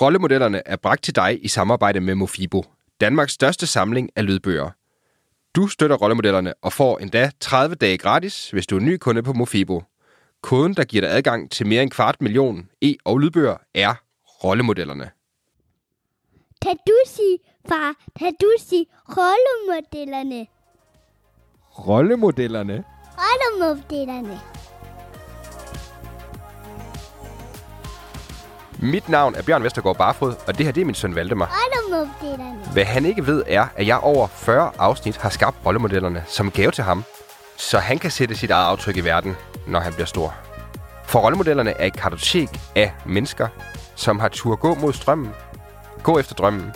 Rollemodellerne 0.00 0.62
er 0.66 0.76
bragt 0.76 1.04
til 1.04 1.16
dig 1.16 1.44
i 1.44 1.48
samarbejde 1.48 2.00
med 2.00 2.14
Mofibo, 2.14 2.64
Danmarks 3.00 3.32
største 3.32 3.66
samling 3.66 4.10
af 4.16 4.26
lydbøger. 4.26 4.70
Du 5.56 5.66
støtter 5.66 5.96
rollemodellerne 5.96 6.54
og 6.62 6.72
får 6.72 6.98
endda 6.98 7.30
30 7.40 7.74
dage 7.74 7.98
gratis, 7.98 8.50
hvis 8.50 8.66
du 8.66 8.76
er 8.76 8.80
ny 8.80 8.96
kunde 8.96 9.22
på 9.22 9.32
Mofibo. 9.32 9.82
Koden, 10.42 10.74
der 10.74 10.84
giver 10.84 11.00
dig 11.00 11.10
adgang 11.10 11.50
til 11.50 11.66
mere 11.66 11.82
end 11.82 11.90
kvart 11.90 12.22
million 12.22 12.68
e- 12.84 12.94
og 13.04 13.18
lydbøger, 13.18 13.56
er 13.74 13.94
rollemodellerne. 14.44 15.10
Kan 16.62 16.76
du 16.86 16.94
sige, 17.06 17.38
far, 17.68 17.94
kan 18.18 18.34
du 18.40 18.52
sige 18.58 18.86
rollemodellerne? 19.08 20.46
Rollemodellerne? 21.78 22.84
Rollemodellerne. 23.18 24.40
Mit 28.82 29.08
navn 29.08 29.34
er 29.34 29.42
Bjørn 29.42 29.62
Vestergaard 29.62 29.96
Barfod, 29.96 30.34
og 30.46 30.58
det 30.58 30.66
her 30.66 30.72
det 30.72 30.80
er 30.80 30.84
min 30.84 30.94
søn 30.94 31.14
Valdemar. 31.14 31.54
Hvad 32.72 32.84
han 32.84 33.04
ikke 33.04 33.26
ved 33.26 33.42
er, 33.46 33.66
at 33.76 33.86
jeg 33.86 33.98
over 33.98 34.26
40 34.26 34.72
afsnit 34.78 35.16
har 35.16 35.30
skabt 35.30 35.56
rollemodellerne 35.66 36.24
som 36.26 36.50
gave 36.50 36.70
til 36.70 36.84
ham, 36.84 37.04
så 37.56 37.78
han 37.78 37.98
kan 37.98 38.10
sætte 38.10 38.36
sit 38.36 38.50
eget 38.50 38.66
aftryk 38.66 38.96
i 38.96 39.00
verden, 39.00 39.36
når 39.66 39.80
han 39.80 39.92
bliver 39.92 40.06
stor. 40.06 40.34
For 41.04 41.20
rollemodellerne 41.20 41.70
er 41.70 41.86
et 41.86 41.96
kartotek 41.96 42.48
af 42.76 42.92
mennesker, 43.06 43.48
som 43.94 44.18
har 44.18 44.28
tur 44.28 44.56
gå 44.56 44.74
mod 44.74 44.92
strømmen, 44.92 45.30
gå 46.02 46.18
efter 46.18 46.34
drømmen. 46.34 46.72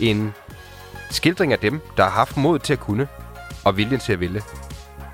En 0.00 0.34
skildring 1.10 1.52
af 1.52 1.58
dem, 1.58 1.80
der 1.96 2.02
har 2.02 2.10
haft 2.10 2.36
mod 2.36 2.58
til 2.58 2.72
at 2.72 2.80
kunne 2.80 3.08
og 3.64 3.76
viljen 3.76 4.00
til 4.00 4.12
at 4.12 4.20
ville. 4.20 4.42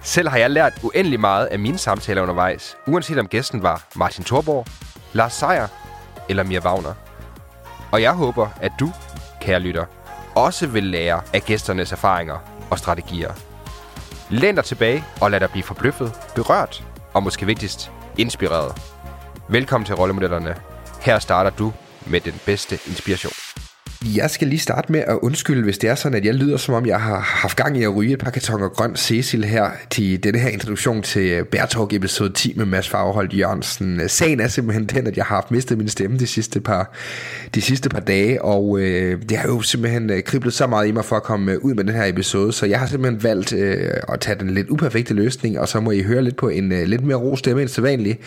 Selv 0.03 0.29
har 0.29 0.39
jeg 0.39 0.51
lært 0.51 0.73
uendelig 0.83 1.21
meget 1.21 1.47
af 1.47 1.59
mine 1.59 1.79
samtaler 1.79 2.23
undervejs, 2.23 2.77
uanset 2.87 3.19
om 3.19 3.29
gæsten 3.29 3.63
var 3.63 3.83
Martin 3.97 4.25
Thorborg, 4.25 4.67
Lars 5.13 5.33
Seier 5.33 5.69
eller 6.29 6.43
Mia 6.43 6.61
Wagner. 6.61 6.95
Og 7.93 8.03
jeg 8.03 8.13
håber, 8.13 8.49
at 8.61 8.73
du, 8.81 8.93
kære 9.41 9.61
lytter, 9.61 9.85
også 10.35 10.67
vil 10.67 10.85
lære 10.85 11.21
af 11.35 11.43
gæsternes 11.43 11.93
erfaringer 11.93 12.39
og 12.71 12.79
strategier. 12.79 13.33
Læn 14.31 14.55
dig 14.55 14.65
tilbage 14.65 15.05
og 15.21 15.31
lad 15.31 15.41
dig 15.41 15.51
blive 15.51 15.63
forbløffet, 15.63 16.13
berørt 16.35 16.85
og 17.15 17.23
måske 17.23 17.47
vigtigst, 17.47 17.91
inspireret. 18.19 18.83
Velkommen 19.49 19.87
til 19.87 19.95
Rollemodellerne. 19.95 20.57
Her 21.01 21.19
starter 21.19 21.51
du 21.51 21.73
med 22.07 22.21
den 22.21 22.41
bedste 22.47 22.79
inspiration. 22.87 23.52
Jeg 24.05 24.31
skal 24.31 24.49
lige 24.49 24.59
starte 24.59 24.93
med 24.93 25.01
at 25.01 25.19
undskylde, 25.23 25.63
hvis 25.63 25.79
det 25.79 25.91
er 25.91 25.95
sådan, 25.95 26.19
at 26.19 26.25
jeg 26.25 26.35
lyder 26.35 26.57
som 26.57 26.75
om, 26.75 26.87
jeg 26.87 27.01
har 27.01 27.21
haft 27.21 27.57
gang 27.57 27.79
i 27.79 27.83
at 27.83 27.97
ryge 27.97 28.13
et 28.13 28.19
par 28.19 28.31
kartonger 28.31 28.69
grøn 28.69 28.97
Cecil 28.97 29.45
her 29.45 29.71
til 29.91 30.25
denne 30.25 30.39
her 30.39 30.49
introduktion 30.49 31.03
til 31.03 31.23
øh, 31.23 31.47
Bærtalk 31.47 31.93
episode 31.93 32.33
10 32.33 32.53
med 32.57 32.65
Mads 32.65 32.89
Fagholdt 32.89 33.39
Jørgensen. 33.39 34.09
Sagen 34.09 34.41
er 34.41 34.49
simpelthen 34.49 34.87
den, 34.87 35.07
at 35.07 35.17
jeg 35.17 35.25
har 35.25 35.35
haft 35.35 35.51
mistet 35.51 35.79
min 35.79 35.89
stemme 35.89 36.19
de 36.19 36.27
sidste 36.27 36.61
par, 36.61 36.95
de 37.55 37.63
sidste 37.63 37.89
par 37.89 38.01
dage, 38.01 38.45
og 38.45 38.81
øh, 38.81 39.23
det 39.29 39.37
har 39.37 39.49
jo 39.49 39.61
simpelthen 39.63 40.11
øh, 40.11 40.23
kriblet 40.23 40.55
så 40.55 40.67
meget 40.67 40.89
i 40.89 40.93
mig 40.93 41.05
for 41.05 41.17
at 41.17 41.23
komme 41.23 41.53
øh, 41.53 41.59
ud 41.59 41.75
med 41.75 41.85
den 41.85 41.95
her 41.95 42.05
episode, 42.05 42.53
så 42.53 42.67
jeg 42.67 42.79
har 42.79 42.87
simpelthen 42.87 43.23
valgt 43.23 43.53
øh, 43.53 43.91
at 44.09 44.21
tage 44.21 44.39
den 44.39 44.51
lidt 44.51 44.71
uperfekte 44.71 45.15
løsning, 45.15 45.59
og 45.59 45.69
så 45.69 45.81
må 45.81 45.91
I 45.91 46.03
høre 46.03 46.23
lidt 46.23 46.37
på 46.37 46.49
en 46.49 46.73
øh, 46.73 46.85
lidt 46.85 47.05
mere 47.05 47.17
ro 47.17 47.37
stemme 47.37 47.63
end 47.63 47.69
sædvanligt, 47.69 48.19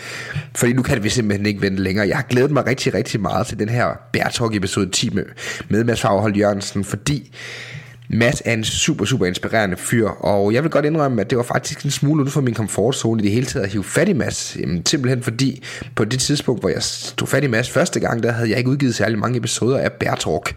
fordi 0.56 0.74
nu 0.74 0.82
kan 0.82 1.04
vi 1.04 1.10
simpelthen 1.10 1.46
ikke 1.46 1.62
vente 1.62 1.84
længere. 1.84 2.08
Jeg 2.08 2.18
har 2.18 2.26
glædet 2.30 2.52
mig 2.52 2.66
rigtig, 2.68 2.94
rigtig 2.94 3.22
meget 3.22 3.48
til 3.48 3.60
den 3.60 3.70
her 3.70 3.86
Bærtalk 4.14 4.56
episode 4.56 4.90
10 4.90 5.10
med 5.10 5.24
med 5.70 5.84
Mads 5.84 6.02
Faghold 6.02 6.36
Jørgensen, 6.36 6.84
fordi 6.84 7.36
Mads 8.10 8.42
er 8.46 8.54
en 8.54 8.64
super, 8.64 9.06
super 9.06 9.26
inspirerende 9.26 9.78
fyr, 9.78 10.08
og 10.08 10.54
jeg 10.54 10.64
vil 10.64 10.72
godt 10.72 10.86
indrømme, 10.86 11.22
at 11.22 11.30
det 11.30 11.38
var 11.38 11.44
faktisk 11.44 11.84
en 11.84 11.92
smule 11.92 12.22
uden 12.22 12.32
for 12.32 12.42
min 12.42 12.54
komfortzone 12.54 13.22
i 13.22 13.24
det 13.24 13.32
hele 13.32 13.46
taget 13.46 13.66
at 13.66 13.72
hive 13.72 13.84
fat 13.84 14.10
i 14.10 14.14
Mads. 14.14 14.58
Jamen, 14.60 14.86
simpelthen 14.86 15.24
fordi 15.24 15.64
på 15.96 16.06
det 16.06 16.20
tidspunkt, 16.20 16.62
hvor 16.62 16.70
jeg 16.70 16.84
stod 16.84 17.28
fat 17.28 17.44
i 17.44 17.48
Mads 17.48 17.70
første 17.70 18.00
gang, 18.00 18.24
der 18.24 18.32
havde 18.32 18.50
jeg 18.50 18.58
ikke 18.58 18.70
udgivet 18.70 18.96
særlig 18.96 19.20
mange 19.20 19.38
episoder 19.38 19.78
af 19.78 19.92
Bærtalk. 19.92 20.56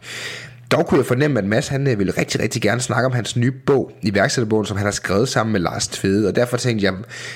Dog 0.70 0.86
kunne 0.86 0.98
jeg 0.98 1.06
fornemme, 1.06 1.39
at 1.39 1.45
Mads 1.45 1.69
han 1.69 1.86
øh, 1.89 1.98
ville 1.98 2.12
rigtig, 2.19 2.41
rigtig 2.41 2.62
gerne 2.62 2.81
snakke 2.81 3.06
om 3.06 3.12
hans 3.12 3.36
nye 3.36 3.53
bog, 3.67 3.92
iværksætterbogen, 4.03 4.67
som 4.67 4.77
han 4.77 4.86
har 4.86 4.92
skrevet 4.92 5.29
sammen 5.29 5.53
med 5.53 5.61
Lars 5.61 5.89
Tvede, 5.89 6.29
og 6.29 6.36
derfor 6.36 6.57
tænkte 6.57 6.85
jeg, 6.85 6.95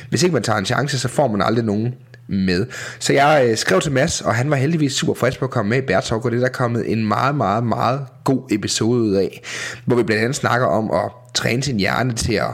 hvis 0.09 0.23
ikke 0.23 0.33
man 0.33 0.43
tager 0.43 0.59
en 0.59 0.65
chance, 0.65 0.99
så 0.99 1.09
får 1.09 1.29
man 1.29 1.43
aldrig 1.43 1.65
nogen 1.65 1.95
med. 2.33 2.67
Så 2.99 3.13
jeg 3.13 3.47
øh, 3.49 3.57
skrev 3.57 3.81
til 3.81 3.93
Mads, 3.93 4.21
og 4.21 4.35
han 4.35 4.51
var 4.51 4.57
heldigvis 4.57 4.93
super 4.93 5.15
frisk 5.15 5.39
på 5.39 5.45
at 5.45 5.51
komme 5.51 5.69
med 5.69 5.79
i 5.79 5.87
Bærtalk, 5.87 6.25
og 6.25 6.31
det 6.31 6.37
er 6.37 6.41
der 6.41 6.49
kommet 6.49 6.93
en 6.93 7.09
meget, 7.09 7.35
meget, 7.35 7.65
meget 7.65 8.01
god 8.25 8.43
episode 8.51 9.03
ud 9.03 9.15
af, 9.15 9.43
hvor 9.85 9.97
vi 9.97 10.03
blandt 10.03 10.23
andet 10.23 10.37
snakker 10.37 10.67
om 10.67 10.91
at 10.91 11.11
træne 11.35 11.63
sin 11.63 11.79
hjerne 11.79 12.13
til 12.13 12.35
at 12.35 12.51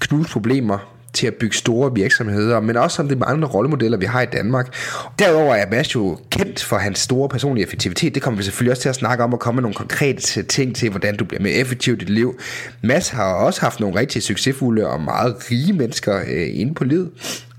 knuse 0.00 0.30
problemer, 0.30 0.92
til 1.12 1.26
at 1.26 1.34
bygge 1.34 1.56
store 1.56 1.94
virksomheder, 1.94 2.60
men 2.60 2.76
også 2.76 3.02
om 3.02 3.08
de 3.08 3.16
mange 3.16 3.46
rollemodeller, 3.46 3.98
vi 3.98 4.06
har 4.06 4.22
i 4.22 4.26
Danmark. 4.26 4.74
Derudover 5.18 5.54
er 5.54 5.70
Mads 5.70 5.94
jo 5.94 6.18
kendt 6.30 6.64
for 6.64 6.76
hans 6.76 6.98
store 6.98 7.28
personlige 7.28 7.64
effektivitet. 7.64 8.14
Det 8.14 8.22
kommer 8.22 8.38
vi 8.38 8.44
selvfølgelig 8.44 8.70
også 8.70 8.82
til 8.82 8.88
at 8.88 8.94
snakke 8.94 9.24
om, 9.24 9.32
og 9.32 9.40
komme 9.40 9.56
med 9.56 9.62
nogle 9.62 9.74
konkrete 9.74 10.42
ting 10.42 10.76
til, 10.76 10.90
hvordan 10.90 11.16
du 11.16 11.24
bliver 11.24 11.42
mere 11.42 11.52
effektiv 11.52 11.94
i 11.94 11.96
dit 11.96 12.10
liv. 12.10 12.38
Mads 12.82 13.08
har 13.08 13.34
også 13.34 13.60
haft 13.60 13.80
nogle 13.80 14.00
rigtig 14.00 14.22
succesfulde 14.22 14.86
og 14.86 15.00
meget 15.00 15.36
rige 15.50 15.72
mennesker 15.72 16.20
øh, 16.28 16.60
inde 16.60 16.74
på 16.74 16.84
livet. 16.84 17.10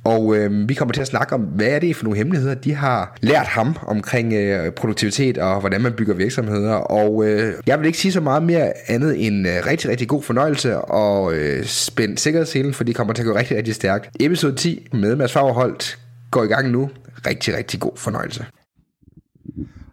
Og 0.04 0.36
øh, 0.36 0.70
vi 0.70 0.74
kommer 0.74 0.94
til 0.94 1.02
at 1.02 1.08
snakke 1.08 1.36
om, 1.36 1.42
hvad 1.42 1.68
er 1.68 1.80
det 1.80 1.96
for 1.96 2.04
nogle 2.04 2.18
hemmeligheder, 2.18 2.56
de 2.56 2.74
har 2.74 3.16
lært 3.22 3.48
ham 3.48 3.76
omkring 3.82 4.34
øh, 4.34 4.72
produktivitet 4.72 5.38
og 5.38 5.60
hvordan 5.60 5.82
man 5.82 5.94
bygger 5.94 6.14
virksomheder. 6.14 6.74
Og 6.74 7.28
øh, 7.28 7.54
jeg 7.68 7.80
vil 7.80 7.86
ikke 7.86 7.98
sige 7.98 8.12
så 8.12 8.22
meget 8.22 8.44
mere 8.44 8.74
andet 8.88 9.28
end 9.28 9.48
øh, 9.48 9.54
rigtig, 9.68 9.90
rigtig 9.90 10.08
god 10.08 10.24
fornøjelse 10.24 10.82
og 10.82 11.34
øh, 11.34 11.66
spænd 11.66 12.18
sikkerhedshelen, 12.18 12.74
for 12.74 12.84
de 12.84 12.94
kommer 12.94 13.14
til 13.14 13.22
at 13.22 13.28
gå 13.28 13.36
rigtig, 13.36 13.58
rigtig 13.58 13.76
stærkt. 13.76 14.10
Episode 14.20 14.56
10 14.56 14.88
med 14.94 15.16
Mads 15.16 15.34
Fagerholdt 15.34 15.98
går 16.32 16.44
i 16.44 16.48
gang 16.48 16.70
nu. 16.70 16.90
Rigtig, 17.28 17.58
rigtig 17.58 17.80
god 17.80 17.92
fornøjelse. 17.96 18.46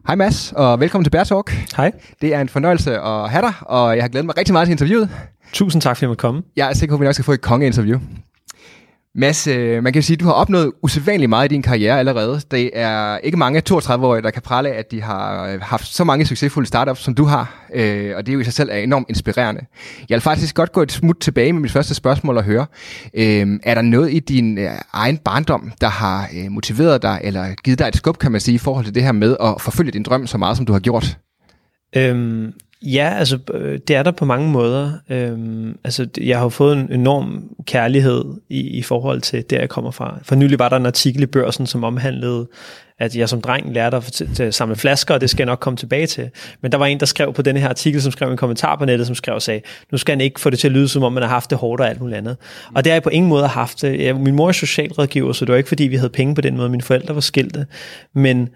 Hej 0.06 0.16
Mads, 0.16 0.52
og 0.56 0.80
velkommen 0.80 1.04
til 1.04 1.10
Bear 1.10 1.24
Talk. 1.24 1.50
Hej. 1.76 1.92
Det 2.20 2.34
er 2.34 2.40
en 2.40 2.48
fornøjelse 2.48 2.98
at 2.98 3.30
have 3.30 3.42
dig, 3.42 3.52
og 3.60 3.96
jeg 3.96 4.04
har 4.04 4.08
glædet 4.08 4.26
mig 4.26 4.38
rigtig 4.38 4.52
meget 4.52 4.66
til 4.66 4.72
interviewet. 4.72 5.10
Tusind 5.52 5.82
tak, 5.82 5.96
for 5.96 5.98
at 5.98 6.02
jeg 6.02 6.08
måtte 6.08 6.20
komme. 6.20 6.42
Jeg 6.56 6.68
er 6.68 6.74
sikker 6.74 6.96
på, 6.96 6.96
at 6.96 7.00
vi 7.00 7.06
også 7.06 7.22
skal 7.22 7.24
få 7.24 7.32
et 7.32 7.40
kongeinterview. 7.40 8.00
Mads, 9.14 9.46
øh, 9.46 9.82
man 9.82 9.92
kan 9.92 10.02
sige, 10.02 10.14
at 10.14 10.20
du 10.20 10.24
har 10.24 10.32
opnået 10.32 10.72
usædvanligt 10.82 11.28
meget 11.28 11.52
i 11.52 11.54
din 11.54 11.62
karriere 11.62 11.98
allerede. 11.98 12.40
Det 12.50 12.70
er 12.72 13.18
ikke 13.18 13.36
mange 13.36 13.62
32-årige, 13.70 14.22
der 14.22 14.30
kan 14.30 14.42
prale 14.42 14.68
af, 14.68 14.78
at 14.78 14.90
de 14.90 15.02
har 15.02 15.46
øh, 15.46 15.60
haft 15.60 15.86
så 15.86 16.04
mange 16.04 16.26
succesfulde 16.26 16.68
startups, 16.68 17.00
som 17.00 17.14
du 17.14 17.24
har. 17.24 17.66
Øh, 17.74 18.16
og 18.16 18.26
det 18.26 18.32
er 18.32 18.34
jo 18.34 18.40
i 18.40 18.44
sig 18.44 18.52
selv 18.52 18.70
er 18.72 18.76
enormt 18.76 19.08
inspirerende. 19.08 19.60
Jeg 20.08 20.14
vil 20.16 20.20
faktisk 20.20 20.54
godt 20.54 20.72
gå 20.72 20.82
et 20.82 20.92
smut 20.92 21.16
tilbage 21.20 21.52
med 21.52 21.60
mit 21.60 21.70
første 21.70 21.94
spørgsmål 21.94 22.36
og 22.36 22.44
høre. 22.44 22.66
Er 23.14 23.74
der 23.74 23.82
noget 23.82 24.12
i 24.12 24.18
din 24.18 24.58
egen 24.92 25.18
barndom, 25.18 25.72
der 25.80 25.88
har 25.88 26.28
motiveret 26.50 27.02
dig, 27.02 27.20
eller 27.24 27.54
givet 27.64 27.78
dig 27.78 27.88
et 27.88 27.96
skub, 27.96 28.18
kan 28.18 28.32
man 28.32 28.40
sige, 28.40 28.54
i 28.54 28.58
forhold 28.58 28.84
til 28.84 28.94
det 28.94 29.02
her 29.02 29.12
med 29.12 29.36
at 29.40 29.60
forfølge 29.60 29.90
din 29.90 30.02
drøm 30.02 30.26
så 30.26 30.38
meget, 30.38 30.56
som 30.56 30.66
du 30.66 30.72
har 30.72 30.80
gjort? 30.80 31.18
Øhm, 31.96 32.52
Ja, 32.82 33.14
altså 33.18 33.38
øh, 33.54 33.78
det 33.88 33.96
er 33.96 34.02
der 34.02 34.10
på 34.10 34.24
mange 34.24 34.50
måder. 34.50 34.92
Øhm, 35.10 35.78
altså 35.84 36.06
jeg 36.20 36.38
har 36.38 36.48
fået 36.48 36.76
en 36.76 36.92
enorm 36.92 37.44
kærlighed 37.66 38.24
i, 38.48 38.60
i 38.60 38.82
forhold 38.82 39.20
til 39.20 39.44
der 39.50 39.58
jeg 39.58 39.68
kommer 39.68 39.90
fra. 39.90 40.18
For 40.22 40.34
nylig 40.34 40.58
var 40.58 40.68
der 40.68 40.76
en 40.76 40.86
artikel 40.86 41.22
i 41.22 41.26
børsen, 41.26 41.66
som 41.66 41.84
omhandlede, 41.84 42.48
at 42.98 43.16
jeg 43.16 43.28
som 43.28 43.40
dreng 43.40 43.72
lærte 43.72 43.96
at, 43.96 44.40
at 44.40 44.54
samle 44.54 44.76
flasker, 44.76 45.14
og 45.14 45.20
det 45.20 45.30
skal 45.30 45.42
jeg 45.42 45.46
nok 45.46 45.58
komme 45.58 45.76
tilbage 45.76 46.06
til. 46.06 46.30
Men 46.60 46.72
der 46.72 46.78
var 46.78 46.86
en, 46.86 47.00
der 47.00 47.06
skrev 47.06 47.32
på 47.32 47.42
denne 47.42 47.60
her 47.60 47.68
artikel, 47.68 48.02
som 48.02 48.12
skrev 48.12 48.30
en 48.30 48.36
kommentar 48.36 48.76
på 48.76 48.84
nettet, 48.84 49.06
som 49.06 49.14
skrev 49.14 49.34
og 49.34 49.42
sagde, 49.42 49.60
nu 49.92 49.98
skal 49.98 50.12
han 50.12 50.20
ikke 50.20 50.40
få 50.40 50.50
det 50.50 50.58
til 50.58 50.68
at 50.68 50.72
lyde, 50.72 50.88
som 50.88 51.02
om 51.02 51.12
man 51.12 51.22
har 51.22 51.30
haft 51.30 51.50
det 51.50 51.58
hårdt 51.58 51.80
og 51.80 51.88
alt 51.88 52.00
muligt 52.00 52.18
andet. 52.18 52.36
Og 52.74 52.84
det 52.84 52.90
har 52.90 52.94
jeg 52.94 53.02
på 53.02 53.10
ingen 53.10 53.28
måde 53.28 53.46
haft 53.46 53.82
det. 53.82 54.16
Min 54.16 54.34
mor 54.34 54.48
er 54.48 54.52
socialrådgiver, 54.52 55.32
så 55.32 55.44
det 55.44 55.52
var 55.52 55.58
ikke 55.58 55.68
fordi, 55.68 55.84
vi 55.84 55.96
havde 55.96 56.10
penge 56.10 56.34
på 56.34 56.40
den 56.40 56.56
måde. 56.56 56.68
Mine 56.68 56.82
forældre 56.82 57.14
var 57.14 57.20
skilte. 57.20 57.66
Men 58.14 58.48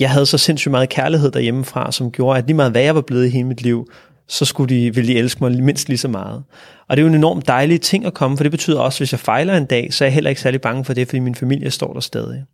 jeg 0.00 0.10
havde 0.10 0.26
så 0.26 0.38
sindssygt 0.38 0.70
meget 0.70 0.88
kærlighed 0.88 1.30
derhjemmefra, 1.30 1.92
som 1.92 2.12
gjorde, 2.12 2.38
at 2.38 2.46
lige 2.46 2.56
meget 2.56 2.72
hvad 2.72 2.82
jeg 2.82 2.94
var 2.94 3.00
blevet 3.00 3.26
i 3.26 3.30
hele 3.30 3.44
mit 3.44 3.62
liv, 3.62 3.90
så 4.28 4.44
skulle 4.44 4.74
de, 4.74 4.94
ville 4.94 5.12
de 5.12 5.18
elske 5.18 5.44
mig 5.44 5.64
mindst 5.64 5.88
lige 5.88 5.98
så 5.98 6.08
meget. 6.08 6.42
Og 6.88 6.96
det 6.96 7.02
er 7.02 7.04
jo 7.04 7.08
en 7.08 7.14
enormt 7.14 7.48
dejlig 7.48 7.80
ting 7.80 8.04
at 8.04 8.14
komme, 8.14 8.36
for 8.36 8.44
det 8.44 8.50
betyder 8.50 8.80
også, 8.80 8.96
at 8.96 9.00
hvis 9.00 9.12
jeg 9.12 9.20
fejler 9.20 9.56
en 9.56 9.64
dag, 9.64 9.94
så 9.94 10.04
er 10.04 10.06
jeg 10.06 10.14
heller 10.14 10.30
ikke 10.30 10.40
særlig 10.40 10.60
bange 10.60 10.84
for 10.84 10.94
det, 10.94 11.08
fordi 11.08 11.18
min 11.18 11.34
familie 11.34 11.70
står 11.70 11.92
der 11.92 12.00
stadig. 12.00 12.44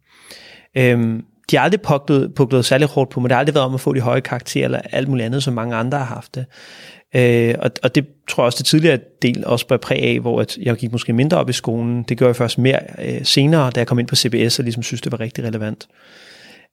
Øhm, 0.77 1.25
de 1.51 1.57
har 1.57 1.65
aldrig 1.65 1.81
puklet, 1.81 2.35
puklet 2.35 2.65
særlig 2.65 2.89
hårdt 2.89 3.11
på 3.11 3.21
mig. 3.21 3.31
Det 3.31 3.35
har 3.35 3.39
aldrig 3.39 3.55
været 3.55 3.67
om 3.67 3.75
at 3.75 3.81
få 3.81 3.93
de 3.93 4.01
høje 4.01 4.21
karakterer 4.21 4.65
eller 4.65 4.81
alt 4.93 5.09
muligt 5.09 5.27
andet, 5.27 5.43
som 5.43 5.55
mange 5.55 5.77
andre 5.77 5.99
har 5.99 6.05
haft 6.05 6.35
det. 6.35 6.45
Øh, 7.15 7.55
og, 7.59 7.71
og 7.83 7.95
det 7.95 8.07
tror 8.29 8.43
jeg 8.43 8.47
også, 8.47 8.59
det 8.59 8.67
tidligere 8.67 8.99
del 9.23 9.47
også 9.47 9.67
var 9.69 9.77
præg 9.77 10.03
af, 10.03 10.21
hvor 10.21 10.41
at 10.41 10.57
jeg 10.63 10.77
gik 10.77 10.93
måske 10.93 11.13
mindre 11.13 11.37
op 11.37 11.49
i 11.49 11.53
skolen. 11.53 12.03
Det 12.03 12.19
gjorde 12.19 12.29
jeg 12.29 12.37
først 12.37 12.59
mere 12.59 12.79
øh, 13.05 13.25
senere, 13.25 13.71
da 13.71 13.81
jeg 13.81 13.87
kom 13.87 13.99
ind 13.99 14.09
på 14.09 14.17
CBS 14.17 14.59
og 14.59 14.65
ligesom 14.65 14.83
synes, 14.83 15.01
det 15.01 15.13
var 15.13 15.21
rigtig 15.21 15.45
relevant. 15.45 15.87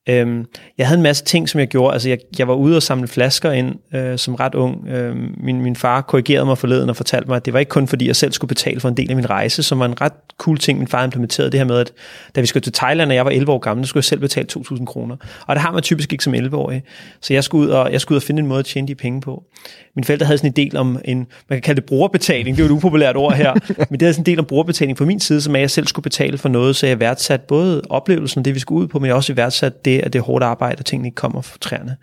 Øhm, 0.09 0.45
jeg 0.77 0.87
havde 0.87 0.97
en 0.97 1.03
masse 1.03 1.25
ting, 1.25 1.49
som 1.49 1.59
jeg 1.59 1.67
gjorde. 1.67 1.93
Altså, 1.93 2.09
jeg, 2.09 2.17
jeg 2.39 2.47
var 2.47 2.53
ude 2.53 2.75
og 2.75 2.83
samle 2.83 3.07
flasker 3.07 3.51
ind 3.51 3.75
øh, 3.95 4.17
som 4.17 4.35
ret 4.35 4.55
ung. 4.55 4.87
Øhm, 4.87 5.35
min, 5.37 5.61
min 5.61 5.75
far 5.75 6.01
korrigerede 6.01 6.45
mig 6.45 6.57
forleden 6.57 6.89
og 6.89 6.95
fortalte 6.95 7.27
mig, 7.27 7.35
at 7.35 7.45
det 7.45 7.53
var 7.53 7.59
ikke 7.59 7.69
kun 7.69 7.87
fordi, 7.87 8.07
jeg 8.07 8.15
selv 8.15 8.31
skulle 8.31 8.49
betale 8.49 8.79
for 8.79 8.89
en 8.89 8.97
del 8.97 9.09
af 9.09 9.15
min 9.15 9.29
rejse, 9.29 9.63
som 9.63 9.79
var 9.79 9.85
en 9.85 10.01
ret 10.01 10.13
cool 10.37 10.57
ting, 10.57 10.79
min 10.79 10.87
far 10.87 11.03
implementerede 11.03 11.51
det 11.51 11.59
her 11.59 11.65
med, 11.65 11.79
at 11.79 11.93
da 12.35 12.41
vi 12.41 12.47
skulle 12.47 12.61
til 12.61 12.73
Thailand, 12.73 13.09
og 13.09 13.15
jeg 13.15 13.25
var 13.25 13.31
11 13.31 13.51
år 13.51 13.59
gammel, 13.59 13.85
så 13.85 13.89
skulle 13.89 14.01
jeg 14.01 14.05
selv 14.05 14.19
betale 14.19 14.47
2.000 14.57 14.85
kroner. 14.85 15.15
Og 15.47 15.55
det 15.55 15.61
har 15.61 15.71
man 15.71 15.81
typisk 15.81 16.11
ikke 16.11 16.23
som 16.23 16.33
11-årig. 16.33 16.83
Så 17.21 17.33
jeg 17.33 17.43
skulle, 17.43 17.67
ud 17.67 17.69
og, 17.69 17.91
jeg 17.91 18.01
skulle 18.01 18.15
ud 18.15 18.21
og 18.21 18.23
finde 18.23 18.41
en 18.41 18.47
måde 18.47 18.59
at 18.59 18.65
tjene 18.65 18.87
de 18.87 18.95
penge 18.95 19.21
på. 19.21 19.43
Mine 19.95 20.05
forældre 20.05 20.25
havde 20.25 20.37
sådan 20.37 20.49
en 20.49 20.55
del 20.55 20.77
om 20.77 20.99
en, 21.05 21.17
man 21.17 21.55
kan 21.55 21.61
kalde 21.61 21.81
det 21.81 21.87
brugerbetaling, 21.87 22.57
det 22.57 22.63
er 22.63 22.67
jo 22.67 22.73
et 22.73 22.77
upopulært 22.77 23.17
ord 23.17 23.33
her, 23.33 23.53
men 23.89 23.99
det 23.99 24.01
havde 24.01 24.13
sådan 24.13 24.21
en 24.21 24.25
del 24.25 24.39
om 24.39 24.45
brugerbetaling 24.45 24.97
på 24.97 25.05
min 25.05 25.19
side, 25.19 25.41
som 25.41 25.55
at 25.55 25.61
jeg 25.61 25.71
selv 25.71 25.87
skulle 25.87 26.03
betale 26.03 26.37
for 26.37 26.49
noget, 26.49 26.75
så 26.75 26.87
jeg 26.87 26.99
værdsat 26.99 27.41
både 27.41 27.81
oplevelsen, 27.89 28.45
det 28.45 28.55
vi 28.55 28.59
skulle 28.59 28.81
ud 28.81 28.87
på, 28.87 28.99
men 28.99 29.07
jeg 29.07 29.15
også 29.15 29.33
værdsat 29.33 29.85
det, 29.89 29.99
at 29.99 30.13
det 30.13 30.19
er 30.19 30.23
hårdt 30.23 30.43
arbejde, 30.43 30.79
og 30.79 30.85
tingene 30.85 31.07
ikke 31.07 31.15
kommer 31.15 31.41
fra 31.41 31.57
træerne. 31.61 31.97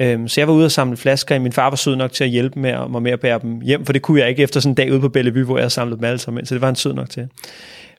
Øhm, 0.00 0.28
så 0.28 0.40
jeg 0.40 0.48
var 0.48 0.54
ude 0.54 0.64
og 0.64 0.70
samle 0.70 0.96
flasker, 0.96 1.34
og 1.34 1.42
min 1.42 1.52
far 1.52 1.68
var 1.70 1.76
sød 1.76 1.96
nok 1.96 2.12
til 2.12 2.24
at 2.24 2.30
hjælpe 2.30 2.60
med, 2.60 2.88
mig 2.88 3.02
med 3.02 3.12
at 3.12 3.20
bære 3.20 3.38
dem 3.42 3.60
hjem, 3.60 3.86
for 3.86 3.92
det 3.92 4.02
kunne 4.02 4.20
jeg 4.20 4.28
ikke 4.28 4.42
efter 4.42 4.60
sådan 4.60 4.70
en 4.70 4.74
dag 4.74 4.92
ude 4.92 5.00
på 5.00 5.08
Bellevue, 5.08 5.44
hvor 5.44 5.58
jeg 5.58 5.72
samlede 5.72 5.96
dem 5.96 6.04
alle 6.04 6.18
sammen 6.18 6.40
ind, 6.40 6.46
så 6.46 6.54
det 6.54 6.60
var 6.60 6.68
han 6.68 6.76
sød 6.76 6.92
nok 6.92 7.10
til. 7.10 7.28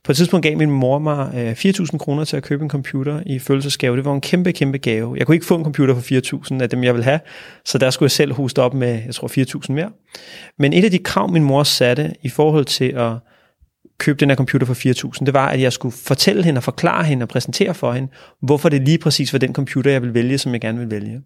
På 0.04 0.12
et 0.12 0.16
tidspunkt 0.16 0.44
gav 0.44 0.58
min 0.58 0.72
mor 0.72 1.00
mig 1.00 1.32
øh, 1.36 1.52
4.000 1.52 1.98
kroner 1.98 2.24
til 2.24 2.38
at 2.38 2.44
købe 2.44 2.64
en 2.64 2.70
computer 2.70 3.22
i 3.26 3.40
følelsesgave. 3.40 3.98
Det 3.98 4.06
var 4.06 4.14
en 4.14 4.22
kæmpe, 4.22 4.52
kæmpe 4.52 4.78
gave. 4.78 5.16
Jeg 5.18 5.26
kunne 5.26 5.36
ikke 5.36 5.46
få 5.46 5.56
en 5.56 5.64
computer 5.64 5.96
for 5.96 6.02
4.000 6.56 6.62
af 6.62 6.70
dem, 6.70 6.84
jeg 6.84 6.94
ville 6.94 7.04
have, 7.04 7.20
så 7.66 7.78
der 7.78 7.90
skulle 7.90 8.08
jeg 8.08 8.12
selv 8.12 8.34
hoste 8.34 8.62
op 8.62 8.74
med, 8.74 9.00
jeg 9.06 9.16
tror, 9.16 9.28
4.000 9.28 9.74
mere. 9.74 9.90
Men 10.60 10.74
et 10.74 10.86
af 10.86 10.92
de 10.92 11.00
krav, 11.00 11.32
min 11.32 11.44
mor 11.44 11.64
satte 11.64 12.14
i 12.22 12.30
forhold 12.30 12.66
til 12.66 12.86
at 12.86 13.12
købe 14.02 14.20
den 14.20 14.30
her 14.30 14.36
computer 14.36 14.68
for 14.68 14.74
4.000, 15.18 15.26
det 15.26 15.34
var, 15.34 15.48
at 15.48 15.62
jeg 15.62 15.74
skulle 15.74 15.96
fortælle 15.96 16.44
hende 16.44 16.60
og 16.60 16.64
forklare 16.64 17.04
hende 17.04 17.24
og 17.24 17.30
præsentere 17.30 17.74
for 17.74 17.94
hende, 17.94 18.12
hvorfor 18.42 18.70
det 18.70 18.82
lige 18.82 18.98
præcis 18.98 19.34
var 19.34 19.40
den 19.40 19.54
computer, 19.54 19.92
jeg 19.92 20.02
ville 20.02 20.14
vælge, 20.14 20.38
som 20.38 20.54
jeg 20.54 20.62
gerne 20.62 20.80
vil 20.80 20.92
vælge. 20.92 21.22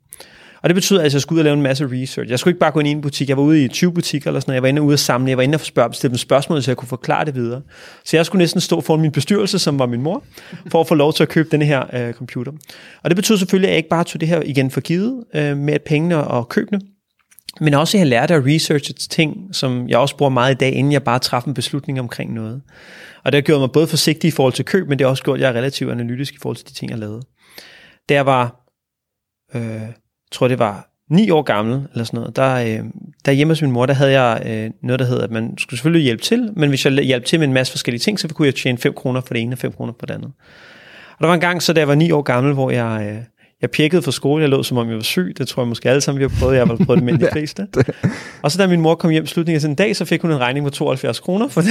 Og 0.62 0.70
det 0.70 0.76
betyder, 0.76 1.02
at 1.02 1.14
jeg 1.14 1.22
skulle 1.22 1.38
ud 1.38 1.40
og 1.40 1.44
lave 1.44 1.54
en 1.54 1.62
masse 1.62 1.88
research. 1.92 2.32
Jeg 2.32 2.40
skulle 2.40 2.52
ikke 2.52 2.60
bare 2.60 2.72
gå 2.72 2.80
ind 2.80 2.88
i 2.88 2.92
en 2.92 3.02
butik. 3.02 3.30
Jeg 3.30 3.38
var 3.38 3.44
ude 3.44 3.64
i 3.64 3.68
20 3.68 3.94
butikker 3.94 4.28
eller 4.28 4.40
sådan 4.40 4.50
noget. 4.50 4.56
Jeg 4.56 4.64
var 4.64 4.70
inde 4.70 4.82
og 4.82 4.86
ude 4.86 4.96
og 4.96 5.00
samle. 5.00 5.30
Jeg 5.30 5.38
var 5.38 5.44
inde 5.44 5.56
og 5.56 5.60
spørge, 5.60 5.94
stille 5.94 6.10
dem 6.12 6.18
spørgsmål, 6.18 6.64
så 6.64 6.72
jeg 6.72 6.78
kunne 6.78 6.88
forklare 6.88 7.26
det 7.26 7.36
videre. 7.36 7.62
Så 8.04 8.18
jeg 8.18 8.26
skulle 8.26 8.40
næsten 8.40 8.62
stå 8.62 8.82
foran 8.82 9.02
min 9.02 9.12
bestyrelse, 9.12 9.60
som 9.60 9.80
var 9.80 9.86
min 9.86 10.02
mor, 10.02 10.24
for 10.72 10.82
at 10.82 10.88
få 10.88 10.96
lov 10.96 11.14
til 11.14 11.24
at 11.24 11.30
købe 11.30 11.50
den 11.52 11.62
her 11.62 11.84
øh, 11.94 12.14
computer. 12.14 12.52
Og 13.04 13.10
det 13.10 13.16
betyder 13.16 13.38
selvfølgelig, 13.38 13.68
at 13.68 13.72
jeg 13.72 13.78
ikke 13.78 13.90
bare 13.90 14.04
tog 14.04 14.22
det 14.22 14.28
her 14.28 14.42
igen 14.46 14.72
for 14.72 14.82
givet 14.82 15.24
øh, 15.36 15.58
med 15.58 15.80
pengene 15.86 16.28
og 16.28 16.50
købene, 16.50 16.80
men 17.62 17.74
også 17.74 17.98
at 17.98 18.00
jeg 18.00 18.08
lærte 18.08 18.34
at 18.34 18.46
researche 18.46 18.94
ting, 18.94 19.56
som 19.56 19.90
jeg 19.90 19.98
også 19.98 20.18
bruger 20.18 20.30
meget 20.30 20.52
i 20.52 20.58
dag, 20.58 20.74
inden 20.74 20.92
jeg 20.92 21.04
bare 21.04 21.20
træffer 21.20 21.48
en 21.48 21.54
beslutning 21.54 22.00
omkring 22.00 22.34
noget. 22.34 22.62
Og 23.24 23.32
det 23.32 23.38
har 23.38 23.42
gjort 23.42 23.60
mig 23.60 23.72
både 23.72 23.88
forsigtig 23.88 24.28
i 24.28 24.32
forhold 24.32 24.54
til 24.54 24.66
køb, 24.66 24.88
men 24.90 25.00
det 25.00 25.06
har 25.06 25.10
også 25.10 25.24
gjort, 25.24 25.38
at 25.38 25.42
jeg 25.42 25.50
er 25.50 25.54
relativt 25.54 25.92
analytisk 25.92 26.34
i 26.34 26.38
forhold 26.42 26.58
til 26.58 26.68
de 26.68 26.74
ting, 26.74 26.92
jeg 26.92 27.00
lavede. 27.00 27.22
Da 28.10 28.14
jeg 28.14 28.26
var 28.26 28.66
øh, 29.56 29.90
tror 30.32 30.48
det 30.48 30.60
var 30.60 30.92
9 31.10 31.30
år 31.30 31.42
gammel, 31.42 31.88
eller 31.92 32.04
sådan 32.04 32.20
noget, 32.20 32.36
der, 32.36 32.56
øh, 32.56 32.86
der 33.26 33.32
hjemme 33.32 33.52
hos 33.52 33.62
min 33.62 33.72
mor, 33.72 33.86
der 33.86 33.94
havde 33.94 34.22
jeg 34.22 34.44
øh, 34.46 34.72
noget, 34.84 35.00
der 35.00 35.06
hedder, 35.06 35.24
at 35.24 35.32
man 35.32 35.58
skulle 35.58 35.78
selvfølgelig 35.78 36.04
hjælpe 36.04 36.24
til, 36.24 36.50
men 36.56 36.70
hvis 36.70 36.86
jeg 36.86 36.94
hjalp 36.94 37.26
til 37.26 37.40
med 37.40 37.48
en 37.48 37.54
masse 37.54 37.74
forskellige 37.74 38.00
ting, 38.00 38.20
så 38.20 38.28
kunne 38.28 38.46
jeg 38.46 38.56
tjene 38.56 38.78
5 38.78 38.94
kroner 38.94 39.22
for 39.22 39.34
det 39.34 39.42
ene 39.42 39.56
og 39.56 39.60
5 39.60 39.72
kroner 39.72 39.94
på 39.94 40.06
det 40.06 40.14
andet. 40.14 40.32
Og 41.12 41.20
der 41.20 41.28
var 41.28 41.34
en 41.34 41.40
gang, 41.40 41.64
så 41.64 41.74
da 41.74 41.80
jeg 41.80 41.88
var 41.88 41.96
9 41.96 42.12
år 42.12 42.22
gammel, 42.22 42.54
hvor 42.54 42.72
jeg, 42.72 43.08
øh, 43.10 43.24
jeg 43.66 43.72
pjekkede 43.72 44.02
fra 44.02 44.12
skole, 44.12 44.42
jeg 44.42 44.50
lå 44.50 44.64
som 44.64 44.78
om 44.78 44.88
jeg 44.88 44.96
var 44.96 45.04
syg, 45.04 45.36
det 45.38 45.48
tror 45.48 45.64
jeg 45.64 45.68
måske 45.68 45.90
alle 45.90 46.02
sammen, 46.02 46.20
vi 46.20 46.24
har 46.24 46.40
prøvet, 46.40 46.56
jeg 46.56 46.68
har 46.68 46.76
prøvet 46.76 47.02
det 47.02 47.04
med 47.04 47.18
de 47.28 47.28
fleste. 47.32 47.68
Og 48.42 48.52
så 48.52 48.58
da 48.58 48.68
min 48.68 48.82
mor 48.82 48.96
kom 48.96 49.12
hjem 49.12 49.28
slutningen 49.28 49.66
af 49.66 49.70
en 49.70 49.76
dag, 49.76 49.96
så 49.96 50.06
fik 50.06 50.22
hun 50.22 50.32
en 50.32 50.40
regning 50.40 50.66
på 50.66 50.70
72 50.70 51.20
kroner, 51.20 51.48
for 51.48 51.62
det, 51.62 51.70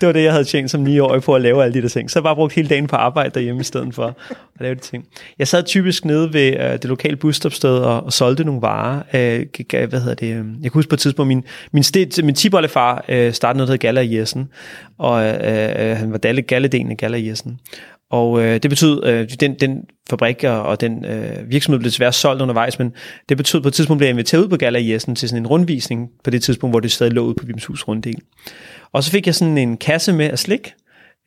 det 0.00 0.06
var 0.06 0.12
det, 0.12 0.22
jeg 0.22 0.32
havde 0.32 0.44
tjent 0.44 0.70
som 0.70 0.80
9 0.80 0.98
år 0.98 1.18
på 1.18 1.34
at 1.34 1.42
lave 1.42 1.64
alle 1.64 1.74
de 1.74 1.82
der 1.82 1.88
ting. 1.88 2.10
Så 2.10 2.18
jeg 2.18 2.22
bare 2.22 2.34
brugt 2.34 2.52
hele 2.52 2.68
dagen 2.68 2.86
på 2.86 2.96
arbejde 2.96 3.30
derhjemme 3.34 3.60
i 3.60 3.64
stedet 3.64 3.94
for 3.94 4.04
at 4.04 4.36
lave 4.60 4.74
de 4.74 4.80
ting. 4.80 5.04
Jeg 5.38 5.48
sad 5.48 5.62
typisk 5.62 6.04
nede 6.04 6.32
ved 6.32 6.52
uh, 6.52 6.72
det 6.72 6.84
lokale 6.84 7.16
busstopsted 7.16 7.78
og, 7.78 8.04
og 8.04 8.12
solgte 8.12 8.44
nogle 8.44 8.62
varer. 8.62 9.00
Uh, 9.14 9.88
hvad 9.88 10.00
hedder 10.00 10.14
det? 10.14 10.28
Jeg 10.28 10.44
kan 10.62 10.70
huske 10.74 10.88
på 10.88 10.94
et 10.94 11.00
tidspunkt, 11.00 11.28
min, 11.28 11.44
min, 11.72 11.82
sted, 11.82 12.22
min 12.22 12.34
tibollefar 12.34 13.04
uh, 13.08 13.32
startede 13.32 13.56
noget, 13.56 13.68
der 13.68 13.72
hed 13.72 13.78
Galla 13.78 14.18
Jessen, 14.18 14.48
og 14.98 15.12
uh, 15.12 15.30
uh, 15.30 15.96
han 15.96 16.12
var 16.12 16.18
Dalle 16.18 16.42
Galledelen 16.42 16.90
af 16.90 16.96
Galla 16.96 17.18
Jessen. 17.26 17.58
Og 18.14 18.42
øh, 18.42 18.62
det 18.62 18.70
betød, 18.70 19.04
øh, 19.04 19.28
den, 19.40 19.54
den 19.54 19.84
fabrik 20.10 20.44
og 20.44 20.80
den 20.80 21.04
øh, 21.04 21.50
virksomhed 21.50 21.78
blev 21.78 21.90
desværre 21.90 22.12
solgt 22.12 22.42
undervejs, 22.42 22.78
men 22.78 22.92
det 23.28 23.36
betød 23.36 23.60
på 23.60 23.68
et 23.68 23.74
tidspunkt, 23.74 23.98
blev 23.98 24.06
jeg 24.06 24.12
inviteret 24.12 24.42
ud 24.42 24.48
på 24.48 24.56
Gala 24.56 24.80
Jessen 24.82 25.14
til 25.14 25.28
sådan 25.28 25.42
en 25.42 25.46
rundvisning 25.46 26.08
på 26.24 26.30
det 26.30 26.42
tidspunkt, 26.42 26.72
hvor 26.72 26.80
det 26.80 26.92
stadig 26.92 27.12
lå 27.12 27.22
ude 27.24 27.34
på 27.34 27.46
Vimshus 27.46 27.88
Runddel. 27.88 28.16
Og 28.92 29.04
så 29.04 29.10
fik 29.10 29.26
jeg 29.26 29.34
sådan 29.34 29.58
en 29.58 29.76
kasse 29.76 30.12
med 30.12 30.30
af 30.30 30.38
slik, 30.38 30.74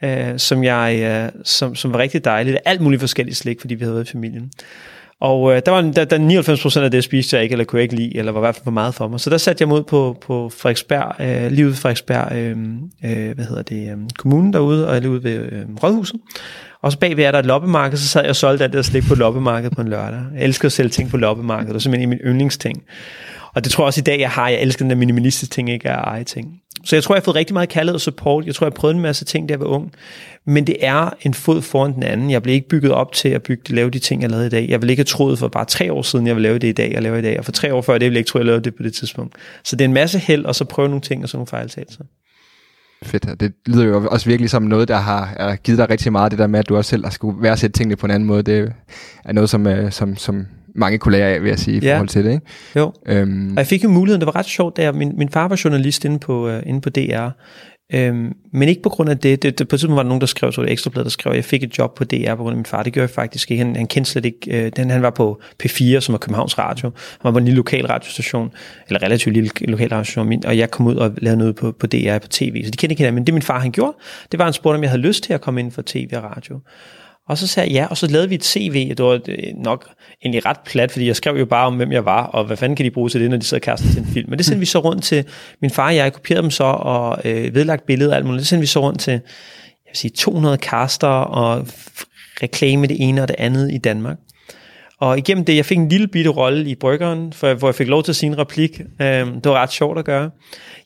øh, 0.04 0.38
som, 0.38 0.64
jeg, 0.64 1.00
øh, 1.02 1.42
som, 1.44 1.76
som 1.76 1.94
var 1.94 2.00
rigtig 2.00 2.26
dejligt. 2.26 2.58
Alt 2.66 2.82
muligt 2.82 3.00
forskelligt 3.00 3.38
slik, 3.38 3.62
fordi 3.62 3.76
vi 3.76 3.84
havde 3.84 3.96
været 3.96 4.08
i 4.08 4.12
familien. 4.12 4.52
Og 5.20 5.56
øh, 5.56 5.62
der 5.66 5.72
var 5.72 5.82
der, 5.82 6.06
der 6.06 6.18
99 6.18 6.62
procent 6.62 6.86
af 6.86 6.92
det 6.92 7.04
spiste 7.04 7.36
jeg 7.36 7.44
ikke, 7.44 7.54
eller 7.54 7.66
kunne 7.66 7.78
jeg 7.78 7.84
ikke 7.84 7.96
lide, 7.96 8.18
eller 8.18 8.32
var 8.32 8.40
i 8.40 8.42
hvert 8.42 8.56
fald 8.56 8.64
for 8.64 8.72
meget 8.72 8.96
for 8.96 9.08
mig. 9.08 9.20
Så 9.20 9.30
der 9.30 9.38
satte 9.38 9.62
jeg 9.62 9.68
mod 9.68 9.84
på, 9.84 10.18
på 10.22 10.50
Frederiksberg, 10.50 11.16
øh, 11.20 11.52
lige 11.52 11.68
ude 11.68 11.76
Frederiksberg, 11.76 12.36
øh, 12.36 12.58
øh, 13.06 13.36
hvad 13.36 13.46
hedder 13.46 13.62
det, 13.62 13.92
øh, 13.92 13.98
kommunen 14.18 14.54
derude, 14.54 14.90
og 14.90 15.02
lige 15.02 15.12
ude 15.12 15.24
ved 15.24 15.52
øh, 15.52 15.66
Rådhuset. 15.84 16.20
Og 16.88 16.92
så 16.92 17.00
bagved 17.00 17.24
er 17.24 17.32
der 17.32 17.40
et 17.40 17.46
loppemarked, 17.46 17.98
så 17.98 18.08
sad 18.08 18.22
jeg 18.22 18.30
og 18.30 18.36
solgte 18.36 18.64
alt 18.64 18.74
det 18.74 18.78
der 18.78 18.84
slik 18.84 19.04
på 19.04 19.16
loppemarkedet 19.16 19.76
på 19.76 19.82
en 19.82 19.88
lørdag. 19.88 20.20
Jeg 20.36 20.44
elsker 20.44 20.66
at 20.66 20.72
sælge 20.72 20.90
ting 20.90 21.10
på 21.10 21.18
loppemarkedet, 21.18 21.74
det 21.74 21.76
er 21.76 21.80
simpelthen 21.80 22.10
min 22.10 22.18
yndlingsting. 22.18 22.84
Og 23.54 23.64
det 23.64 23.72
tror 23.72 23.84
jeg 23.84 23.88
også 23.88 24.00
i 24.00 24.04
dag, 24.04 24.20
jeg 24.20 24.30
har. 24.30 24.50
Jeg 24.50 24.62
elsker 24.62 24.84
den 24.84 24.90
der 24.90 24.96
minimalistiske 24.96 25.54
ting, 25.54 25.70
ikke 25.70 25.88
er 25.90 26.02
eje 26.02 26.24
ting. 26.24 26.62
Så 26.86 26.96
jeg 26.96 27.04
tror, 27.04 27.16
jeg 27.16 27.20
har 27.20 27.24
fået 27.24 27.36
rigtig 27.36 27.54
meget 27.54 27.70
kærlighed 27.70 27.96
og 27.96 28.02
support. 28.02 28.46
Jeg 28.46 28.56
tror, 28.56 28.66
jeg 28.66 28.72
har 28.72 28.80
prøvet 28.80 28.96
en 28.96 29.02
masse 29.02 29.26
ting, 29.26 29.50
da 29.50 29.52
jeg 29.52 29.60
var 29.60 29.66
ung. 29.66 29.92
Men 30.46 30.68
det 30.68 30.76
er 30.80 31.10
en 31.22 31.34
fod 31.34 31.62
foran 31.62 31.94
den 31.94 32.04
anden. 32.04 32.32
Jeg 32.32 32.44
blev 32.44 32.56
ikke 32.56 32.70
bygget 32.70 32.92
op 32.92 33.12
til 33.12 33.30
at 33.30 33.44
bygge, 33.44 33.76
lave 33.76 33.90
de 33.90 34.00
ting, 34.00 34.22
jeg 34.22 34.30
lavede 34.30 34.48
i 34.48 34.50
dag. 34.50 34.70
Jeg 34.70 34.82
ville 34.82 34.92
ikke 34.92 35.00
have 35.00 35.06
troet 35.06 35.40
for 35.40 35.48
bare 35.48 35.66
tre 35.66 35.94
år 35.94 36.02
siden, 36.02 36.28
jeg 36.28 36.36
ville 36.36 36.48
lave 36.48 36.60
det 36.60 36.68
i 36.68 36.72
dag, 36.72 36.92
jeg 36.92 37.04
laver 37.04 37.18
i 37.18 37.22
dag. 37.22 37.40
Og 37.40 37.46
for 37.46 37.52
tre 37.52 37.74
år 37.74 37.82
før 37.82 37.94
det, 37.94 38.02
ville 38.06 38.14
jeg 38.14 38.20
ikke 38.20 38.30
tro, 38.30 38.40
jeg 38.40 38.46
lavede 38.46 38.64
det 38.64 38.76
på 38.76 38.84
det 38.84 38.94
tidspunkt. 38.94 39.36
Så 39.64 39.76
det 39.76 39.82
er 39.82 39.88
en 39.88 39.94
masse 39.94 40.20
held, 40.20 40.46
og 40.46 40.56
så 40.56 40.66
prøve 40.66 40.88
nogle 40.88 41.02
ting 41.02 41.24
og 41.24 41.30
sådan 41.30 41.38
nogle 41.38 41.48
fejltagelser. 41.48 42.04
Fedt. 43.04 43.40
Det 43.40 43.54
lyder 43.68 43.86
jo 43.86 44.08
også 44.08 44.30
virkelig 44.30 44.50
som 44.50 44.64
noget, 44.64 44.88
der 44.88 44.96
har, 44.96 45.56
givet 45.56 45.78
dig 45.78 45.90
rigtig 45.90 46.12
meget, 46.12 46.32
det 46.32 46.40
der 46.40 46.48
med, 46.48 46.60
at 46.60 46.70
du 46.70 46.78
også 46.78 46.90
selv 46.90 47.04
har 47.04 47.12
skulle 47.12 47.42
værdsætte 47.42 47.78
tingene 47.78 47.96
på 47.96 48.06
en 48.06 48.12
anden 48.12 48.28
måde. 48.28 48.44
Det 48.44 48.74
er 49.26 49.34
noget, 49.34 49.50
som, 49.50 49.68
øh, 49.68 49.92
som, 49.92 50.16
som 50.16 50.46
mange 50.76 50.98
kunne 50.98 51.12
lære 51.12 51.30
af, 51.30 51.42
vil 51.42 51.50
jeg 51.50 51.60
sige, 51.60 51.78
i 51.78 51.80
ja. 51.80 51.94
forhold 51.94 52.08
til 52.08 52.26
det. 52.26 52.32
Ikke? 52.32 52.46
Jo. 52.76 52.94
Øhm. 53.06 53.52
Og 53.52 53.58
jeg 53.58 53.68
fik 53.68 53.84
jo 53.84 53.90
muligheden, 53.90 54.22
det 54.22 54.26
var 54.26 54.36
ret 54.36 54.46
sjovt, 54.46 54.78
da 54.78 54.92
min, 54.92 55.14
min 55.18 55.30
far 55.30 55.48
var 55.48 55.62
journalist 55.64 56.06
inde 56.06 56.20
på, 56.20 56.48
uh, 56.48 56.60
inde 56.66 56.82
på 56.82 56.90
DR, 56.90 57.30
Øhm, 57.94 58.34
men 58.52 58.70
ikke 58.70 58.82
på 58.82 58.90
grund 58.90 59.10
af 59.10 59.18
det. 59.18 59.44
det, 59.44 59.60
det 59.60 59.68
på 59.68 59.76
et 59.76 59.80
tidspunkt 59.80 59.96
var 59.96 60.04
der 60.04 60.08
nogen, 60.08 60.22
der 60.22 60.28
skrev, 60.28 60.52
så 60.52 60.62
det 60.62 60.72
ekstrablad, 60.72 61.04
der 61.04 61.10
skrev, 61.10 61.32
at 61.32 61.36
jeg 61.36 61.46
fik 61.46 61.64
et 61.64 61.78
job 61.78 61.96
på 61.96 62.04
DR 62.04 62.36
på 62.36 62.44
grund 62.44 62.54
af 62.54 62.58
min 62.58 62.66
far. 62.66 62.84
Det 62.84 62.94
gjorde 62.94 63.04
jeg 63.04 63.10
faktisk 63.10 63.52
ikke. 63.52 63.64
Han, 63.64 63.76
han 63.76 63.88
kendte 63.88 64.12
slet 64.12 64.26
ikke, 64.26 64.66
øh, 64.66 64.72
den, 64.76 64.90
han 64.90 65.02
var 65.02 65.10
på 65.10 65.42
P4, 65.64 66.00
som 66.00 66.14
er 66.14 66.18
Københavns 66.18 66.58
Radio. 66.58 66.92
Han 67.12 67.24
var 67.24 67.32
på 67.32 67.38
en 67.38 67.46
lille 67.46 67.56
lokal 67.56 67.86
radiostation, 67.86 68.52
eller 68.88 69.04
relativt 69.04 69.34
lille 69.34 69.50
lokal 69.62 69.90
radiostation, 69.90 70.46
og 70.46 70.58
jeg 70.58 70.72
kom 70.72 70.88
ud 70.88 70.96
og 70.96 71.14
lavede 71.18 71.38
noget 71.38 71.56
på, 71.56 71.72
på 71.72 71.88
DR 71.88 72.18
på 72.18 72.28
tv. 72.28 72.66
Så 72.66 72.72
de 72.72 72.78
kendte 72.78 72.92
ikke 72.92 73.00
hinanden, 73.00 73.16
men 73.16 73.26
det 73.26 73.34
min 73.34 73.44
far 73.44 73.60
han 73.60 73.72
gjorde, 73.72 73.98
det 74.32 74.38
var, 74.40 74.46
han 74.46 74.54
spurgte, 74.54 74.78
om 74.78 74.84
jeg 74.84 74.90
havde 74.90 75.02
lyst 75.02 75.24
til 75.24 75.34
at 75.34 75.42
komme 75.42 75.60
ind 75.60 75.72
for 75.72 75.84
tv 75.86 76.10
og 76.14 76.24
radio. 76.24 76.60
Og 77.28 77.38
så 77.38 77.48
sagde 77.48 77.70
jeg 77.70 77.76
ja, 77.76 77.88
og 77.88 77.98
så 77.98 78.08
lavede 78.08 78.30
vi 78.30 78.36
et 78.36 78.46
CV, 78.46 78.90
det 78.90 79.06
var 79.06 79.20
øh, 79.28 79.38
nok 79.56 79.90
egentlig 80.24 80.46
ret 80.46 80.60
plat, 80.66 80.92
fordi 80.92 81.08
jeg 81.08 81.16
skrev 81.16 81.36
jo 81.38 81.46
bare 81.46 81.68
om, 81.68 81.76
hvem 81.76 81.92
jeg 81.92 82.06
var, 82.06 82.24
og 82.24 82.46
hvad 82.46 82.58
fanden 82.58 82.76
kan 82.76 82.86
de 82.86 82.92
bruge 82.92 83.10
til 83.10 83.22
det, 83.22 83.30
når 83.30 83.38
de 83.38 83.46
sidder 83.46 83.72
og 83.72 83.80
til 83.80 84.00
en 84.00 84.06
film. 84.06 84.30
Men 84.30 84.38
det 84.38 84.46
sendte 84.46 84.60
vi 84.60 84.66
så 84.66 84.80
rundt 84.80 85.04
til 85.04 85.26
min 85.62 85.72
far 85.72 85.88
og 85.88 85.96
jeg, 85.96 86.14
kopierede 86.14 86.44
dem 86.44 86.52
så, 86.52 86.64
og 86.64 87.18
øh, 87.26 87.56
vedlagt 87.56 87.86
billeder 87.86 88.12
og 88.12 88.18
alt 88.18 88.26
muligt. 88.26 88.40
Det 88.40 88.48
sendte 88.48 88.62
vi 88.62 88.68
så 88.68 88.80
rundt 88.80 89.00
til, 89.00 89.12
jeg 89.12 89.22
vil 89.92 89.98
sige, 89.98 90.12
200 90.12 90.58
kaster 90.58 91.08
og 91.08 91.68
reklame 92.44 92.88
det 92.88 92.98
ene 93.00 93.22
og 93.22 93.28
det 93.28 93.36
andet 93.40 93.72
i 93.74 93.78
Danmark. 93.78 94.18
Og 95.00 95.18
igennem 95.18 95.46
det, 95.46 95.56
jeg 95.56 95.66
fik 95.66 95.78
en 95.78 95.90
lille 95.90 96.08
bitte 96.08 96.30
rolle 96.30 96.70
i 96.70 96.76
Bryggeren, 96.76 97.34
for, 97.34 97.54
hvor 97.54 97.68
jeg 97.68 97.76
fik 97.76 97.88
lov 97.88 98.04
til 98.04 98.12
at 98.12 98.16
sige 98.16 98.28
en 98.28 98.38
replik. 98.38 98.82
Øhm, 99.02 99.42
det 99.42 99.52
var 99.52 99.62
ret 99.62 99.72
sjovt 99.72 100.00
at 100.00 100.06
gøre. 100.06 100.30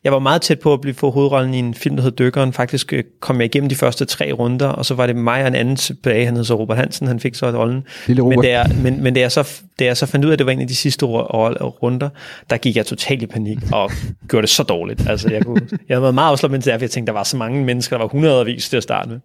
Jeg 0.03 0.11
var 0.11 0.19
meget 0.19 0.41
tæt 0.41 0.59
på 0.59 0.73
at 0.73 0.81
blive 0.81 0.93
få 0.93 1.11
hovedrollen 1.11 1.53
i 1.53 1.59
en 1.59 1.73
film, 1.73 1.95
der 1.95 2.03
hed 2.03 2.11
Dykkeren. 2.11 2.53
Faktisk 2.53 2.93
øh, 2.93 3.03
kom 3.19 3.37
jeg 3.37 3.45
igennem 3.45 3.69
de 3.69 3.75
første 3.75 4.05
tre 4.05 4.31
runder, 4.31 4.67
og 4.67 4.85
så 4.85 4.93
var 4.93 5.07
det 5.07 5.15
mig 5.15 5.41
og 5.41 5.47
en 5.47 5.55
anden 5.55 5.75
tilbage, 5.75 6.25
han 6.25 6.35
hed 6.35 6.43
så 6.43 6.55
Robert 6.55 6.77
Hansen, 6.77 7.07
han 7.07 7.19
fik 7.19 7.35
så 7.35 7.51
rollen. 7.51 7.83
Men, 8.29 8.41
da 8.41 8.49
jeg, 8.49 8.71
men, 8.83 9.03
men 9.03 9.13
da, 9.13 9.19
jeg 9.19 9.31
så, 9.31 9.61
da 9.79 9.85
jeg 9.85 9.97
så 9.97 10.05
fandt 10.05 10.25
ud 10.25 10.29
af, 10.29 10.33
at 10.33 10.39
det 10.39 10.45
var 10.45 10.51
en 10.51 10.61
af 10.61 10.67
de 10.67 10.75
sidste 10.75 11.05
runder, 11.05 12.09
der 12.49 12.57
gik 12.57 12.75
jeg 12.75 12.85
totalt 12.85 13.21
i 13.21 13.27
panik, 13.27 13.57
og 13.73 13.91
gjorde 14.29 14.41
det 14.41 14.49
så 14.49 14.63
dårligt. 14.63 15.09
Altså, 15.09 15.29
jeg, 15.29 15.45
kunne, 15.45 15.67
jeg 15.71 15.95
havde 15.95 16.01
været 16.01 16.15
meget 16.15 16.31
afslappet, 16.31 16.53
mens 16.53 16.67
jeg 16.67 16.91
tænkte, 16.91 17.11
der 17.11 17.17
var 17.17 17.23
så 17.23 17.37
mange 17.37 17.65
mennesker, 17.65 17.97
der 17.97 18.03
var 18.03 18.09
hundredvis 18.09 18.69
til 18.69 18.77
at 18.77 18.83
starte 18.83 19.09
med. 19.09 19.19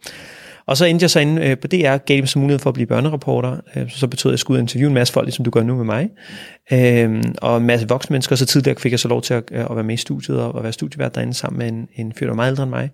Og 0.66 0.76
så 0.76 0.84
endte 0.84 1.02
jeg 1.02 1.10
så 1.10 1.20
inde 1.20 1.46
øh, 1.46 1.58
på 1.58 1.66
DR, 1.66 1.96
gav 1.96 2.16
dem 2.16 2.26
så 2.26 2.38
mulighed 2.38 2.58
for 2.58 2.70
at 2.70 2.74
blive 2.74 2.86
børnereporter. 2.86 3.56
Øh, 3.76 3.90
så, 3.90 3.98
så 3.98 4.06
betød 4.06 4.30
jeg, 4.30 4.32
at 4.32 4.34
jeg 4.34 4.38
skulle 4.38 4.60
interviewe 4.60 4.88
en 4.88 4.94
masse 4.94 5.12
folk, 5.12 5.26
ligesom 5.26 5.44
du 5.44 5.50
gør 5.50 5.62
nu 5.62 5.74
med 5.76 5.84
mig. 5.84 6.08
Øh, 6.72 7.22
og 7.42 7.56
en 7.56 7.66
masse 7.66 7.88
voksne 7.88 8.14
mennesker. 8.14 8.36
Så 8.36 8.46
tidligere 8.46 8.80
fik 8.80 8.92
jeg 8.92 9.00
så 9.00 9.08
lov 9.08 9.22
til 9.22 9.34
at, 9.34 9.42
øh, 9.52 9.64
at 9.70 9.76
være 9.76 9.84
med 9.84 9.94
i 9.94 9.96
studiet 9.96 10.40
og, 10.40 10.54
og 10.54 10.62
være 10.62 10.72
studievært 10.72 11.14
derinde 11.14 11.34
sammen 11.34 11.58
med 11.58 11.68
en, 11.68 11.88
en 12.06 12.12
fyr, 12.12 12.26
der 12.26 12.30
var 12.30 12.36
meget 12.36 12.50
ældre 12.50 12.62
end 12.62 12.70
mig. 12.70 12.90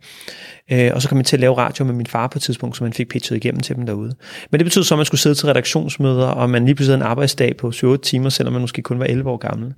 Øh, 0.72 0.90
og 0.94 1.02
så 1.02 1.08
kom 1.08 1.18
jeg 1.18 1.26
til 1.26 1.36
at 1.36 1.40
lave 1.40 1.58
radio 1.58 1.84
med 1.84 1.94
min 1.94 2.06
far 2.06 2.26
på 2.26 2.38
et 2.38 2.42
tidspunkt, 2.42 2.76
som 2.76 2.84
man 2.84 2.92
fik 2.92 3.08
pitchet 3.08 3.36
igennem 3.36 3.60
til 3.60 3.76
dem 3.76 3.86
derude. 3.86 4.14
Men 4.50 4.58
det 4.58 4.64
betød 4.64 4.82
så, 4.82 4.94
at 4.94 4.98
man 4.98 5.06
skulle 5.06 5.20
sidde 5.20 5.34
til 5.34 5.46
redaktionsmøder, 5.46 6.26
og 6.26 6.50
man 6.50 6.64
lige 6.64 6.74
pludselig 6.74 6.96
havde 6.96 7.04
en 7.04 7.10
arbejdsdag 7.10 7.56
på 7.56 7.68
7-8 7.68 7.96
timer, 7.96 8.28
selvom 8.28 8.52
man 8.52 8.60
måske 8.60 8.82
kun 8.82 8.98
var 8.98 9.04
11 9.04 9.30
år 9.30 9.36
gammel. 9.36 9.74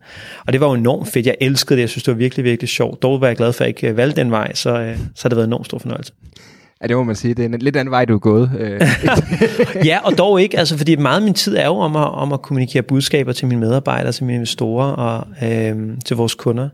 Og 0.46 0.52
det 0.52 0.60
var 0.60 0.66
jo 0.66 0.74
enormt 0.74 1.08
fedt. 1.08 1.26
Jeg 1.26 1.36
elskede 1.40 1.76
det. 1.76 1.80
Jeg 1.80 1.88
synes, 1.88 2.04
det 2.04 2.12
var 2.12 2.18
virkelig, 2.18 2.44
virkelig 2.44 2.68
sjovt. 2.68 3.02
Dog 3.02 3.20
var 3.20 3.26
jeg 3.26 3.36
glad 3.36 3.52
for, 3.52 3.64
at 3.64 3.68
jeg 3.68 3.84
ikke 3.84 3.96
valgte 3.96 4.20
den 4.20 4.30
vej, 4.30 4.54
så, 4.54 4.80
øh, 4.80 4.98
så 5.14 5.22
har 5.22 5.28
det 5.28 5.36
været 5.36 5.46
en 5.46 5.50
enormt 5.50 5.66
stor 5.66 5.78
fornøjelse. 5.78 6.12
Ja, 6.84 6.88
det 6.88 6.96
må 6.96 7.04
man 7.04 7.16
sige. 7.16 7.34
Det 7.34 7.44
er 7.44 7.48
en 7.48 7.58
lidt 7.58 7.76
anden 7.76 7.90
vej, 7.90 8.04
du 8.04 8.14
er 8.14 8.18
gået. 8.18 8.50
Øh. 8.58 8.80
ja, 9.90 9.98
og 10.04 10.18
dog 10.18 10.42
ikke, 10.42 10.58
altså, 10.58 10.78
fordi 10.78 10.96
meget 10.96 11.16
af 11.16 11.22
min 11.22 11.34
tid 11.34 11.56
er 11.56 11.66
jo 11.66 11.76
om 11.76 11.96
at, 11.96 12.14
om 12.14 12.32
at 12.32 12.42
kommunikere 12.42 12.82
budskaber 12.82 13.32
til 13.32 13.48
mine 13.48 13.60
medarbejdere, 13.60 14.12
til 14.12 14.24
mine 14.24 14.34
investorer 14.34 14.86
og 14.86 15.26
øh, 15.42 15.98
til 16.04 16.16
vores 16.16 16.34
kunder. 16.34 16.68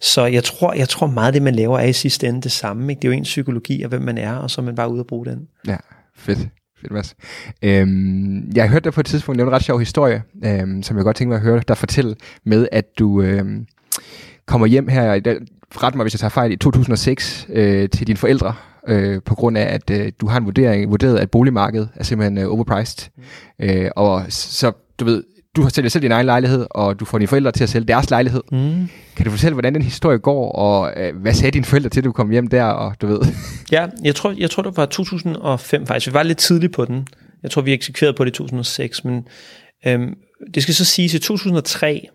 Så 0.00 0.26
jeg 0.26 0.44
tror, 0.44 0.72
jeg 0.72 0.88
tror 0.88 1.06
meget, 1.06 1.34
det 1.34 1.42
man 1.42 1.54
laver 1.54 1.78
er 1.78 1.86
i 1.86 1.92
sidste 1.92 2.26
ende 2.26 2.42
det 2.42 2.52
samme. 2.52 2.92
Ikke? 2.92 3.00
Det 3.00 3.08
er 3.08 3.12
jo 3.12 3.18
en 3.18 3.22
psykologi 3.22 3.82
og 3.82 3.88
hvem 3.88 4.02
man 4.02 4.18
er, 4.18 4.34
og 4.34 4.50
så 4.50 4.60
er 4.60 4.64
man 4.64 4.74
bare 4.74 4.92
ude 4.92 5.00
og 5.00 5.06
bruge 5.06 5.26
den. 5.26 5.38
Ja, 5.66 5.76
fedt. 6.16 6.38
Fedt, 6.80 6.92
Mads. 6.92 7.16
Øhm, 7.62 8.50
jeg 8.54 8.64
har 8.64 8.68
hørt 8.68 8.84
dig 8.84 8.92
på 8.92 9.00
et 9.00 9.06
tidspunkt 9.06 9.36
nævne 9.36 9.50
en 9.50 9.54
ret 9.54 9.64
sjov 9.64 9.78
historie, 9.78 10.22
øhm, 10.44 10.82
som 10.82 10.96
jeg 10.96 11.04
godt 11.04 11.16
tænker 11.16 11.30
mig 11.30 11.36
at 11.36 11.42
høre 11.42 11.62
dig 11.68 11.76
fortælle 11.76 12.16
med, 12.44 12.68
at 12.72 12.84
du 12.98 13.22
øhm, 13.22 13.66
kommer 14.46 14.66
hjem 14.66 14.88
her, 14.88 15.20
ret 15.82 15.94
mig 15.94 16.04
hvis 16.04 16.14
jeg 16.14 16.20
tager 16.20 16.30
fejl, 16.30 16.52
i 16.52 16.56
2006 16.56 17.46
øh, 17.52 17.88
til 17.88 18.06
dine 18.06 18.16
forældre 18.16 18.54
øh, 18.88 19.22
på 19.22 19.34
grund 19.34 19.58
af, 19.58 19.74
at 19.74 19.90
øh, 19.90 20.12
du 20.20 20.26
har 20.26 20.38
en 20.38 20.44
vurdering, 20.44 20.90
vurderet, 20.90 21.18
at 21.18 21.30
boligmarkedet 21.30 21.88
er 21.94 22.04
simpelthen 22.04 22.38
øh, 22.38 22.52
overpriced. 22.52 23.10
Mm. 23.16 23.64
Øh, 23.64 23.90
og 23.96 24.24
så, 24.28 24.72
du 25.00 25.04
ved, 25.04 25.24
du 25.56 25.62
har 25.62 25.68
sælget 25.68 25.92
selv 25.92 26.02
din 26.02 26.12
egen 26.12 26.26
lejlighed, 26.26 26.66
og 26.70 27.00
du 27.00 27.04
får 27.04 27.18
dine 27.18 27.28
forældre 27.28 27.52
til 27.52 27.62
at 27.62 27.70
sælge 27.70 27.86
deres 27.86 28.10
lejlighed. 28.10 28.42
Mm. 28.52 28.88
Kan 29.16 29.24
du 29.24 29.30
fortælle, 29.30 29.54
hvordan 29.54 29.74
den 29.74 29.82
historie 29.82 30.18
går, 30.18 30.52
og 30.52 30.92
øh, 30.96 31.16
hvad 31.16 31.34
sagde 31.34 31.50
dine 31.50 31.64
forældre 31.64 31.90
til, 31.90 32.00
at 32.00 32.04
du 32.04 32.12
kom 32.12 32.30
hjem 32.30 32.46
der, 32.48 32.64
og 32.64 32.94
du 33.00 33.06
ved? 33.06 33.20
Ja, 33.72 33.86
jeg 34.04 34.14
tror, 34.14 34.34
jeg 34.38 34.50
tror, 34.50 34.62
det 34.62 34.76
var 34.76 34.86
2005 34.86 35.86
faktisk. 35.86 36.06
Vi 36.06 36.14
var 36.14 36.22
lidt 36.22 36.38
tidligt 36.38 36.72
på 36.72 36.84
den. 36.84 37.06
Jeg 37.42 37.50
tror, 37.50 37.62
vi 37.62 37.72
eksekverede 37.72 38.14
på 38.16 38.24
det 38.24 38.30
i 38.30 38.34
2006, 38.34 39.04
men 39.04 39.28
øhm, 39.86 40.14
det 40.54 40.62
skal 40.62 40.74
så 40.74 40.84
siges, 40.84 41.14
i 41.14 41.18
2003, 41.18 42.08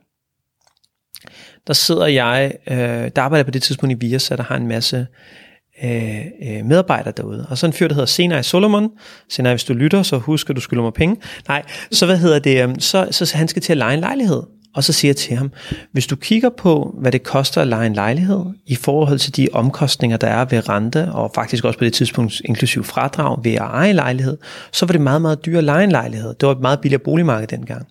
der 1.68 1.74
sidder 1.74 2.08
jeg, 2.08 2.54
øh, 2.68 2.78
der 3.16 3.22
arbejder 3.22 3.44
på 3.44 3.52
det 3.52 3.64
tidspunkt 3.64 4.04
i 4.04 4.08
Viasat, 4.08 4.38
der 4.38 4.44
har 4.44 4.56
en 4.56 4.68
masse 4.68 5.08
øh, 5.84 6.26
øh, 6.42 6.66
medarbejder 6.66 7.12
derude. 7.12 7.48
Og 7.50 7.58
så 7.58 7.66
en 7.66 7.74
fyr, 7.74 7.88
der 7.88 7.94
hedder 7.94 8.06
Senai 8.06 8.44
Solomon. 8.44 8.90
Senai, 9.30 9.54
hvis 9.54 9.64
du 9.64 9.74
lytter, 9.74 10.04
så 10.04 10.18
husk, 10.18 10.50
at 10.50 10.56
du 10.56 10.62
skylder 10.62 10.84
mig 10.84 10.94
penge. 10.94 11.16
Nej, 11.48 11.64
så 11.92 12.06
hvad 12.06 12.18
hedder 12.18 12.40
det? 12.40 12.84
Så, 12.84 13.08
så, 13.12 13.26
så 13.26 13.38
han 13.38 13.48
skal 13.48 13.62
til 13.62 13.74
at 13.74 13.78
lege 13.78 13.94
en 13.94 14.00
lejlighed. 14.00 14.44
Og 14.76 14.84
så 14.84 14.94
siger 14.94 15.10
jeg 15.10 15.16
til 15.16 15.36
ham, 15.36 15.52
hvis 15.92 16.08
du 16.08 16.16
kigger 16.16 16.50
på, 16.50 16.96
hvad 17.02 17.12
det 17.12 17.24
koster 17.24 17.62
at 17.62 17.68
lege 17.68 17.86
en 17.86 17.94
lejlighed, 17.94 18.46
i 18.66 18.76
forhold 18.76 19.20
til 19.20 19.36
de 19.36 19.48
omkostninger, 19.54 20.18
der 20.18 20.28
er 20.28 20.46
ved 20.46 20.70
rente, 20.70 21.12
og 21.12 21.32
faktisk 21.36 21.66
også 21.66 21.80
på 21.80 21.86
det 21.86 21.94
tidspunkt 21.94 22.42
inklusiv 22.46 22.84
fradrag 22.84 23.44
ved 23.44 23.54
at 23.54 23.62
eje 23.62 23.90
en 23.90 23.96
lejlighed, 23.96 24.38
så 24.72 24.86
var 24.86 24.92
det 24.92 25.02
meget, 25.02 25.22
meget 25.22 25.46
dyrt 25.46 25.58
at 25.58 25.64
lege 25.64 25.84
en 25.84 25.92
lejlighed. 25.92 26.34
Det 26.40 26.48
var 26.48 26.56
et 26.56 26.62
meget 26.62 26.82
billigere 26.82 27.04
boligmarked 27.04 27.48
dengang. 27.48 27.88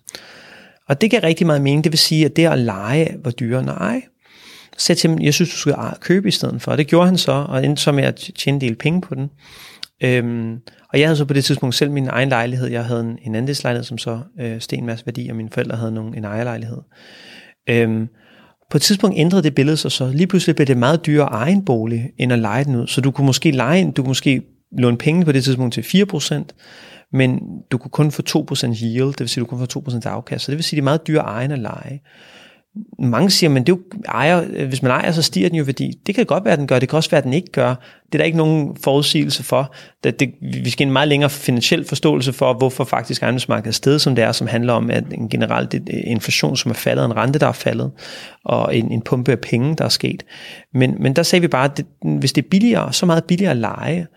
Og 0.89 1.01
det 1.01 1.11
gav 1.11 1.21
rigtig 1.21 1.47
meget 1.47 1.61
mening. 1.61 1.83
Det 1.83 1.91
vil 1.91 1.99
sige, 1.99 2.25
at 2.25 2.35
det 2.35 2.47
at 2.47 2.59
lege 2.59 3.15
var 3.23 3.31
dyrere 3.31 3.59
end 3.59 3.69
at 3.69 3.77
eje. 3.77 4.01
Så 4.77 4.85
sagde 4.85 4.99
til 4.99 5.09
ham, 5.09 5.19
jeg 5.21 5.33
synes, 5.33 5.49
du 5.49 5.57
skal 5.57 5.75
købe 6.01 6.27
i 6.27 6.31
stedet 6.31 6.61
for. 6.61 6.71
Og 6.71 6.77
det 6.77 6.87
gjorde 6.87 7.05
han 7.05 7.17
så, 7.17 7.31
og 7.31 7.65
endte 7.65 7.81
så 7.81 7.91
med 7.91 8.03
at 8.03 8.29
tjene 8.37 8.55
en 8.55 8.61
del 8.61 8.75
penge 8.75 9.01
på 9.01 9.15
den. 9.15 9.29
Øhm, 10.03 10.57
og 10.93 10.99
jeg 10.99 11.07
havde 11.07 11.17
så 11.17 11.25
på 11.25 11.33
det 11.33 11.45
tidspunkt 11.45 11.75
selv 11.75 11.91
min 11.91 12.07
egen 12.07 12.29
lejlighed. 12.29 12.67
Jeg 12.67 12.85
havde 12.85 13.01
en, 13.01 13.17
en 13.21 13.35
andelslejlighed, 13.35 13.83
som 13.83 13.97
så 13.97 14.19
øh, 14.39 14.61
steg 14.61 14.79
en 14.79 14.85
masse 14.85 15.05
værdi, 15.05 15.27
og 15.29 15.35
mine 15.35 15.49
forældre 15.49 15.77
havde 15.77 15.91
nogle, 15.91 16.17
en 16.17 16.25
ejerlejlighed. 16.25 16.77
Øhm, 17.69 18.07
på 18.71 18.77
et 18.77 18.81
tidspunkt 18.81 19.17
ændrede 19.17 19.43
det 19.43 19.55
billede 19.55 19.77
sig 19.77 19.91
så. 19.91 20.07
Lige 20.07 20.27
pludselig 20.27 20.55
blev 20.55 20.67
det 20.67 20.77
meget 20.77 21.05
dyrere 21.05 21.33
at 21.33 21.35
eje 21.35 21.51
en 21.51 21.65
bolig, 21.65 22.11
end 22.17 22.33
at 22.33 22.39
lege 22.39 22.63
den 22.63 22.75
ud. 22.75 22.87
Så 22.87 23.01
du 23.01 23.11
kunne 23.11 23.25
måske 23.25 23.51
lege 23.51 23.91
du 23.91 24.01
kunne 24.01 24.07
måske 24.07 24.41
låne 24.77 24.97
penge 24.97 25.25
på 25.25 25.31
det 25.31 25.43
tidspunkt 25.43 25.73
til 25.73 25.81
4%, 25.81 26.43
men 27.13 27.39
du 27.71 27.77
kunne 27.77 27.91
kun 27.91 28.11
få 28.11 28.21
2% 28.29 28.83
yield, 28.83 29.07
det 29.07 29.19
vil 29.19 29.29
sige, 29.29 29.41
du 29.41 29.45
kunne 29.45 29.67
få 29.71 29.79
2% 29.79 30.07
afkast. 30.07 30.45
Så 30.45 30.51
det 30.51 30.57
vil 30.57 30.63
sige, 30.63 30.77
det 30.77 30.81
er 30.81 30.83
meget 30.83 31.07
dyre 31.07 31.21
at 31.21 31.27
eje 31.27 31.45
end 31.45 31.53
at 31.53 31.59
lege 31.59 32.01
mange 32.99 33.29
siger, 33.29 33.49
men 33.49 33.63
det 33.63 33.73
er 33.73 33.77
jo 33.77 33.99
ejer, 34.07 34.65
hvis 34.65 34.81
man 34.81 34.91
ejer, 34.91 35.11
så 35.11 35.21
stiger 35.21 35.49
den 35.49 35.57
jo 35.57 35.63
værdi. 35.63 35.93
Det 36.05 36.15
kan 36.15 36.25
godt 36.25 36.45
være, 36.45 36.53
at 36.53 36.59
den 36.59 36.67
gør, 36.67 36.79
det 36.79 36.89
kan 36.89 36.97
også 36.97 37.09
være, 37.09 37.17
at 37.17 37.23
den 37.23 37.33
ikke 37.33 37.51
gør. 37.51 37.69
Det 38.05 38.15
er 38.15 38.17
der 38.17 38.25
ikke 38.25 38.37
nogen 38.37 38.77
forudsigelse 38.83 39.43
for. 39.43 39.73
Det, 40.03 40.19
det, 40.19 40.33
vi 40.41 40.69
skal 40.69 40.87
en 40.87 40.93
meget 40.93 41.07
længere 41.07 41.29
finansiel 41.29 41.85
forståelse 41.85 42.33
for, 42.33 42.53
hvorfor 42.53 42.83
faktisk 42.83 43.21
ejendomsmarkedet 43.21 43.67
er 43.67 43.73
sted, 43.73 43.99
som 43.99 44.15
det 44.15 44.23
er, 44.23 44.31
som 44.31 44.47
handler 44.47 44.73
om 44.73 44.91
at 44.91 45.03
en 45.11 45.29
generelt 45.29 45.73
inflation, 45.89 46.57
som 46.57 46.71
er 46.71 46.75
faldet, 46.75 47.05
en 47.05 47.15
rente, 47.15 47.39
der 47.39 47.47
er 47.47 47.51
faldet, 47.51 47.91
og 48.45 48.75
en, 48.75 48.91
en 48.91 49.01
pumpe 49.01 49.31
af 49.31 49.39
penge, 49.39 49.75
der 49.75 49.85
er 49.85 49.89
sket. 49.89 50.23
Men, 50.73 50.95
men 50.99 51.13
der 51.13 51.23
sagde 51.23 51.41
vi 51.41 51.47
bare, 51.47 51.65
at 51.65 51.77
det, 51.77 51.85
hvis 52.19 52.33
det 52.33 52.43
er 52.43 52.49
billigere, 52.49 52.93
så 52.93 53.05
meget 53.05 53.23
billigere 53.23 53.51
at 53.51 53.57
lege, 53.57 54.07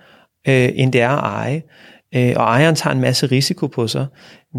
øh, 0.48 0.68
end 0.74 0.92
det 0.92 1.00
er 1.00 1.10
at 1.10 1.32
eje, 1.32 1.62
øh, 2.14 2.32
og 2.36 2.42
ejeren 2.42 2.74
tager 2.74 2.94
en 2.94 3.00
masse 3.00 3.26
risiko 3.26 3.66
på 3.66 3.88
sig, 3.88 4.06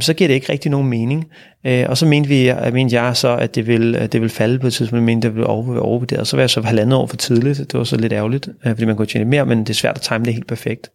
så 0.02 0.14
giver 0.14 0.28
det 0.28 0.36
ikke 0.36 0.52
rigtig 0.52 0.72
nogen 0.72 0.90
mening. 0.90 1.26
Øh, 1.66 1.86
og 1.90 1.98
så 1.98 2.06
mente, 2.06 2.30
vi, 2.30 2.50
øh, 2.50 2.74
mente 2.74 3.02
jeg 3.02 3.18
så, 3.18 3.38
at 3.38 3.56
det 3.56 3.68
ville, 3.68 4.08
det 4.08 4.22
ville 4.22 4.30
falde 4.30 4.60
på 4.60 4.68
et 4.68 4.74
tidspunkt, 4.74 5.06
men 5.06 5.22
det 5.22 5.34
ville 5.36 5.48
over, 5.48 5.80
overvurderet. 5.80 6.28
Så 6.28 6.36
var 6.36 6.42
jeg 6.42 6.50
så 6.50 6.62
halvandet 6.62 6.98
år 6.98 7.06
for 7.06 7.18
tidligt. 7.18 7.58
Det 7.58 7.74
var 7.74 7.84
så 7.84 7.98
lidt 7.98 8.14
ærgerligt, 8.14 8.50
øh, 8.66 8.72
fordi 8.72 8.86
man 8.86 8.96
kunne 8.96 9.06
tjene 9.06 9.26
mere, 9.26 9.46
men 9.46 9.60
det 9.60 9.70
er 9.70 9.74
svært 9.74 9.96
at 9.96 10.02
time 10.02 10.26
det 10.26 10.34
helt 10.34 10.48
perfekt. 10.48 10.90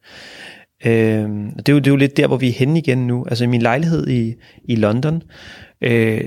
Øh, 0.87 0.92
det, 1.56 1.68
er 1.68 1.73
jo, 1.73 1.78
det 1.78 1.87
er 1.87 1.90
jo 1.90 1.96
lidt 1.96 2.16
der, 2.16 2.26
hvor 2.26 2.37
vi 2.37 2.49
er 2.49 2.52
henne 2.52 2.78
igen 2.78 3.06
nu. 3.06 3.26
Altså 3.28 3.44
i 3.44 3.46
min 3.46 3.62
lejlighed 3.62 4.08
i, 4.08 4.34
i 4.64 4.76
London, 4.76 5.23
øh, 5.82 6.20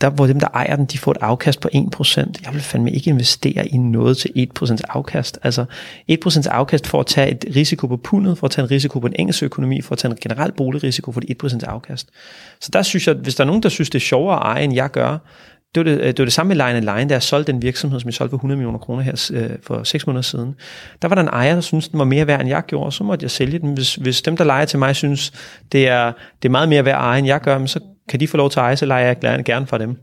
der 0.00 0.10
hvor 0.10 0.26
dem, 0.26 0.40
der 0.40 0.48
ejer 0.54 0.76
den, 0.76 0.84
de 0.84 0.98
får 0.98 1.10
et 1.10 1.18
afkast 1.20 1.60
på 1.60 1.68
1%. 1.74 2.18
Jeg 2.44 2.52
vil 2.52 2.60
fandme 2.60 2.90
ikke 2.90 3.10
investere 3.10 3.66
i 3.66 3.76
noget 3.76 4.16
til 4.16 4.48
1% 4.60 4.76
afkast. 4.88 5.38
Altså 5.42 5.64
1% 6.12 6.48
afkast 6.48 6.86
for 6.86 7.00
at 7.00 7.06
tage 7.06 7.30
et 7.30 7.44
risiko 7.56 7.86
på 7.86 7.96
pundet, 7.96 8.38
for 8.38 8.46
at 8.46 8.50
tage 8.50 8.64
en 8.64 8.70
risiko 8.70 9.00
på 9.00 9.06
en 9.06 9.14
engelsk 9.18 9.42
økonomi, 9.42 9.80
for 9.80 9.92
at 9.92 9.98
tage 9.98 10.12
en 10.12 10.18
generel 10.20 10.52
boligrisiko 10.52 11.12
for 11.12 11.20
det 11.20 11.42
1% 11.44 11.64
afkast. 11.66 12.08
Så 12.60 12.70
der 12.72 12.82
synes 12.82 13.06
jeg, 13.06 13.14
hvis 13.14 13.34
der 13.34 13.44
er 13.44 13.46
nogen, 13.46 13.62
der 13.62 13.68
synes, 13.68 13.90
det 13.90 13.98
er 13.98 14.04
sjovere 14.04 14.36
at 14.36 14.42
eje, 14.42 14.64
end 14.64 14.74
jeg 14.74 14.90
gør, 14.90 15.18
det 15.74 15.84
var 15.84 15.90
det, 15.90 16.00
øh, 16.00 16.06
det 16.06 16.18
var 16.18 16.24
det 16.24 16.32
samme 16.32 16.54
med 16.54 16.66
Line 16.66 16.80
Line, 16.80 17.08
da 17.08 17.14
jeg 17.14 17.22
solgte 17.22 17.52
den 17.52 17.62
virksomhed, 17.62 18.00
som 18.00 18.08
jeg 18.08 18.14
solgte 18.14 18.30
for 18.30 18.36
100 18.36 18.56
millioner 18.56 18.78
kroner 18.78 19.02
her 19.02 19.30
øh, 19.34 19.50
for 19.62 19.82
6 19.82 20.06
måneder 20.06 20.22
siden. 20.22 20.54
Der 21.02 21.08
var 21.08 21.14
der 21.14 21.22
en 21.22 21.28
ejer, 21.28 21.54
der 21.54 21.60
syntes, 21.60 21.88
den 21.88 21.98
var 21.98 22.04
mere 22.04 22.26
værd, 22.26 22.40
end 22.40 22.48
jeg 22.48 22.62
gjorde, 22.66 22.92
så 22.92 23.04
måtte 23.04 23.24
jeg 23.24 23.30
sælge 23.30 23.58
den. 23.58 23.74
Hvis, 23.74 23.94
hvis 23.94 24.22
dem, 24.22 24.36
der 24.36 24.44
leger 24.44 24.64
til 24.64 24.78
mig, 24.78 24.96
synes, 24.96 25.32
det 25.72 25.88
er, 25.88 26.12
det 26.42 26.48
er 26.48 26.50
meget 26.50 26.68
mere 26.68 26.84
værd 26.84 26.94
at 26.94 27.00
eje, 27.00 27.18
end 27.18 27.26
jeg 27.26 27.40
gør, 27.40 27.66
så 27.66 27.80
kan 28.10 28.20
de 28.20 28.28
få 28.28 28.36
lov 28.36 28.50
til 28.50 28.60
at 28.60 28.64
eje, 28.64 28.76
så 28.76 28.86
leger 28.86 29.06
jeg 29.06 29.20
gerne, 29.20 29.42
gerne 29.42 29.66
for 29.66 29.78
dem. 29.78 29.96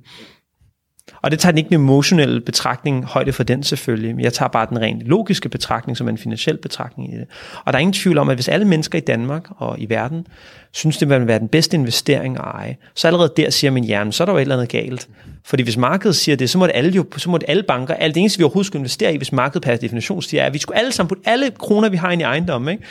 Og 1.21 1.31
det 1.31 1.39
tager 1.39 1.51
den 1.51 1.57
ikke 1.57 1.67
en 1.67 1.73
emotionel 1.73 2.41
betragtning 2.41 3.05
højde 3.05 3.33
for 3.33 3.43
den 3.43 3.63
selvfølgelig, 3.63 4.15
men 4.15 4.23
jeg 4.23 4.33
tager 4.33 4.49
bare 4.49 4.67
den 4.69 4.81
rent 4.81 5.01
logiske 5.01 5.49
betragtning, 5.49 5.97
som 5.97 6.09
en 6.09 6.17
finansiel 6.17 6.57
betragtning 6.57 7.13
i 7.13 7.17
det. 7.17 7.25
Og 7.65 7.73
der 7.73 7.77
er 7.77 7.81
ingen 7.81 7.93
tvivl 7.93 8.17
om, 8.17 8.29
at 8.29 8.37
hvis 8.37 8.47
alle 8.47 8.65
mennesker 8.65 8.97
i 8.97 9.01
Danmark 9.01 9.43
og 9.57 9.79
i 9.79 9.89
verden 9.89 10.27
synes, 10.73 10.97
det 10.97 11.09
vil 11.09 11.27
være 11.27 11.39
den 11.39 11.47
bedste 11.47 11.77
investering 11.77 12.37
at 12.37 12.43
eje, 12.43 12.77
så 12.95 13.07
allerede 13.07 13.33
der 13.37 13.49
siger 13.49 13.71
min 13.71 13.83
hjerne, 13.83 14.13
så 14.13 14.23
er 14.23 14.25
der 14.25 14.33
jo 14.33 14.37
et 14.37 14.41
eller 14.41 14.55
andet 14.55 14.69
galt. 14.69 15.07
Fordi 15.45 15.63
hvis 15.63 15.77
markedet 15.77 16.15
siger 16.15 16.35
det, 16.35 16.49
så 16.49 16.57
må 16.57 16.67
det 16.67 16.73
alle, 16.75 16.91
jo, 16.91 17.05
så 17.17 17.29
må 17.29 17.37
det 17.37 17.45
alle 17.49 17.63
banker, 17.63 17.93
alt 17.93 18.15
det 18.15 18.21
eneste, 18.21 18.37
vi 18.37 18.43
overhovedet 18.43 18.67
skulle 18.67 18.81
investere 18.81 19.13
i, 19.13 19.17
hvis 19.17 19.31
markedet 19.31 19.61
per 19.61 19.75
definition 19.75 20.21
siger, 20.21 20.41
er, 20.41 20.47
at 20.47 20.53
vi 20.53 20.59
skulle 20.59 20.79
alle 20.79 20.91
sammen 20.91 21.09
putte 21.09 21.23
alle 21.25 21.51
kroner, 21.51 21.89
vi 21.89 21.97
har 21.97 22.11
ind 22.11 22.21
i 22.21 22.23
ejendom, 22.23 22.69
ikke? 22.69 22.83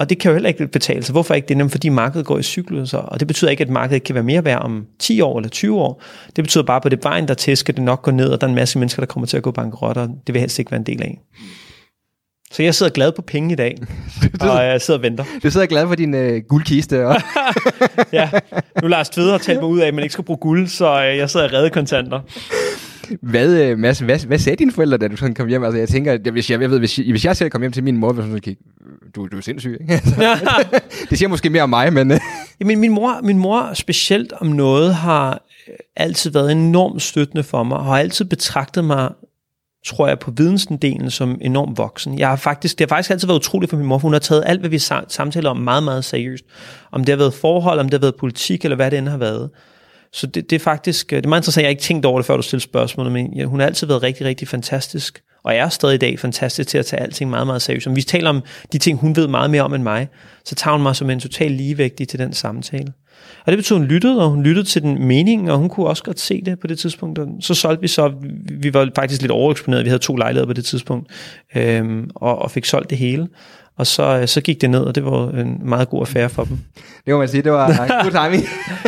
Og 0.00 0.10
det 0.10 0.18
kan 0.18 0.28
jo 0.28 0.34
heller 0.34 0.48
ikke 0.48 0.66
betale 0.66 1.02
sig. 1.02 1.12
Hvorfor 1.12 1.34
ikke 1.34 1.48
det? 1.48 1.56
Nemlig 1.56 1.70
fordi 1.70 1.88
markedet 1.88 2.26
går 2.26 2.38
i 2.38 2.42
cykluser, 2.42 2.98
og 2.98 3.20
det 3.20 3.28
betyder 3.28 3.50
ikke, 3.50 3.62
at 3.62 3.68
markedet 3.68 3.94
ikke 3.94 4.04
kan 4.04 4.14
være 4.14 4.24
mere 4.24 4.44
værd 4.44 4.62
om 4.62 4.86
10 4.98 5.20
år 5.20 5.38
eller 5.38 5.50
20 5.50 5.80
år. 5.80 6.02
Det 6.36 6.44
betyder 6.44 6.64
bare, 6.64 6.76
at 6.76 6.82
på 6.82 6.88
det 6.88 7.04
vejen 7.04 7.28
der 7.28 7.34
til, 7.34 7.56
skal 7.56 7.76
det 7.76 7.82
nok 7.82 8.02
gå 8.02 8.10
ned, 8.10 8.28
og 8.28 8.40
der 8.40 8.46
er 8.46 8.48
en 8.48 8.54
masse 8.54 8.78
mennesker, 8.78 9.00
der 9.00 9.06
kommer 9.06 9.26
til 9.26 9.36
at 9.36 9.42
gå 9.42 9.50
bankerot, 9.50 9.96
og 9.96 10.08
det 10.26 10.34
vil 10.34 10.40
helst 10.40 10.58
ikke 10.58 10.70
være 10.70 10.78
en 10.78 10.86
del 10.86 11.02
af. 11.02 11.20
Så 12.52 12.62
jeg 12.62 12.74
sidder 12.74 12.92
glad 12.92 13.12
på 13.12 13.22
penge 13.22 13.52
i 13.52 13.56
dag, 13.56 13.76
og 14.40 14.64
jeg 14.64 14.80
sidder 14.80 14.98
og 14.98 15.02
venter. 15.02 15.24
Du 15.42 15.50
sidder 15.50 15.66
glad 15.66 15.86
for 15.86 15.94
din 15.94 16.14
øh, 16.14 16.42
guldkiste. 16.48 17.06
Og 17.06 17.16
ja, 18.12 18.30
nu 18.82 18.88
Lars 18.88 19.08
Tvede 19.08 19.30
har 19.30 19.38
talt 19.38 19.60
mig 19.60 19.68
ud 19.68 19.80
af, 19.80 19.86
at 19.86 19.94
man 19.94 20.02
ikke 20.02 20.12
skal 20.12 20.24
bruge 20.24 20.38
guld, 20.38 20.66
så 20.66 21.04
øh, 21.04 21.16
jeg 21.16 21.30
sidder 21.30 21.46
og 21.46 21.52
redder 21.52 21.68
kontanter. 21.68 22.20
Hvad, 23.22 23.62
øh, 23.62 23.78
Mads, 23.78 23.98
hvad, 23.98 24.26
hvad 24.26 24.38
sagde 24.38 24.56
dine 24.56 24.72
forældre, 24.72 24.98
da 24.98 25.08
du 25.08 25.16
sådan 25.16 25.34
kom 25.34 25.48
hjem? 25.48 25.64
Altså, 25.64 25.78
jeg 25.78 25.88
tænker, 25.88 26.30
hvis 26.30 26.50
jeg, 26.50 26.60
jeg 26.60 26.70
ved, 26.70 26.78
hvis, 26.78 26.98
jeg, 26.98 27.06
hvis 27.10 27.24
jeg 27.24 27.36
selv 27.36 27.50
kom 27.50 27.60
hjem 27.60 27.72
til 27.72 27.84
min 27.84 27.96
mor, 27.96 28.12
hun 28.12 28.22
sådan 28.22 28.40
kigge, 28.40 28.62
du, 29.16 29.26
du 29.26 29.36
er 29.36 29.40
sindssyg, 29.40 29.78
ikke? 29.80 29.92
Altså, 30.18 30.66
det 31.10 31.18
siger 31.18 31.28
måske 31.28 31.50
mere 31.50 31.62
om 31.62 31.70
mig, 31.70 31.92
men... 31.92 32.10
Øh. 32.10 32.20
Jamen, 32.60 32.80
min 32.80 32.92
mor, 32.92 33.20
min 33.22 33.38
mor 33.38 33.74
specielt 33.74 34.32
om 34.32 34.46
noget 34.46 34.94
har 34.94 35.42
altid 35.96 36.30
været 36.30 36.52
enormt 36.52 37.02
støttende 37.02 37.42
for 37.42 37.62
mig, 37.62 37.78
og 37.78 37.84
har 37.84 37.98
altid 37.98 38.24
betragtet 38.24 38.84
mig 38.84 39.10
tror 39.86 40.08
jeg, 40.08 40.18
på 40.18 40.30
vidensdelen 40.30 41.10
som 41.10 41.38
enormt 41.40 41.78
voksen. 41.78 42.18
Jeg 42.18 42.28
har 42.28 42.36
faktisk, 42.36 42.78
det 42.78 42.90
har 42.90 42.96
faktisk 42.96 43.10
altid 43.10 43.26
været 43.26 43.38
utroligt 43.38 43.70
for 43.70 43.76
min 43.76 43.86
mor, 43.86 43.98
for 43.98 44.02
hun 44.08 44.12
har 44.12 44.20
taget 44.20 44.42
alt, 44.46 44.60
hvad 44.60 44.70
vi 44.70 44.78
samtaler 45.08 45.50
om, 45.50 45.56
meget, 45.56 45.82
meget 45.82 46.04
seriøst. 46.04 46.44
Om 46.92 47.04
det 47.04 47.12
har 47.12 47.16
været 47.16 47.34
forhold, 47.34 47.78
om 47.78 47.86
det 47.86 47.94
har 47.94 48.00
været 48.00 48.16
politik, 48.16 48.64
eller 48.64 48.76
hvad 48.76 48.90
det 48.90 48.98
end 48.98 49.08
har 49.08 49.16
været. 49.16 49.50
Så 50.12 50.26
det, 50.26 50.50
det 50.50 50.56
er 50.56 50.60
faktisk, 50.60 51.12
øh, 51.12 51.16
det 51.16 51.24
er 51.24 51.28
meget 51.28 51.40
interessant, 51.40 51.62
jeg 51.62 51.68
har 51.68 51.70
ikke 51.70 51.82
tænkt 51.82 52.06
over 52.06 52.18
det, 52.18 52.26
før 52.26 52.36
du 52.36 52.42
stillede 52.42 52.64
spørgsmålet, 52.64 53.12
men 53.12 53.32
ja, 53.36 53.44
hun 53.44 53.60
har 53.60 53.66
altid 53.66 53.86
været 53.86 54.02
rigtig, 54.02 54.26
rigtig 54.26 54.48
fantastisk, 54.48 55.22
og 55.44 55.54
er 55.54 55.68
stadig 55.68 55.94
i 55.94 55.98
dag 55.98 56.18
fantastisk 56.18 56.68
til 56.68 56.78
at 56.78 56.86
tage 56.86 57.02
alting 57.02 57.30
meget, 57.30 57.46
meget 57.46 57.62
seriøst. 57.62 57.86
Om 57.86 57.96
vi 57.96 58.02
taler 58.02 58.30
om 58.30 58.42
de 58.72 58.78
ting, 58.78 58.98
hun 58.98 59.16
ved 59.16 59.28
meget 59.28 59.50
mere 59.50 59.62
om 59.62 59.74
end 59.74 59.82
mig, 59.82 60.08
så 60.44 60.54
tager 60.54 60.72
hun 60.72 60.82
mig 60.82 60.96
som 60.96 61.10
en 61.10 61.20
total 61.20 61.50
ligevægtig 61.50 62.08
til 62.08 62.18
den 62.18 62.32
samtale. 62.32 62.92
Og 63.46 63.52
det 63.52 63.58
betød, 63.58 63.76
at 63.76 63.80
hun 63.80 63.88
lyttede, 63.88 64.24
og 64.24 64.30
hun 64.30 64.42
lyttede 64.42 64.66
til 64.66 64.82
den 64.82 65.06
mening, 65.06 65.52
og 65.52 65.58
hun 65.58 65.68
kunne 65.68 65.86
også 65.86 66.02
godt 66.02 66.20
se 66.20 66.42
det 66.44 66.60
på 66.60 66.66
det 66.66 66.78
tidspunkt. 66.78 67.18
Og 67.18 67.28
så 67.40 67.54
solgte 67.54 67.80
vi 67.80 67.88
så, 67.88 68.12
vi 68.50 68.74
var 68.74 68.90
faktisk 68.94 69.20
lidt 69.20 69.32
overeksponeret, 69.32 69.84
vi 69.84 69.88
havde 69.88 70.02
to 70.02 70.16
lejligheder 70.16 70.46
på 70.46 70.52
det 70.52 70.64
tidspunkt, 70.64 71.10
øhm, 71.56 72.10
og, 72.14 72.38
og 72.38 72.50
fik 72.50 72.64
solgt 72.64 72.90
det 72.90 72.98
hele. 72.98 73.28
Og 73.80 73.86
så, 73.86 74.22
så 74.26 74.40
gik 74.40 74.60
det 74.60 74.70
ned, 74.70 74.80
og 74.80 74.94
det 74.94 75.04
var 75.04 75.30
en 75.30 75.60
meget 75.64 75.88
god 75.88 76.00
affære 76.00 76.28
for 76.28 76.44
dem. 76.44 76.58
Det 77.06 77.12
må 77.14 77.18
man 77.18 77.28
sige, 77.28 77.42
det 77.42 77.52
var 77.52 77.66
god 78.04 78.10
timing. 78.10 78.44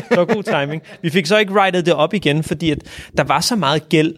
det 0.08 0.16
var 0.16 0.25
god 0.25 0.42
timing. 0.42 0.82
Vi 1.02 1.11
fik 1.11 1.26
så 1.26 1.38
ikke 1.38 1.62
rightet 1.62 1.87
det 1.87 1.94
op 1.94 2.14
igen, 2.14 2.42
fordi 2.42 2.70
at 2.70 2.78
der 3.16 3.25
var 3.25 3.40
så 3.40 3.56
meget 3.56 3.88
gæld 3.88 4.14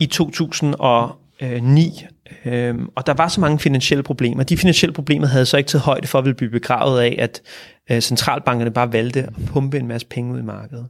i 0.00 0.06
2009, 0.06 2.04
Øhm, 2.44 2.88
og 2.96 3.06
der 3.06 3.14
var 3.14 3.28
så 3.28 3.40
mange 3.40 3.58
finansielle 3.58 4.02
problemer. 4.02 4.42
De 4.42 4.56
finansielle 4.56 4.94
problemer 4.94 5.26
havde 5.26 5.46
så 5.46 5.56
ikke 5.56 5.68
taget 5.68 5.82
højde 5.82 6.06
for 6.06 6.18
at 6.18 6.24
ville 6.24 6.34
blive 6.36 6.50
begravet 6.50 7.00
af, 7.00 7.16
at 7.18 7.40
øh, 7.90 8.00
centralbankerne 8.00 8.70
bare 8.70 8.92
valgte 8.92 9.22
at 9.22 9.28
pumpe 9.46 9.78
en 9.78 9.86
masse 9.88 10.06
penge 10.06 10.34
ud 10.34 10.38
i 10.38 10.42
markedet. 10.42 10.86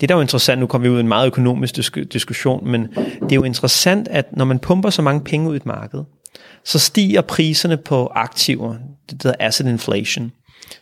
Det 0.00 0.08
der 0.08 0.14
er 0.14 0.18
jo 0.18 0.22
interessant, 0.22 0.60
nu 0.60 0.66
kommer 0.66 0.88
vi 0.88 0.92
ud 0.92 0.96
i 0.96 1.00
en 1.00 1.08
meget 1.08 1.26
økonomisk 1.26 1.76
disk- 1.76 2.12
diskussion, 2.12 2.70
men 2.70 2.82
det 3.22 3.32
er 3.32 3.36
jo 3.36 3.42
interessant, 3.44 4.08
at 4.08 4.36
når 4.36 4.44
man 4.44 4.58
pumper 4.58 4.90
så 4.90 5.02
mange 5.02 5.20
penge 5.24 5.48
ud 5.48 5.54
i 5.54 5.56
et 5.56 5.66
marked, 5.66 6.00
så 6.64 6.78
stiger 6.78 7.20
priserne 7.20 7.76
på 7.76 8.06
aktiver, 8.06 8.76
det 9.10 9.22
hedder 9.22 9.36
asset 9.40 9.66
inflation, 9.66 10.32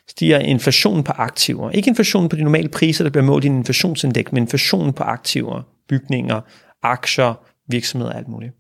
stiger 0.09 0.39
inflationen 0.39 1.05
på 1.05 1.13
aktiver. 1.13 1.71
Ikke 1.71 1.89
inflationen 1.89 2.29
på 2.29 2.37
de 2.37 2.43
normale 2.43 2.69
priser, 2.69 3.05
der 3.05 3.11
bliver 3.11 3.25
målt 3.25 3.45
i 3.45 3.47
en 3.47 3.57
inflationsindeks, 3.57 4.33
men 4.33 4.43
inflationen 4.43 4.93
på 4.93 5.03
aktiver, 5.03 5.63
bygninger, 5.89 6.41
aktier, 6.83 7.35
virksomheder 7.69 8.13
og 8.13 8.19
alt 8.19 8.29
muligt. 8.29 8.53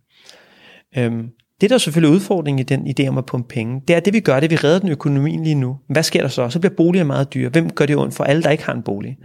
Øhm, 0.96 1.28
det, 1.60 1.70
der 1.70 1.74
er 1.74 1.78
selvfølgelig 1.78 2.14
udfordringen 2.14 2.58
i 2.58 2.62
den 2.62 2.86
idé 2.86 3.08
om 3.08 3.18
at 3.18 3.26
pumpe 3.26 3.48
penge, 3.48 3.82
det 3.88 3.96
er 3.96 4.00
det, 4.00 4.12
vi 4.12 4.20
gør, 4.20 4.40
det 4.40 4.50
vi 4.50 4.56
redder 4.56 4.78
den 4.78 4.88
økonomien 4.88 5.44
lige 5.44 5.54
nu. 5.54 5.78
Hvad 5.88 6.02
sker 6.02 6.20
der 6.20 6.28
så? 6.28 6.48
Så 6.48 6.58
bliver 6.60 6.74
boliger 6.74 7.04
meget 7.04 7.34
dyre. 7.34 7.48
Hvem 7.48 7.70
gør 7.70 7.86
det 7.86 7.96
ondt 7.96 8.14
for 8.14 8.24
alle, 8.24 8.42
der 8.42 8.50
ikke 8.50 8.64
har 8.64 8.72
en 8.72 8.82
bolig? 8.82 9.18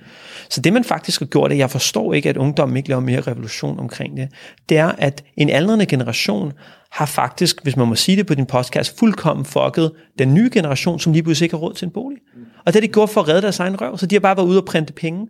Så 0.49 0.61
det, 0.61 0.73
man 0.73 0.83
faktisk 0.83 1.21
har 1.21 1.25
gjort, 1.25 1.51
og 1.51 1.57
jeg 1.57 1.71
forstår 1.71 2.13
ikke, 2.13 2.29
at 2.29 2.37
ungdommen 2.37 2.77
ikke 2.77 2.89
laver 2.89 3.01
mere 3.01 3.21
revolution 3.21 3.79
omkring 3.79 4.17
det, 4.17 4.29
det 4.69 4.77
er, 4.77 4.91
at 4.97 5.23
en 5.37 5.49
aldrende 5.49 5.85
generation 5.85 6.53
har 6.91 7.05
faktisk, 7.05 7.63
hvis 7.63 7.77
man 7.77 7.87
må 7.87 7.95
sige 7.95 8.17
det 8.17 8.25
på 8.25 8.35
din 8.35 8.45
podcast, 8.45 8.99
fuldkommen 8.99 9.45
fucket 9.45 9.91
den 10.19 10.33
nye 10.33 10.49
generation, 10.53 10.99
som 10.99 11.13
lige 11.13 11.23
pludselig 11.23 11.45
ikke 11.45 11.55
har 11.55 11.61
råd 11.61 11.73
til 11.73 11.85
en 11.85 11.91
bolig. 11.91 12.17
Og 12.59 12.65
det 12.65 12.75
har 12.75 12.81
de 12.81 12.87
gjort 12.87 13.09
for 13.09 13.21
at 13.21 13.27
redde 13.27 13.41
deres 13.41 13.59
egen 13.59 13.81
røv, 13.81 13.97
så 13.97 14.05
de 14.05 14.15
har 14.15 14.19
bare 14.19 14.37
været 14.37 14.47
ude 14.47 14.61
og 14.61 14.65
printe 14.65 14.93
penge. 14.93 15.27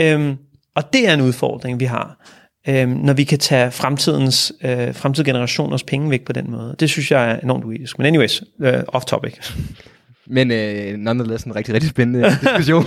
Øhm, 0.00 0.36
og 0.74 0.92
det 0.92 1.08
er 1.08 1.14
en 1.14 1.20
udfordring, 1.20 1.80
vi 1.80 1.84
har 1.84 2.26
øh, 2.68 2.88
når 2.88 3.12
vi 3.12 3.24
kan 3.24 3.38
tage 3.38 3.70
fremtidens, 3.70 4.52
øh, 4.64 4.94
fremtidige 4.94 5.28
generationers 5.28 5.82
penge 5.82 6.10
væk 6.10 6.24
på 6.24 6.32
den 6.32 6.50
måde. 6.50 6.76
Det 6.80 6.90
synes 6.90 7.10
jeg 7.10 7.30
er 7.30 7.40
enormt 7.40 7.64
uetisk. 7.64 7.98
Men 7.98 8.06
anyways, 8.06 8.42
øh, 8.60 8.82
off 8.88 9.04
topic. 9.04 9.34
Men 10.26 10.50
øh, 10.50 10.96
nonetheless 10.96 11.44
en 11.44 11.56
rigtig, 11.56 11.74
rigtig 11.74 11.90
spændende 11.90 12.30
diskussion. 12.42 12.84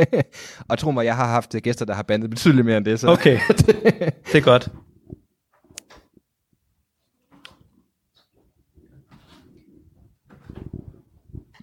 og 0.68 0.78
tro 0.78 0.90
mig, 0.90 1.04
jeg 1.04 1.16
har 1.16 1.26
haft 1.26 1.56
gæster, 1.62 1.84
der 1.84 1.94
har 1.94 2.02
bandet 2.02 2.30
betydeligt 2.30 2.66
mere 2.66 2.76
end 2.76 2.84
det. 2.84 3.00
Så. 3.00 3.08
Okay, 3.08 3.38
det 4.32 4.34
er 4.34 4.40
godt. 4.40 4.68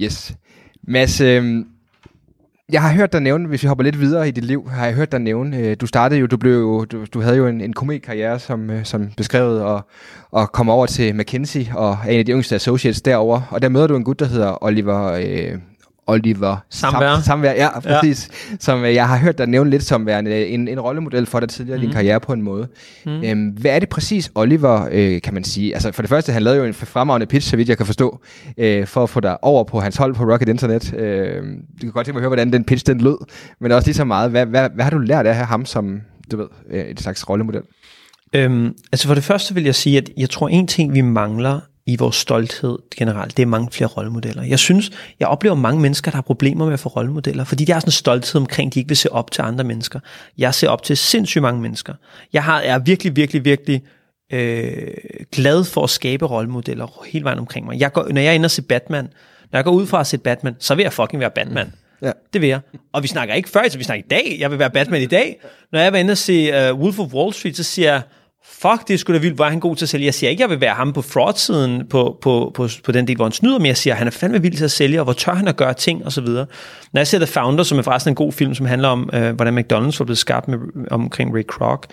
Yes. 0.02 0.34
Mads, 0.84 1.22
øh, 1.22 1.66
jeg 2.72 2.82
har 2.82 2.94
hørt 2.94 3.14
dig 3.14 3.22
nævne, 3.22 3.48
hvis 3.48 3.64
vi 3.64 3.68
hopper 3.68 3.84
lidt 3.84 4.00
videre 4.00 4.28
i 4.28 4.32
dit 4.32 4.46
liv, 4.46 4.70
har 4.70 4.86
jeg 4.86 4.96
hørt 4.96 5.12
dig 5.12 5.20
nævne, 5.20 5.58
øh, 5.58 5.78
du 5.82 5.88
startede 5.88 6.20
jo, 6.20 6.26
du 6.26 6.38
blev 6.38 6.54
jo, 6.54 6.86
du, 6.86 7.06
du 7.14 7.22
havde 7.22 7.38
jo 7.38 7.48
en, 7.48 7.62
en 7.62 7.74
komikkarriere, 7.74 8.40
som, 8.40 8.70
øh, 8.70 8.86
som 8.86 9.10
beskrevet, 9.18 9.62
og, 9.62 9.82
og 10.32 10.52
kom 10.52 10.70
over 10.70 10.86
til 10.86 11.16
McKinsey, 11.16 11.66
og 11.76 11.98
er 12.06 12.10
en 12.10 12.20
af 12.20 12.26
de 12.26 12.32
yngste 12.32 12.56
associates 12.56 13.02
derover. 13.02 13.42
Og 13.50 13.62
der 13.62 13.70
møder 13.70 13.88
du 13.88 13.96
en 13.96 14.04
gut, 14.04 14.20
der 14.20 14.26
hedder 14.26 14.64
Oliver, 14.64 15.12
øh, 15.12 15.58
Oliver 16.10 16.58
Samvær. 16.70 17.16
Sam, 17.16 17.24
Samvær, 17.24 17.52
ja, 17.52 17.80
præcis. 17.80 18.30
Ja. 18.52 18.58
Som 18.60 18.86
øh, 18.86 18.94
jeg 18.94 19.08
har 19.08 19.18
hørt 19.18 19.38
dig 19.38 19.48
nævne 19.48 19.70
lidt 19.70 19.84
som 19.84 20.06
værende 20.06 20.48
en, 20.48 20.68
en 20.68 20.80
rollemodel 20.80 21.26
for 21.26 21.40
dig 21.40 21.50
tidligere 21.50 21.78
mm. 21.78 21.82
i 21.82 21.86
din 21.86 21.90
mhm. 21.90 21.96
karriere 21.96 22.20
på 22.20 22.34
en 22.34 22.42
måde. 22.42 22.68
Mm. 23.06 23.24
Øhm, 23.24 23.48
hvad 23.48 23.72
er 23.72 23.80
det 23.80 23.90
præcis, 23.90 24.32
Oliver, 24.36 24.88
øh, 24.92 25.22
kan 25.22 25.34
man 25.34 25.44
sige? 25.44 25.74
Altså 25.74 25.92
for 25.92 26.02
det 26.02 26.10
første, 26.10 26.32
han 26.32 26.44
lavede 26.44 26.60
jo 26.60 26.66
en 26.66 26.74
fremragende 26.74 27.28
pitch, 27.28 27.50
så 27.50 27.58
vidt 27.58 27.70
jeg 27.70 27.78
kan 27.78 27.86
forstå, 27.86 28.20
øh, 28.58 28.88
for 28.88 29.04
at 29.04 29.10
få 29.10 29.20
dig 29.20 29.44
over 29.44 29.64
på 29.64 29.80
hans 29.80 29.98
hold 29.98 30.16
på 30.16 30.24
Rocket 30.24 30.50
Internet. 30.50 30.94
Øh, 30.94 31.44
du 31.44 31.82
kan 31.82 31.92
godt 31.92 32.06
tænke 32.06 32.16
mig 32.16 32.20
at 32.20 32.22
høre, 32.22 32.30
hvordan 32.30 32.54
den 32.54 32.64
pitch 32.64 32.86
den 32.88 33.02
lød, 33.02 33.18
men 33.62 33.72
også 33.72 33.88
lige 33.88 33.96
så 33.96 34.06
meget, 34.06 34.32
hvad, 34.32 34.46
hvad, 34.46 34.70
hvad 34.76 34.84
har 34.84 34.92
du 34.92 34.98
lært 34.98 35.26
af 35.26 35.36
ham 35.48 35.66
som, 35.66 36.02
du 36.32 36.38
ved, 36.38 36.48
øh, 36.72 36.86
et 36.86 37.00
slags 37.00 37.30
rollemodel? 37.30 37.62
Øhm, 38.36 38.74
altså 38.92 39.08
for 39.08 39.14
det 39.14 39.24
første 39.24 39.54
vil 39.54 39.64
jeg 39.64 39.76
sige, 39.76 39.98
at 39.98 40.10
jeg 40.18 40.30
tror 40.30 40.50
en 40.50 40.68
ting, 40.68 40.94
vi 40.94 41.02
mangler 41.02 41.60
i 41.90 41.96
vores 41.96 42.16
stolthed 42.16 42.78
generelt, 42.98 43.38
det 43.38 43.44
er 43.44 43.48
mange 43.48 43.72
flere 43.72 43.90
rollemodeller. 43.90 44.44
Jeg 44.44 44.60
synes, 44.60 44.92
jeg 45.20 45.28
oplever 45.28 45.56
mange 45.56 45.82
mennesker, 45.82 46.12
der 46.12 46.18
har 46.18 46.22
problemer 46.22 46.66
med 46.66 46.74
at 46.74 46.80
få 46.80 46.90
rollemodeller, 46.90 47.44
fordi 47.44 47.66
de 47.66 47.72
har 47.72 47.80
sådan 47.80 47.88
en 47.88 47.92
stolthed 47.92 48.42
omkring, 48.42 48.74
de 48.74 48.80
ikke 48.80 48.88
vil 48.88 48.98
se 48.98 49.12
op 49.12 49.32
til 49.32 49.42
andre 49.42 49.64
mennesker. 49.64 50.00
Jeg 50.38 50.54
ser 50.54 50.70
op 50.70 50.84
til 50.84 50.98
sindssygt 50.98 51.42
mange 51.42 51.62
mennesker. 51.62 51.94
Jeg 52.34 52.44
har, 52.44 52.62
jeg 52.62 52.74
er 52.74 52.80
virkelig, 52.80 53.16
virkelig, 53.16 53.46
virkelig 53.46 53.84
øh, 54.34 54.94
glad 55.32 55.64
for 55.64 55.84
at 55.84 55.90
skabe 55.90 56.26
rollemodeller 56.26 57.06
hele 57.08 57.24
vejen 57.24 57.40
omkring 57.40 57.66
mig. 57.66 57.80
Jeg 57.80 57.92
går, 57.92 58.08
når 58.10 58.22
jeg 58.22 58.30
er 58.30 58.34
inde 58.34 58.46
og 58.46 58.52
se 58.52 58.62
Batman, 58.62 59.08
når 59.52 59.58
jeg 59.58 59.64
går 59.64 59.72
ud 59.72 59.88
fra 59.88 60.00
at 60.00 60.08
se 60.08 60.18
Batman, 60.18 60.56
så 60.60 60.76
vil 60.76 60.84
jeg 60.84 60.94
fucking 60.94 61.20
være 61.20 61.32
Batman. 61.32 61.66
Mm. 61.66 62.08
Ja. 62.08 62.12
Det 62.34 62.42
vil 62.42 62.50
jeg. 62.50 62.60
Og 62.94 63.04
vi 63.04 63.08
snakker 63.08 63.36
ikke 63.36 63.50
før, 63.50 63.70
så 63.70 63.78
vi 63.78 63.84
snakker 63.84 64.06
i 64.06 64.08
dag. 64.08 64.38
Jeg 64.40 64.52
vil 64.52 64.60
være 64.60 64.70
Batman 64.70 65.02
i 65.02 65.06
dag. 65.06 65.40
Når 65.72 65.80
jeg 65.80 65.94
var 65.94 66.00
inde 66.00 66.12
og 66.12 66.18
se 66.18 66.72
uh, 66.72 66.80
Wolf 66.80 67.00
of 67.00 67.14
Wall 67.14 67.34
Street, 67.34 67.58
så 67.58 67.64
siger 67.64 67.92
jeg, 67.92 68.02
fuck, 68.50 68.88
det 68.88 69.00
skulle 69.00 69.20
da 69.20 69.22
vildt, 69.22 69.36
hvor 69.36 69.46
er 69.46 69.50
han 69.50 69.60
god 69.60 69.76
til 69.76 69.86
at 69.86 69.90
sælge. 69.90 70.06
Jeg 70.06 70.14
siger 70.14 70.30
ikke, 70.30 70.42
jeg 70.42 70.50
vil 70.50 70.62
være 70.62 70.74
ham 70.74 70.94
på 70.94 71.02
fraud-siden 71.02 71.88
på, 71.88 72.18
på, 72.22 72.52
på, 72.56 72.68
på 72.84 72.92
den 72.92 73.08
del, 73.08 73.16
hvor 73.16 73.26
han 73.26 73.32
snyder, 73.32 73.60
men 73.60 73.66
jeg 73.66 73.78
siger, 73.78 73.94
han 73.94 74.08
er 74.08 74.12
fandme 74.12 74.42
vild 74.42 74.58
til 74.58 74.64
at 74.64 74.72
sælge, 74.72 75.00
og 75.00 75.04
hvor 75.04 75.14
tør 75.14 75.34
han 75.34 75.48
at 75.48 75.56
gøre 75.56 75.74
ting, 75.74 76.06
og 76.06 76.12
så 76.12 76.22
videre. 76.22 76.46
Når 76.94 77.00
jeg 77.00 77.08
ser 77.08 77.18
The 77.18 77.28
Founder, 77.28 77.64
som 77.64 77.78
er 77.78 77.82
forresten 77.82 78.12
en 78.12 78.16
god 78.16 78.32
film, 78.32 78.56
som 78.56 78.66
handler 78.66 78.88
om, 78.88 79.10
øh, 79.14 79.36
hvordan 79.36 79.58
McDonald's 79.58 80.00
var 80.00 80.06
blevet 80.06 80.18
skabt 80.18 80.48
med, 80.48 80.58
omkring 80.92 81.36
Ray 81.36 81.46
Kroc, 81.48 81.84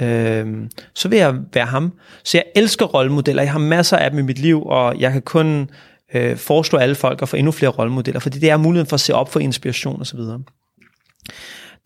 øh, 0.00 0.46
så 0.94 1.08
vil 1.08 1.18
jeg 1.18 1.34
være 1.54 1.66
ham. 1.66 1.92
Så 2.24 2.38
jeg 2.38 2.44
elsker 2.56 2.86
rollemodeller. 2.86 3.42
Jeg 3.42 3.52
har 3.52 3.58
masser 3.58 3.96
af 3.96 4.10
dem 4.10 4.18
i 4.18 4.22
mit 4.22 4.38
liv, 4.38 4.62
og 4.66 5.00
jeg 5.00 5.12
kan 5.12 5.22
kun 5.22 5.70
øh, 6.14 6.36
foreslå 6.36 6.78
alle 6.78 6.94
folk 6.94 7.22
at 7.22 7.28
få 7.28 7.36
endnu 7.36 7.52
flere 7.52 7.70
rollemodeller, 7.70 8.20
fordi 8.20 8.38
det 8.38 8.50
er 8.50 8.56
muligheden 8.56 8.88
for 8.88 8.94
at 8.94 9.00
se 9.00 9.14
op 9.14 9.32
for 9.32 9.40
inspiration 9.40 10.00
og 10.00 10.06
så 10.06 10.16
videre. 10.16 10.40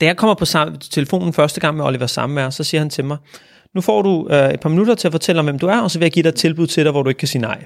Da 0.01 0.07
jeg 0.07 0.17
kommer 0.17 0.35
på 0.35 0.45
telefonen 0.91 1.33
første 1.33 1.61
gang 1.61 1.77
med 1.77 1.85
Oliver 1.85 2.07
Samvær, 2.07 2.51
så 2.51 2.65
siger 2.65 2.81
han 2.81 2.91
til 2.91 3.05
mig, 3.05 3.17
nu 3.75 3.81
får 3.81 4.03
du 4.03 4.29
øh, 4.31 4.51
et 4.51 4.61
par 4.61 4.69
minutter 4.69 4.95
til 4.95 5.09
at 5.09 5.13
fortælle 5.13 5.39
om, 5.39 5.45
hvem 5.45 5.59
du 5.59 5.67
er, 5.67 5.81
og 5.81 5.91
så 5.91 5.99
vil 5.99 6.05
jeg 6.05 6.13
give 6.13 6.23
dig 6.23 6.29
et 6.29 6.35
tilbud 6.35 6.67
til 6.67 6.85
dig, 6.85 6.93
hvor 6.93 7.03
du 7.03 7.09
ikke 7.09 7.19
kan 7.19 7.29
sige 7.29 7.43
nej. 7.43 7.63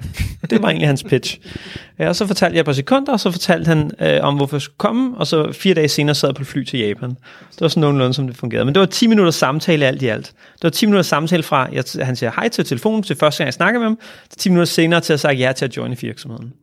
Det 0.49 0.61
var 0.61 0.67
egentlig 0.67 0.87
hans 0.87 1.03
pitch. 1.03 1.39
Ja, 1.99 2.07
og 2.07 2.15
så 2.15 2.27
fortalte 2.27 2.55
jeg 2.55 2.59
et 2.59 2.65
par 2.65 2.73
sekunder, 2.73 3.13
og 3.13 3.19
så 3.19 3.31
fortalte 3.31 3.67
han 3.67 3.91
øh, 3.99 4.19
om, 4.21 4.35
hvorfor 4.35 4.55
jeg 4.55 4.61
skulle 4.61 4.77
komme, 4.77 5.17
og 5.17 5.27
så 5.27 5.51
fire 5.51 5.73
dage 5.73 5.87
senere 5.87 6.15
sad 6.15 6.29
jeg 6.29 6.35
på 6.35 6.41
et 6.41 6.47
fly 6.47 6.63
til 6.63 6.79
Japan. 6.79 7.09
Det 7.09 7.61
var 7.61 7.67
sådan 7.67 7.81
nogenlunde, 7.81 8.13
som 8.13 8.27
det 8.27 8.37
fungerede. 8.37 8.65
Men 8.65 8.73
det 8.75 8.79
var 8.79 8.85
10 8.85 9.07
minutters 9.07 9.35
samtale 9.35 9.85
alt 9.85 10.01
i 10.01 10.07
alt. 10.07 10.25
Det 10.53 10.63
var 10.63 10.69
10 10.69 10.85
minutters 10.85 11.07
samtale 11.07 11.43
fra, 11.43 11.69
jeg, 11.73 11.83
han 12.01 12.15
siger 12.15 12.31
hej 12.35 12.49
til 12.49 12.65
telefonen 12.65 13.03
til 13.03 13.15
første 13.15 13.37
gang, 13.37 13.45
jeg 13.45 13.53
snakker 13.53 13.79
med 13.79 13.87
ham, 13.87 13.99
til 14.29 14.39
10 14.39 14.49
minutter 14.49 14.65
senere 14.65 15.01
til 15.01 15.13
at 15.13 15.19
sige 15.19 15.33
ja 15.33 15.51
til 15.51 15.65
at 15.65 15.77
joine 15.77 15.97
virksomheden. 16.01 16.53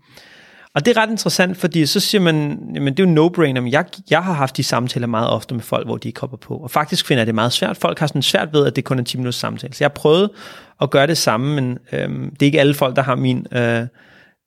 Og 0.75 0.87
det 0.87 0.97
er 0.97 1.03
ret 1.03 1.11
interessant, 1.11 1.57
fordi 1.57 1.87
så 1.87 2.01
siger 2.01 2.21
man, 2.23 2.59
jamen 2.75 2.97
det 2.97 3.03
er 3.03 3.09
jo 3.09 3.15
no-brainer, 3.15 3.61
men 3.61 3.73
jeg, 3.73 3.85
jeg 4.11 4.23
har 4.23 4.33
haft 4.33 4.57
de 4.57 4.63
samtaler 4.63 5.07
meget 5.07 5.31
ofte 5.31 5.55
med 5.55 5.63
folk, 5.63 5.87
hvor 5.87 5.97
de 5.97 6.09
ikke 6.09 6.21
hopper 6.21 6.37
på. 6.37 6.57
Og 6.57 6.71
faktisk 6.71 7.07
finder 7.07 7.21
jeg 7.21 7.27
det 7.27 7.35
meget 7.35 7.53
svært. 7.53 7.77
Folk 7.77 7.99
har 7.99 8.07
sådan 8.07 8.23
svært 8.23 8.49
ved, 8.53 8.67
at 8.67 8.77
det 8.77 8.85
kun 8.85 8.99
er 8.99 9.03
10 9.03 9.17
minutters 9.17 9.35
samtale. 9.35 9.75
Så 9.75 9.85
jeg 9.85 9.89
har 9.89 9.95
prøvet 9.95 10.31
at 10.81 10.91
gøre 10.91 11.07
det 11.07 11.19
samme, 11.19 11.55
men 11.55 11.79
øhm, 11.93 12.31
det 12.31 12.43
er 12.43 12.47
ikke 12.47 12.61
alle 12.61 12.75
folk, 12.75 12.97
der 12.97 13.03
har 13.03 13.15
min, 13.15 13.47
øh, 13.53 13.81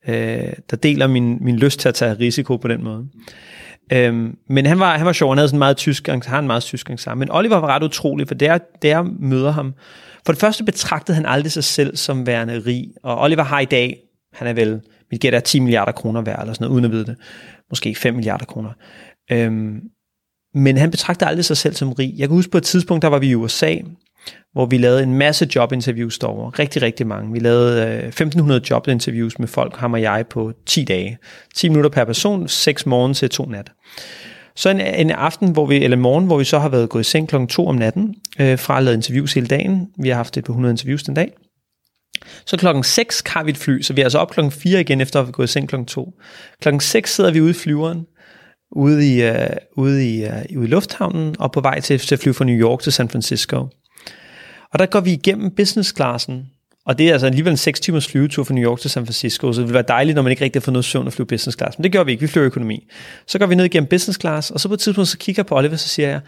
øh, 0.07 0.53
der 0.69 0.77
deler 0.83 1.07
min, 1.07 1.37
min 1.41 1.55
lyst 1.55 1.79
til 1.79 1.89
at 1.89 1.95
tage 1.95 2.13
risiko 2.13 2.57
på 2.57 2.67
den 2.67 2.83
måde. 2.83 3.05
Øhm, 3.93 4.37
men 4.49 4.65
han 4.65 4.79
var, 4.79 4.97
han 4.97 5.05
var 5.05 5.13
sjov, 5.13 5.31
han 5.31 5.37
havde 5.37 5.49
sådan 5.49 5.59
meget 5.59 5.77
tysk 5.77 6.07
han 6.07 6.21
har 6.25 6.39
en 6.39 6.47
meget 6.47 6.63
tysk 6.63 6.87
gang 6.87 6.99
sammen. 6.99 7.19
Men 7.19 7.31
Oliver 7.31 7.57
var 7.57 7.67
ret 7.67 7.83
utrolig, 7.83 8.27
for 8.27 8.35
der, 8.35 8.57
der 8.81 9.03
møder 9.19 9.51
ham. 9.51 9.73
For 10.25 10.33
det 10.33 10.39
første 10.39 10.63
betragtede 10.63 11.15
han 11.15 11.25
aldrig 11.25 11.51
sig 11.51 11.63
selv 11.63 11.95
som 11.97 12.27
værende 12.27 12.59
rig, 12.65 12.87
og 13.03 13.21
Oliver 13.21 13.43
har 13.43 13.59
i 13.59 13.65
dag, 13.65 13.97
han 14.33 14.47
er 14.47 14.53
vel 14.53 14.81
mit 15.11 15.21
gæt 15.21 15.33
er 15.33 15.39
10 15.39 15.59
milliarder 15.59 15.91
kroner 15.91 16.21
værd, 16.21 16.41
eller 16.41 16.53
sådan 16.53 16.65
noget, 16.65 16.73
uden 16.73 16.85
at 16.85 16.91
vide 16.91 17.05
det. 17.05 17.15
Måske 17.69 17.95
5 17.95 18.13
milliarder 18.13 18.45
kroner. 18.45 18.69
Øhm, 19.31 19.81
men 20.53 20.77
han 20.77 20.91
betragter 20.91 21.25
aldrig 21.25 21.45
sig 21.45 21.57
selv 21.57 21.75
som 21.75 21.93
rig. 21.93 22.13
Jeg 22.17 22.27
kan 22.27 22.35
huske 22.35 22.51
på 22.51 22.57
et 22.57 22.63
tidspunkt, 22.63 23.01
der 23.01 23.07
var 23.07 23.19
vi 23.19 23.29
i 23.29 23.35
USA, 23.35 23.75
hvor 24.53 24.65
vi 24.65 24.77
lavede 24.77 25.03
en 25.03 25.13
masse 25.13 25.49
jobinterviews 25.55 26.19
derovre. 26.19 26.49
Rigtig, 26.49 26.81
rigtig 26.81 27.07
mange. 27.07 27.33
Vi 27.33 27.39
lavede 27.39 27.85
øh, 27.87 28.07
1500 28.07 28.61
jobinterviews 28.69 29.39
med 29.39 29.47
folk, 29.47 29.75
ham 29.75 29.93
og 29.93 30.01
jeg, 30.01 30.25
på 30.29 30.53
10 30.65 30.83
dage. 30.83 31.17
10 31.55 31.69
minutter 31.69 31.89
per 31.89 32.05
person, 32.05 32.47
6 32.47 32.85
morgen 32.85 33.13
til 33.13 33.29
2 33.29 33.45
nat. 33.45 33.71
Så 34.55 34.69
en, 34.69 34.81
en 34.81 35.11
aften, 35.11 35.51
hvor 35.51 35.65
vi, 35.65 35.83
eller 35.83 35.97
morgen, 35.97 36.25
hvor 36.25 36.37
vi 36.37 36.43
så 36.43 36.59
har 36.59 36.69
været 36.69 36.89
gået 36.89 37.01
i 37.01 37.09
seng 37.09 37.29
klokken 37.29 37.47
2 37.47 37.67
om 37.67 37.75
natten, 37.75 38.15
øh, 38.39 38.59
fra 38.59 38.77
at 38.77 38.83
lave 38.83 38.95
interviews 38.95 39.33
hele 39.33 39.47
dagen. 39.47 39.87
Vi 39.99 40.09
har 40.09 40.15
haft 40.15 40.37
et 40.37 40.43
par 40.43 40.53
100 40.53 40.71
interviews 40.71 41.03
den 41.03 41.13
dag. 41.13 41.31
Så 42.45 42.57
klokken 42.57 42.83
6 42.83 43.23
har 43.25 43.43
vi 43.43 43.51
et 43.51 43.57
fly, 43.57 43.81
så 43.81 43.93
vi 43.93 44.01
er 44.01 44.05
altså 44.05 44.17
op 44.17 44.31
klokken 44.31 44.51
4 44.51 44.79
igen, 44.79 45.01
efter 45.01 45.19
at 45.19 45.25
have 45.25 45.31
gået 45.31 45.47
i 45.47 45.51
seng 45.51 45.69
klokken 45.69 45.85
2. 45.85 46.13
Klokken 46.61 46.79
6 46.79 47.15
sidder 47.15 47.31
vi 47.31 47.41
ude 47.41 47.51
i 47.51 47.53
flyveren, 47.53 48.05
ude 48.71 49.15
i, 49.15 49.29
uh, 49.29 49.35
ude 49.77 50.15
i, 50.15 50.25
uh, 50.25 50.57
ude 50.57 50.67
i 50.67 50.69
lufthavnen, 50.69 51.35
og 51.39 51.51
på 51.51 51.61
vej 51.61 51.79
til, 51.79 51.99
til 51.99 52.15
at 52.15 52.19
flyve 52.19 52.33
fra 52.33 52.45
New 52.45 52.55
York 52.55 52.81
til 52.81 52.91
San 52.91 53.09
Francisco. 53.09 53.67
Og 54.73 54.79
der 54.79 54.85
går 54.85 54.99
vi 54.99 55.11
igennem 55.13 55.55
business-klassen, 55.55 56.45
og 56.85 56.97
det 56.97 57.07
er 57.07 57.11
altså 57.11 57.27
alligevel 57.27 57.51
en 57.51 57.57
6 57.57 57.79
timers 57.79 58.07
flyvetur 58.07 58.43
fra 58.43 58.53
New 58.53 58.63
York 58.63 58.79
til 58.79 58.89
San 58.89 59.05
Francisco, 59.05 59.53
så 59.53 59.61
det 59.61 59.67
ville 59.67 59.73
være 59.73 59.83
dejligt, 59.87 60.15
når 60.15 60.21
man 60.21 60.31
ikke 60.31 60.43
rigtig 60.43 60.59
har 60.59 60.63
fået 60.63 60.73
noget 60.73 60.85
søvn 60.85 61.07
at 61.07 61.13
flyve 61.13 61.25
business 61.25 61.57
class. 61.57 61.77
Men 61.77 61.83
det 61.83 61.91
gør 61.91 62.03
vi 62.03 62.11
ikke, 62.11 62.21
vi 62.21 62.27
flyver 62.27 62.45
økonomi. 62.45 62.87
Så 63.27 63.39
går 63.39 63.45
vi 63.45 63.55
ned 63.55 63.65
igennem 63.65 63.89
business 63.89 64.19
class, 64.19 64.51
og 64.51 64.59
så 64.59 64.67
på 64.67 64.73
et 64.73 64.79
tidspunkt 64.79 65.07
så 65.07 65.17
kigger 65.17 65.39
jeg 65.39 65.45
på 65.45 65.57
Oliver, 65.57 65.75
så 65.75 65.89
siger 65.89 66.09
jeg, 66.09 66.21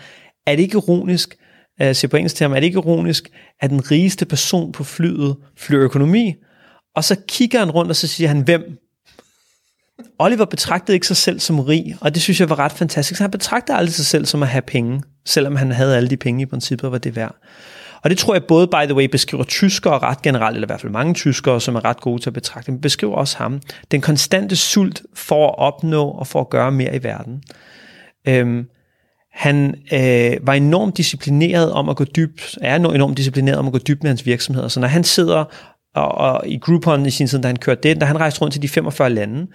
er 0.47 0.55
det 0.55 0.63
ikke 0.63 0.73
ironisk, 0.73 1.35
øh, 1.81 1.95
siger 1.95 2.09
på 2.09 2.17
engelsk 2.17 2.35
til 2.35 2.43
ham, 2.43 2.51
er 2.51 2.55
det 2.55 2.65
ikke 2.65 2.77
ironisk, 2.77 3.29
at 3.59 3.69
den 3.69 3.91
rigeste 3.91 4.25
person 4.25 4.71
på 4.71 4.83
flyet 4.83 5.35
flyver 5.57 5.83
økonomi? 5.83 6.33
Og 6.95 7.03
så 7.03 7.15
kigger 7.27 7.59
han 7.59 7.71
rundt, 7.71 7.89
og 7.89 7.95
så 7.95 8.07
siger 8.07 8.27
han, 8.27 8.41
hvem? 8.41 8.77
Oliver 10.19 10.45
betragtede 10.45 10.95
ikke 10.95 11.07
sig 11.07 11.17
selv 11.17 11.39
som 11.39 11.59
rig, 11.59 11.95
og 12.01 12.13
det 12.13 12.21
synes 12.21 12.39
jeg 12.39 12.49
var 12.49 12.59
ret 12.59 12.71
fantastisk. 12.71 13.17
Så 13.17 13.23
han 13.23 13.31
betragtede 13.31 13.77
aldrig 13.77 13.93
sig 13.93 14.05
selv 14.05 14.25
som 14.25 14.43
at 14.43 14.49
have 14.49 14.61
penge, 14.61 15.01
selvom 15.25 15.55
han 15.55 15.71
havde 15.71 15.97
alle 15.97 16.09
de 16.09 16.17
penge 16.17 16.41
i 16.41 16.45
princippet, 16.45 16.91
var 16.91 16.97
det 16.97 17.15
værd. 17.15 17.35
Og 18.01 18.09
det 18.09 18.17
tror 18.17 18.33
jeg 18.33 18.43
både, 18.43 18.67
by 18.67 18.85
the 18.85 18.95
way, 18.95 19.05
beskriver 19.05 19.43
tyskere 19.43 19.99
ret 19.99 20.21
generelt, 20.21 20.55
eller 20.55 20.65
i 20.65 20.69
hvert 20.69 20.81
fald 20.81 20.91
mange 20.91 21.13
tyskere, 21.13 21.61
som 21.61 21.75
er 21.75 21.85
ret 21.85 22.01
gode 22.01 22.21
til 22.21 22.29
at 22.29 22.33
betragte, 22.33 22.71
men 22.71 22.81
beskriver 22.81 23.15
også 23.15 23.37
ham. 23.37 23.61
Den 23.91 24.01
konstante 24.01 24.55
sult 24.55 25.01
for 25.13 25.47
at 25.47 25.57
opnå 25.57 26.03
og 26.03 26.27
for 26.27 26.41
at 26.41 26.49
gøre 26.49 26.71
mere 26.71 26.95
i 26.95 27.03
verden. 27.03 27.43
Øhm, 28.27 28.67
han 29.39 29.75
øh, 29.93 30.37
var 30.41 30.53
enormt 30.53 30.97
disciplineret 30.97 31.71
om 31.71 31.89
at 31.89 31.95
gå 31.95 32.03
dybt, 32.03 32.57
er 32.61 32.75
enormt 32.75 33.17
disciplineret 33.17 33.57
om 33.57 33.67
at 33.67 33.71
gå 33.71 33.79
dybt 33.79 34.03
med 34.03 34.09
hans 34.09 34.25
virksomheder. 34.25 34.67
Så 34.67 34.79
når 34.79 34.87
han 34.87 35.03
sidder 35.03 35.43
og, 35.95 36.11
og 36.11 36.47
i 36.47 36.57
Groupon 36.57 37.05
i 37.05 37.09
sin 37.09 37.27
tid, 37.27 37.39
da 37.39 37.47
han 37.47 37.55
kørte 37.55 37.81
det, 37.83 38.01
da 38.01 38.05
han 38.05 38.19
rejste 38.19 38.41
rundt 38.41 38.53
til 38.53 38.61
de 38.61 38.69
45 38.69 39.09
lande, 39.09 39.47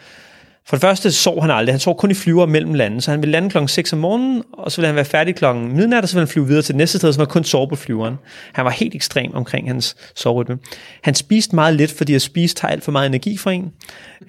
For 0.66 0.76
det 0.76 0.80
første 0.80 1.12
sov 1.12 1.40
han 1.40 1.50
aldrig. 1.50 1.72
Han 1.72 1.80
sov 1.80 1.98
kun 1.98 2.10
i 2.10 2.14
flyver 2.14 2.46
mellem 2.46 2.74
lande. 2.74 3.00
Så 3.00 3.10
han 3.10 3.20
ville 3.20 3.32
lande 3.32 3.50
klokken 3.50 3.68
6 3.68 3.92
om 3.92 3.98
morgenen, 3.98 4.42
og 4.52 4.72
så 4.72 4.76
ville 4.76 4.86
han 4.86 4.96
være 4.96 5.04
færdig 5.04 5.34
klokken 5.34 5.76
midnat, 5.76 6.02
og 6.02 6.08
så 6.08 6.14
ville 6.14 6.26
han 6.26 6.32
flyve 6.32 6.46
videre 6.46 6.62
til 6.62 6.72
det 6.72 6.78
næste 6.78 6.98
sted, 6.98 7.12
så 7.12 7.20
han 7.20 7.26
kun 7.26 7.44
sove 7.44 7.68
på 7.68 7.76
flyveren. 7.76 8.14
Han 8.52 8.64
var 8.64 8.70
helt 8.70 8.94
ekstrem 8.94 9.34
omkring 9.34 9.68
hans 9.68 9.96
soverytme. 10.16 10.58
Han 11.02 11.14
spiste 11.14 11.54
meget 11.54 11.74
lidt, 11.74 11.90
fordi 11.90 12.14
at 12.14 12.22
spise 12.22 12.54
tager 12.54 12.72
alt 12.72 12.84
for 12.84 12.92
meget 12.92 13.06
energi 13.06 13.36
for 13.36 13.50
en. 13.50 13.72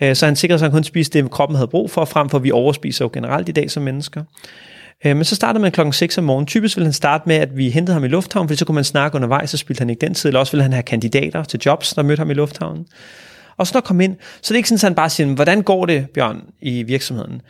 Øh, 0.02 0.16
så 0.16 0.26
han 0.26 0.36
sikrede 0.36 0.60
sig, 0.60 0.66
at 0.66 0.72
han 0.72 0.78
kun 0.78 0.84
spiste 0.84 1.22
det, 1.22 1.32
kroppen 1.32 1.56
havde 1.56 1.68
brug 1.68 1.92
for, 1.92 2.06
frem 2.06 2.30
for 2.30 2.38
at 2.38 2.44
vi 2.44 2.52
overspiser 2.52 3.06
jo 3.06 3.10
generelt 3.14 3.50
i 3.50 3.52
dag 3.52 3.72
som 3.72 3.84
mennesker. 3.84 4.24
Øh, 5.06 5.16
men 5.16 5.26
så 5.26 5.36
startede 5.36 5.62
man 5.62 5.72
klokken 5.72 5.94
6 5.94 6.18
om 6.18 6.24
morgenen. 6.24 6.48
Typisk 6.48 6.78
ville 6.78 6.86
han 6.86 6.94
starte 6.94 7.24
med, 7.28 7.36
at 7.36 7.58
vi 7.58 7.70
hentede 7.70 7.94
ham 7.94 8.04
i 8.04 8.08
lufthavnen, 8.08 8.48
fordi 8.50 8.58
så 8.58 8.66
kunne 8.66 8.76
man 8.76 8.84
snakke 8.84 9.16
undervejs, 9.16 9.50
så 9.50 9.58
spildte 9.58 9.82
han 9.82 9.90
ikke 9.90 10.06
den 10.06 10.14
tid, 10.14 10.30
eller 10.30 10.40
også 10.40 10.52
ville 10.52 10.64
han 10.64 10.74
have 10.74 10.84
kandidater 10.84 11.44
til 11.44 11.60
jobs, 11.66 11.94
der 11.94 12.04
mødte 12.04 12.20
ham 12.20 12.32
i 12.32 12.34
lufthavnen. 12.34 12.86
Og 13.58 13.68
så 13.68 13.72
når 13.74 13.82
kom 13.82 14.02
ind, 14.02 14.16
så 14.42 14.48
det 14.48 14.52
er 14.52 14.58
ikke 14.58 14.70
sådan, 14.70 14.78
at 14.78 14.82
han 14.82 14.96
bare 14.96 15.10
siger, 15.10 15.36
hvordan 15.36 15.62
går 15.62 15.86
det, 15.86 16.10
Bjørn, 16.10 16.42
i 16.62 16.84
virksomheden? 16.84 17.42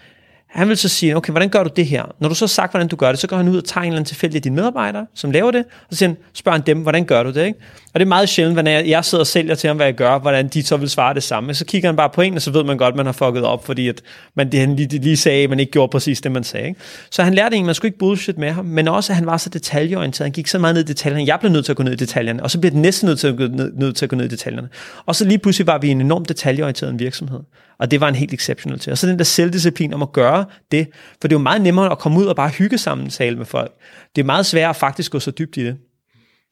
Han 0.55 0.69
vil 0.69 0.77
så 0.77 0.89
sige, 0.89 1.17
okay, 1.17 1.31
hvordan 1.31 1.49
gør 1.49 1.63
du 1.63 1.69
det 1.75 1.85
her? 1.85 2.03
Når 2.19 2.29
du 2.29 2.35
så 2.35 2.45
har 2.45 2.47
sagt, 2.47 2.71
hvordan 2.71 2.87
du 2.87 2.95
gør 2.95 3.09
det, 3.09 3.19
så 3.19 3.27
går 3.27 3.37
han 3.37 3.47
ud 3.47 3.57
og 3.57 3.63
tager 3.63 3.81
en 3.81 3.87
eller 3.87 3.97
anden 3.97 4.07
tilfældig 4.07 4.35
af 4.35 4.41
dine 4.41 4.55
medarbejdere, 4.55 5.05
som 5.15 5.31
laver 5.31 5.51
det, 5.51 5.65
og 5.65 5.87
så 5.91 5.97
siger 5.97 6.09
han, 6.09 6.17
spørger 6.33 6.57
han 6.57 6.65
dem, 6.65 6.77
hvordan 6.77 7.05
gør 7.05 7.23
du 7.23 7.29
det? 7.29 7.45
Ikke? 7.45 7.59
Og 7.93 7.99
det 7.99 8.05
er 8.05 8.07
meget 8.07 8.29
sjældent, 8.29 8.63
når 8.63 8.71
jeg 8.71 9.05
sidder 9.05 9.21
og 9.21 9.27
sælger 9.27 9.55
til 9.55 9.67
ham, 9.67 9.77
hvad 9.77 9.85
jeg 9.85 9.95
gør, 9.95 10.19
hvordan 10.19 10.47
de 10.47 10.63
så 10.63 10.77
vil 10.77 10.89
svare 10.89 11.13
det 11.13 11.23
samme. 11.23 11.53
Så 11.53 11.65
kigger 11.65 11.89
han 11.89 11.95
bare 11.95 12.09
på 12.09 12.21
en, 12.21 12.35
og 12.35 12.41
så 12.41 12.51
ved 12.51 12.63
man 12.63 12.77
godt, 12.77 12.91
at 12.91 12.95
man 12.95 13.05
har 13.05 13.13
fucket 13.13 13.43
op, 13.43 13.65
fordi 13.65 13.87
at 13.87 14.01
man, 14.35 14.51
det, 14.51 14.59
han 14.59 14.75
lige, 14.75 14.99
lige 14.99 15.17
sagde, 15.17 15.43
at 15.43 15.49
man 15.49 15.59
ikke 15.59 15.71
gjorde 15.71 15.91
præcis 15.91 16.21
det, 16.21 16.31
man 16.31 16.43
sagde. 16.43 16.67
Ikke? 16.67 16.79
Så 17.09 17.23
han 17.23 17.33
lærte 17.33 17.55
en, 17.55 17.65
man 17.65 17.75
skulle 17.75 17.89
ikke 17.89 17.99
bullshit 17.99 18.37
med 18.37 18.51
ham, 18.51 18.65
men 18.65 18.87
også, 18.87 19.13
at 19.13 19.17
han 19.17 19.25
var 19.25 19.37
så 19.37 19.49
detaljeorienteret. 19.49 20.25
Han 20.25 20.31
gik 20.31 20.47
så 20.47 20.59
meget 20.59 20.75
ned 20.75 20.83
i 20.83 20.87
detaljerne. 20.87 21.25
Jeg 21.27 21.39
blev 21.39 21.51
nødt 21.51 21.65
til 21.65 21.71
at 21.71 21.77
gå 21.77 21.83
ned 21.83 21.93
i 21.93 21.95
detaljerne, 21.95 22.43
og 22.43 22.51
så 22.51 22.59
blev 22.59 22.71
det 22.71 22.79
næste 22.79 23.05
nødt 23.05 23.19
til 23.19 23.27
at 23.27 23.37
gå 23.37 23.43
ned, 23.43 23.73
nødt 23.73 23.95
til 23.95 24.05
at 24.05 24.09
gå 24.09 24.15
ned 24.15 24.25
i 24.25 24.29
detaljerne. 24.29 24.69
Og 25.05 25.15
så 25.15 25.25
lige 25.25 25.37
pludselig 25.37 25.67
var 25.67 25.77
vi 25.77 25.89
en 25.89 26.01
enormt 26.01 26.29
detaljeorienteret 26.29 26.99
virksomhed. 26.99 27.39
Og 27.77 27.91
det 27.91 28.01
var 28.01 28.07
en 28.07 28.15
helt 28.15 28.33
exceptional 28.33 28.79
til. 28.79 28.91
Og 28.91 28.97
så 28.97 29.07
den 29.07 29.17
der 29.17 29.23
selvdisciplin 29.23 29.93
om 29.93 30.01
at 30.01 30.11
gøre 30.11 30.45
det, 30.71 30.87
for 31.21 31.27
det 31.27 31.35
er 31.35 31.39
jo 31.39 31.43
meget 31.43 31.61
nemmere 31.61 31.91
at 31.91 31.99
komme 31.99 32.19
ud 32.19 32.25
og 32.25 32.35
bare 32.35 32.49
hygge 32.49 32.77
sammen 32.77 33.09
tale 33.09 33.37
med 33.37 33.45
folk. 33.45 33.71
Det 34.15 34.21
er 34.21 34.25
meget 34.25 34.45
sværere 34.45 34.69
at 34.69 34.75
faktisk 34.75 35.11
gå 35.11 35.19
så 35.19 35.31
dybt 35.31 35.57
i 35.57 35.65
det. 35.65 35.77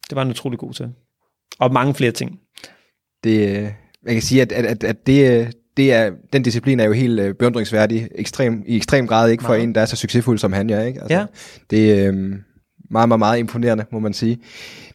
Det 0.09 0.15
var 0.15 0.21
en 0.21 0.29
utrolig 0.29 0.59
god 0.59 0.73
til. 0.73 0.89
Og 1.59 1.73
mange 1.73 1.93
flere 1.93 2.12
ting. 2.12 2.39
Det, 3.23 3.51
jeg 4.05 4.13
kan 4.13 4.21
sige, 4.21 4.41
at, 4.41 4.51
at, 4.51 4.65
at, 4.65 4.83
at 4.83 5.07
det, 5.07 5.53
det 5.77 5.93
er, 5.93 6.12
den 6.33 6.43
disciplin 6.43 6.79
er 6.79 6.86
jo 6.86 6.91
helt 6.91 7.19
øh, 7.19 7.36
beundringsværdig 7.36 8.09
ekstrem, 8.15 8.63
i 8.67 8.75
ekstrem 8.75 9.07
grad, 9.07 9.29
ikke 9.29 9.43
for 9.43 9.49
meget. 9.49 9.63
en, 9.63 9.75
der 9.75 9.81
er 9.81 9.86
så 9.86 9.95
succesfuld 9.95 10.38
som 10.38 10.53
han 10.53 10.69
er. 10.69 10.83
Ikke? 10.83 11.01
Altså, 11.01 11.17
ja. 11.17 11.25
Det 11.69 12.07
øh, 12.07 12.33
meget, 12.93 13.08
meget, 13.08 13.19
meget 13.19 13.39
imponerende, 13.39 13.86
må 13.91 13.99
man 13.99 14.13
sige. 14.13 14.38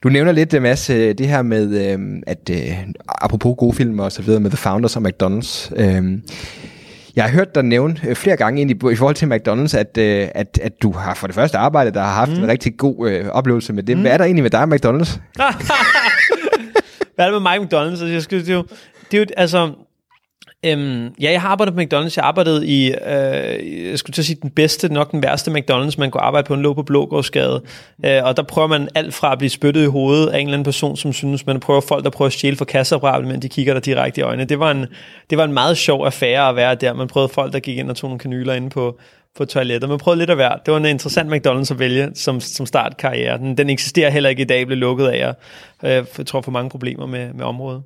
Du 0.03 0.09
nævner 0.09 0.33
lidt, 0.33 0.55
øh, 0.55 0.63
Mads, 0.63 0.91
øh, 0.91 1.15
det 1.19 1.29
her 1.29 1.43
med, 1.43 1.93
øh, 1.93 2.23
at 2.27 2.51
apropos 3.09 3.55
gode 3.59 3.77
film 3.77 3.99
og 3.99 4.13
så 4.13 4.23
videre, 4.23 4.41
med 4.41 4.51
The 4.51 4.57
Founders 4.57 4.97
og 4.97 5.03
McDonald's. 5.03 5.75
Jeg 7.17 7.25
har 7.25 7.31
hørt 7.31 7.55
dig 7.55 7.63
nævne 7.63 8.15
flere 8.15 8.37
gange 8.37 8.61
ind 8.61 8.71
i, 8.71 8.95
forhold 8.97 9.15
til 9.15 9.27
McDonald's, 9.27 9.79
at, 9.79 9.99
at, 9.99 10.59
at 10.63 10.83
du 10.83 10.93
har 10.93 11.15
for 11.15 11.27
det 11.27 11.35
første 11.35 11.59
arbejdet, 11.59 11.95
der 11.95 12.01
har 12.01 12.13
haft 12.13 12.31
mm. 12.31 12.37
en 12.37 12.49
rigtig 12.49 12.77
god 12.77 13.11
øh, 13.11 13.27
oplevelse 13.29 13.73
med 13.73 13.83
det. 13.83 13.97
Mm. 13.97 14.03
Hvad 14.03 14.13
er 14.13 14.17
der 14.17 14.25
egentlig 14.25 14.43
med 14.43 14.51
dig 14.51 14.61
og 14.61 14.69
McDonald's? 14.69 15.19
Hvad 17.15 17.27
er 17.27 17.31
det 17.31 17.33
med 17.33 17.41
mig 17.41 17.57
McDonald's? 17.57 17.91
Altså, 17.91 18.07
jeg 18.07 18.23
skal, 18.23 18.39
det, 18.39 18.49
er 18.49 18.55
jo, 18.55 18.65
det 19.11 19.17
er 19.17 19.19
jo, 19.19 19.27
altså, 19.37 19.73
Øhm, 20.67 21.15
ja, 21.21 21.33
jeg 21.33 21.41
har 21.41 21.49
arbejdet 21.49 21.75
på 21.75 21.81
McDonald's. 21.81 22.15
Jeg 22.17 22.25
arbejdede 22.25 22.67
i, 22.67 22.89
øh, 22.89 23.89
jeg 23.91 23.99
skulle 23.99 24.15
til 24.15 24.23
at 24.23 24.27
sige, 24.27 24.39
den 24.43 24.51
bedste, 24.51 24.93
nok 24.93 25.13
den 25.13 25.23
værste 25.23 25.51
McDonald's, 25.51 25.95
man 25.99 26.11
kunne 26.11 26.21
arbejde 26.21 26.47
på, 26.47 26.55
en 26.55 26.63
lå 26.63 26.75
på 26.75 26.83
Blågårdsgade. 26.83 27.63
Øh, 28.05 28.25
og 28.25 28.37
der 28.37 28.43
prøver 28.43 28.69
man 28.69 28.89
alt 28.95 29.15
fra 29.15 29.33
at 29.33 29.39
blive 29.39 29.51
spyttet 29.51 29.83
i 29.83 29.87
hovedet 29.87 30.29
af 30.29 30.39
en 30.39 30.47
eller 30.47 30.55
anden 30.55 30.65
person, 30.65 30.97
som 30.97 31.13
synes, 31.13 31.47
man 31.47 31.61
prøver 31.61 31.81
folk, 31.81 32.05
der 32.05 32.11
prøver 32.11 32.27
at 32.27 32.33
stjæle 32.33 32.57
for 32.57 32.65
kasseapparatet, 32.65 33.29
men 33.29 33.43
de 33.43 33.49
kigger 33.49 33.73
der 33.73 33.81
direkte 33.81 34.21
i 34.21 34.25
øjnene. 34.25 34.45
Det 34.45 34.59
var, 34.59 34.71
en, 34.71 34.87
det 35.31 35.39
var 35.39 35.45
en 35.45 35.53
meget 35.53 35.77
sjov 35.77 36.07
affære 36.07 36.49
at 36.49 36.57
være 36.57 36.75
der. 36.75 36.93
Man 36.93 37.09
prøvede 37.09 37.33
folk, 37.33 37.53
der 37.53 37.61
gik 37.61 37.79
ind 37.79 37.91
og 37.91 37.97
tog 37.97 38.11
nogle 38.11 38.19
kanyler 38.19 38.55
inde 38.55 38.71
på, 38.71 38.99
på 39.37 39.45
toilettet. 39.45 39.91
Man 39.91 39.99
prøvede 39.99 40.19
lidt 40.19 40.31
af 40.31 40.37
hvert. 40.37 40.61
Det 40.67 40.73
var 40.73 40.79
en 40.79 40.87
interessant 40.87 41.33
McDonald's 41.33 41.73
at 41.73 41.79
vælge 41.79 42.11
som, 42.15 42.41
som 42.41 42.67
startkarriere. 42.67 43.39
Den, 43.39 43.59
den 43.59 43.71
eksisterer 43.71 44.11
heller 44.11 44.31
ikke 44.31 44.43
i 44.43 44.47
dag, 44.47 44.67
blev 44.67 44.79
lukket 44.79 45.07
af. 45.07 45.19
jer. 45.19 45.33
øh, 45.85 46.07
jeg 46.19 46.27
tror 46.27 46.41
for 46.41 46.51
mange 46.51 46.71
problemer 46.71 47.07
med, 47.07 47.33
med 47.33 47.45
området. 47.45 47.83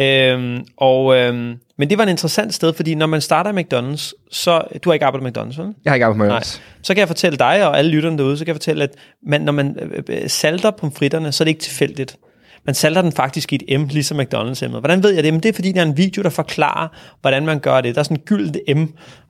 Øhm, 0.00 0.64
og, 0.76 1.16
øhm, 1.16 1.58
men 1.78 1.90
det 1.90 1.98
var 1.98 2.04
en 2.04 2.10
interessant 2.10 2.54
sted, 2.54 2.72
fordi 2.72 2.94
når 2.94 3.06
man 3.06 3.20
starter 3.20 3.52
McDonald's, 3.52 4.28
så... 4.30 4.62
Du 4.84 4.90
har 4.90 4.94
ikke 4.94 5.06
arbejdet 5.06 5.22
med 5.22 5.38
McDonald's, 5.38 5.62
vel? 5.62 5.74
Jeg 5.84 5.90
har 5.90 5.94
ikke 5.94 6.06
arbejdet 6.06 6.18
med 6.18 6.36
McDonald's. 6.36 6.58
Nej. 6.58 6.82
Så 6.82 6.94
kan 6.94 6.98
jeg 6.98 7.08
fortælle 7.08 7.38
dig 7.38 7.68
og 7.68 7.78
alle 7.78 7.90
lytterne 7.90 8.18
derude, 8.18 8.36
så 8.36 8.44
kan 8.44 8.48
jeg 8.48 8.54
fortælle, 8.54 8.84
at 8.84 8.90
man, 9.26 9.40
når 9.40 9.52
man 9.52 9.76
øh, 9.80 10.02
øh, 10.08 10.30
salter 10.30 10.70
pomfritterne, 10.70 11.32
så 11.32 11.42
er 11.42 11.44
det 11.44 11.50
ikke 11.50 11.62
tilfældigt. 11.62 12.16
Man 12.64 12.74
salter 12.74 13.02
den 13.02 13.12
faktisk 13.12 13.52
i 13.52 13.58
et 13.68 13.80
M, 13.80 13.84
ligesom 13.84 14.20
McDonald's 14.20 14.62
M'et. 14.62 14.78
Hvordan 14.78 15.02
ved 15.02 15.10
jeg 15.14 15.24
det? 15.24 15.32
Men 15.32 15.42
det 15.42 15.48
er 15.48 15.52
fordi, 15.52 15.72
der 15.72 15.80
er 15.80 15.86
en 15.86 15.96
video, 15.96 16.22
der 16.22 16.30
forklarer, 16.30 16.88
hvordan 17.20 17.46
man 17.46 17.58
gør 17.58 17.80
det. 17.80 17.94
Der 17.94 17.98
er 17.98 18.02
sådan 18.02 18.16
en 18.16 18.22
gyldent 18.22 18.56
M, 18.76 18.84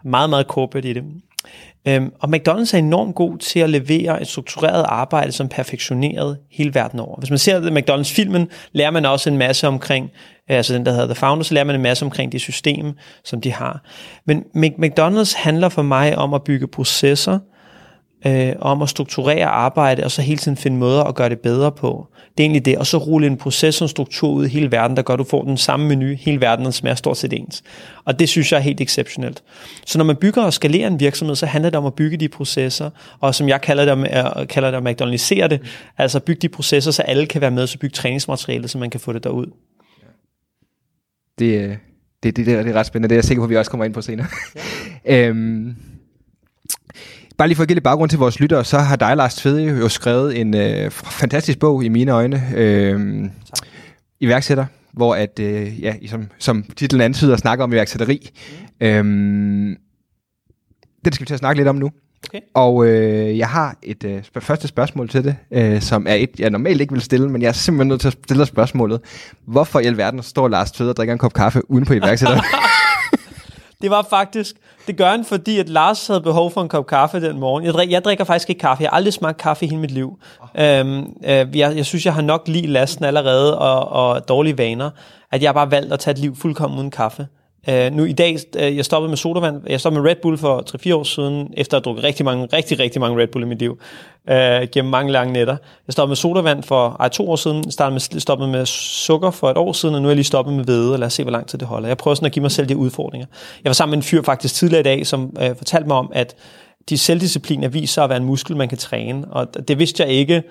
meget, 0.04 0.30
meget 0.30 0.46
corporate 0.46 0.90
i 0.90 0.92
det. 0.92 1.04
Øhm, 1.88 2.12
og 2.20 2.28
McDonald's 2.28 2.74
er 2.74 2.78
enormt 2.78 3.14
god 3.14 3.38
til 3.38 3.60
at 3.60 3.70
levere 3.70 4.22
et 4.22 4.28
struktureret 4.28 4.84
arbejde, 4.88 5.32
som 5.32 5.48
perfektioneret 5.48 6.38
hele 6.50 6.74
verden 6.74 7.00
over. 7.00 7.18
Hvis 7.18 7.30
man 7.30 7.38
ser 7.38 7.60
det 7.60 7.72
McDonald's-filmen, 7.78 8.48
lærer 8.72 8.90
man 8.90 9.04
også 9.04 9.30
en 9.30 9.38
masse 9.38 9.68
omkring, 9.68 10.10
øh, 10.50 10.56
altså 10.56 10.74
den 10.74 10.86
der 10.86 10.92
hedder 10.92 11.06
The 11.06 11.14
Founder, 11.14 11.44
så 11.44 11.54
lærer 11.54 11.64
man 11.64 11.76
en 11.76 11.82
masse 11.82 12.04
omkring 12.04 12.32
det 12.32 12.40
system, 12.40 12.92
som 13.24 13.40
de 13.40 13.52
har. 13.52 13.84
Men 14.26 14.44
McDonald's 14.56 15.38
handler 15.38 15.68
for 15.68 15.82
mig 15.82 16.18
om 16.18 16.34
at 16.34 16.44
bygge 16.44 16.66
processer, 16.66 17.38
øh, 18.26 18.52
om 18.60 18.82
at 18.82 18.88
strukturere 18.88 19.46
arbejde, 19.46 20.04
og 20.04 20.10
så 20.10 20.22
hele 20.22 20.38
tiden 20.38 20.56
finde 20.56 20.76
måder 20.76 21.04
at 21.04 21.14
gøre 21.14 21.28
det 21.28 21.40
bedre 21.40 21.72
på. 21.72 22.06
Det 22.14 22.42
er 22.42 22.44
egentlig 22.44 22.64
det, 22.64 22.78
og 22.78 22.86
så 22.86 22.98
rulle 22.98 23.26
en 23.26 23.36
proces 23.36 23.82
og 23.82 23.90
struktur 23.90 24.30
ud 24.30 24.46
i 24.46 24.48
hele 24.48 24.72
verden, 24.72 24.96
der 24.96 25.02
gør, 25.02 25.14
at 25.14 25.18
du 25.18 25.24
får 25.24 25.42
den 25.42 25.56
samme 25.56 25.88
menu, 25.88 26.14
hele 26.18 26.40
verden, 26.40 26.64
den 26.64 26.72
smager 26.72 26.94
stort 26.94 27.16
set 27.16 27.32
ens. 27.32 27.62
Og 28.04 28.18
det 28.18 28.28
synes 28.28 28.52
jeg 28.52 28.58
er 28.58 28.62
helt 28.62 28.80
exceptionelt. 28.80 29.42
Så 29.86 29.98
når 29.98 30.04
man 30.04 30.16
bygger 30.16 30.42
og 30.42 30.52
skalerer 30.52 30.88
en 30.88 31.00
virksomhed, 31.00 31.36
så 31.36 31.46
handler 31.46 31.70
det 31.70 31.78
om 31.78 31.86
at 31.86 31.94
bygge 31.94 32.16
de 32.16 32.28
processer, 32.28 32.90
og 33.20 33.34
som 33.34 33.48
jeg 33.48 33.60
kalder 33.60 33.94
det, 33.94 34.06
at, 34.06 34.48
kalder 34.48 34.70
det 34.70 34.86
at 34.86 35.02
McDonald'isere 35.02 35.46
det, 35.46 35.60
altså 35.98 36.20
bygge 36.20 36.40
de 36.40 36.48
processer, 36.48 36.90
så 36.90 37.02
alle 37.02 37.26
kan 37.26 37.40
være 37.40 37.50
med, 37.50 37.66
så 37.66 37.78
bygge 37.78 37.94
træningsmaterialet, 37.94 38.70
så 38.70 38.78
man 38.78 38.90
kan 38.90 39.00
få 39.00 39.12
det 39.12 39.24
derud. 39.24 39.46
Det, 41.38 41.78
det, 42.22 42.36
det, 42.36 42.46
det, 42.46 42.54
er, 42.54 42.62
det 42.62 42.70
er 42.70 42.74
ret 42.74 42.86
spændende, 42.86 43.08
det 43.08 43.14
er 43.14 43.18
jeg 43.18 43.24
sikker 43.24 43.40
på, 43.40 43.44
at 43.44 43.50
vi 43.50 43.56
også 43.56 43.70
kommer 43.70 43.84
ind 43.84 43.94
på 43.94 44.02
senere. 44.02 44.26
Ja. 45.04 45.26
øhm, 45.28 45.76
Bare 47.38 47.48
lige 47.48 47.56
for 47.56 47.62
at 47.62 47.68
give 47.68 47.74
lidt 47.74 47.84
baggrund 47.84 48.10
til 48.10 48.18
vores 48.18 48.40
lyttere, 48.40 48.64
så 48.64 48.78
har 48.78 48.96
dig, 48.96 49.16
Lars 49.16 49.34
Tvede, 49.34 49.62
jo 49.64 49.88
skrevet 49.88 50.40
en 50.40 50.56
øh, 50.56 50.90
fantastisk 50.90 51.58
bog 51.58 51.84
i 51.84 51.88
mine 51.88 52.12
øjne. 52.12 52.42
Øh, 52.56 53.24
iværksætter, 54.20 54.66
hvor 54.92 55.14
at, 55.14 55.38
øh, 55.40 55.82
ja, 55.82 55.94
som, 56.08 56.28
som 56.38 56.64
titlen 56.76 57.00
antyder, 57.02 57.36
snakker 57.36 57.64
om 57.64 57.72
iværksætteri. 57.72 58.30
Mm. 58.80 58.86
Øh, 58.86 59.76
det 61.04 61.14
skal 61.14 61.24
vi 61.24 61.26
til 61.26 61.34
at 61.34 61.38
snakke 61.38 61.58
lidt 61.58 61.68
om 61.68 61.76
nu. 61.76 61.90
Okay. 62.28 62.40
Og 62.54 62.86
øh, 62.86 63.38
jeg 63.38 63.48
har 63.48 63.76
et 63.82 64.04
øh, 64.04 64.18
sp- 64.18 64.40
første 64.40 64.68
spørgsmål 64.68 65.08
til 65.08 65.24
det, 65.24 65.36
øh, 65.52 65.80
som 65.80 66.06
er 66.08 66.14
et, 66.14 66.30
jeg 66.38 66.50
normalt 66.50 66.80
ikke 66.80 66.92
vil 66.92 67.02
stille, 67.02 67.28
men 67.28 67.42
jeg 67.42 67.48
er 67.48 67.52
simpelthen 67.52 67.88
nødt 67.88 68.00
til 68.00 68.08
at 68.08 68.16
stille 68.24 68.46
spørgsmålet. 68.46 69.00
Hvorfor 69.46 69.80
i 69.80 69.84
alverden 69.84 70.22
står 70.22 70.48
Lars 70.48 70.72
Tvede 70.72 70.90
og 70.90 70.96
drikker 70.96 71.12
en 71.12 71.18
kop 71.18 71.32
kaffe 71.32 71.70
uden 71.70 71.84
på 71.84 71.92
iværksætter? 71.92 72.40
Det 73.82 73.90
var 73.90 74.06
faktisk, 74.10 74.56
det 74.86 74.96
gør 74.96 75.10
han, 75.10 75.24
fordi 75.24 75.58
at 75.58 75.68
Lars 75.68 76.06
havde 76.06 76.20
behov 76.20 76.50
for 76.50 76.62
en 76.62 76.68
kop 76.68 76.86
kaffe 76.86 77.20
den 77.20 77.38
morgen. 77.38 77.64
Jeg, 77.64 77.74
drikker, 77.74 77.94
jeg 77.94 78.04
drikker 78.04 78.24
faktisk 78.24 78.50
ikke 78.50 78.60
kaffe. 78.60 78.82
Jeg 78.82 78.90
har 78.90 78.96
aldrig 78.96 79.12
smagt 79.12 79.38
kaffe 79.38 79.64
i 79.64 79.68
hele 79.68 79.80
mit 79.80 79.90
liv. 79.90 80.18
Oh. 80.40 80.48
Øhm, 80.54 80.98
øh, 81.24 81.58
jeg, 81.58 81.76
jeg 81.76 81.86
synes, 81.86 82.06
jeg 82.06 82.14
har 82.14 82.22
nok 82.22 82.48
lige 82.48 82.66
lasten 82.66 83.04
allerede 83.04 83.58
og, 83.58 83.88
og 83.88 84.28
dårlige 84.28 84.58
vaner, 84.58 84.90
at 85.30 85.42
jeg 85.42 85.54
bare 85.54 85.70
valgt 85.70 85.92
at 85.92 86.00
tage 86.00 86.12
et 86.12 86.18
liv 86.18 86.36
fuldkommen 86.36 86.78
uden 86.78 86.90
kaffe. 86.90 87.26
Uh, 87.68 87.96
nu 87.96 88.04
i 88.04 88.12
dag, 88.12 88.36
uh, 88.56 88.76
jeg 88.76 88.84
stoppede 88.84 89.08
med 89.08 89.16
sodavand, 89.16 89.62
jeg 89.66 89.80
stoppede 89.80 90.02
med 90.02 90.10
Red 90.10 90.16
Bull 90.22 90.38
for 90.38 90.64
3-4 90.88 90.94
år 90.94 91.02
siden, 91.02 91.52
efter 91.56 91.76
at 91.76 91.80
have 91.80 91.84
drukket 91.84 92.04
rigtig 92.04 92.24
mange, 92.24 92.48
rigtig, 92.52 92.78
rigtig 92.78 93.00
mange 93.00 93.22
Red 93.22 93.28
Bull 93.28 93.44
i 93.44 93.48
mit 93.48 93.58
liv, 93.58 93.78
uh, 94.30 94.34
gennem 94.72 94.90
mange 94.90 95.12
lange 95.12 95.32
nætter. 95.32 95.56
Jeg 95.86 95.92
stoppede 95.92 96.10
med 96.10 96.16
sodavand 96.16 96.62
for 96.62 96.96
ej, 97.00 97.08
to 97.08 97.30
år 97.30 97.36
siden, 97.36 97.70
startede 97.70 97.94
med, 97.94 98.20
stoppede 98.20 98.50
med 98.50 98.66
sukker 98.66 99.30
for 99.30 99.50
et 99.50 99.56
år 99.56 99.72
siden, 99.72 99.94
og 99.94 100.02
nu 100.02 100.08
er 100.08 100.10
jeg 100.10 100.16
lige 100.16 100.24
stoppet 100.24 100.54
med 100.54 100.64
hvede, 100.64 100.92
og 100.92 100.98
lad 100.98 101.06
os 101.06 101.12
se, 101.12 101.22
hvor 101.22 101.32
lang 101.32 101.46
tid 101.46 101.58
det 101.58 101.68
holder. 101.68 101.88
Jeg 101.88 101.96
prøver 101.96 102.14
sådan 102.14 102.26
at 102.26 102.32
give 102.32 102.42
mig 102.42 102.50
selv 102.50 102.68
de 102.68 102.76
udfordringer. 102.76 103.26
Jeg 103.64 103.70
var 103.70 103.74
sammen 103.74 103.90
med 103.90 103.98
en 103.98 104.02
fyr 104.02 104.22
faktisk 104.22 104.54
tidligere 104.54 104.80
i 104.80 104.84
dag, 104.84 105.06
som 105.06 105.36
uh, 105.40 105.56
fortalte 105.56 105.86
mig 105.86 105.96
om, 105.96 106.10
at 106.14 106.36
de 106.88 106.98
selvdiscipliner 106.98 107.68
viser 107.68 108.02
at 108.02 108.08
være 108.08 108.18
en 108.18 108.24
muskel, 108.24 108.56
man 108.56 108.68
kan 108.68 108.78
træne, 108.78 109.24
og 109.30 109.68
det 109.68 109.78
vidste 109.78 110.02
jeg 110.02 110.12
ikke, 110.12 110.42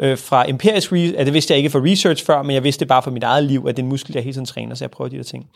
fra 0.00 0.50
empirisk, 0.50 0.92
ja, 0.92 1.24
det 1.24 1.34
vidste 1.34 1.52
jeg 1.52 1.58
ikke 1.58 1.70
fra 1.70 1.78
research 1.78 2.26
før, 2.26 2.42
men 2.42 2.54
jeg 2.54 2.64
vidste 2.64 2.80
det 2.80 2.88
bare 2.88 3.02
fra 3.02 3.10
mit 3.10 3.22
eget 3.24 3.44
liv, 3.44 3.66
at 3.68 3.76
det 3.76 3.82
er 3.82 3.84
en 3.84 3.88
muskel, 3.88 4.12
jeg 4.14 4.22
hele 4.22 4.34
tiden 4.34 4.46
træner, 4.46 4.74
så 4.74 4.84
jeg 4.84 4.90
prøver 4.90 5.08
de 5.08 5.16
der 5.16 5.22
ting. 5.22 5.46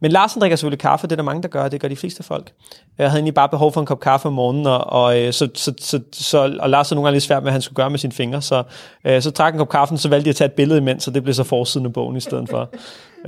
Men 0.00 0.10
Larsen 0.10 0.40
drikker 0.40 0.56
selvfølgelig 0.56 0.78
kaffe, 0.78 1.06
det 1.06 1.12
er 1.12 1.16
der 1.16 1.22
mange, 1.22 1.42
der 1.42 1.48
gør, 1.48 1.68
det 1.68 1.80
gør 1.80 1.88
de 1.88 1.96
fleste 1.96 2.22
folk. 2.22 2.52
Jeg 2.98 3.10
havde 3.10 3.18
egentlig 3.18 3.34
bare 3.34 3.48
behov 3.48 3.72
for 3.72 3.80
en 3.80 3.86
kop 3.86 4.00
kaffe 4.00 4.26
om 4.26 4.32
morgenen, 4.32 4.66
og, 4.66 4.86
og, 4.86 5.20
øh, 5.20 5.32
så, 5.32 5.48
så, 5.54 5.72
så, 5.80 6.00
så, 6.12 6.56
og 6.60 6.70
Lars 6.70 6.88
havde 6.88 6.96
nogle 6.96 7.06
gange 7.06 7.14
lidt 7.14 7.24
svært 7.24 7.42
med, 7.42 7.44
hvad 7.44 7.52
han 7.52 7.62
skulle 7.62 7.76
gøre 7.76 7.90
med 7.90 7.98
sine 7.98 8.12
fingre, 8.12 8.42
så, 8.42 8.62
øh, 9.04 9.22
så 9.22 9.30
trak 9.30 9.54
en 9.54 9.58
kop 9.58 9.68
kaffen, 9.68 9.98
så 9.98 10.08
valgte 10.08 10.28
jeg 10.28 10.32
at 10.32 10.36
tage 10.36 10.46
et 10.46 10.52
billede 10.52 10.78
imens, 10.78 11.04
så 11.04 11.10
det 11.10 11.22
blev 11.22 11.34
så 11.34 11.44
forsiden 11.44 11.86
af 11.86 11.92
bogen 11.92 12.16
i 12.16 12.20
stedet 12.20 12.48
for. 12.48 12.70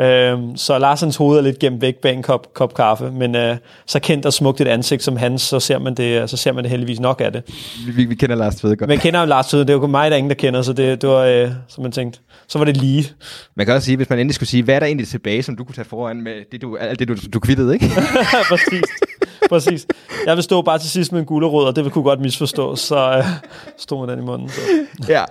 Øhm, 0.01 0.57
så 0.57 0.79
Larsens 0.79 1.17
hoved 1.17 1.39
er 1.39 1.43
lidt 1.43 1.59
gemt 1.59 1.81
væk 1.81 1.97
bag 1.97 2.15
en 2.15 2.23
kop, 2.23 2.55
kop 2.55 2.75
kaffe, 2.75 3.11
men 3.11 3.37
øh, 3.37 3.57
så 3.87 4.01
kendt 4.01 4.27
og 4.27 4.33
smukt 4.33 4.61
et 4.61 4.69
ansigt 4.69 5.03
som 5.03 5.17
hans, 5.17 5.43
så 5.43 5.61
ser 5.61 5.79
man 5.79 5.95
det, 5.95 6.31
så 6.31 6.37
ser 6.37 6.53
man 6.53 6.65
det 6.65 6.71
heldigvis 6.71 7.01
nok 7.01 7.21
af 7.25 7.33
det. 7.33 7.43
Vi, 7.97 8.05
vi 8.05 8.15
kender 8.15 8.37
Lars 8.37 8.57
Tvede 8.57 8.77
godt. 8.77 8.89
Men 8.89 8.99
kender 8.99 9.21
jo 9.21 9.27
Lars 9.27 9.47
Tvede, 9.47 9.65
det 9.65 9.71
er 9.71 9.75
jo 9.75 9.81
kun 9.81 9.91
mig, 9.91 10.11
der 10.11 10.17
er 10.17 10.19
ingen, 10.19 10.31
der 10.31 10.37
kender, 10.37 10.63
så 10.63 10.73
det, 10.73 11.03
det 11.03 11.09
var, 11.09 11.25
øh, 11.25 11.51
som 11.69 11.83
man 11.83 11.93
tænkte, 11.93 12.21
så 12.49 12.59
var 12.59 12.65
det 12.65 12.77
lige. 12.77 13.11
Man 13.57 13.67
kan 13.67 13.75
også 13.75 13.87
sige, 13.87 13.97
hvis 13.97 14.11
man 14.11 14.19
endelig 14.19 14.35
skulle 14.35 14.49
sige, 14.49 14.63
hvad 14.63 14.75
er 14.75 14.79
der 14.79 14.87
egentlig 14.87 15.09
tilbage, 15.09 15.43
som 15.43 15.57
du 15.57 15.65
kunne 15.65 15.75
tage 15.75 15.85
foran 15.85 16.23
med 16.23 16.33
det, 16.53 16.63
du, 16.63 16.77
alt 16.77 16.99
det, 16.99 17.09
du, 17.09 17.17
du 17.33 17.41
kvittede, 17.41 17.75
ikke? 17.75 17.91
Præcis. 18.51 18.83
Præcis. 19.49 19.87
Jeg 20.27 20.37
vil 20.37 20.43
stå 20.45 20.63
bare 20.63 20.79
til 20.79 20.91
sidst 20.91 21.13
med 21.13 21.21
en 21.21 21.27
gulerod, 21.27 21.65
og 21.65 21.77
det 21.77 21.85
vil 21.85 21.93
kunne 21.93 22.05
godt 22.05 22.21
misforstås, 22.21 22.81
så 22.81 23.17
øh, 23.19 23.25
stod 23.79 24.07
med 24.07 24.15
den 24.15 24.23
i 24.23 24.27
munden. 24.27 24.49
Så. 24.49 24.61
ja. 25.09 25.25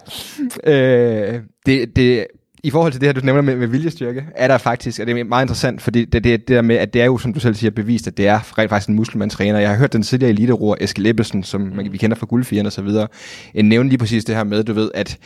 Øh, 0.72 1.42
det, 1.66 1.96
det, 1.96 2.28
i 2.64 2.70
forhold 2.70 2.92
til 2.92 3.02
det 3.02 3.08
her, 3.08 3.14
du 3.14 3.26
nævner 3.26 3.42
med, 3.42 3.56
med 3.56 3.68
viljestyrke, 3.68 4.26
er 4.36 4.48
der 4.48 4.58
faktisk, 4.58 5.00
og 5.00 5.08
det 5.08 5.20
er 5.20 5.24
meget 5.24 5.44
interessant, 5.44 5.82
fordi 5.82 6.06
det, 6.06 6.24
det, 6.24 6.40
det 6.40 6.48
der 6.48 6.62
med, 6.62 6.76
at 6.76 6.94
det 6.94 7.02
er 7.02 7.06
jo, 7.06 7.18
som 7.18 7.34
du 7.34 7.40
selv 7.40 7.56
siger, 7.56 7.72
bevist, 7.72 8.08
at 8.08 8.18
det 8.18 8.28
er 8.28 8.58
rent 8.58 8.70
faktisk 8.70 8.90
en 8.90 8.96
muskelmandstræner. 8.96 9.60
Jeg 9.60 9.70
har 9.70 9.78
hørt 9.78 9.94
den 9.94 10.04
tidligere 10.04 10.32
elite 10.32 10.54
Eskild 10.80 11.08
Ebbesen, 11.08 11.44
som 11.44 11.62
man, 11.62 11.92
vi 11.92 11.98
kender 11.98 12.18
fra 12.18 12.26
guldfigerne 12.26 12.70
og 12.70 12.74
så 12.74 12.82
videre, 12.82 13.08
en 13.54 13.70
nævne 13.70 13.90
lige 13.90 13.98
præcis 13.98 14.26
det 14.26 14.36
her 14.36 14.44
med, 14.44 14.64
du 14.64 14.74
ved, 14.74 14.92
at 14.94 15.18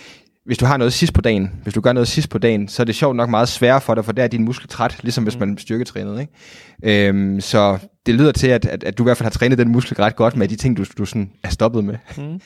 hvis 0.46 0.58
du 0.58 0.66
har 0.66 0.78
noget 0.78 0.94
sidst 0.94 1.14
på 1.14 1.22
dagen, 1.22 1.52
hvis 1.64 1.74
du 1.74 1.82
gør 1.82 1.94
noget 1.94 2.08
sidst 2.08 2.30
på 2.30 2.38
dagen, 2.38 2.68
så 2.68 2.84
er 2.84 2.86
det 2.86 2.96
sjovt 2.96 3.16
nok 3.16 3.30
meget 3.30 3.50
sværere 3.50 3.82
for 3.82 3.96
dig, 3.96 4.06
for 4.06 4.12
der 4.12 4.24
er 4.24 4.28
din 4.28 4.46
muskel 4.46 4.68
træt, 4.68 5.00
ligesom 5.02 5.24
hvis 5.24 5.40
man 5.40 5.58
styrketrænet. 5.58 6.22
Ikke? 6.22 7.08
Øhm, 7.08 7.42
så 7.42 7.78
det 8.06 8.16
lyder 8.16 8.32
til, 8.32 8.48
at, 8.48 8.66
at, 8.66 8.84
at 8.84 8.98
du 8.98 9.04
i 9.04 9.06
hvert 9.06 9.18
fald 9.18 9.26
har 9.26 9.32
trænet 9.32 9.58
den 9.58 9.70
muskel 9.70 9.96
ret 9.96 10.16
godt 10.16 10.36
med 10.36 10.48
de 10.48 10.56
ting, 10.56 10.78
du, 10.78 10.86
du 10.98 11.06
sådan 11.06 11.32
er 11.44 11.50
stoppet 11.50 11.84
med. 11.84 11.96
Mm. 12.18 12.40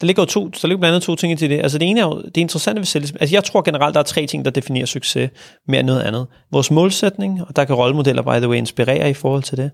Der 0.00 0.06
ligger 0.06 0.22
jo 0.22 0.26
to, 0.26 0.48
der 0.48 0.68
ligger 0.68 0.80
blandt 0.80 0.94
andet 0.94 1.02
to 1.02 1.16
ting 1.16 1.38
til 1.38 1.50
det. 1.50 1.58
Altså 1.60 1.78
det 1.78 1.88
ene 1.88 2.00
er 2.00 2.04
jo, 2.04 2.22
det 2.22 2.36
interessante 2.36 2.80
ved 2.80 2.86
selvdisciplin. 2.86 3.22
Altså 3.22 3.36
jeg 3.36 3.44
tror 3.44 3.62
generelt, 3.62 3.94
der 3.94 4.00
er 4.00 4.04
tre 4.04 4.26
ting, 4.26 4.44
der 4.44 4.50
definerer 4.50 4.86
succes 4.86 5.30
mere 5.68 5.80
end 5.80 5.86
noget 5.86 6.00
andet. 6.00 6.26
Vores 6.52 6.70
målsætning, 6.70 7.40
og 7.48 7.56
der 7.56 7.64
kan 7.64 7.74
rollemodeller, 7.74 8.22
by 8.22 8.38
the 8.40 8.48
way, 8.48 8.56
inspirere 8.56 9.10
i 9.10 9.14
forhold 9.14 9.42
til 9.42 9.56
det. 9.56 9.70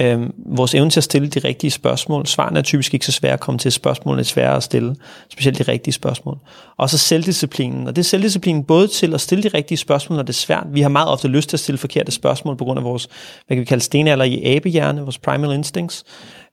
Øhm, 0.00 0.32
vores 0.46 0.74
evne 0.74 0.90
til 0.90 1.00
at 1.00 1.04
stille 1.04 1.28
de 1.28 1.38
rigtige 1.38 1.70
spørgsmål. 1.70 2.26
Svarene 2.26 2.58
er 2.58 2.62
typisk 2.62 2.94
ikke 2.94 3.06
så 3.06 3.12
svære 3.12 3.32
at 3.32 3.40
komme 3.40 3.58
til. 3.58 3.72
Spørgsmålene 3.72 4.20
er 4.20 4.24
svære 4.24 4.56
at 4.56 4.62
stille. 4.62 4.96
Specielt 5.30 5.58
de 5.58 5.62
rigtige 5.62 5.94
spørgsmål. 5.94 6.38
Og 6.78 6.90
så 6.90 6.98
selvdisciplinen. 6.98 7.86
Og 7.86 7.96
det 7.96 8.02
er 8.02 8.04
selvdisciplinen 8.04 8.64
både 8.64 8.88
til 8.88 9.14
at 9.14 9.20
stille 9.20 9.42
de 9.42 9.48
rigtige 9.48 9.78
spørgsmål, 9.78 10.16
når 10.16 10.22
det 10.22 10.32
er 10.32 10.34
svært. 10.34 10.66
Vi 10.72 10.80
har 10.80 10.88
meget 10.88 11.08
ofte 11.08 11.28
lyst 11.28 11.48
til 11.48 11.56
at 11.56 11.60
stille 11.60 11.78
forkerte 11.78 12.12
spørgsmål 12.12 12.56
på 12.56 12.64
grund 12.64 12.78
af 12.78 12.84
vores, 12.84 13.08
hvad 13.46 13.56
kan 13.56 13.60
vi 13.60 13.64
kalde 13.64 13.84
stenalder 13.84 14.24
i 14.24 14.44
abehjerne, 14.44 15.00
vores 15.00 15.18
primal 15.18 15.52
instincts. 15.52 16.04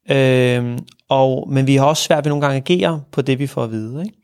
Øhm, 0.10 0.80
og, 1.10 1.50
men 1.50 1.68
vi 1.68 1.76
har 1.76 1.86
også 1.86 2.04
svært 2.04 2.26
ved 2.26 2.30
nogle 2.30 2.42
gange 2.42 2.58
at 2.58 2.70
agere 2.70 3.02
på 3.12 3.22
det, 3.22 3.40
vi 3.40 3.48
får 3.48 3.64
at 3.64 3.72
vide. 3.72 4.02
Ikke? 4.06 4.18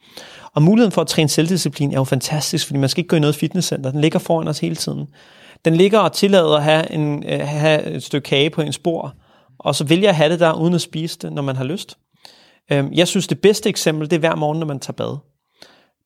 Og 0.54 0.64
muligheden 0.64 0.92
for 0.92 1.02
at 1.02 1.08
træne 1.08 1.30
selvdisciplin 1.30 1.92
er 1.92 1.98
jo 1.98 2.04
fantastisk, 2.04 2.66
fordi 2.66 2.80
man 2.80 2.90
skal 2.90 3.02
ikke 3.02 3.10
gå 3.10 3.16
i 3.16 3.20
noget 3.20 3.36
fitnesscenter. 3.36 3.92
Den 3.92 4.02
ligger 4.02 4.20
foran 4.20 4.48
os 4.48 4.60
hele 4.60 4.76
tiden. 4.76 5.08
Den 5.66 5.76
ligger 5.76 6.00
og 6.00 6.14
tillader 6.14 6.58
at 6.58 6.64
have, 6.64 6.92
en, 6.92 7.24
øh, 7.28 7.40
have 7.40 7.84
et 7.84 8.04
stykke 8.04 8.26
kage 8.26 8.50
på 8.50 8.62
en 8.62 8.74
spor, 8.74 9.14
og 9.60 9.76
så 9.76 9.84
vælger 9.84 10.10
at 10.10 10.16
have 10.16 10.32
det 10.32 10.40
der, 10.40 10.54
uden 10.54 10.74
at 10.74 10.82
spise 10.82 11.18
det, 11.22 11.34
når 11.34 11.42
man 11.42 11.56
har 11.56 11.64
lyst. 11.64 11.98
Øhm, 12.72 12.94
jeg 12.94 13.08
synes, 13.08 13.28
det 13.28 13.42
bedste 13.42 13.70
eksempel, 13.70 14.10
det 14.10 14.16
er 14.16 14.20
hver 14.20 14.36
morgen, 14.36 14.60
når 14.60 14.68
man 14.68 14.80
tager 14.80 14.94
bad. 14.94 15.18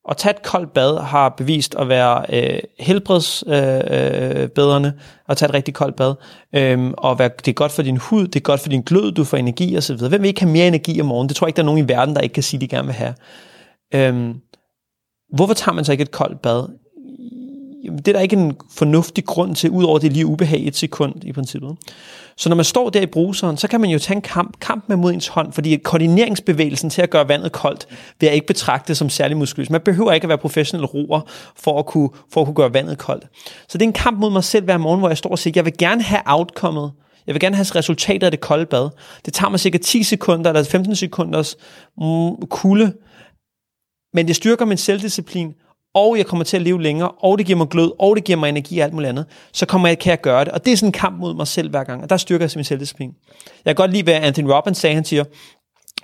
At 0.09 0.17
tage 0.17 0.35
et 0.35 0.43
koldt 0.43 0.73
bad 0.73 0.99
har 0.99 1.29
bevist 1.29 1.75
at 1.75 1.89
være 1.89 2.25
øh, 2.29 2.59
helbredsbedrende, 2.79 4.89
øh, 4.89 4.93
at 5.29 5.37
tage 5.37 5.49
et 5.49 5.53
rigtig 5.53 5.73
koldt 5.73 5.95
bad, 5.95 6.15
øh, 6.55 6.91
og 6.97 7.19
være, 7.19 7.29
det 7.45 7.47
er 7.47 7.53
godt 7.53 7.71
for 7.71 7.81
din 7.81 7.97
hud, 7.97 8.27
det 8.27 8.35
er 8.35 8.43
godt 8.43 8.59
for 8.59 8.69
din 8.69 8.81
glød, 8.81 9.11
du 9.11 9.23
får 9.23 9.37
energi 9.37 9.77
osv. 9.77 9.95
Hvem 9.95 10.21
vil 10.21 10.27
ikke 10.27 10.41
have 10.41 10.51
mere 10.51 10.67
energi 10.67 11.01
om 11.01 11.07
morgenen? 11.07 11.29
Det 11.29 11.35
tror 11.35 11.47
jeg 11.47 11.49
ikke, 11.49 11.57
der 11.57 11.63
er 11.63 11.65
nogen 11.65 11.85
i 11.85 11.87
verden, 11.87 12.15
der 12.15 12.21
ikke 12.21 12.33
kan 12.33 12.43
sige, 12.43 12.61
de 12.61 12.67
gerne 12.67 12.85
vil 12.85 12.95
have. 12.95 13.13
Øh, 13.95 14.35
hvorfor 15.33 15.53
tager 15.53 15.75
man 15.75 15.85
så 15.85 15.91
ikke 15.91 16.01
et 16.01 16.11
koldt 16.11 16.41
bad? 16.41 16.67
Jamen, 17.83 17.97
det 17.97 18.07
er 18.07 18.13
der 18.13 18.19
ikke 18.19 18.35
en 18.35 18.57
fornuftig 18.71 19.25
grund 19.25 19.55
til, 19.55 19.69
udover 19.69 19.99
det 19.99 20.13
lige 20.13 20.25
ubehag 20.25 20.67
et 20.67 20.75
sekund 20.75 21.23
i 21.23 21.33
princippet. 21.33 21.77
Så 22.37 22.49
når 22.49 22.55
man 22.55 22.65
står 22.65 22.89
der 22.89 23.01
i 23.01 23.05
bruseren, 23.05 23.57
så 23.57 23.67
kan 23.67 23.81
man 23.81 23.89
jo 23.89 23.99
tage 23.99 24.15
en 24.15 24.21
kamp, 24.21 24.59
kamp 24.59 24.83
med 24.87 24.97
mod 24.97 25.13
ens 25.13 25.27
hånd, 25.27 25.53
fordi 25.53 25.75
koordineringsbevægelsen 25.75 26.89
til 26.89 27.01
at 27.01 27.09
gøre 27.09 27.27
vandet 27.27 27.51
koldt, 27.51 27.87
vil 28.19 28.27
jeg 28.27 28.35
ikke 28.35 28.47
betragte 28.47 28.95
som 28.95 29.09
særlig 29.09 29.37
muskuløs. 29.37 29.69
Man 29.69 29.81
behøver 29.81 30.11
ikke 30.11 30.25
at 30.25 30.29
være 30.29 30.37
professionel 30.37 30.85
roer 30.85 31.21
for 31.55 31.79
at, 31.79 31.85
kunne, 31.85 32.09
for 32.33 32.41
at 32.41 32.45
kunne 32.45 32.55
gøre 32.55 32.73
vandet 32.73 32.97
koldt. 32.97 33.27
Så 33.67 33.77
det 33.77 33.81
er 33.81 33.89
en 33.89 33.93
kamp 33.93 34.19
mod 34.19 34.31
mig 34.31 34.43
selv 34.43 34.65
hver 34.65 34.77
morgen, 34.77 34.99
hvor 34.99 35.09
jeg 35.09 35.17
står 35.17 35.29
og 35.29 35.39
siger, 35.39 35.51
jeg 35.55 35.65
vil 35.65 35.77
gerne 35.77 36.01
have 36.01 36.21
outcomeet, 36.25 36.91
jeg 37.27 37.35
vil 37.35 37.39
gerne 37.39 37.55
have 37.55 37.65
resultatet 37.75 38.23
af 38.23 38.31
det 38.31 38.39
kolde 38.39 38.65
bad. 38.65 38.89
Det 39.25 39.33
tager 39.33 39.49
mig 39.49 39.59
cirka 39.59 39.77
10 39.77 40.03
sekunder 40.03 40.49
eller 40.49 40.63
15 40.63 40.95
sekunders 40.95 41.55
mm, 41.97 42.47
kulde, 42.49 42.93
men 44.13 44.27
det 44.27 44.35
styrker 44.35 44.65
min 44.65 44.77
selvdisciplin, 44.77 45.53
og 45.93 46.17
jeg 46.17 46.25
kommer 46.25 46.43
til 46.43 46.58
at 46.58 46.63
leve 46.63 46.82
længere, 46.82 47.10
og 47.10 47.38
det 47.38 47.45
giver 47.45 47.58
mig 47.58 47.67
glød, 47.67 47.91
og 47.99 48.15
det 48.15 48.23
giver 48.23 48.39
mig 48.39 48.49
energi 48.49 48.79
og 48.79 48.84
alt 48.84 48.93
muligt 48.93 49.10
andet, 49.10 49.25
så 49.51 49.65
kommer 49.65 49.88
jeg, 49.88 49.99
kan 49.99 50.10
jeg 50.10 50.21
gøre 50.21 50.45
det. 50.45 50.53
Og 50.53 50.65
det 50.65 50.73
er 50.73 50.77
sådan 50.77 50.88
en 50.88 50.93
kamp 50.93 51.19
mod 51.19 51.34
mig 51.34 51.47
selv 51.47 51.69
hver 51.69 51.84
gang, 51.84 52.03
og 52.03 52.10
der 52.10 52.17
styrker 52.17 52.45
jeg 52.45 52.51
min 52.56 52.65
selvdisciplin. 52.65 53.13
Jeg 53.65 53.75
kan 53.75 53.75
godt 53.75 53.91
lide, 53.91 54.03
hvad 54.03 54.13
Anthony 54.13 54.47
Robbins 54.47 54.77
sagde, 54.77 54.95
han 54.95 55.06
siger, 55.06 55.23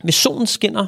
hvis 0.04 0.16
solen 0.16 0.48
skinner, 0.48 0.88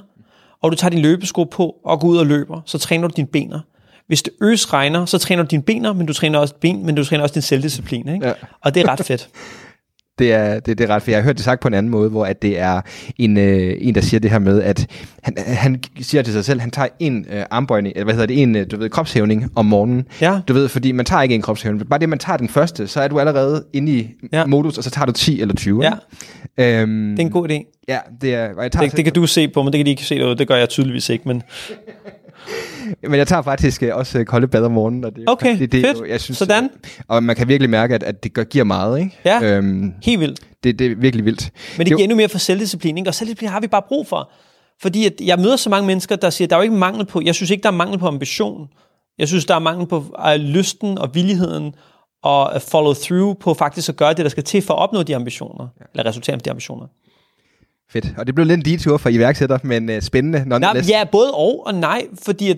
og 0.61 0.71
du 0.71 0.75
tager 0.75 0.89
din 0.89 0.99
løbesko 0.99 1.43
på 1.43 1.75
og 1.85 1.99
går 1.99 2.07
ud 2.07 2.17
og 2.17 2.25
løber, 2.25 2.61
så 2.65 2.77
træner 2.77 3.07
du 3.07 3.13
dine 3.15 3.27
bener. 3.27 3.59
Hvis 4.07 4.23
det 4.23 4.33
øs 4.41 4.73
regner, 4.73 5.05
så 5.05 5.17
træner 5.17 5.43
du 5.43 5.47
dine 5.47 5.63
bener, 5.63 5.93
men 5.93 6.05
du 6.05 6.13
træner 6.13 6.39
også 6.39 6.55
ben, 6.61 6.85
men 6.85 6.95
du 6.95 7.03
træner 7.03 7.23
også 7.23 7.33
din 7.33 7.41
selvdisciplin. 7.41 8.07
Ikke? 8.07 8.27
Ja. 8.27 8.33
Og 8.61 8.75
det 8.75 8.83
er 8.83 8.87
ret 8.87 9.05
fedt. 9.05 9.29
det 10.19 10.33
er, 10.33 10.59
det, 10.59 10.77
det 10.77 10.89
er 10.89 10.95
ret, 10.95 11.01
for 11.01 11.11
jeg 11.11 11.17
har 11.17 11.23
hørt 11.23 11.35
det 11.35 11.45
sagt 11.45 11.61
på 11.61 11.67
en 11.67 11.73
anden 11.73 11.89
måde, 11.89 12.09
hvor 12.09 12.25
at 12.25 12.41
det 12.41 12.59
er 12.59 12.81
en, 13.17 13.37
øh, 13.37 13.77
en 13.79 13.95
der 13.95 14.01
siger 14.01 14.19
det 14.19 14.31
her 14.31 14.39
med, 14.39 14.61
at 14.61 14.87
han, 15.23 15.35
han 15.37 15.83
siger 16.01 16.21
til 16.21 16.33
sig 16.33 16.45
selv, 16.45 16.59
han 16.59 16.71
tager 16.71 16.87
en 16.99 17.25
øh, 17.31 17.43
armbøjning, 17.51 17.95
eller 17.95 18.03
hvad 18.03 18.13
hedder 18.13 18.27
det, 18.27 18.41
en 18.41 18.55
øh, 18.55 18.65
du 18.71 18.77
ved, 18.77 18.89
kropshævning 18.89 19.51
om 19.55 19.65
morgenen. 19.65 20.05
Ja. 20.21 20.39
Du 20.47 20.53
ved, 20.53 20.67
fordi 20.67 20.91
man 20.91 21.05
tager 21.05 21.21
ikke 21.21 21.35
en 21.35 21.41
kropshævning. 21.41 21.89
Bare 21.89 21.99
det, 21.99 22.09
man 22.09 22.19
tager 22.19 22.37
den 22.37 22.49
første, 22.49 22.87
så 22.87 23.01
er 23.01 23.07
du 23.07 23.19
allerede 23.19 23.63
inde 23.73 23.91
i 23.91 24.09
ja. 24.33 24.45
modus, 24.45 24.77
og 24.77 24.83
så 24.83 24.89
tager 24.91 25.05
du 25.05 25.11
10 25.11 25.41
eller 25.41 25.55
20. 25.55 25.83
Ja. 25.83 25.91
Øhm, 26.57 27.09
det 27.09 27.19
er 27.19 27.25
en 27.25 27.31
god 27.31 27.49
idé. 27.49 27.83
Ja, 27.87 27.99
det 28.21 28.35
er... 28.35 28.61
jeg 28.61 28.71
tager 28.71 28.87
det, 28.87 28.97
det 28.97 29.05
kan 29.05 29.13
du 29.13 29.27
se 29.27 29.47
på, 29.47 29.63
men 29.63 29.73
det 29.73 29.79
kan 29.79 29.85
de 29.85 29.91
ikke 29.91 30.05
se 30.05 30.15
derude. 30.15 30.37
Det 30.37 30.47
gør 30.47 30.55
jeg 30.55 30.69
tydeligvis 30.69 31.09
ikke, 31.09 31.27
men... 31.27 31.43
Men 33.01 33.13
jeg 33.13 33.27
tager 33.27 33.41
faktisk 33.41 33.83
øh, 33.83 33.95
også 33.95 34.23
kolde 34.23 34.47
bad 34.47 34.63
om 34.63 34.71
morgenen. 34.71 35.05
Og 35.05 35.15
det, 35.15 35.23
okay, 35.27 35.59
det, 35.59 35.71
det, 35.71 35.85
fedt. 35.85 35.99
Jo, 35.99 36.05
jeg 36.05 36.21
synes, 36.21 36.37
Sådan. 36.37 36.69
Og 37.07 37.23
man 37.23 37.35
kan 37.35 37.47
virkelig 37.47 37.69
mærke, 37.69 37.95
at, 37.95 38.03
at 38.03 38.23
det 38.23 38.33
gør, 38.33 38.43
giver 38.43 38.63
meget. 38.63 38.99
Ikke? 38.99 39.17
Ja, 39.25 39.43
øhm, 39.43 39.93
helt 40.03 40.19
vildt. 40.19 40.39
Det, 40.63 40.79
det 40.79 40.91
er 40.91 40.95
virkelig 40.95 41.25
vildt. 41.25 41.51
Men 41.77 41.79
det, 41.79 41.79
det 41.79 41.87
giver 41.87 42.03
endnu 42.03 42.15
mere 42.15 42.29
for 42.29 42.37
selvdisciplin, 42.37 42.97
ikke? 42.97 43.09
og 43.09 43.13
selvdisciplin 43.13 43.49
har 43.49 43.59
vi 43.59 43.67
bare 43.67 43.81
brug 43.87 44.07
for. 44.07 44.31
Fordi 44.81 45.05
at 45.05 45.13
jeg 45.21 45.39
møder 45.39 45.55
så 45.55 45.69
mange 45.69 45.87
mennesker, 45.87 46.15
der 46.15 46.29
siger, 46.29 46.47
der 46.47 46.55
er 46.55 46.59
jo 46.59 46.63
ikke 46.63 46.75
mangel 46.75 47.05
på, 47.05 47.21
jeg 47.25 47.35
synes 47.35 47.49
ikke, 47.51 47.63
der 47.63 47.69
er 47.69 47.73
mangel 47.73 47.99
på 47.99 48.07
ambition. 48.07 48.67
Jeg 49.17 49.27
synes, 49.27 49.45
der 49.45 49.55
er 49.55 49.59
mangel 49.59 49.87
på 49.87 50.05
lysten 50.37 50.97
og 50.97 51.15
villigheden 51.15 51.75
og 52.23 52.61
follow 52.61 52.93
through 52.93 53.37
på 53.39 53.53
faktisk 53.53 53.89
at 53.89 53.95
gøre 53.95 54.13
det, 54.13 54.25
der 54.25 54.29
skal 54.29 54.43
til 54.43 54.61
for 54.61 54.73
at 54.73 54.79
opnå 54.79 55.03
de 55.03 55.15
ambitioner, 55.15 55.67
ja. 55.79 55.85
eller 55.93 56.09
resultere 56.09 56.33
af 56.33 56.39
de 56.39 56.49
ambitioner. 56.49 56.87
Fedt. 57.91 58.05
Og 58.17 58.27
det 58.27 58.35
blev 58.35 58.47
lidt 58.47 58.67
en 58.67 58.73
detur 58.73 58.97
for 58.97 59.09
iværksætter, 59.09 59.57
men 59.63 59.89
uh, 59.89 59.95
spændende. 59.99 60.59
Nej, 60.59 60.83
ja, 60.89 61.03
både 61.11 61.31
og 61.31 61.67
og 61.67 61.75
nej, 61.75 62.05
fordi 62.23 62.49
at 62.49 62.57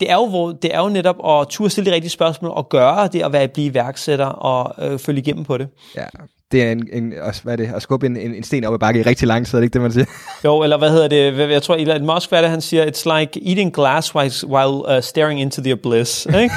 det 0.00 0.10
er 0.10 0.14
jo, 0.14 0.26
hvor, 0.26 0.52
det 0.52 0.74
er 0.74 0.80
jo 0.80 0.88
netop 0.88 1.16
at 1.28 1.48
turde 1.48 1.70
stille 1.70 1.90
de 1.90 1.94
rigtige 1.94 2.10
spørgsmål 2.10 2.50
og 2.50 2.68
gøre 2.68 3.08
det 3.12 3.22
at 3.22 3.32
være, 3.32 3.48
blive 3.48 3.66
iværksætter 3.66 4.26
og 4.26 4.90
øh, 4.90 4.98
følge 4.98 5.20
igennem 5.20 5.44
på 5.44 5.58
det. 5.58 5.68
Ja, 5.96 6.04
det 6.52 6.62
er 6.62 6.72
en, 6.72 6.88
en, 6.92 7.14
hvad 7.42 7.52
er 7.52 7.56
det, 7.56 7.70
at 7.74 7.82
skubbe 7.82 8.06
en, 8.06 8.16
en, 8.16 8.34
en 8.34 8.42
sten 8.42 8.64
op 8.64 8.74
i 8.74 8.78
bakke 8.78 9.00
i 9.00 9.02
rigtig 9.02 9.28
lang 9.28 9.46
tid, 9.46 9.54
er 9.54 9.60
det 9.60 9.64
ikke 9.64 9.72
det, 9.72 9.82
man 9.82 9.92
siger? 9.92 10.04
Jo, 10.44 10.62
eller 10.62 10.78
hvad 10.78 10.90
hedder 10.90 11.08
det? 11.08 11.50
Jeg 11.50 11.62
tror, 11.62 11.74
Elon 11.74 12.06
Musk, 12.06 12.28
hvad 12.28 12.38
er 12.38 12.42
det, 12.42 12.50
han 12.50 12.60
siger? 12.60 12.86
It's 12.86 13.18
like 13.18 13.48
eating 13.48 13.74
glass 13.74 14.14
while, 14.14 14.32
while 14.46 14.96
uh, 14.96 15.02
staring 15.02 15.40
into 15.40 15.62
the 15.62 15.72
abyss. 15.72 16.26
Ikke? 16.26 16.54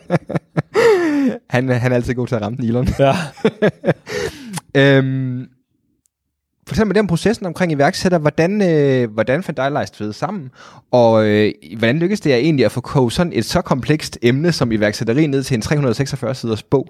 han, 1.50 1.68
han 1.68 1.92
er 1.92 1.96
altid 1.96 2.14
god 2.14 2.26
til 2.26 2.34
at 2.34 2.42
ramme 2.42 2.56
den, 2.56 2.64
Elon. 2.64 2.88
Ja. 2.98 3.14
øhm, 4.96 5.46
Mig 6.78 6.94
det 6.94 7.00
om 7.00 7.06
processen 7.06 7.46
omkring 7.46 7.72
iværksætter. 7.72 8.18
Hvordan, 8.18 8.62
øh, 8.62 9.10
hvordan 9.10 9.42
fandt 9.42 9.56
dig 9.56 9.70
Lars 9.70 9.90
Tvede 9.90 10.12
sammen? 10.12 10.50
Og 10.90 11.24
øh, 11.26 11.52
hvordan 11.76 11.98
lykkedes 11.98 12.20
det 12.20 12.34
egentlig 12.34 12.64
at 12.64 12.72
få 12.72 12.80
kogt 12.80 13.12
sådan 13.12 13.32
et 13.32 13.44
så 13.44 13.62
komplekst 13.62 14.18
emne 14.22 14.52
som 14.52 14.72
iværksætteri 14.72 15.26
ned 15.26 15.42
til 15.42 15.54
en 15.54 15.62
346 15.62 16.34
siders 16.34 16.62
bog? 16.62 16.86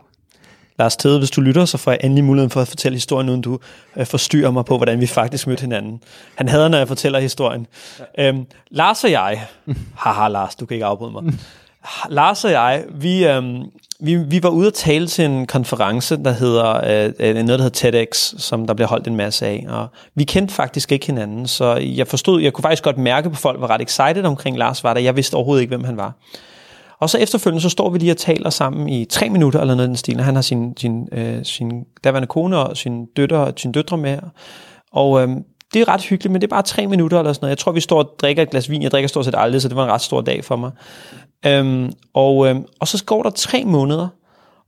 Lars 0.79 0.97
Tede, 0.97 1.19
hvis 1.19 1.31
du 1.31 1.40
lytter, 1.40 1.64
så 1.64 1.79
får 1.79 1.90
jeg 1.90 2.01
endelig 2.05 2.25
muligheden 2.25 2.51
for 2.51 2.61
at 2.61 2.69
fortælle 2.69 2.97
historien, 2.97 3.29
uden 3.29 3.40
du 3.40 3.59
øh, 3.97 4.07
forstyrrer 4.07 4.51
mig 4.51 4.64
på, 4.64 4.77
hvordan 4.77 5.01
vi 5.01 5.07
faktisk 5.07 5.47
mødte 5.47 5.61
hinanden. 5.61 6.03
Han 6.35 6.49
hader, 6.49 6.69
når 6.69 6.79
jeg 6.79 6.88
fortæller 6.88 7.19
historien. 7.19 7.66
Ja. 8.19 8.29
Øhm, 8.29 8.47
Lars 8.71 9.05
og 9.05 9.11
jeg, 9.11 9.47
haha 10.03 10.29
Lars, 10.29 10.55
du 10.55 10.66
kan 10.66 10.75
ikke 10.75 10.87
afbryde 10.87 11.12
mig. 11.12 11.35
Lars 12.09 12.45
og 12.45 12.51
jeg, 12.51 12.85
vi, 12.90 13.27
øhm, 13.27 13.62
vi, 14.03 14.17
vi 14.17 14.43
var 14.43 14.49
ude 14.49 14.67
at 14.67 14.75
tale 14.75 15.07
til 15.07 15.25
en 15.25 15.47
konference, 15.47 16.17
der 16.17 16.33
hedder 16.33 16.75
øh, 17.07 17.13
øh, 17.19 17.35
noget, 17.35 17.49
der 17.49 17.65
hedder 17.65 17.91
TEDx, 17.91 18.35
som 18.39 18.67
der 18.67 18.75
bliver 18.75 18.89
holdt 18.89 19.07
en 19.07 19.17
masse 19.17 19.47
af. 19.47 19.67
Og 19.69 19.87
vi 20.15 20.25
kendte 20.25 20.55
faktisk 20.55 20.93
ikke 20.93 21.07
hinanden, 21.07 21.47
så 21.47 21.75
jeg 21.77 22.07
forstod, 22.07 22.43
jeg 22.43 22.53
kunne 22.53 22.63
faktisk 22.63 22.83
godt 22.83 22.99
mærke 22.99 23.31
på 23.31 23.37
folk, 23.37 23.61
var 23.61 23.71
ret 23.71 23.83
excited 23.83 24.25
omkring 24.25 24.59
Lars 24.59 24.85
var 24.85 24.95
der. 24.95 25.01
Jeg 25.01 25.17
vidste 25.17 25.35
overhovedet 25.35 25.63
ikke, 25.63 25.77
hvem 25.77 25.85
han 25.85 25.97
var. 25.97 26.15
Og 27.01 27.11
så 27.11 27.19
efterfølgende, 27.19 27.63
så 27.63 27.69
står 27.69 27.91
vi 27.91 27.99
lige 27.99 28.13
og 28.13 28.17
taler 28.17 28.51
sammen 28.51 28.89
i 28.89 29.05
tre 29.05 29.29
minutter 29.29 29.61
eller 29.61 29.75
noget 29.75 29.87
i 29.87 29.89
den 29.89 29.97
stil, 29.97 30.21
han 30.21 30.35
har 30.35 30.43
sin, 30.43 30.77
sin, 30.77 31.09
øh, 31.13 31.45
sin 31.45 31.85
daværende 32.05 32.27
kone 32.27 32.57
og 32.59 32.77
sin, 32.77 33.07
døtre, 33.17 33.53
sin 33.57 33.73
døtre 33.73 33.97
med. 33.97 34.19
Og 34.93 35.23
øh, 35.23 35.29
det 35.75 35.81
er 35.81 35.89
ret 35.89 36.03
hyggeligt, 36.03 36.33
men 36.33 36.41
det 36.41 36.47
er 36.47 36.57
bare 36.57 36.63
tre 36.63 36.87
minutter 36.87 37.19
eller 37.19 37.33
sådan 37.33 37.45
noget. 37.45 37.51
Jeg 37.51 37.59
tror, 37.59 37.73
vi 37.73 37.81
står 37.81 37.99
og 37.99 38.11
drikker 38.21 38.43
et 38.43 38.51
glas 38.51 38.71
vin. 38.71 38.83
Jeg 38.83 38.91
drikker 38.91 39.09
stort 39.09 39.25
set 39.25 39.35
aldrig, 39.39 39.63
så 39.63 39.69
det 39.69 39.77
var 39.77 39.85
en 39.85 39.91
ret 39.91 40.01
stor 40.01 40.21
dag 40.21 40.45
for 40.45 40.57
mig. 40.57 40.71
Øhm, 41.46 41.92
og, 42.14 42.48
øhm, 42.48 42.64
og 42.81 42.88
så 42.88 43.05
går 43.05 43.22
der 43.22 43.31
tre 43.31 43.64
måneder, 43.64 44.09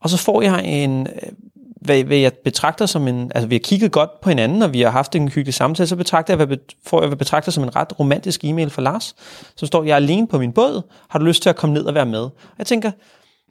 og 0.00 0.10
så 0.10 0.16
får 0.16 0.42
jeg 0.42 0.64
en, 0.64 1.06
øh, 1.06 1.32
hvad, 1.80 2.04
hvad 2.04 2.16
jeg 2.16 2.32
betragter 2.32 2.86
som 2.86 3.08
en, 3.08 3.32
altså 3.34 3.48
vi 3.48 3.54
har 3.54 3.60
kigget 3.60 3.92
godt 3.92 4.20
på 4.20 4.28
hinanden, 4.28 4.62
og 4.62 4.72
vi 4.72 4.80
har 4.80 4.90
haft 4.90 5.16
en 5.16 5.28
hyggelig 5.28 5.54
samtale, 5.54 5.86
så 5.86 5.96
betragter 5.96 6.36
jeg, 6.36 6.46
hvad, 6.46 6.56
får 6.86 7.00
jeg, 7.00 7.08
hvad 7.08 7.16
betragter 7.16 7.52
som 7.52 7.62
en 7.62 7.76
ret 7.76 8.00
romantisk 8.00 8.44
e-mail 8.44 8.70
fra 8.70 8.82
Lars, 8.82 9.14
som 9.56 9.66
står, 9.66 9.84
jeg 9.84 9.92
er 9.92 9.96
alene 9.96 10.28
på 10.28 10.38
min 10.38 10.52
båd, 10.52 10.82
har 11.08 11.18
du 11.18 11.24
lyst 11.24 11.42
til 11.42 11.50
at 11.50 11.56
komme 11.56 11.74
ned 11.74 11.84
og 11.84 11.94
være 11.94 12.06
med? 12.06 12.20
Og 12.20 12.32
jeg 12.58 12.66
tænker, 12.66 12.90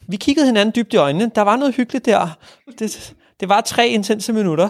vi 0.07 0.17
kiggede 0.17 0.45
hinanden 0.45 0.73
dybt 0.75 0.93
i 0.93 0.97
øjnene, 0.97 1.31
der 1.35 1.41
var 1.41 1.55
noget 1.55 1.75
hyggeligt 1.75 2.05
der, 2.05 2.37
det, 2.79 3.13
det 3.39 3.49
var 3.49 3.61
tre 3.61 3.87
intense 3.87 4.33
minutter, 4.33 4.69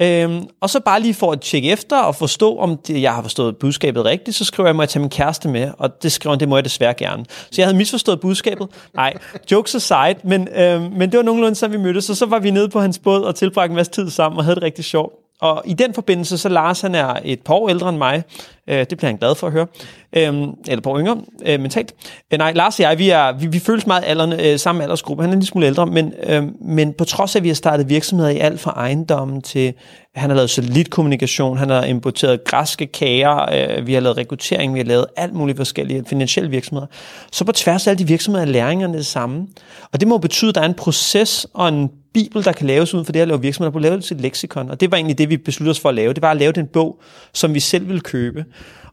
Øhm, 0.00 0.46
og 0.60 0.70
så 0.70 0.80
bare 0.80 1.00
lige 1.00 1.14
for 1.14 1.32
at 1.32 1.40
tjekke 1.40 1.70
efter 1.70 1.98
og 1.98 2.14
forstå, 2.14 2.56
om 2.56 2.76
det, 2.76 3.02
jeg 3.02 3.14
har 3.14 3.22
forstået 3.22 3.56
budskabet 3.56 4.04
rigtigt, 4.04 4.36
så 4.36 4.44
skriver 4.44 4.68
jeg, 4.68 4.76
må 4.76 4.82
jeg 4.82 4.88
tage 4.88 5.00
min 5.00 5.10
kæreste 5.10 5.48
med, 5.48 5.70
og 5.78 6.02
det 6.02 6.12
skriver 6.12 6.36
det 6.36 6.48
må 6.48 6.56
jeg 6.56 6.64
desværre 6.64 6.94
gerne. 6.94 7.24
Så 7.28 7.54
jeg 7.56 7.66
havde 7.66 7.76
misforstået 7.76 8.20
budskabet. 8.20 8.68
Nej, 8.94 9.14
jokes 9.50 9.74
aside, 9.74 10.16
men, 10.24 10.48
øhm, 10.56 10.82
men 10.82 11.12
det 11.12 11.16
var 11.16 11.24
nogenlunde, 11.24 11.54
så 11.54 11.68
vi 11.68 11.76
mødtes, 11.76 12.10
og 12.10 12.16
så 12.16 12.26
var 12.26 12.38
vi 12.38 12.50
nede 12.50 12.68
på 12.68 12.80
hans 12.80 12.98
båd 12.98 13.22
og 13.22 13.34
tilbragte 13.34 13.70
en 13.70 13.76
masse 13.76 13.92
tid 13.92 14.10
sammen 14.10 14.38
og 14.38 14.44
havde 14.44 14.54
det 14.54 14.62
rigtig 14.62 14.84
sjovt. 14.84 15.27
Og 15.40 15.62
i 15.66 15.74
den 15.74 15.94
forbindelse, 15.94 16.38
så 16.38 16.48
Lars 16.48 16.80
han 16.80 16.94
er 16.94 17.14
et 17.24 17.40
par 17.40 17.54
år 17.54 17.68
ældre 17.68 17.88
end 17.88 17.98
mig. 17.98 18.22
Øh, 18.68 18.78
det 18.78 18.98
bliver 18.98 19.10
han 19.10 19.16
glad 19.16 19.34
for 19.34 19.46
at 19.46 19.52
høre. 19.52 19.66
Øh, 20.12 20.22
eller 20.22 20.76
et 20.76 20.82
par 20.82 20.90
år 20.90 20.98
yngre 20.98 21.20
øh, 21.46 21.60
mentalt. 21.60 21.94
Øh, 22.32 22.38
nej, 22.38 22.52
Lars 22.52 22.78
og 22.78 22.82
jeg, 22.82 22.98
vi, 22.98 23.10
er, 23.10 23.32
vi, 23.32 23.46
vi 23.46 23.58
føles 23.58 23.86
meget 23.86 24.04
aldrende, 24.06 24.52
øh, 24.52 24.58
samme 24.58 24.82
aldersgruppe. 24.82 25.22
Han 25.22 25.30
er 25.30 25.32
en 25.32 25.38
lille 25.38 25.48
smule 25.48 25.66
ældre, 25.66 25.86
men, 25.86 26.12
øh, 26.22 26.44
men 26.60 26.92
på 26.92 27.04
trods 27.04 27.36
af, 27.36 27.40
at 27.40 27.42
vi 27.42 27.48
har 27.48 27.54
startet 27.54 27.88
virksomheder 27.88 28.30
i 28.30 28.38
alt 28.38 28.60
fra 28.60 28.70
ejendommen 28.70 29.42
til, 29.42 29.74
han 30.14 30.30
har 30.30 30.36
lavet 30.36 30.50
satellitkommunikation, 30.50 31.58
han 31.58 31.70
har 31.70 31.84
importeret 31.84 32.44
græske 32.44 32.86
kager, 32.86 33.52
øh, 33.52 33.86
vi 33.86 33.94
har 33.94 34.00
lavet 34.00 34.16
rekruttering, 34.16 34.74
vi 34.74 34.78
har 34.78 34.86
lavet 34.86 35.06
alt 35.16 35.34
muligt 35.34 35.56
forskellige 35.56 36.04
finansielle 36.06 36.50
virksomheder. 36.50 36.86
Så 37.32 37.44
på 37.44 37.52
tværs 37.52 37.86
af 37.86 37.90
alle 37.90 37.98
de 37.98 38.06
virksomheder 38.06 38.46
er 38.46 38.50
læringerne 38.50 38.96
det 38.96 39.06
samme. 39.06 39.46
Og 39.92 40.00
det 40.00 40.08
må 40.08 40.18
betyde, 40.18 40.48
at 40.48 40.54
der 40.54 40.60
er 40.60 40.66
en 40.66 40.74
proces 40.74 41.46
og 41.54 41.68
en 41.68 41.90
bibel, 42.18 42.44
der 42.44 42.52
kan 42.52 42.66
laves 42.66 42.94
uden 42.94 43.04
for 43.04 43.12
det 43.12 43.20
at 43.20 43.28
lave 43.28 43.40
virksomheder, 43.40 43.70
på 43.70 43.78
lave 43.78 43.96
det 43.96 44.04
til 44.04 44.14
et 44.14 44.20
leksikon. 44.20 44.70
Og 44.70 44.80
det 44.80 44.90
var 44.90 44.96
egentlig 44.96 45.18
det, 45.18 45.30
vi 45.30 45.36
besluttede 45.36 45.70
os 45.70 45.80
for 45.80 45.88
at 45.88 45.94
lave. 45.94 46.12
Det 46.12 46.22
var 46.22 46.30
at 46.30 46.36
lave 46.36 46.52
den 46.52 46.66
bog, 46.66 47.00
som 47.34 47.54
vi 47.54 47.60
selv 47.60 47.88
ville 47.88 48.00
købe. 48.00 48.44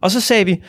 Og 0.01 0.11
så 0.11 0.21
sagde 0.21 0.45
vi, 0.45 0.61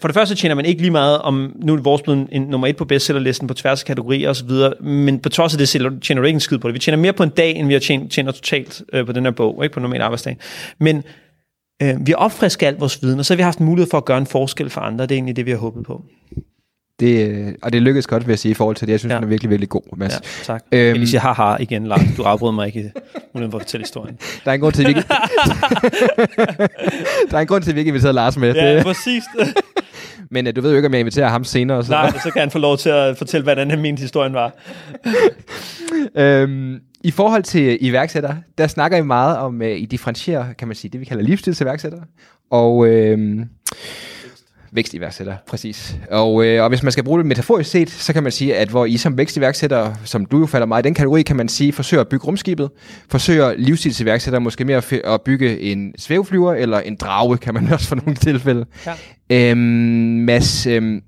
for 0.00 0.08
det 0.08 0.14
første 0.14 0.34
tjener 0.34 0.54
man 0.54 0.64
ikke 0.64 0.80
lige 0.80 0.90
meget 0.90 1.18
om, 1.18 1.56
nu 1.62 1.74
er 1.74 1.80
vores 1.80 2.02
blevet 2.02 2.28
en 2.32 2.42
nummer 2.42 2.66
et 2.66 2.76
på 2.76 2.84
bestsellerlisten 2.84 3.48
på 3.48 3.54
tværs 3.54 3.82
af 3.82 3.86
kategorier 3.86 4.30
osv., 4.30 4.50
men 4.80 5.18
på 5.18 5.28
trods 5.28 5.54
af 5.54 5.58
det 5.58 5.68
tjener 5.68 6.20
du 6.22 6.26
ikke 6.26 6.36
en 6.36 6.40
skid 6.40 6.58
på 6.58 6.68
det. 6.68 6.74
Vi 6.74 6.78
tjener 6.78 6.98
mere 6.98 7.12
på 7.12 7.22
en 7.22 7.28
dag, 7.28 7.56
end 7.56 7.66
vi 7.66 7.72
har 7.72 7.80
tjent, 7.80 8.12
tjener 8.12 8.32
totalt 8.32 8.82
øh, 8.92 9.06
på 9.06 9.12
den 9.12 9.24
her 9.24 9.30
bog, 9.30 9.64
ikke 9.64 9.74
på 9.74 9.80
normal 9.80 10.00
arbejdsdag. 10.00 10.36
Men 10.80 11.02
øh, 11.82 12.06
vi 12.06 12.12
har 12.12 12.16
opfrisket 12.16 12.66
alt 12.66 12.80
vores 12.80 13.02
viden, 13.02 13.18
og 13.18 13.26
så 13.26 13.34
har 13.34 13.36
vi 13.36 13.42
haft 13.42 13.60
mulighed 13.60 13.90
for 13.90 13.98
at 13.98 14.04
gøre 14.04 14.18
en 14.18 14.26
forskel 14.26 14.70
for 14.70 14.80
andre. 14.80 15.04
Det 15.04 15.10
er 15.10 15.16
egentlig 15.16 15.36
det, 15.36 15.46
vi 15.46 15.50
har 15.50 15.58
håbet 15.58 15.84
på. 15.86 16.04
Det, 17.00 17.30
øh, 17.30 17.52
og 17.62 17.72
det 17.72 17.82
lykkedes 17.82 18.06
godt, 18.06 18.26
vil 18.26 18.32
jeg 18.32 18.38
sige, 18.38 18.52
i 18.52 18.54
forhold 18.54 18.76
til 18.76 18.86
det. 18.86 18.92
Jeg 18.92 19.00
synes, 19.00 19.10
ja. 19.10 19.16
den 19.16 19.24
er 19.24 19.28
virkelig, 19.28 19.50
virkelig 19.50 19.68
god, 19.68 19.96
Mads. 19.96 20.12
Ja, 20.12 20.18
tak. 20.44 20.62
Øhm, 20.72 20.86
jeg 20.86 20.94
vil 20.94 21.08
sige 21.08 21.20
haha 21.20 21.56
igen, 21.60 21.86
Lars. 21.86 22.00
Du 22.16 22.22
afbryder 22.22 22.52
mig 22.52 22.66
ikke 22.66 22.92
uden 23.34 23.50
for 23.50 23.58
at 23.58 23.62
fortælle 23.62 23.84
historien. 23.84 24.18
Der 24.44 24.50
er 24.50 24.54
en 24.54 24.60
grund 24.60 24.74
til, 24.74 24.82
at 24.82 24.88
vi 24.88 24.90
ikke... 24.90 25.08
der 27.30 27.36
er 27.36 27.40
en 27.40 27.46
grund 27.46 27.62
til, 27.62 27.70
at 27.70 27.74
vi 27.74 27.80
ikke 27.80 27.88
inviterer 27.88 28.12
Lars 28.12 28.36
med. 28.36 28.54
Ja, 28.54 28.76
det... 28.76 28.84
præcis. 28.84 29.22
Men 30.30 30.46
uh, 30.46 30.52
du 30.56 30.60
ved 30.60 30.70
jo 30.70 30.76
ikke, 30.76 30.86
om 30.86 30.92
jeg 30.92 31.00
inviterer 31.00 31.28
ham 31.28 31.44
senere. 31.44 31.84
Så. 31.84 31.90
Nej, 31.90 32.10
så 32.10 32.30
kan 32.30 32.40
han 32.40 32.50
få 32.50 32.58
lov 32.58 32.78
til 32.78 32.88
at 32.88 33.18
fortælle, 33.18 33.42
hvordan 33.42 33.70
han 33.70 33.80
mente 33.80 34.00
historien 34.00 34.34
var. 34.34 34.52
øhm, 36.16 36.80
I 37.04 37.10
forhold 37.10 37.42
til 37.42 37.78
iværksættere, 37.80 38.38
der 38.58 38.66
snakker 38.66 38.98
I 38.98 39.02
meget 39.02 39.38
om, 39.38 39.60
uh, 39.60 39.66
I 39.66 39.84
differentierer, 39.84 40.52
kan 40.52 40.68
man 40.68 40.74
sige, 40.74 40.90
det 40.90 41.00
vi 41.00 41.04
kalder 41.04 41.22
livsstilsiværksættere. 41.22 42.02
Og... 42.50 42.86
Øh, 42.86 43.46
vækstiværksætter, 44.74 45.36
præcis. 45.48 45.96
Og, 46.10 46.46
øh, 46.46 46.62
og 46.62 46.68
hvis 46.68 46.82
man 46.82 46.92
skal 46.92 47.04
bruge 47.04 47.18
det 47.18 47.26
metaforisk 47.26 47.70
set, 47.70 47.90
så 47.90 48.12
kan 48.12 48.22
man 48.22 48.32
sige, 48.32 48.56
at 48.56 48.68
hvor 48.68 48.86
I 48.86 48.96
som 48.96 49.18
vækstiværksætter, 49.18 49.94
som 50.04 50.26
du 50.26 50.38
jo 50.38 50.46
falder 50.46 50.66
meget 50.66 50.82
i 50.82 50.86
den 50.86 50.94
kategori, 50.94 51.22
kan 51.22 51.36
man 51.36 51.48
sige, 51.48 51.72
forsøger 51.72 52.00
at 52.00 52.08
bygge 52.08 52.26
rumskibet, 52.26 52.70
forsøger 53.08 53.54
livsstilsiværksætter 53.56 54.38
måske 54.38 54.64
mere 54.64 54.82
at 55.04 55.22
bygge 55.22 55.60
en 55.60 55.94
svæveflyver 55.98 56.54
eller 56.54 56.80
en 56.80 56.96
drage, 56.96 57.38
kan 57.38 57.54
man 57.54 57.68
også 57.72 57.88
for 57.88 57.96
nogle 57.96 58.14
tilfælde. 58.14 58.66
Ja. 59.30 59.50
Øhm, 59.50 59.58
Mads, 59.58 60.66
øhm, 60.66 61.02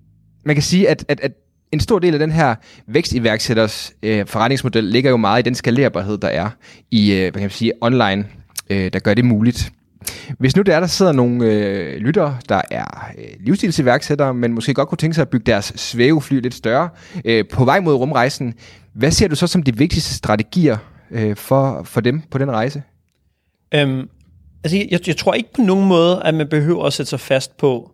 man 0.44 0.56
kan 0.56 0.62
sige, 0.62 0.88
at, 0.88 1.04
at, 1.08 1.20
at 1.20 1.32
en 1.72 1.80
stor 1.80 1.98
del 1.98 2.14
af 2.14 2.18
den 2.18 2.32
her 2.32 2.54
vækstiværksætters 2.88 3.92
øh, 4.02 4.26
forretningsmodel 4.26 4.84
ligger 4.84 5.10
jo 5.10 5.16
meget 5.16 5.42
i 5.42 5.42
den 5.42 5.54
skalerbarhed, 5.54 6.18
der 6.18 6.28
er 6.28 6.50
i 6.90 7.12
øh, 7.12 7.20
hvad 7.20 7.32
kan 7.32 7.42
man 7.42 7.50
sige, 7.50 7.72
online, 7.80 8.26
øh, 8.70 8.92
der 8.92 8.98
gør 8.98 9.14
det 9.14 9.24
muligt. 9.24 9.72
Hvis 10.38 10.56
nu 10.56 10.62
der 10.62 10.76
er, 10.76 10.80
der 10.80 10.86
sidder 10.86 11.12
nogle 11.12 11.44
øh, 11.44 11.96
lyttere, 11.96 12.38
der 12.48 12.60
er 12.70 13.10
øh, 13.18 13.24
livsstilsiværksættere, 13.40 14.34
men 14.34 14.52
måske 14.52 14.74
godt 14.74 14.88
kunne 14.88 14.98
tænke 14.98 15.14
sig 15.14 15.22
at 15.22 15.28
bygge 15.28 15.44
deres 15.46 15.72
svævefly 15.76 16.40
lidt 16.40 16.54
større 16.54 16.88
øh, 17.24 17.44
på 17.52 17.64
vej 17.64 17.80
mod 17.80 17.94
rumrejsen, 17.94 18.54
hvad 18.92 19.10
ser 19.10 19.28
du 19.28 19.34
så 19.34 19.46
som 19.46 19.62
de 19.62 19.76
vigtigste 19.76 20.14
strategier 20.14 20.76
øh, 21.10 21.36
for, 21.36 21.82
for 21.84 22.00
dem 22.00 22.22
på 22.30 22.38
den 22.38 22.50
rejse? 22.50 22.82
Øhm, 23.74 24.08
altså 24.64 24.76
jeg, 24.90 25.08
jeg 25.08 25.16
tror 25.16 25.34
ikke 25.34 25.52
på 25.54 25.62
nogen 25.62 25.88
måde, 25.88 26.22
at 26.24 26.34
man 26.34 26.48
behøver 26.48 26.84
at 26.84 26.92
sætte 26.92 27.10
sig 27.10 27.20
fast 27.20 27.56
på 27.56 27.90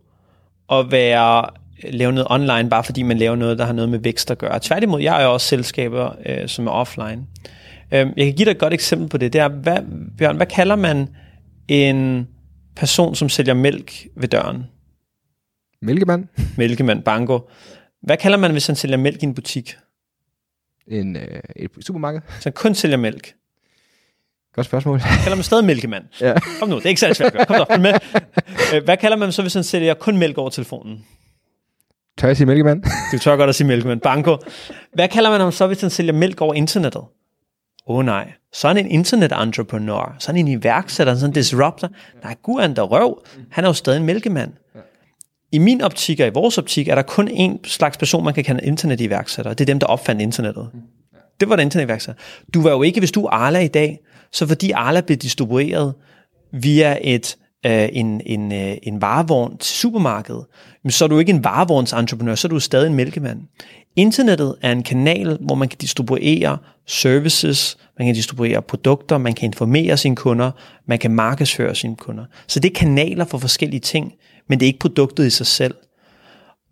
at 0.73 0.91
være 0.91 1.47
øh, 1.85 1.91
lave 1.93 2.13
noget 2.13 2.27
online, 2.31 2.71
bare 2.71 2.85
fordi 2.85 3.03
man 3.03 3.19
laver 3.19 3.37
noget, 3.37 3.59
der 3.59 3.65
har 3.65 3.73
noget 3.73 3.89
med 3.89 3.99
vækst 3.99 4.31
at 4.31 4.39
gøre. 4.39 4.59
Tværtimod, 4.63 5.01
jeg 5.01 5.21
er 5.21 5.25
jo 5.25 5.33
også 5.33 5.47
selskaber, 5.47 6.11
øh, 6.27 6.49
som 6.49 6.67
er 6.67 6.71
offline. 6.71 7.27
Øhm, 7.93 8.13
jeg 8.17 8.27
kan 8.27 8.35
give 8.35 8.45
dig 8.45 8.51
et 8.51 8.59
godt 8.59 8.73
eksempel 8.73 9.09
på 9.09 9.19
det. 9.19 9.33
Det 9.33 9.41
er, 9.41 9.49
hvad, 9.49 9.79
Bjørn, 10.19 10.37
hvad 10.37 10.47
kalder 10.47 10.77
man 10.77 11.09
en 11.69 12.29
person, 12.77 13.15
som 13.15 13.29
sælger 13.29 13.55
mælk 13.55 14.07
ved 14.17 14.29
døren. 14.29 14.65
Mælkemand? 15.83 16.29
Mælkemand, 16.57 17.03
banko. 17.03 17.51
Hvad 18.03 18.17
kalder 18.17 18.39
man, 18.39 18.53
hvis 18.53 18.67
han 18.67 18.77
sælger 18.77 18.97
mælk 18.97 19.23
i 19.23 19.27
en 19.27 19.35
butik? 19.35 19.75
En, 20.89 21.17
øh, 21.17 21.41
et 21.57 21.71
supermarked? 21.81 22.21
Så 22.29 22.45
han 22.45 22.53
kun 22.53 22.75
sælger 22.75 22.97
mælk. 22.97 23.35
Godt 24.55 24.67
spørgsmål. 24.67 25.01
Kalder 25.23 25.37
man 25.37 25.43
stadig 25.43 25.65
mælkemand? 25.65 26.05
Ja. 26.21 26.35
Kom 26.61 26.69
nu, 26.69 26.77
det 26.77 26.85
er 26.85 26.89
ikke 26.89 27.01
særlig 27.01 27.17
svært 27.17 27.37
at 27.37 27.49
gøre. 27.49 27.67
Kom 27.67 27.67
så, 27.77 27.81
med. 27.81 27.95
Øh, 28.75 28.85
hvad 28.85 28.97
kalder 28.97 29.17
man 29.17 29.33
så, 29.33 29.43
hvis 29.43 29.55
han 29.55 29.65
sælger 29.65 29.95
kun 29.95 30.19
mælk 30.19 30.39
over 30.39 30.51
telefonen? 30.51 31.07
Tør 32.19 32.29
jeg 32.29 32.37
sige 32.37 32.47
mælkemand? 32.47 32.83
Du 33.13 33.19
tør 33.19 33.37
godt 33.37 33.49
at 33.49 33.55
sige 33.55 33.67
mælkemand. 33.67 34.01
Banko. 34.01 34.37
Hvad 34.95 35.09
kalder 35.09 35.31
man 35.31 35.41
ham 35.41 35.53
så, 35.53 35.67
hvis 35.67 35.81
han 35.81 35.91
sælger 35.91 36.13
mælk 36.13 36.41
over 36.41 36.55
internettet? 36.55 37.03
Åh 37.89 37.97
oh, 37.97 38.05
nej, 38.05 38.33
sådan 38.53 38.85
en 38.85 38.91
internet-entreprenør, 38.91 40.17
sådan 40.19 40.41
en 40.41 40.49
iværksætter, 40.49 41.15
sådan 41.15 41.31
en 41.31 41.35
disruptor, 41.35 41.89
nej, 42.23 42.35
gud 42.43 42.61
er 42.61 42.67
der 42.67 42.83
røv, 42.83 43.23
han 43.51 43.65
er 43.65 43.69
jo 43.69 43.75
stadig 43.75 44.01
en 44.01 44.07
mælkemand. 44.07 44.53
I 45.53 45.59
min 45.59 45.81
optik 45.81 46.21
og 46.21 46.27
i 46.27 46.31
vores 46.31 46.59
optik 46.59 46.89
er 46.89 46.95
der 46.95 47.03
kun 47.03 47.29
en 47.29 47.65
slags 47.65 47.97
person, 47.97 48.25
man 48.25 48.35
kan 48.35 48.45
kalde 48.45 48.65
internet-iværksætter. 48.65 49.55
Det 49.55 49.61
er 49.61 49.67
dem, 49.67 49.79
der 49.79 49.87
opfandt 49.87 50.23
internettet. 50.23 50.69
Det 51.41 51.49
var 51.49 51.57
det 51.57 51.63
internet-iværksætter. 51.63 52.23
Du 52.55 52.63
var 52.63 52.71
jo 52.71 52.83
ikke, 52.83 53.01
hvis 53.01 53.13
du 53.13 53.25
er 53.25 53.31
Arla 53.31 53.59
i 53.59 53.69
dag, 53.69 53.99
så 54.33 54.47
fordi 54.47 54.71
Arla 54.71 55.01
blev 55.01 55.17
distribueret 55.17 55.95
via 56.53 56.99
et 57.03 57.37
øh, 57.67 57.89
en, 57.93 58.21
en, 58.27 58.53
øh, 58.53 58.77
en 58.83 59.01
varevogn 59.01 59.59
til 59.59 59.77
supermarkedet, 59.77 60.45
så 60.89 61.05
er 61.05 61.09
du 61.09 61.19
ikke 61.19 61.33
en 61.33 61.45
varevognsentreprenør, 61.45 62.35
så 62.35 62.49
er 62.49 62.51
du 62.51 62.61
stadig 62.61 62.87
en 62.87 62.95
mælkemand. 62.95 63.41
Internettet 63.97 64.55
er 64.63 64.73
en 64.73 64.83
kanal, 64.83 65.39
hvor 65.41 65.55
man 65.55 65.69
kan 65.69 65.79
distribuere 65.81 66.59
services, 66.87 67.77
man 67.99 68.07
kan 68.07 68.15
distribuere 68.15 68.63
produkter, 68.63 69.19
man 69.19 69.35
kan 69.35 69.47
informere 69.47 69.97
sine 69.97 70.17
kunder, 70.17 70.51
man 70.87 70.99
kan 70.99 71.11
markedsføre 71.11 71.75
sine 71.75 71.97
kunder. 71.97 72.25
Så 72.47 72.61
det 72.61 72.71
er 72.71 72.75
kanaler 72.75 73.25
for 73.25 73.39
forskellige 73.39 73.81
ting, 73.81 74.13
men 74.49 74.61
det 74.61 74.67
er 74.67 74.69
ikke 74.69 74.79
produktet 74.79 75.27
i 75.27 75.31
sig 75.31 75.47
selv. 75.47 75.75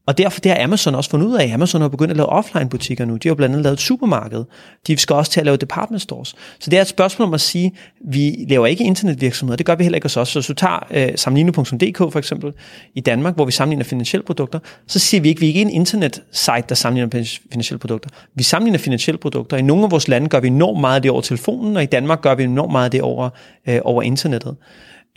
Og 0.07 0.19
derfor 0.19 0.41
det 0.41 0.53
har 0.53 0.65
Amazon 0.65 0.95
også 0.95 1.11
fundet 1.11 1.27
ud 1.27 1.37
af. 1.37 1.51
Amazon 1.55 1.81
har 1.81 1.89
begyndt 1.89 2.11
at 2.11 2.17
lave 2.17 2.29
offline 2.29 2.69
butikker 2.69 3.05
nu. 3.05 3.17
De 3.17 3.29
har 3.29 3.35
blandt 3.35 3.53
andet 3.53 3.65
lavet 3.65 3.75
et 3.75 3.81
supermarked. 3.81 4.45
De 4.87 4.97
skal 4.97 5.17
også 5.17 5.33
til 5.33 5.41
at 5.41 5.47
lave 5.47 5.57
department 5.57 6.03
stores. 6.03 6.35
Så 6.61 6.71
det 6.71 6.77
er 6.77 6.81
et 6.81 6.89
spørgsmål 6.89 7.29
om 7.29 7.35
at 7.35 7.41
sige, 7.41 7.73
vi 8.05 8.47
laver 8.49 8.67
ikke 8.67 8.85
internetvirksomheder. 8.85 9.57
Det 9.57 9.67
gør 9.67 9.75
vi 9.75 9.83
heller 9.83 9.97
ikke 9.97 10.05
hos 10.05 10.17
os. 10.17 10.29
Så 10.29 10.39
hvis 10.39 10.47
du 10.47 10.55
tager 10.55 10.87
øh, 10.91 11.09
sammenligne.dk 11.17 11.99
for 11.99 12.17
eksempel 12.17 12.53
i 12.95 13.01
Danmark, 13.01 13.35
hvor 13.35 13.45
vi 13.45 13.53
sammenligner 13.53 13.85
finansielle 13.85 14.25
produkter, 14.25 14.59
så 14.87 14.99
siger 14.99 15.21
vi 15.21 15.29
ikke, 15.29 15.41
vi 15.41 15.47
er 15.47 15.49
ikke 15.49 15.61
en 15.61 15.71
internet-site, 15.71 16.65
der 16.69 16.75
sammenligner 16.75 17.39
finansielle 17.53 17.79
produkter. 17.79 18.11
Vi 18.35 18.43
sammenligner 18.43 18.79
finansielle 18.79 19.19
produkter. 19.19 19.57
I 19.57 19.63
nogle 19.63 19.85
af 19.85 19.91
vores 19.91 20.09
lande 20.09 20.29
gør 20.29 20.41
vi 20.41 20.47
enormt 20.47 20.81
meget 20.81 20.97
af 20.97 21.03
det 21.03 21.11
over 21.11 21.21
telefonen, 21.21 21.77
og 21.77 21.83
i 21.83 21.87
Danmark 21.87 22.21
gør 22.21 22.35
vi 22.35 22.45
enormt 22.45 22.73
meget 22.73 22.85
af 22.85 22.91
det 22.91 23.03
over, 23.03 23.31
øh, 23.69 23.81
over 23.85 24.03
internettet. 24.03 24.57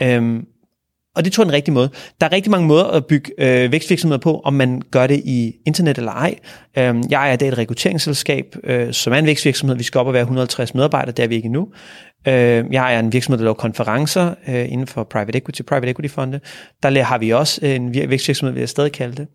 Øhm, 0.02 0.46
og 1.16 1.26
det 1.26 1.34
tror 1.34 1.44
jeg 1.44 1.46
er 1.46 1.50
den 1.50 1.56
rigtige 1.56 1.74
måde. 1.74 1.90
Der 2.22 2.28
er 2.28 2.32
rigtig 2.32 2.52
mange 2.52 2.68
måder 2.68 2.84
at 2.84 3.06
bygge 3.06 3.32
øh, 3.38 3.72
vækstvirksomheder 3.72 4.22
på, 4.22 4.42
om 4.44 4.54
man 4.54 4.82
gør 4.92 5.08
det 5.08 5.22
i 5.26 5.56
internet 5.66 5.98
eller 5.98 6.12
ej. 6.12 6.36
Øhm, 6.78 7.04
jeg 7.10 7.30
er 7.30 7.34
i 7.34 7.38
dag 7.38 7.48
et 7.48 7.58
rekrutteringsselskab, 7.58 8.56
øh, 8.64 8.94
som 8.94 9.14
er 9.14 9.18
en 9.18 9.26
vækstvirksomhed. 9.26 9.78
Vi 9.78 9.84
skal 9.84 10.00
op 10.00 10.08
og 10.08 10.14
være 10.14 10.22
150 10.22 10.76
medarbejdere, 10.76 11.12
der 11.12 11.24
er 11.24 11.28
vi 11.28 11.36
ikke 11.36 11.46
endnu. 11.46 11.68
Øh, 12.28 12.66
jeg 12.72 12.96
er 12.96 13.00
en 13.00 13.14
virksomhed, 13.14 13.38
der 13.38 13.44
laver 13.44 13.54
konferencer 13.54 14.36
øh, 14.48 14.72
inden 14.72 14.88
for 14.88 15.04
private 15.04 15.38
equity, 15.38 15.62
private 15.62 15.92
equity 15.92 16.14
fonde. 16.14 16.40
Der 16.84 17.04
har 17.04 17.18
vi 17.18 17.30
også 17.30 17.66
en 17.66 17.94
vækstvirksomhed, 17.94 18.54
vil 18.54 18.60
jeg 18.60 18.70
stadig 18.70 18.92
kalde 18.92 19.16
det. 19.16 19.28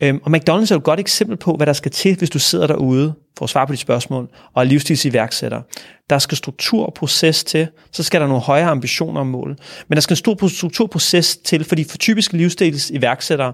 Øhm, 0.00 0.20
og 0.24 0.32
McDonald's 0.36 0.72
er 0.72 0.76
et 0.76 0.82
godt 0.82 1.00
eksempel 1.00 1.36
på, 1.36 1.54
hvad 1.54 1.66
der 1.66 1.72
skal 1.72 1.90
til, 1.90 2.16
hvis 2.16 2.30
du 2.30 2.38
sidder 2.38 2.66
derude 2.66 3.14
for 3.38 3.44
at 3.44 3.50
svare 3.50 3.66
på 3.66 3.72
de 3.72 3.76
spørgsmål, 3.76 4.28
og 4.54 4.62
er 4.62 4.66
livsstilsiværksætter. 4.66 5.62
Der 6.10 6.18
skal 6.18 6.36
struktur 6.36 6.86
og 6.86 6.94
proces 6.94 7.44
til, 7.44 7.68
så 7.92 8.02
skal 8.02 8.20
der 8.20 8.26
nogle 8.26 8.42
højere 8.42 8.68
ambitioner 8.68 9.20
og 9.20 9.26
mål. 9.26 9.56
Men 9.88 9.96
der 9.96 10.00
skal 10.00 10.12
en 10.12 10.16
stor 10.16 10.48
struktur 10.48 10.84
og 10.84 10.90
proces 10.90 11.36
til, 11.36 11.64
fordi 11.64 11.84
for 11.84 11.98
typiske 11.98 12.36
livsstilsiværksættere 12.36 13.52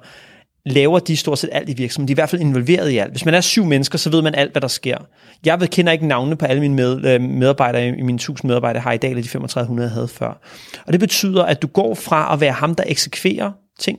laver 0.66 0.98
de 0.98 1.16
stort 1.16 1.38
set 1.38 1.50
alt 1.52 1.68
i 1.68 1.74
virksomheden. 1.74 2.08
De 2.08 2.12
er 2.12 2.14
i 2.14 2.20
hvert 2.20 2.30
fald 2.30 2.42
involveret 2.42 2.90
i 2.90 2.98
alt. 2.98 3.10
Hvis 3.10 3.24
man 3.24 3.34
er 3.34 3.40
syv 3.40 3.64
mennesker, 3.64 3.98
så 3.98 4.10
ved 4.10 4.22
man 4.22 4.34
alt, 4.34 4.52
hvad 4.52 4.62
der 4.62 4.68
sker. 4.68 4.98
Jeg 5.44 5.60
ved, 5.60 5.68
kender 5.68 5.92
ikke 5.92 6.06
navnene 6.06 6.36
på 6.36 6.46
alle 6.46 6.60
mine 6.60 6.74
med, 6.74 7.04
øh, 7.04 7.20
medarbejdere, 7.20 7.88
i 7.88 8.02
mine 8.02 8.16
1000 8.16 8.48
medarbejdere 8.48 8.82
har 8.82 8.92
i 8.92 8.96
dag, 8.96 9.10
eller 9.10 9.22
de 9.22 9.28
3500 9.28 9.88
jeg 9.88 9.94
havde 9.94 10.08
før. 10.08 10.40
Og 10.86 10.92
det 10.92 11.00
betyder, 11.00 11.44
at 11.44 11.62
du 11.62 11.66
går 11.66 11.94
fra 11.94 12.32
at 12.32 12.40
være 12.40 12.52
ham, 12.52 12.74
der 12.74 12.84
eksekverer 12.86 13.52
ting. 13.78 13.98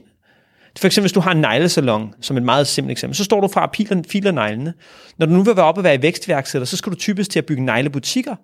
For 0.78 0.86
eksempel, 0.86 1.02
hvis 1.02 1.12
du 1.12 1.20
har 1.20 1.32
en 1.32 1.40
neglesalon, 1.40 2.14
som 2.20 2.36
et 2.36 2.42
meget 2.42 2.66
simpelt 2.66 2.92
eksempel, 2.92 3.16
så 3.16 3.24
står 3.24 3.40
du 3.40 3.48
fra 3.48 3.64
at 3.64 3.70
filer, 3.76 4.02
filer 4.08 4.30
neglene. 4.30 4.74
Når 5.18 5.26
du 5.26 5.32
nu 5.32 5.42
vil 5.42 5.56
være 5.56 5.64
op 5.64 5.78
og 5.78 5.84
være 5.84 5.94
i 5.94 6.02
vækstværksætter, 6.02 6.66
så 6.66 6.76
skal 6.76 6.92
du 6.92 6.96
typisk 6.96 7.30
til 7.30 7.38
at 7.38 7.46
bygge 7.46 7.64
neglebutikker. 7.64 8.36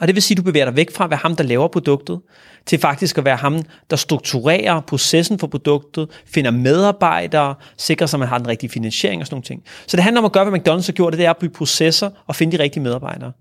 Og 0.00 0.08
det 0.08 0.14
vil 0.14 0.22
sige, 0.22 0.34
at 0.34 0.38
du 0.38 0.42
bevæger 0.42 0.64
dig 0.64 0.76
væk 0.76 0.90
fra 0.90 1.04
at 1.04 1.10
være 1.10 1.18
ham, 1.22 1.36
der 1.36 1.44
laver 1.44 1.68
produktet, 1.68 2.20
til 2.66 2.78
faktisk 2.78 3.18
at 3.18 3.24
være 3.24 3.36
ham, 3.36 3.62
der 3.90 3.96
strukturerer 3.96 4.80
processen 4.80 5.38
for 5.38 5.46
produktet, 5.46 6.22
finder 6.26 6.50
medarbejdere, 6.50 7.54
sikrer 7.76 8.06
sig, 8.06 8.16
at 8.16 8.20
man 8.20 8.28
har 8.28 8.38
den 8.38 8.48
rigtige 8.48 8.70
finansiering 8.70 9.20
og 9.20 9.26
sådan 9.26 9.34
nogle 9.34 9.44
ting. 9.44 9.62
Så 9.86 9.96
det 9.96 10.04
handler 10.04 10.20
om 10.20 10.24
at 10.24 10.32
gøre, 10.32 10.50
hvad 10.50 10.60
McDonald's 10.60 10.86
har 10.86 10.92
gjort, 10.92 11.12
det 11.12 11.24
er 11.24 11.30
at 11.30 11.36
bygge 11.36 11.54
processer 11.54 12.10
og 12.26 12.36
finde 12.36 12.58
de 12.58 12.62
rigtige 12.62 12.82
medarbejdere. 12.82 13.32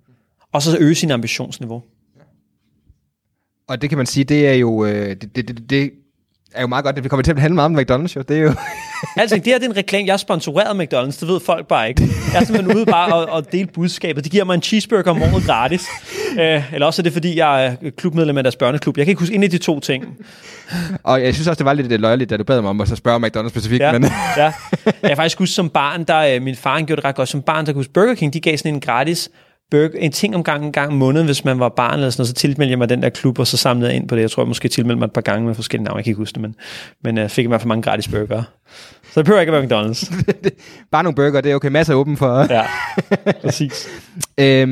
Og 0.53 0.61
så 0.61 0.77
øge 0.79 0.95
sin 0.95 1.11
ambitionsniveau. 1.11 1.83
Og 3.67 3.81
det 3.81 3.89
kan 3.89 3.97
man 3.97 4.05
sige, 4.05 4.23
det 4.23 4.47
er 4.47 4.53
jo, 4.53 4.85
øh, 4.85 5.09
det, 5.09 5.35
det, 5.35 5.47
det, 5.47 5.69
det 5.69 5.91
er 6.53 6.61
jo 6.61 6.67
meget 6.67 6.85
godt, 6.85 6.97
at 6.97 7.03
vi 7.03 7.09
kommer 7.09 7.23
til 7.23 7.31
at 7.31 7.39
handle 7.39 7.55
meget 7.55 7.65
om 7.65 7.79
McDonald's, 7.79 8.15
jo. 8.15 8.21
Det 8.21 8.37
er 8.37 8.41
jo... 8.41 8.53
altså, 9.21 9.35
det 9.35 9.45
her 9.45 9.57
det 9.57 9.65
er 9.65 9.69
en 9.69 9.77
reklame. 9.77 10.07
Jeg 10.07 10.13
er 10.13 10.17
sponsoreret 10.17 10.79
af 10.79 10.85
McDonald's, 10.85 11.19
det 11.19 11.27
ved 11.27 11.39
folk 11.39 11.67
bare 11.67 11.89
ikke. 11.89 12.03
Jeg 12.33 12.41
er 12.41 12.45
simpelthen 12.45 12.77
ude 12.77 12.85
bare 12.85 13.13
og, 13.13 13.29
og 13.29 13.51
dele 13.51 13.67
budskabet. 13.67 14.23
Det 14.23 14.31
giver 14.31 14.43
mig 14.43 14.55
en 14.55 14.61
cheeseburger 14.61 15.11
om 15.11 15.21
året 15.21 15.43
gratis. 15.43 15.85
Uh, 16.31 16.73
eller 16.73 16.85
også 16.85 17.01
er 17.01 17.03
det, 17.03 17.13
fordi 17.13 17.37
jeg 17.37 17.65
er 17.65 17.75
klubmedlem 17.97 18.37
af 18.37 18.43
deres 18.43 18.55
børneklub. 18.55 18.97
Jeg 18.97 19.05
kan 19.05 19.11
ikke 19.11 19.19
huske 19.19 19.35
en 19.35 19.43
af 19.43 19.49
de 19.49 19.57
to 19.57 19.79
ting. 19.79 20.17
og 21.03 21.23
jeg 21.23 21.33
synes 21.33 21.47
også, 21.47 21.57
det 21.57 21.65
var 21.65 21.73
lidt 21.73 22.01
løjeligt, 22.01 22.29
da 22.29 22.37
du 22.37 22.43
bad 22.43 22.61
mig 22.61 22.69
om 22.69 22.81
at 22.81 22.87
så 22.87 22.95
spørge 22.95 23.27
McDonald's 23.27 23.49
specifikt. 23.49 23.81
Ja, 23.81 23.91
men... 23.91 24.05
ja. 24.37 24.53
Jeg 25.03 25.17
faktisk 25.17 25.39
huske 25.39 25.53
som 25.53 25.69
barn, 25.69 26.03
der 26.03 26.19
øh, 26.19 26.41
min 26.41 26.55
far 26.55 26.81
gjorde 26.81 27.01
det 27.01 27.05
ret 27.05 27.15
godt. 27.15 27.29
Som 27.29 27.41
barn, 27.41 27.65
der 27.65 27.71
kunne 27.71 27.79
huske 27.79 27.93
Burger 27.93 28.15
King, 28.15 28.33
de 28.33 28.39
gav 28.39 28.57
sådan 28.57 28.73
en 28.73 28.79
gratis 28.79 29.29
burger, 29.71 29.99
en 29.99 30.11
ting 30.11 30.35
om 30.35 30.43
gangen, 30.43 30.67
en 30.67 30.71
gang 30.71 30.91
om 30.91 30.97
måneden, 30.97 31.25
hvis 31.25 31.45
man 31.45 31.59
var 31.59 31.69
barn 31.69 31.93
eller 31.93 32.09
sådan 32.09 32.21
noget, 32.21 32.27
så 32.27 32.33
tilmeldte 32.33 32.71
jeg 32.71 32.77
mig 32.77 32.89
den 32.89 33.01
der 33.01 33.09
klub, 33.09 33.39
og 33.39 33.47
så 33.47 33.57
samlede 33.57 33.89
jeg 33.89 33.95
ind 33.95 34.07
på 34.07 34.15
det. 34.15 34.21
Jeg 34.21 34.31
tror, 34.31 34.43
jeg 34.43 34.47
måske 34.47 34.67
tilmeldte 34.67 34.99
mig 34.99 35.05
et 35.05 35.13
par 35.13 35.21
gange 35.21 35.47
med 35.47 35.55
forskellige 35.55 35.83
navne, 35.83 35.97
jeg 35.97 36.03
kan 36.03 36.11
ikke 36.11 36.17
huske 36.17 36.33
det, 36.33 36.41
men, 36.41 36.55
men 37.03 37.17
jeg 37.17 37.31
fik 37.31 37.45
i 37.45 37.47
hvert 37.47 37.61
fald 37.61 37.67
mange 37.67 37.83
gratis 37.83 38.07
burger. 38.07 38.43
Så 39.11 39.19
det 39.19 39.25
behøver 39.25 39.41
ikke 39.41 39.53
at 39.53 39.69
være 39.69 39.81
McDonald's. 39.81 40.13
Bare 40.91 41.03
nogle 41.03 41.15
burger, 41.15 41.41
det 41.41 41.51
er 41.51 41.55
okay. 41.55 41.69
Masser 41.69 41.93
af 41.93 41.97
åben 41.97 42.17
for. 42.17 42.53
ja, 42.53 42.63
præcis. 43.41 43.87
øhm, 44.37 44.69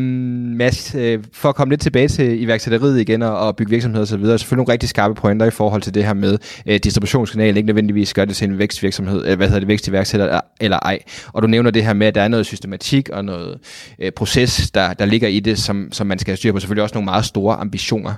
Mads, 0.57 0.95
øh, 0.95 1.23
for 1.33 1.49
at 1.49 1.55
komme 1.55 1.71
lidt 1.71 1.81
tilbage 1.81 2.07
til 2.07 2.41
iværksætteriet 2.41 2.99
igen 2.99 3.21
og, 3.21 3.39
og 3.39 3.55
bygge 3.55 3.69
virksomheder 3.69 4.03
osv., 4.03 4.25
så 4.25 4.37
selvfølgelig 4.37 4.57
nogle 4.57 4.71
rigtig 4.71 4.89
skarpe 4.89 5.15
pointer 5.15 5.45
i 5.45 5.51
forhold 5.51 5.81
til 5.81 5.93
det 5.93 6.05
her 6.05 6.13
med 6.13 6.37
øh, 6.67 6.79
distributionskanalen, 6.83 7.57
ikke 7.57 7.67
nødvendigvis 7.67 8.13
gør 8.13 8.25
det 8.25 8.35
til 8.35 8.49
en 8.49 8.57
vækstvirksomhed, 8.57 9.25
øh, 9.25 9.37
hvad 9.37 9.47
hedder 9.47 9.59
det, 9.59 9.67
vækstiværksætter 9.67 10.41
eller 10.61 10.79
ej. 10.79 10.99
Og 11.33 11.41
du 11.41 11.47
nævner 11.47 11.71
det 11.71 11.85
her 11.85 11.93
med, 11.93 12.07
at 12.07 12.15
der 12.15 12.21
er 12.21 12.27
noget 12.27 12.45
systematik 12.45 13.09
og 13.09 13.25
noget 13.25 13.57
øh, 13.99 14.11
proces, 14.11 14.71
der, 14.71 14.93
der 14.93 15.05
ligger 15.05 15.27
i 15.27 15.39
det, 15.39 15.59
som, 15.59 15.89
som 15.91 16.07
man 16.07 16.19
skal 16.19 16.31
have 16.31 16.37
styr 16.37 16.51
på. 16.51 16.59
Selvfølgelig 16.59 16.83
også 16.83 16.95
nogle 16.95 17.05
meget 17.05 17.25
store 17.25 17.55
ambitioner. 17.55 18.13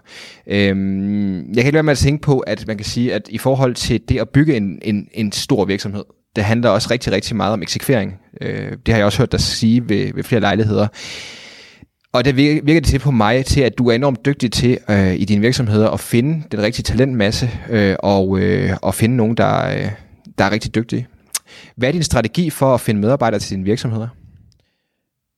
Øhm, 0.47 1.37
jeg 1.37 1.55
kan 1.55 1.65
ikke 1.65 1.73
være 1.73 1.83
med 1.83 1.91
at 1.91 1.97
tænke 1.97 2.21
på, 2.21 2.39
at 2.39 2.67
man 2.67 2.77
kan 2.77 2.85
sige, 2.85 3.13
at 3.13 3.21
i 3.29 3.37
forhold 3.37 3.75
til 3.75 4.01
det 4.09 4.19
at 4.19 4.29
bygge 4.29 4.57
en, 4.57 4.79
en, 4.81 5.07
en 5.13 5.31
stor 5.31 5.65
virksomhed, 5.65 6.03
det 6.37 6.45
handler 6.45 6.69
også 6.69 6.87
rigtig, 6.91 7.13
rigtig 7.13 7.35
meget 7.35 7.53
om 7.53 7.61
eksekvering. 7.61 8.13
Øh, 8.41 8.71
det 8.85 8.93
har 8.93 8.97
jeg 8.97 9.05
også 9.05 9.17
hørt 9.17 9.31
dig 9.31 9.39
sige 9.39 9.89
ved, 9.89 10.13
ved 10.13 10.23
flere 10.23 10.41
lejligheder. 10.41 10.87
Og 12.13 12.25
det 12.25 12.37
virker, 12.37 12.61
virker 12.63 12.81
det 12.81 12.89
til 12.89 12.99
på 12.99 13.11
mig 13.11 13.45
til, 13.45 13.61
at 13.61 13.77
du 13.77 13.89
er 13.89 13.95
enormt 13.95 14.25
dygtig 14.25 14.51
til 14.51 14.77
øh, 14.89 15.15
i 15.15 15.25
dine 15.25 15.41
virksomheder 15.41 15.89
at 15.89 15.99
finde 15.99 16.43
den 16.51 16.61
rigtige 16.61 16.83
talentmasse 16.83 17.49
øh, 17.69 17.95
og, 17.99 18.39
øh, 18.39 18.69
og 18.81 18.93
finde 18.95 19.15
nogen, 19.15 19.37
der, 19.37 19.67
øh, 19.67 19.91
der 20.37 20.45
er 20.45 20.51
rigtig 20.51 20.75
dygtige. 20.75 21.07
Hvad 21.75 21.87
er 21.87 21.91
din 21.91 22.03
strategi 22.03 22.49
for 22.49 22.73
at 22.73 22.81
finde 22.81 23.01
medarbejdere 23.01 23.39
til 23.39 23.51
dine 23.51 23.63
virksomheder? 23.63 24.07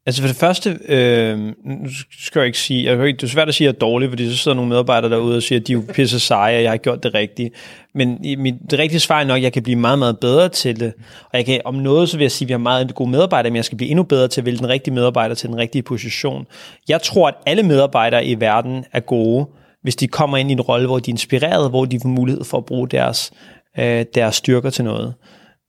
Altså 0.09 0.21
for 0.21 0.27
det 0.27 0.37
første, 0.37 0.79
øh, 0.87 1.37
nu 1.63 1.89
skal 2.19 2.39
jeg 2.39 2.45
ikke 2.45 2.59
sige, 2.59 2.85
jeg, 2.85 2.97
det 2.97 3.23
er 3.23 3.27
svært 3.27 3.47
at 3.47 3.55
sige, 3.55 3.67
at 3.67 3.73
jeg 3.73 3.77
er 3.77 3.79
dårlig, 3.79 4.09
fordi 4.09 4.29
så 4.31 4.37
sidder 4.37 4.55
nogle 4.55 4.69
medarbejdere 4.69 5.11
derude 5.11 5.37
og 5.37 5.43
siger, 5.43 5.59
at 5.59 5.67
de 5.67 5.71
er 5.71 5.75
jo 5.75 5.83
pisse 5.93 6.19
seje, 6.19 6.57
og 6.57 6.63
jeg 6.63 6.71
har 6.71 6.77
gjort 6.77 7.03
det 7.03 7.13
rigtige. 7.13 7.51
Men 7.95 8.17
mit, 8.37 8.53
det 8.71 8.79
rigtige 8.79 8.99
svar 8.99 9.19
er 9.19 9.23
nok, 9.23 9.37
at 9.37 9.43
jeg 9.43 9.53
kan 9.53 9.63
blive 9.63 9.75
meget, 9.75 9.99
meget 9.99 10.19
bedre 10.19 10.49
til 10.49 10.79
det. 10.79 10.93
Og 11.23 11.37
jeg 11.37 11.45
kan, 11.45 11.61
om 11.65 11.75
noget, 11.75 12.09
så 12.09 12.17
vil 12.17 12.23
jeg 12.23 12.31
sige, 12.31 12.45
at 12.45 12.47
vi 12.47 12.53
har 12.53 12.57
meget 12.57 12.95
gode 12.95 13.09
medarbejdere, 13.09 13.51
men 13.51 13.55
jeg 13.55 13.65
skal 13.65 13.77
blive 13.77 13.89
endnu 13.89 14.03
bedre 14.03 14.27
til 14.27 14.41
at 14.41 14.45
vælge 14.45 14.57
den 14.57 14.69
rigtige 14.69 14.93
medarbejder 14.93 15.35
til 15.35 15.49
den 15.49 15.57
rigtige 15.57 15.81
position. 15.81 16.45
Jeg 16.87 17.01
tror, 17.01 17.27
at 17.27 17.35
alle 17.45 17.63
medarbejdere 17.63 18.25
i 18.25 18.39
verden 18.39 18.85
er 18.93 18.99
gode, 18.99 19.45
hvis 19.83 19.95
de 19.95 20.07
kommer 20.07 20.37
ind 20.37 20.49
i 20.49 20.53
en 20.53 20.61
rolle, 20.61 20.87
hvor 20.87 20.99
de 20.99 21.11
er 21.11 21.13
inspireret, 21.13 21.69
hvor 21.69 21.85
de 21.85 21.99
får 21.99 22.09
mulighed 22.09 22.43
for 22.43 22.57
at 22.57 22.65
bruge 22.65 22.87
deres, 22.89 23.31
øh, 23.79 24.05
deres 24.15 24.35
styrker 24.35 24.69
til 24.69 24.83
noget. 24.83 25.13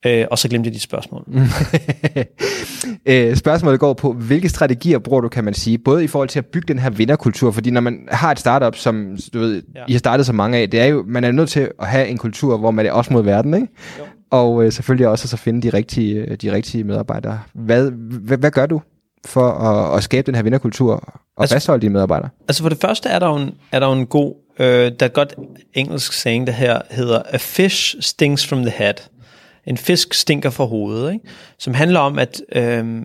Øh, 0.07 0.26
og 0.30 0.38
så 0.38 0.48
glemte 0.48 0.66
jeg 0.68 0.74
dit 0.74 0.82
spørgsmål. 0.82 1.24
øh, 3.07 3.36
spørgsmålet 3.36 3.80
går 3.80 3.92
på, 3.92 4.12
hvilke 4.12 4.48
strategier 4.48 4.98
bruger 4.98 5.20
du, 5.20 5.28
kan 5.28 5.44
man 5.44 5.55
sige, 5.55 5.78
både 5.78 6.05
i 6.05 6.07
forhold 6.07 6.28
til 6.28 6.38
at 6.38 6.46
bygge 6.46 6.68
den 6.68 6.78
her 6.78 6.90
vinderkultur, 6.90 7.51
fordi 7.51 7.70
når 7.70 7.80
man 7.80 8.09
har 8.11 8.30
et 8.30 8.38
startup, 8.38 8.76
som 8.76 9.16
du 9.34 9.38
ved, 9.38 9.62
ja. 9.74 9.84
I 9.88 9.92
har 9.92 9.98
startet 9.98 10.26
så 10.26 10.32
mange 10.32 10.59
af, 10.59 10.70
det 10.70 10.80
er 10.80 10.86
jo, 10.86 11.05
man 11.07 11.24
er 11.24 11.32
nødt 11.32 11.48
til 11.48 11.70
at 11.78 11.86
have 11.86 12.09
en 12.09 12.18
kultur, 12.18 12.57
hvor 12.57 12.70
man 12.70 12.86
er 12.86 12.92
også 12.92 13.12
mod 13.12 13.22
verden, 13.22 13.55
ikke? 13.55 13.66
Jo. 13.98 14.05
Og 14.30 14.64
øh, 14.64 14.72
selvfølgelig 14.72 15.09
også 15.09 15.24
at 15.24 15.28
så 15.28 15.36
finde 15.36 15.62
de 15.62 15.76
rigtige, 15.76 16.14
øh, 16.14 16.36
de 16.36 16.53
rigtige 16.53 16.84
medarbejdere. 16.84 17.40
Hvad, 17.53 17.90
hvad, 17.90 18.38
hvad 18.38 18.51
gør 18.51 18.66
du 18.66 18.80
for 19.26 19.51
at, 19.51 19.96
at 19.96 20.05
skabe 20.05 20.26
den 20.26 20.34
her 20.34 20.42
vinderkultur 20.42 20.94
og 20.94 21.42
altså, 21.42 21.55
fastholde 21.55 21.82
de 21.82 21.90
medarbejdere? 21.90 22.28
Altså 22.48 22.62
for 22.62 22.68
det 22.68 22.78
første 22.80 23.09
er 23.09 23.18
der 23.18 23.26
jo 23.26 23.36
en, 23.36 23.55
er 23.72 23.80
der 23.80 23.92
en 23.92 24.07
god, 24.07 24.34
øh, 24.59 24.92
der 25.01 25.07
er 25.07 25.09
godt 25.09 25.34
engelsk 25.74 26.12
saying, 26.12 26.46
der 26.46 26.53
her 26.53 26.80
hedder, 26.90 27.22
a 27.26 27.36
fish 27.36 27.96
stings 28.01 28.46
from 28.46 28.62
the 28.62 28.70
head 28.70 28.94
en 29.66 29.76
fisk 29.76 30.14
stinker 30.14 30.50
for 30.50 30.66
hovedet, 30.66 31.12
ikke? 31.12 31.24
som 31.58 31.74
handler 31.74 32.00
om, 32.00 32.18
at 32.18 32.42
øh, 32.52 33.02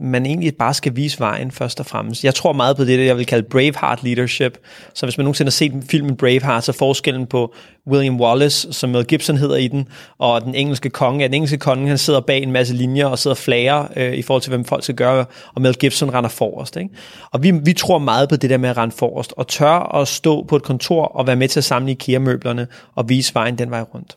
man 0.00 0.26
egentlig 0.26 0.56
bare 0.56 0.74
skal 0.74 0.96
vise 0.96 1.20
vejen 1.20 1.50
først 1.50 1.80
og 1.80 1.86
fremmest. 1.86 2.24
Jeg 2.24 2.34
tror 2.34 2.52
meget 2.52 2.76
på 2.76 2.84
det, 2.84 3.06
jeg 3.06 3.16
vil 3.16 3.26
kalde 3.26 3.48
Braveheart 3.48 4.02
leadership. 4.02 4.58
Så 4.94 5.06
hvis 5.06 5.18
man 5.18 5.24
nogensinde 5.24 5.46
har 5.46 5.50
set 5.50 5.72
filmen 5.90 6.16
Braveheart, 6.16 6.64
så 6.64 6.72
forskellen 6.72 7.26
på 7.26 7.54
William 7.86 8.20
Wallace, 8.20 8.72
som 8.72 8.90
Mel 8.90 9.04
Gibson 9.04 9.36
hedder 9.36 9.56
i 9.56 9.68
den, 9.68 9.88
og 10.18 10.42
den 10.44 10.54
engelske 10.54 10.90
konge. 10.90 11.24
Den 11.24 11.34
engelske 11.34 11.58
konge, 11.58 11.88
han 11.88 11.98
sidder 11.98 12.20
bag 12.20 12.42
en 12.42 12.52
masse 12.52 12.74
linjer 12.74 13.06
og 13.06 13.18
sidder 13.18 13.34
og 13.34 13.38
flager 13.38 13.86
øh, 13.96 14.14
i 14.14 14.22
forhold 14.22 14.42
til, 14.42 14.50
hvem 14.50 14.64
folk 14.64 14.82
skal 14.82 14.94
gøre, 14.94 15.24
og 15.54 15.62
Mel 15.62 15.74
Gibson 15.74 16.14
render 16.14 16.30
forrest. 16.30 16.76
Ikke? 16.76 16.90
Og 17.30 17.42
vi, 17.42 17.50
vi 17.50 17.72
tror 17.72 17.98
meget 17.98 18.28
på 18.28 18.36
det 18.36 18.50
der 18.50 18.58
med 18.58 18.68
at 18.68 18.76
rende 18.76 18.96
forrest, 18.96 19.34
og 19.36 19.48
tør 19.48 19.96
at 20.00 20.08
stå 20.08 20.42
på 20.42 20.56
et 20.56 20.62
kontor 20.62 21.04
og 21.04 21.26
være 21.26 21.36
med 21.36 21.48
til 21.48 21.60
at 21.60 21.64
samle 21.64 21.90
IKEA-møblerne 21.90 22.66
og 22.94 23.08
vise 23.08 23.34
vejen 23.34 23.58
den 23.58 23.70
vej 23.70 23.80
rundt 23.94 24.16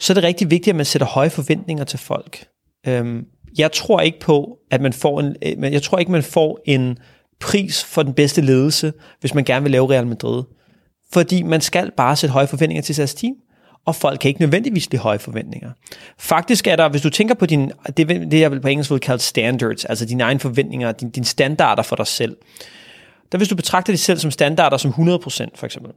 så 0.00 0.12
er 0.12 0.14
det 0.14 0.24
rigtig 0.24 0.50
vigtigt, 0.50 0.72
at 0.72 0.76
man 0.76 0.86
sætter 0.86 1.06
høje 1.06 1.30
forventninger 1.30 1.84
til 1.84 1.98
folk. 1.98 2.44
Øhm, 2.86 3.24
jeg 3.58 3.72
tror 3.72 4.00
ikke 4.00 4.20
på, 4.20 4.58
at 4.70 4.80
man 4.80 4.92
får 4.92 5.20
en, 5.20 5.36
øh, 5.42 5.72
jeg 5.72 5.82
tror 5.82 5.98
ikke, 5.98 6.12
man 6.12 6.22
får 6.22 6.60
en 6.64 6.98
pris 7.40 7.84
for 7.84 8.02
den 8.02 8.14
bedste 8.14 8.40
ledelse, 8.40 8.92
hvis 9.20 9.34
man 9.34 9.44
gerne 9.44 9.62
vil 9.62 9.72
lave 9.72 9.90
Real 9.90 10.06
Madrid. 10.06 10.42
Fordi 11.12 11.42
man 11.42 11.60
skal 11.60 11.90
bare 11.96 12.16
sætte 12.16 12.32
høje 12.32 12.46
forventninger 12.46 12.82
til 12.82 12.96
deres 12.96 13.14
team, 13.14 13.34
og 13.86 13.94
folk 13.94 14.20
kan 14.20 14.28
ikke 14.28 14.40
nødvendigvis 14.40 14.88
blive 14.88 15.00
høje 15.00 15.18
forventninger. 15.18 15.70
Faktisk 16.18 16.66
er 16.66 16.76
der, 16.76 16.88
hvis 16.88 17.02
du 17.02 17.10
tænker 17.10 17.34
på 17.34 17.46
din, 17.46 17.72
det, 17.96 18.08
det 18.08 18.40
jeg 18.40 18.50
vil 18.50 18.60
på 18.60 18.68
engelsk 18.68 18.90
vil 18.90 19.00
kalde 19.00 19.22
standards, 19.22 19.84
altså 19.84 20.06
dine 20.06 20.22
egne 20.22 20.40
forventninger, 20.40 20.92
dine, 20.92 21.10
din 21.10 21.24
standarder 21.24 21.82
for 21.82 21.96
dig 21.96 22.06
selv, 22.06 22.36
der 23.32 23.38
hvis 23.38 23.48
du 23.48 23.56
betragter 23.56 23.92
dig 23.92 24.00
selv 24.00 24.18
som 24.18 24.30
standarder 24.30 24.76
som 24.76 24.90
100% 24.90 24.94
for 25.54 25.66
eksempel, 25.66 25.92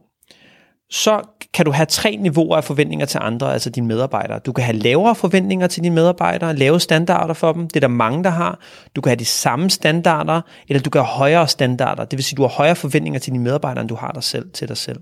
så 0.92 1.20
kan 1.54 1.64
du 1.64 1.70
have 1.70 1.86
tre 1.86 2.16
niveauer 2.20 2.56
af 2.56 2.64
forventninger 2.64 3.06
til 3.06 3.20
andre, 3.22 3.52
altså 3.52 3.70
dine 3.70 3.86
medarbejdere. 3.86 4.38
Du 4.38 4.52
kan 4.52 4.64
have 4.64 4.76
lavere 4.76 5.14
forventninger 5.14 5.66
til 5.66 5.82
dine 5.82 5.94
medarbejdere, 5.94 6.56
lave 6.56 6.80
standarder 6.80 7.34
for 7.34 7.52
dem, 7.52 7.68
det 7.68 7.76
er 7.76 7.80
der 7.80 7.88
mange, 7.88 8.24
der 8.24 8.30
har. 8.30 8.58
Du 8.96 9.00
kan 9.00 9.10
have 9.10 9.16
de 9.16 9.24
samme 9.24 9.70
standarder, 9.70 10.40
eller 10.68 10.82
du 10.82 10.90
kan 10.90 11.00
have 11.00 11.08
højere 11.08 11.48
standarder, 11.48 12.04
det 12.04 12.16
vil 12.16 12.24
sige, 12.24 12.36
du 12.36 12.42
har 12.42 12.48
højere 12.48 12.76
forventninger 12.76 13.20
til 13.20 13.32
dine 13.32 13.44
medarbejdere, 13.44 13.80
end 13.80 13.88
du 13.88 13.94
har 13.94 14.12
dig 14.12 14.22
selv, 14.22 14.50
til 14.50 14.68
dig 14.68 14.76
selv. 14.76 14.98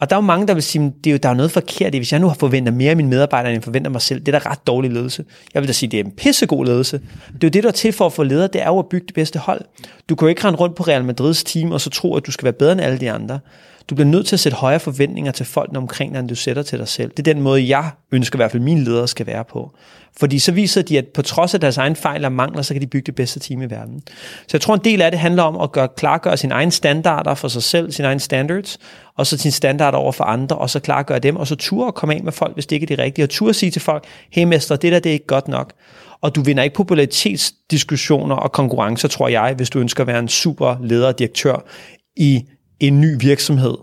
Og 0.00 0.10
der 0.10 0.16
er 0.16 0.20
jo 0.20 0.26
mange, 0.26 0.46
der 0.46 0.54
vil 0.54 0.62
sige, 0.62 0.92
det 1.04 1.10
er 1.10 1.12
jo, 1.12 1.18
der 1.22 1.28
er 1.28 1.34
noget 1.34 1.50
forkert 1.50 1.94
i, 1.94 1.98
hvis 1.98 2.12
jeg 2.12 2.20
nu 2.20 2.26
har 2.26 2.34
forventet 2.34 2.74
mere 2.74 2.90
af 2.90 2.96
mine 2.96 3.08
medarbejdere, 3.08 3.52
end 3.52 3.56
jeg 3.56 3.64
forventer 3.64 3.90
mig 3.90 4.02
selv. 4.02 4.20
Det 4.20 4.34
er 4.34 4.38
da 4.38 4.50
ret 4.50 4.66
dårlig 4.66 4.90
ledelse. 4.90 5.24
Jeg 5.54 5.62
vil 5.62 5.68
da 5.68 5.72
sige, 5.72 5.90
det 5.90 6.00
er 6.00 6.04
en 6.04 6.10
pissegod 6.10 6.66
ledelse. 6.66 6.98
Det 7.32 7.44
er 7.44 7.48
jo 7.48 7.48
det, 7.48 7.62
der 7.62 7.68
er 7.68 7.72
til 7.72 7.92
for 7.92 8.06
at 8.06 8.12
få 8.12 8.22
leder, 8.22 8.46
det 8.46 8.62
er 8.62 8.66
jo 8.66 8.78
at 8.78 8.86
bygge 8.86 9.06
det 9.06 9.14
bedste 9.14 9.38
hold. 9.38 9.60
Du 10.08 10.14
kan 10.14 10.26
jo 10.26 10.28
ikke 10.28 10.44
rende 10.44 10.58
rundt 10.58 10.76
på 10.76 10.82
Real 10.82 11.04
Madrids 11.04 11.44
team, 11.44 11.72
og 11.72 11.80
så 11.80 11.90
tro, 11.90 12.16
at 12.16 12.26
du 12.26 12.32
skal 12.32 12.44
være 12.44 12.52
bedre 12.52 12.72
end 12.72 12.80
alle 12.80 12.98
de 12.98 13.10
andre. 13.10 13.38
Du 13.90 13.94
bliver 13.94 14.08
nødt 14.08 14.26
til 14.26 14.36
at 14.36 14.40
sætte 14.40 14.58
højere 14.58 14.80
forventninger 14.80 15.32
til 15.32 15.46
folk 15.46 15.70
omkring 15.76 16.12
dig, 16.12 16.20
end 16.20 16.28
du 16.28 16.34
sætter 16.34 16.62
til 16.62 16.78
dig 16.78 16.88
selv. 16.88 17.10
Det 17.10 17.18
er 17.18 17.34
den 17.34 17.42
måde, 17.42 17.68
jeg 17.68 17.90
ønsker 18.12 18.36
i 18.36 18.38
hvert 18.38 18.50
fald, 18.50 18.62
mine 18.62 18.84
ledere 18.84 19.08
skal 19.08 19.26
være 19.26 19.44
på. 19.44 19.74
Fordi 20.16 20.38
så 20.38 20.52
viser 20.52 20.82
de, 20.82 20.98
at 20.98 21.06
på 21.14 21.22
trods 21.22 21.54
af 21.54 21.60
deres 21.60 21.76
egen 21.76 21.96
fejl 21.96 22.24
og 22.24 22.32
mangler, 22.32 22.62
så 22.62 22.74
kan 22.74 22.80
de 22.80 22.86
bygge 22.86 23.06
det 23.06 23.14
bedste 23.14 23.40
team 23.40 23.62
i 23.62 23.66
verden. 23.66 24.02
Så 24.46 24.48
jeg 24.52 24.60
tror, 24.60 24.74
en 24.74 24.80
del 24.84 25.02
af 25.02 25.10
det 25.10 25.20
handler 25.20 25.42
om 25.42 25.60
at 25.60 25.72
gøre, 25.72 25.88
klargøre 25.96 26.36
sine 26.36 26.54
egne 26.54 26.70
standarder 26.72 27.34
for 27.34 27.48
sig 27.48 27.62
selv, 27.62 27.92
sine 27.92 28.08
egne 28.08 28.20
standards, 28.20 28.78
og 29.16 29.26
så 29.26 29.38
sine 29.38 29.52
standarder 29.52 29.98
over 29.98 30.12
for 30.12 30.24
andre, 30.24 30.56
og 30.56 30.70
så 30.70 30.80
klargøre 30.80 31.18
dem, 31.18 31.36
og 31.36 31.46
så 31.46 31.56
turde 31.56 31.88
at 31.88 31.94
komme 31.94 32.14
af 32.14 32.22
med 32.22 32.32
folk, 32.32 32.54
hvis 32.54 32.66
det 32.66 32.76
ikke 32.76 32.84
er 32.84 32.96
det 32.96 32.98
rigtige, 32.98 33.24
og 33.24 33.30
turde 33.30 33.50
at 33.50 33.56
sige 33.56 33.70
til 33.70 33.82
folk, 33.82 34.04
hey 34.30 34.44
mester, 34.44 34.76
det 34.76 34.92
der 34.92 34.98
det 34.98 35.10
er 35.10 35.14
ikke 35.14 35.26
godt 35.26 35.48
nok. 35.48 35.72
Og 36.20 36.34
du 36.34 36.42
vinder 36.42 36.62
ikke 36.62 36.74
popularitetsdiskussioner 36.74 38.34
og 38.34 38.52
konkurrencer, 38.52 39.08
tror 39.08 39.28
jeg, 39.28 39.54
hvis 39.56 39.70
du 39.70 39.78
ønsker 39.78 40.00
at 40.00 40.06
være 40.06 40.18
en 40.18 40.28
super 40.28 40.76
leder 40.82 41.06
og 41.06 41.18
direktør 41.18 41.64
i 42.16 42.44
en 42.86 43.00
ny 43.00 43.16
virksomhed. 43.20 43.74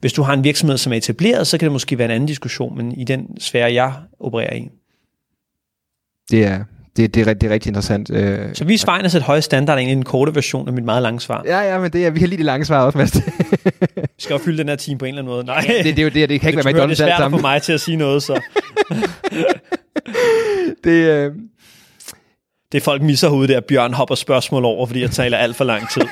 Hvis 0.00 0.12
du 0.12 0.22
har 0.22 0.32
en 0.32 0.44
virksomhed, 0.44 0.78
som 0.78 0.92
er 0.92 0.96
etableret, 0.96 1.46
så 1.46 1.58
kan 1.58 1.66
det 1.66 1.72
måske 1.72 1.98
være 1.98 2.04
en 2.04 2.10
anden 2.10 2.26
diskussion, 2.26 2.76
men 2.76 2.92
i 2.92 3.04
den 3.04 3.40
sfære, 3.40 3.72
jeg 3.72 3.92
opererer 4.20 4.54
i. 4.54 4.68
Det 6.30 6.44
er, 6.44 6.64
det, 6.96 7.14
det, 7.14 7.28
er, 7.28 7.34
det 7.34 7.46
er 7.46 7.50
rigtig 7.52 7.70
interessant. 7.70 8.10
Øh, 8.10 8.54
Så 8.54 8.64
vi 8.64 8.74
er 8.74 8.88
at 8.88 9.12
sætte 9.12 9.26
høje 9.26 9.42
standard 9.42 9.78
egentlig 9.78 9.92
i 9.92 9.94
den 9.94 10.04
korte 10.04 10.34
version 10.34 10.68
af 10.68 10.74
mit 10.74 10.84
meget 10.84 11.02
lange 11.02 11.20
svar. 11.20 11.42
ja, 11.46 11.60
ja, 11.60 11.78
men 11.78 11.92
det 11.92 12.06
er, 12.06 12.10
vi 12.10 12.20
har 12.20 12.26
lige 12.26 12.38
de 12.38 12.42
lange 12.42 12.64
svar 12.64 12.84
også, 12.84 12.98
Mads. 12.98 13.16
Vi 13.94 14.02
skal 14.18 14.34
jo 14.34 14.38
fylde 14.38 14.58
den 14.58 14.68
her 14.68 14.76
time 14.76 14.98
på 14.98 15.04
en 15.04 15.08
eller 15.08 15.22
anden 15.22 15.34
måde. 15.34 15.44
Nej, 15.44 15.60
det, 15.84 15.84
det, 15.84 15.98
er 15.98 16.02
jo 16.02 16.08
det, 16.08 16.28
det 16.28 16.40
kan 16.40 16.50
ikke 16.50 16.64
være 16.64 16.74
det 16.74 16.90
er 16.90 16.94
svært 16.94 17.18
sammen. 17.18 17.40
mig 17.40 17.62
til 17.62 17.72
at 17.72 17.80
sige 17.80 17.96
noget, 17.96 18.22
så 18.22 18.40
Det, 20.84 20.90
øh, 20.90 21.32
det 22.72 22.80
er 22.80 22.82
folk 22.84 23.02
misser 23.02 23.28
hovedet 23.28 23.48
der. 23.48 23.60
Bjørn 23.60 23.94
hopper 23.94 24.14
spørgsmål 24.14 24.64
over, 24.64 24.86
fordi 24.86 25.00
jeg 25.00 25.10
taler 25.10 25.38
alt 25.38 25.56
for 25.56 25.64
lang 25.64 25.90
tid. 25.90 26.02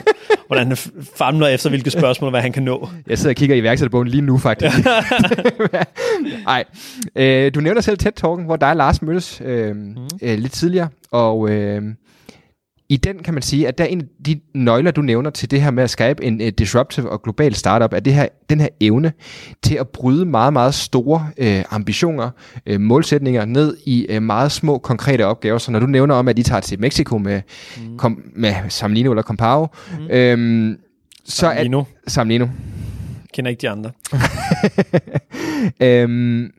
Hvordan 0.47 0.67
han 0.67 0.77
famler 1.17 1.47
efter, 1.47 1.69
hvilke 1.69 1.91
spørgsmål, 1.91 2.31
hvad 2.31 2.41
han 2.41 2.53
kan 2.53 2.63
nå. 2.63 2.89
jeg 3.07 3.19
sidder 3.19 3.31
og 3.31 3.37
kigger 3.37 3.57
i 3.57 3.59
iværksætterbogen 3.59 4.09
lige 4.09 4.21
nu, 4.21 4.39
faktisk. 4.39 4.77
Nej. 6.47 6.65
Øh, 7.17 7.55
du 7.55 7.61
nævner 7.61 7.81
selv 7.81 7.99
TED-talken, 7.99 8.45
hvor 8.45 8.57
dig 8.57 8.71
og 8.71 8.77
Lars 8.77 9.03
mødtes 9.03 9.43
øh, 9.45 9.77
mm. 9.77 9.97
øh, 10.23 10.39
lidt 10.39 10.53
tidligere, 10.53 10.89
og 11.11 11.51
øh, 11.51 11.83
i 12.89 12.97
den 12.97 13.22
kan 13.22 13.34
man 13.34 13.43
sige, 13.43 13.68
at 13.68 13.78
der 13.78 13.84
er 13.84 13.89
en 13.89 14.01
af 14.01 14.07
de 14.26 14.41
nøgler, 14.55 14.91
du 14.91 15.03
nævner 15.03 15.30
til 15.30 15.51
det 15.51 15.62
her 15.62 15.70
med 15.70 15.82
at 15.82 15.91
skabe 15.91 16.24
en 16.24 16.41
uh, 16.41 16.49
disruptive 16.49 17.11
og 17.11 17.22
global 17.22 17.55
startup, 17.55 17.93
er 17.93 18.01
det 18.01 18.14
her, 18.14 18.28
den 18.51 18.61
her 18.61 18.68
evne 18.80 19.12
til 19.62 19.74
at 19.74 19.89
bryde 19.89 20.24
meget, 20.24 20.53
meget 20.53 20.74
store 20.74 21.30
øh, 21.39 21.64
ambitioner, 21.70 22.30
øh, 22.66 22.80
målsætninger 22.80 23.45
ned 23.45 23.76
i 23.87 24.07
øh, 24.09 24.22
meget 24.22 24.53
små, 24.53 24.78
konkrete 24.78 25.26
opgaver. 25.26 25.59
Så 25.59 25.70
når 25.70 25.80
du 25.80 25.87
nævner 25.87 26.14
om, 26.14 26.28
at 26.28 26.39
I 26.39 26.43
tager 26.43 26.61
til 26.61 26.80
Mexico 26.80 27.18
med, 27.18 27.43
mm. 27.76 27.99
kom, 27.99 28.22
med 28.34 28.55
Samlino 28.68 29.11
eller 29.11 29.22
Compao, 29.22 29.66
mm. 29.99 30.11
øhm, 30.11 30.78
så 31.24 31.47
er 31.47 31.55
Samlino. 31.55 31.84
Samlino. 32.07 32.47
Kender 33.32 33.51
ikke 33.51 33.61
de 33.61 33.68
andre. 33.68 33.91
øhm, 36.03 36.53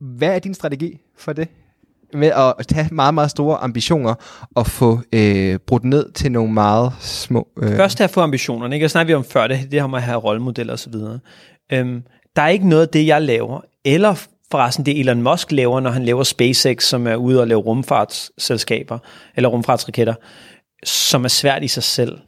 hvad 0.00 0.28
er 0.28 0.38
din 0.38 0.54
strategi 0.54 1.00
for 1.16 1.32
det? 1.32 1.48
Med 2.14 2.32
at 2.58 2.66
tage 2.66 2.88
meget, 2.92 3.14
meget 3.14 3.30
store 3.30 3.56
ambitioner 3.56 4.14
og 4.54 4.66
få 4.66 5.00
øh, 5.12 5.58
brudt 5.66 5.84
ned 5.84 6.12
til 6.12 6.32
nogle 6.32 6.52
meget 6.52 6.92
små... 7.00 7.48
Øh, 7.62 7.76
Først 7.76 8.00
at 8.00 8.10
få 8.10 8.20
ambitionerne. 8.20 8.74
Ikke? 8.76 8.84
Jeg 8.84 8.90
snakker 8.90 9.14
vi 9.14 9.14
om 9.14 9.24
før, 9.24 9.46
det, 9.46 9.60
det 9.70 9.80
her 9.80 9.86
med 9.86 9.98
at 9.98 10.02
have 10.02 10.18
rollemodeller 10.18 10.72
og 10.72 10.78
så 10.78 10.90
videre. 10.90 11.18
Øhm, 11.72 12.02
der 12.36 12.42
er 12.42 12.48
ikke 12.48 12.68
noget 12.68 12.82
af 12.82 12.88
det, 12.88 13.06
jeg 13.06 13.22
laver, 13.22 13.60
eller 13.84 14.26
forresten 14.50 14.86
det 14.86 15.00
Elon 15.00 15.22
Musk 15.22 15.52
laver, 15.52 15.80
når 15.80 15.90
han 15.90 16.04
laver 16.04 16.22
SpaceX, 16.22 16.84
som 16.84 17.06
er 17.06 17.16
ude 17.16 17.40
og 17.40 17.48
lave 17.48 17.60
rumfartsselskaber, 17.60 18.98
eller 19.36 19.48
rumfartsraketter, 19.48 20.14
som 20.84 21.24
er 21.24 21.28
svært 21.28 21.64
i 21.64 21.68
sig 21.68 21.82
selv. 21.82 22.18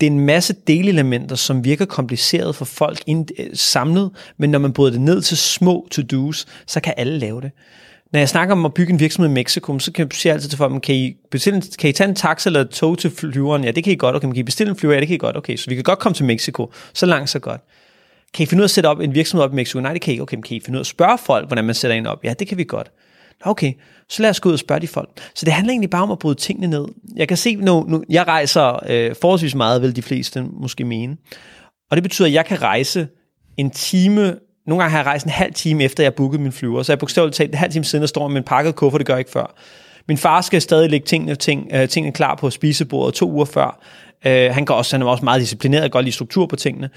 Det 0.00 0.06
er 0.06 0.10
en 0.10 0.20
masse 0.20 0.54
delelementer, 0.66 1.36
som 1.36 1.64
virker 1.64 1.84
kompliceret 1.84 2.56
for 2.56 2.64
folk 2.64 3.02
ind, 3.06 3.26
øh, 3.38 3.46
samlet, 3.54 4.10
men 4.38 4.50
når 4.50 4.58
man 4.58 4.72
bryder 4.72 4.90
det 4.90 5.00
ned 5.00 5.22
til 5.22 5.36
små 5.36 5.88
to-dos, 5.90 6.46
så 6.66 6.80
kan 6.80 6.94
alle 6.96 7.18
lave 7.18 7.40
det. 7.40 7.50
Når 8.14 8.18
jeg 8.18 8.28
snakker 8.28 8.54
om 8.54 8.64
at 8.64 8.74
bygge 8.74 8.92
en 8.92 9.00
virksomhed 9.00 9.30
i 9.30 9.34
Mexico, 9.34 9.78
så 9.78 9.92
kan 9.92 10.04
jeg 10.04 10.12
sige 10.12 10.32
altid 10.32 10.48
til 10.48 10.58
folk, 10.58 10.82
kan 10.82 10.94
I, 10.94 11.16
bestille, 11.30 11.62
kan 11.78 11.90
I 11.90 11.92
tage 11.92 12.08
en 12.08 12.14
taxa 12.14 12.48
eller 12.48 12.60
et 12.60 12.70
tog 12.70 12.98
til 12.98 13.10
flyveren? 13.10 13.64
Ja, 13.64 13.70
det 13.70 13.84
kan 13.84 13.92
I 13.92 13.96
godt. 13.96 14.16
Okay, 14.16 14.26
men 14.26 14.34
kan 14.34 14.40
I 14.40 14.42
bestille 14.42 14.70
en 14.70 14.76
flyver? 14.76 14.94
Ja, 14.94 15.00
det 15.00 15.08
kan 15.08 15.14
I 15.14 15.18
godt. 15.18 15.36
Okay, 15.36 15.56
så 15.56 15.70
vi 15.70 15.74
kan 15.74 15.84
godt 15.84 15.98
komme 15.98 16.14
til 16.14 16.24
Mexico. 16.24 16.72
Så 16.92 17.06
langt, 17.06 17.30
så 17.30 17.38
godt. 17.38 17.60
Kan 18.34 18.42
I 18.42 18.46
finde 18.46 18.60
ud 18.60 18.62
af 18.62 18.66
at 18.66 18.70
sætte 18.70 18.86
op 18.86 19.00
en 19.00 19.14
virksomhed 19.14 19.44
op 19.44 19.52
i 19.52 19.56
Mexico? 19.56 19.80
Nej, 19.80 19.92
det 19.92 20.02
kan 20.02 20.10
I 20.10 20.12
ikke. 20.12 20.22
Okay, 20.22 20.36
men 20.36 20.42
kan 20.42 20.56
I 20.56 20.60
finde 20.60 20.76
ud 20.76 20.80
af 20.80 20.82
at 20.82 20.86
spørge 20.86 21.18
folk, 21.18 21.46
hvordan 21.46 21.64
man 21.64 21.74
sætter 21.74 21.96
en 21.96 22.06
op? 22.06 22.24
Ja, 22.24 22.34
det 22.38 22.48
kan 22.48 22.58
vi 22.58 22.64
godt. 22.64 22.90
Okay, 23.40 23.72
så 24.08 24.22
lad 24.22 24.30
os 24.30 24.40
gå 24.40 24.48
ud 24.48 24.52
og 24.52 24.58
spørge 24.58 24.80
de 24.80 24.88
folk. 24.88 25.08
Så 25.34 25.44
det 25.44 25.52
handler 25.52 25.72
egentlig 25.72 25.90
bare 25.90 26.02
om 26.02 26.10
at 26.10 26.18
bryde 26.18 26.34
tingene 26.34 26.66
ned. 26.66 26.84
Jeg 27.16 27.28
kan 27.28 27.36
se 27.36 27.56
nu, 27.56 27.84
nu 27.88 28.04
jeg 28.08 28.26
rejser 28.26 28.78
øh, 28.88 29.14
forholdsvis 29.20 29.54
meget, 29.54 29.82
vil 29.82 29.96
de 29.96 30.02
fleste 30.02 30.42
måske 30.42 30.84
mene. 30.84 31.16
Og 31.90 31.96
det 31.96 32.02
betyder, 32.02 32.28
at 32.28 32.34
jeg 32.34 32.46
kan 32.46 32.62
rejse 32.62 33.08
en 33.56 33.70
time 33.70 34.34
nogle 34.66 34.82
gange 34.82 34.90
har 34.90 34.98
jeg 34.98 35.06
rejst 35.06 35.24
en 35.26 35.30
halv 35.32 35.54
time 35.54 35.84
efter, 35.84 36.02
jeg 36.02 36.14
bookede 36.14 36.42
min 36.42 36.52
flyver. 36.52 36.82
Så 36.82 36.92
jeg 36.92 36.98
bogstaveligt 36.98 37.36
talt 37.36 37.50
en 37.50 37.58
halv 37.58 37.72
time 37.72 37.84
siden, 37.84 38.02
og 38.02 38.08
står 38.08 38.28
med 38.28 38.36
en 38.36 38.44
pakket 38.44 38.74
kuffert, 38.74 38.98
det 38.98 39.06
gør 39.06 39.14
jeg 39.14 39.18
ikke 39.18 39.30
før. 39.30 39.54
Min 40.08 40.18
far 40.18 40.40
skal 40.40 40.62
stadig 40.62 40.90
lægge 40.90 41.06
tingene, 41.06 41.34
ting, 41.34 41.70
øh, 41.72 41.88
tingene 41.88 42.12
klar 42.12 42.34
på 42.34 42.50
spisebordet 42.50 43.14
to 43.14 43.30
uger 43.30 43.44
før. 43.44 43.80
Øh, 44.26 44.54
han, 44.54 44.64
går 44.64 44.74
også, 44.74 44.96
han 44.96 45.02
er 45.02 45.06
også 45.06 45.24
meget 45.24 45.40
disciplineret 45.40 45.84
og 45.84 45.90
godt 45.90 46.04
lide 46.04 46.14
struktur 46.14 46.46
på 46.46 46.56
tingene. 46.56 46.90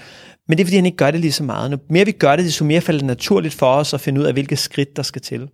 Men 0.48 0.58
det 0.58 0.64
er, 0.64 0.66
fordi 0.66 0.76
han 0.76 0.86
ikke 0.86 0.96
gør 0.96 1.10
det 1.10 1.20
lige 1.20 1.32
så 1.32 1.42
meget. 1.42 1.70
Når 1.70 1.78
mere 1.90 2.04
vi 2.04 2.12
gør 2.12 2.36
det, 2.36 2.44
desto 2.44 2.64
mere 2.64 2.80
falder 2.80 2.98
det 2.98 3.06
naturligt 3.06 3.54
for 3.54 3.66
os 3.66 3.94
at 3.94 4.00
finde 4.00 4.20
ud 4.20 4.26
af, 4.26 4.32
hvilke 4.32 4.56
skridt 4.56 4.96
der 4.96 5.02
skal 5.02 5.22
til. 5.22 5.48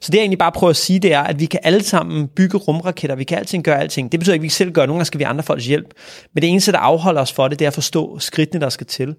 Så 0.00 0.12
det 0.12 0.14
jeg 0.14 0.20
egentlig 0.20 0.38
bare 0.38 0.52
prøver 0.52 0.70
at 0.70 0.76
sige, 0.76 0.98
det 0.98 1.12
er, 1.12 1.20
at 1.20 1.40
vi 1.40 1.46
kan 1.46 1.60
alle 1.62 1.82
sammen 1.82 2.28
bygge 2.28 2.58
rumraketter. 2.58 3.16
Vi 3.16 3.24
kan 3.24 3.38
altid 3.38 3.62
gøre 3.62 3.80
alting. 3.80 4.12
Det 4.12 4.20
betyder 4.20 4.34
ikke, 4.34 4.42
at 4.42 4.44
vi 4.44 4.48
selv 4.48 4.72
gør. 4.72 4.86
Nogle 4.86 4.98
gange 4.98 5.04
skal 5.04 5.18
vi 5.18 5.24
andre 5.24 5.42
folks 5.42 5.66
hjælp. 5.66 5.86
Men 6.34 6.42
det 6.42 6.50
eneste, 6.50 6.72
der 6.72 6.78
afholder 6.78 7.20
os 7.20 7.32
for 7.32 7.48
det, 7.48 7.58
det 7.58 7.64
er 7.64 7.68
at 7.68 7.74
forstå 7.74 8.18
skridtene, 8.18 8.60
der 8.60 8.68
skal 8.68 8.86
til. 8.86 9.14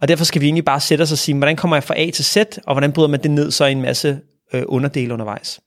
Og 0.00 0.08
derfor 0.08 0.24
skal 0.24 0.40
vi 0.40 0.46
egentlig 0.46 0.64
bare 0.64 0.80
sætte 0.80 1.02
os 1.02 1.12
og 1.12 1.18
sige, 1.18 1.36
hvordan 1.36 1.56
kommer 1.56 1.76
jeg 1.76 1.84
fra 1.84 2.00
A 2.00 2.10
til 2.10 2.24
Z, 2.24 2.36
og 2.66 2.74
hvordan 2.74 2.92
bryder 2.92 3.08
man 3.08 3.22
det 3.22 3.30
ned 3.30 3.50
så 3.50 3.64
i 3.64 3.72
en 3.72 3.82
masse 3.82 4.18
øh, 4.54 4.62
underdele 4.66 5.12
undervejs. 5.12 5.60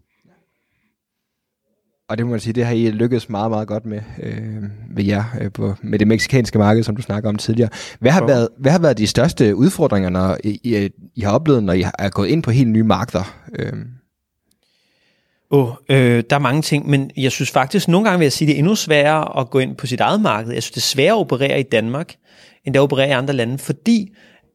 Og 2.09 2.17
det 2.17 2.25
må 2.25 2.31
man 2.31 2.39
sige, 2.39 2.53
det 2.53 2.65
har 2.65 2.73
I 2.73 2.89
lykkedes 2.91 3.29
meget, 3.29 3.51
meget 3.51 3.67
godt 3.67 3.85
med, 3.85 4.01
øh, 4.23 4.63
med 4.89 5.03
jer, 5.03 5.23
øh, 5.41 5.51
på, 5.51 5.75
med 5.81 5.99
det 5.99 6.07
meksikanske 6.07 6.57
marked, 6.57 6.83
som 6.83 6.95
du 6.95 7.01
snakker 7.01 7.29
om 7.29 7.35
tidligere. 7.35 7.69
Hvad 7.99 8.11
har, 8.11 8.21
Ja. 8.21 8.25
været, 8.27 8.49
hvad 8.57 8.71
har 8.71 8.79
været 8.79 8.97
de 8.97 9.07
største 9.07 9.55
udfordringer, 9.55 10.09
når 10.09 10.37
I, 10.43 10.59
I, 10.63 10.89
I 11.15 11.21
har 11.21 11.31
oplevet, 11.31 11.63
når 11.63 11.73
I 11.73 11.83
er 11.99 12.09
gået 12.09 12.27
ind 12.27 12.43
på 12.43 12.51
helt 12.51 12.69
nye 12.69 12.83
markeder? 12.83 13.35
Øh, 13.59 13.73
Oh, 15.49 15.69
øh, 15.89 16.23
der 16.29 16.35
er 16.35 16.39
mange 16.39 16.61
ting, 16.61 16.89
men 16.89 17.11
jeg 17.17 17.31
synes 17.31 17.51
faktisk, 17.51 17.87
nogle 17.87 18.05
gange 18.05 18.19
vil 18.19 18.25
jeg 18.25 18.31
sige, 18.33 18.47
det 18.47 18.53
er 18.53 18.57
endnu 18.57 18.75
sværere 18.75 19.39
at 19.39 19.49
gå 19.49 19.59
ind 19.59 19.75
på 19.75 19.87
sit 19.87 19.99
eget 19.99 20.21
marked. 20.21 20.53
Jeg 20.53 20.63
synes, 20.63 20.71
det 20.71 20.77
er 20.81 20.95
sværere 20.95 21.13
at 21.15 21.19
operere 21.19 21.59
i 21.59 21.63
Danmark, 21.63 22.13
end 22.65 22.75
at 22.75 22.79
operere 22.79 23.07
i 23.07 23.11
andre 23.11 23.33
lande, 23.33 23.57
fordi 23.57 24.13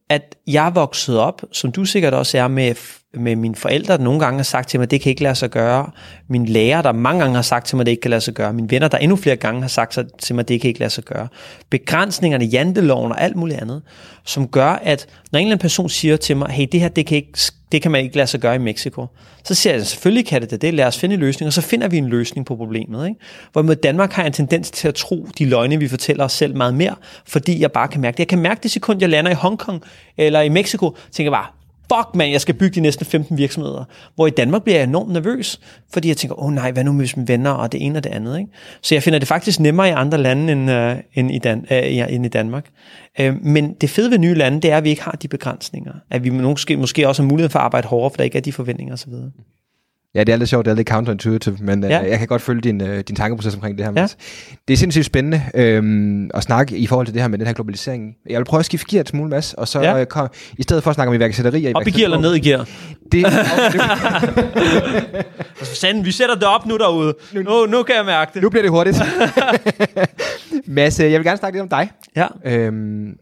at 0.09 0.35
jeg 0.47 0.71
vokset 0.75 1.17
op, 1.19 1.41
som 1.51 1.71
du 1.71 1.85
sikkert 1.85 2.13
også 2.13 2.37
er, 2.37 2.47
med, 2.47 2.75
med 3.17 3.35
mine 3.35 3.55
forældre, 3.55 3.97
der 3.97 4.03
nogle 4.03 4.19
gange 4.19 4.37
har 4.37 4.43
sagt 4.43 4.69
til 4.69 4.79
mig, 4.79 4.83
at 4.83 4.91
det 4.91 5.01
kan 5.01 5.09
ikke 5.09 5.23
lade 5.23 5.35
sig 5.35 5.49
gøre. 5.49 5.89
Min 6.27 6.45
lærer, 6.45 6.81
der 6.81 6.91
mange 6.91 7.21
gange 7.21 7.35
har 7.35 7.41
sagt 7.41 7.67
til 7.67 7.75
mig, 7.75 7.81
at 7.81 7.85
det 7.85 7.91
ikke 7.91 8.01
kan 8.01 8.11
lade 8.11 8.21
sig 8.21 8.33
gøre. 8.33 8.53
Mine 8.53 8.71
venner, 8.71 8.87
der 8.87 8.97
endnu 8.97 9.15
flere 9.15 9.35
gange 9.35 9.61
har 9.61 9.67
sagt 9.67 9.99
til 10.19 10.35
mig, 10.35 10.41
at 10.41 10.47
det 10.47 10.61
kan 10.61 10.67
ikke 10.67 10.79
lade 10.79 10.89
sig 10.89 11.03
gøre. 11.03 11.27
Begrænsningerne, 11.69 12.45
janteloven 12.45 13.11
og 13.11 13.21
alt 13.21 13.35
muligt 13.35 13.61
andet, 13.61 13.81
som 14.25 14.47
gør, 14.47 14.69
at 14.69 15.07
når 15.31 15.39
en 15.39 15.45
eller 15.45 15.51
anden 15.51 15.61
person 15.61 15.89
siger 15.89 16.17
til 16.17 16.37
mig, 16.37 16.49
hey, 16.49 16.67
det 16.71 16.79
her, 16.79 16.87
det 16.87 17.05
kan, 17.05 17.17
ikke, 17.17 17.31
det 17.71 17.81
kan 17.81 17.91
man 17.91 18.03
ikke 18.03 18.15
lade 18.15 18.27
sig 18.27 18.39
gøre 18.39 18.55
i 18.55 18.59
Mexico, 18.59 19.07
så 19.43 19.55
siger 19.55 19.73
jeg, 19.73 19.85
selvfølgelig 19.85 20.25
kan 20.25 20.41
det 20.41 20.51
da 20.51 20.55
det, 20.55 20.73
lad 20.73 20.85
os 20.85 20.99
finde 20.99 21.13
en 21.15 21.19
løsning, 21.19 21.47
og 21.47 21.53
så 21.53 21.61
finder 21.61 21.87
vi 21.87 21.97
en 21.97 22.07
løsning 22.07 22.45
på 22.45 22.55
problemet. 22.55 23.07
Ikke? 23.07 23.19
Hvorimod 23.51 23.75
Danmark 23.75 24.11
har 24.11 24.23
en 24.23 24.33
tendens 24.33 24.71
til 24.71 24.87
at 24.87 24.95
tro 24.95 25.27
de 25.37 25.45
løgne, 25.45 25.77
vi 25.77 25.87
fortæller 25.87 26.23
os 26.23 26.33
selv 26.33 26.55
meget 26.55 26.73
mere, 26.73 26.95
fordi 27.27 27.61
jeg 27.61 27.71
bare 27.71 27.87
kan 27.87 28.01
mærke 28.01 28.15
det. 28.15 28.19
Jeg 28.19 28.27
kan 28.27 28.39
mærke 28.39 28.59
det 28.63 28.71
sekund, 28.71 29.01
jeg 29.01 29.09
lander 29.09 29.31
i 29.31 29.33
Hongkong 29.33 29.81
eller 30.17 30.41
i 30.41 30.49
Mexico, 30.49 30.95
tænker 31.11 31.31
jeg 31.31 31.37
bare, 31.37 31.62
fuck 31.95 32.15
man, 32.15 32.31
jeg 32.31 32.41
skal 32.41 32.55
bygge 32.55 32.75
de 32.75 32.79
næste 32.79 33.05
15 33.05 33.37
virksomheder. 33.37 33.83
Hvor 34.15 34.27
i 34.27 34.29
Danmark 34.29 34.63
bliver 34.63 34.77
jeg 34.77 34.83
enormt 34.83 35.11
nervøs, 35.11 35.59
fordi 35.93 36.07
jeg 36.07 36.17
tænker, 36.17 36.39
åh 36.39 36.45
oh, 36.45 36.53
nej, 36.53 36.71
hvad 36.71 36.83
nu 36.83 36.91
med 36.91 37.07
mine 37.15 37.27
venner, 37.27 37.51
og 37.51 37.71
det 37.71 37.85
ene 37.85 37.99
og 37.99 38.03
det 38.03 38.09
andet. 38.09 38.39
Ikke? 38.39 38.51
Så 38.81 38.95
jeg 38.95 39.03
finder 39.03 39.19
det 39.19 39.27
faktisk 39.27 39.59
nemmere 39.59 39.89
i 39.89 39.91
andre 39.91 40.17
lande 40.17 40.51
end, 40.51 40.71
uh, 40.71 41.03
end, 41.13 41.31
i, 41.31 41.39
Dan- 41.39 41.65
uh, 41.71 42.13
end 42.13 42.25
i 42.25 42.29
Danmark. 42.29 42.69
Uh, 43.19 43.45
men 43.45 43.73
det 43.73 43.89
fede 43.89 44.11
ved 44.11 44.17
nye 44.17 44.33
lande, 44.33 44.61
det 44.61 44.71
er, 44.71 44.77
at 44.77 44.83
vi 44.83 44.89
ikke 44.89 45.03
har 45.03 45.11
de 45.11 45.27
begrænsninger. 45.27 45.93
At 46.11 46.23
vi 46.23 46.29
måske, 46.29 46.77
måske 46.77 47.07
også 47.07 47.23
har 47.23 47.29
mulighed 47.29 47.49
for 47.49 47.59
at 47.59 47.65
arbejde 47.65 47.87
hårdere, 47.87 48.09
for 48.09 48.17
der 48.17 48.23
ikke 48.23 48.37
er 48.37 48.41
de 48.41 48.53
forventninger 48.53 48.93
osv 48.93 49.13
ja, 50.15 50.23
det 50.23 50.33
er 50.33 50.37
lidt 50.37 50.49
sjovt, 50.49 50.65
det 50.65 50.71
er 50.71 50.75
lidt 50.75 50.87
counterintuitive, 50.87 51.57
men 51.59 51.83
øh, 51.83 51.89
Ja. 51.89 51.99
jeg 52.09 52.19
kan 52.19 52.27
godt 52.27 52.41
følge 52.41 52.61
din, 52.61 52.81
øh, 52.81 52.99
din 53.07 53.15
tankeproces 53.15 53.55
omkring 53.55 53.77
det 53.77 53.85
her. 53.85 53.91
Mads. 53.91 54.17
Det 54.67 54.73
er 54.73 54.77
sindssygt 54.77 55.05
spændende 55.05 55.41
øh, 55.55 56.29
at 56.33 56.43
snakke 56.43 56.77
i 56.77 56.87
forhold 56.87 57.07
til 57.07 57.13
det 57.13 57.21
her 57.21 57.29
med 57.29 57.37
den 57.39 57.47
her 57.47 57.53
globalisering. 57.53 58.15
Jeg 58.29 58.37
vil 58.37 58.45
prøve 58.45 58.59
at 58.59 58.65
skifte 58.65 58.85
gear 58.89 59.01
et 59.01 59.09
smule, 59.09 59.29
Mads, 59.29 59.53
og 59.53 59.67
så 59.67 59.81
Ja. 59.81 59.91
ja. 59.95 59.99
øh, 60.01 60.05
kom, 60.05 60.27
i 60.57 60.63
stedet 60.63 60.83
for 60.83 60.89
at 60.89 60.95
snakke 60.95 61.09
om 61.09 61.15
iværksætteri... 61.15 61.65
og 61.65 61.71
Op 61.75 61.87
i 61.87 61.91
gear 61.91 62.03
eller 62.03 62.19
ned 62.21 62.35
i 62.35 62.39
gear? 62.39 62.67
Det, 63.11 63.25
Altså, 65.59 65.75
Sanden, 65.75 66.05
vi 66.05 66.11
sætter 66.11 66.35
det 66.35 66.43
op 66.43 66.65
nu 66.65 66.77
derude. 66.77 67.15
Nu, 67.33 67.65
nu 67.65 67.83
kan 67.83 67.95
jeg 67.95 68.05
mærke 68.05 68.31
det. 68.33 68.41
nu 68.41 68.49
bliver 68.49 68.63
det 68.63 68.71
hurtigt. 68.71 69.01
Mads, 70.67 70.99
øh, 70.99 71.11
jeg 71.11 71.19
vil 71.19 71.25
gerne 71.25 71.37
snakke 71.37 71.57
lidt 71.57 71.61
om 71.61 71.69
dig. 71.69 71.91
Ja. 72.15 72.27
Øhm, 72.45 73.17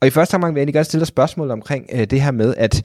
og 0.00 0.06
i 0.06 0.10
første 0.10 0.34
omgang 0.34 0.54
vil 0.54 0.58
jeg 0.58 0.62
egentlig 0.62 0.74
gerne 0.74 0.84
stille 0.84 1.00
dig 1.00 1.06
spørgsmål 1.06 1.50
omkring 1.50 1.86
øh, 1.92 2.04
det 2.04 2.20
her 2.20 2.30
med, 2.30 2.54
at 2.58 2.82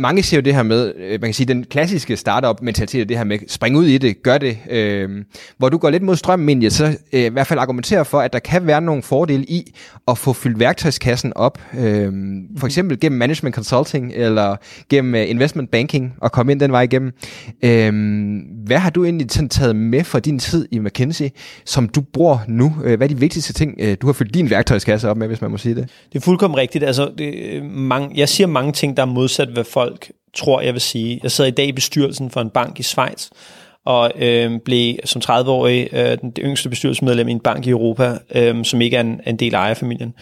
mange 0.00 0.22
siger 0.22 0.40
jo 0.40 0.44
det 0.44 0.54
her 0.54 0.62
med, 0.62 0.92
øh, 0.96 1.10
man 1.10 1.20
kan 1.20 1.34
sige, 1.34 1.46
den 1.46 1.64
klassiske 1.64 2.16
startup-mentalitet, 2.16 3.08
det 3.08 3.16
her 3.16 3.24
med, 3.24 3.38
spring 3.48 3.76
ud 3.76 3.86
i 3.86 3.98
det, 3.98 4.22
gør 4.22 4.38
det, 4.38 4.58
øh, 4.70 5.24
hvor 5.58 5.68
du 5.68 5.78
går 5.78 5.90
lidt 5.90 6.02
mod 6.02 6.16
strømmen, 6.16 6.48
egentlig, 6.48 6.72
så 6.72 6.96
øh, 7.12 7.20
i 7.20 7.28
hvert 7.28 7.46
fald 7.46 7.60
argumenterer 7.60 8.04
for, 8.04 8.20
at 8.20 8.32
der 8.32 8.38
kan 8.38 8.66
være 8.66 8.80
nogle 8.80 9.02
fordele 9.02 9.44
i 9.44 9.74
at 10.08 10.18
få 10.18 10.32
fyldt 10.32 10.58
værktøjskassen 10.58 11.32
op, 11.36 11.58
øh, 11.78 12.12
for 12.58 12.66
eksempel 12.66 13.00
gennem 13.00 13.18
management 13.18 13.54
consulting, 13.54 14.12
eller 14.14 14.56
gennem 14.88 15.14
øh, 15.14 15.30
investment 15.30 15.70
banking, 15.70 16.14
og 16.20 16.32
komme 16.32 16.52
ind 16.52 16.60
den 16.60 16.72
vej 16.72 16.82
igennem. 16.82 17.12
Øh, 17.62 17.92
hvad 18.66 18.78
har 18.78 18.90
du 18.90 19.04
egentlig 19.04 19.26
sådan 19.30 19.48
taget 19.48 19.76
med 19.76 20.04
fra 20.04 20.20
din 20.20 20.38
tid 20.38 20.68
i 20.70 20.78
McKinsey, 20.78 21.28
som 21.64 21.88
du 21.88 22.00
bruger 22.00 22.38
nu? 22.48 22.76
Øh, 22.84 22.96
hvad 22.96 23.06
er 23.06 23.14
de 23.14 23.18
vigtigste 23.18 23.52
ting, 23.52 24.00
du 24.00 24.06
har 24.06 24.12
fyldt 24.12 24.34
din 24.34 24.50
værktøjskasse 24.50 25.10
op 25.10 25.16
med, 25.16 25.26
hvis 25.26 25.40
man 25.40 25.50
må 25.50 25.56
sige 25.56 25.74
det? 25.74 25.88
Det 26.12 26.18
er 26.18 26.22
fuldkommen 26.22 26.56
rigtigt. 26.56 26.84
Altså, 26.84 27.10
det, 27.18 27.62
mange, 27.64 28.10
jeg 28.14 28.28
siger 28.28 28.46
mange 28.46 28.72
ting, 28.72 28.96
der 28.96 29.02
er 29.02 29.06
modsat, 29.06 29.48
hvad 29.48 29.64
folk 29.64 29.89
tror, 30.34 30.60
jeg 30.60 30.72
vil 30.72 30.80
sige. 30.80 31.20
Jeg 31.22 31.30
sad 31.30 31.46
i 31.46 31.50
dag 31.50 31.66
i 31.66 31.72
bestyrelsen 31.72 32.30
for 32.30 32.40
en 32.40 32.50
bank 32.50 32.80
i 32.80 32.82
Schweiz, 32.82 33.28
og 33.86 34.12
øh, 34.16 34.60
blev 34.64 34.96
som 35.04 35.22
30-årig 35.24 35.88
øh, 35.92 36.18
den, 36.20 36.30
det 36.30 36.44
yngste 36.46 36.68
bestyrelsesmedlem 36.68 37.28
i 37.28 37.32
en 37.32 37.40
bank 37.40 37.66
i 37.66 37.70
Europa, 37.70 38.18
øh, 38.34 38.64
som 38.64 38.80
ikke 38.80 38.96
er 38.96 39.00
en, 39.00 39.20
en 39.26 39.36
del 39.36 39.54
af 39.54 39.58
ejerfamilien. 39.58 40.14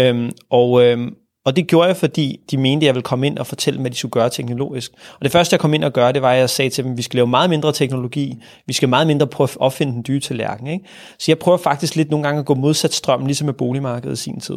Øh, 0.00 0.30
og, 0.50 0.84
øh, 0.84 0.98
Og 1.44 1.56
det 1.56 1.66
gjorde 1.66 1.88
jeg, 1.88 1.96
fordi 1.96 2.40
de 2.50 2.56
mente, 2.56 2.84
at 2.84 2.86
jeg 2.86 2.94
ville 2.94 3.02
komme 3.02 3.26
ind 3.26 3.38
og 3.38 3.46
fortælle, 3.46 3.80
hvad 3.80 3.90
de 3.90 3.96
skulle 3.96 4.12
gøre 4.12 4.30
teknologisk. 4.30 4.92
Og 4.92 5.22
det 5.22 5.32
første, 5.32 5.54
jeg 5.54 5.60
kom 5.60 5.74
ind 5.74 5.84
og 5.84 5.92
gøre, 5.92 6.12
det 6.12 6.22
var, 6.22 6.32
at 6.32 6.38
jeg 6.38 6.50
sagde 6.50 6.70
til 6.70 6.84
dem, 6.84 6.92
at 6.92 6.98
vi 6.98 7.02
skal 7.02 7.16
lave 7.16 7.26
meget 7.26 7.50
mindre 7.50 7.72
teknologi. 7.72 8.34
Vi 8.66 8.72
skal 8.72 8.88
meget 8.88 9.06
mindre 9.06 9.26
prøve 9.26 9.48
at 9.50 9.56
opfinde 9.60 9.92
den 9.92 10.04
dyre 10.08 10.20
tallerken. 10.20 10.66
Ikke? 10.66 10.84
Så 11.18 11.24
jeg 11.28 11.38
prøver 11.38 11.58
faktisk 11.58 11.96
lidt 11.96 12.10
nogle 12.10 12.26
gange 12.26 12.38
at 12.38 12.46
gå 12.46 12.54
modsat 12.54 12.92
strømmen, 12.94 13.26
ligesom 13.26 13.46
med 13.46 13.54
boligmarkedet 13.54 14.18
i 14.18 14.22
sin 14.22 14.40
tid. 14.40 14.56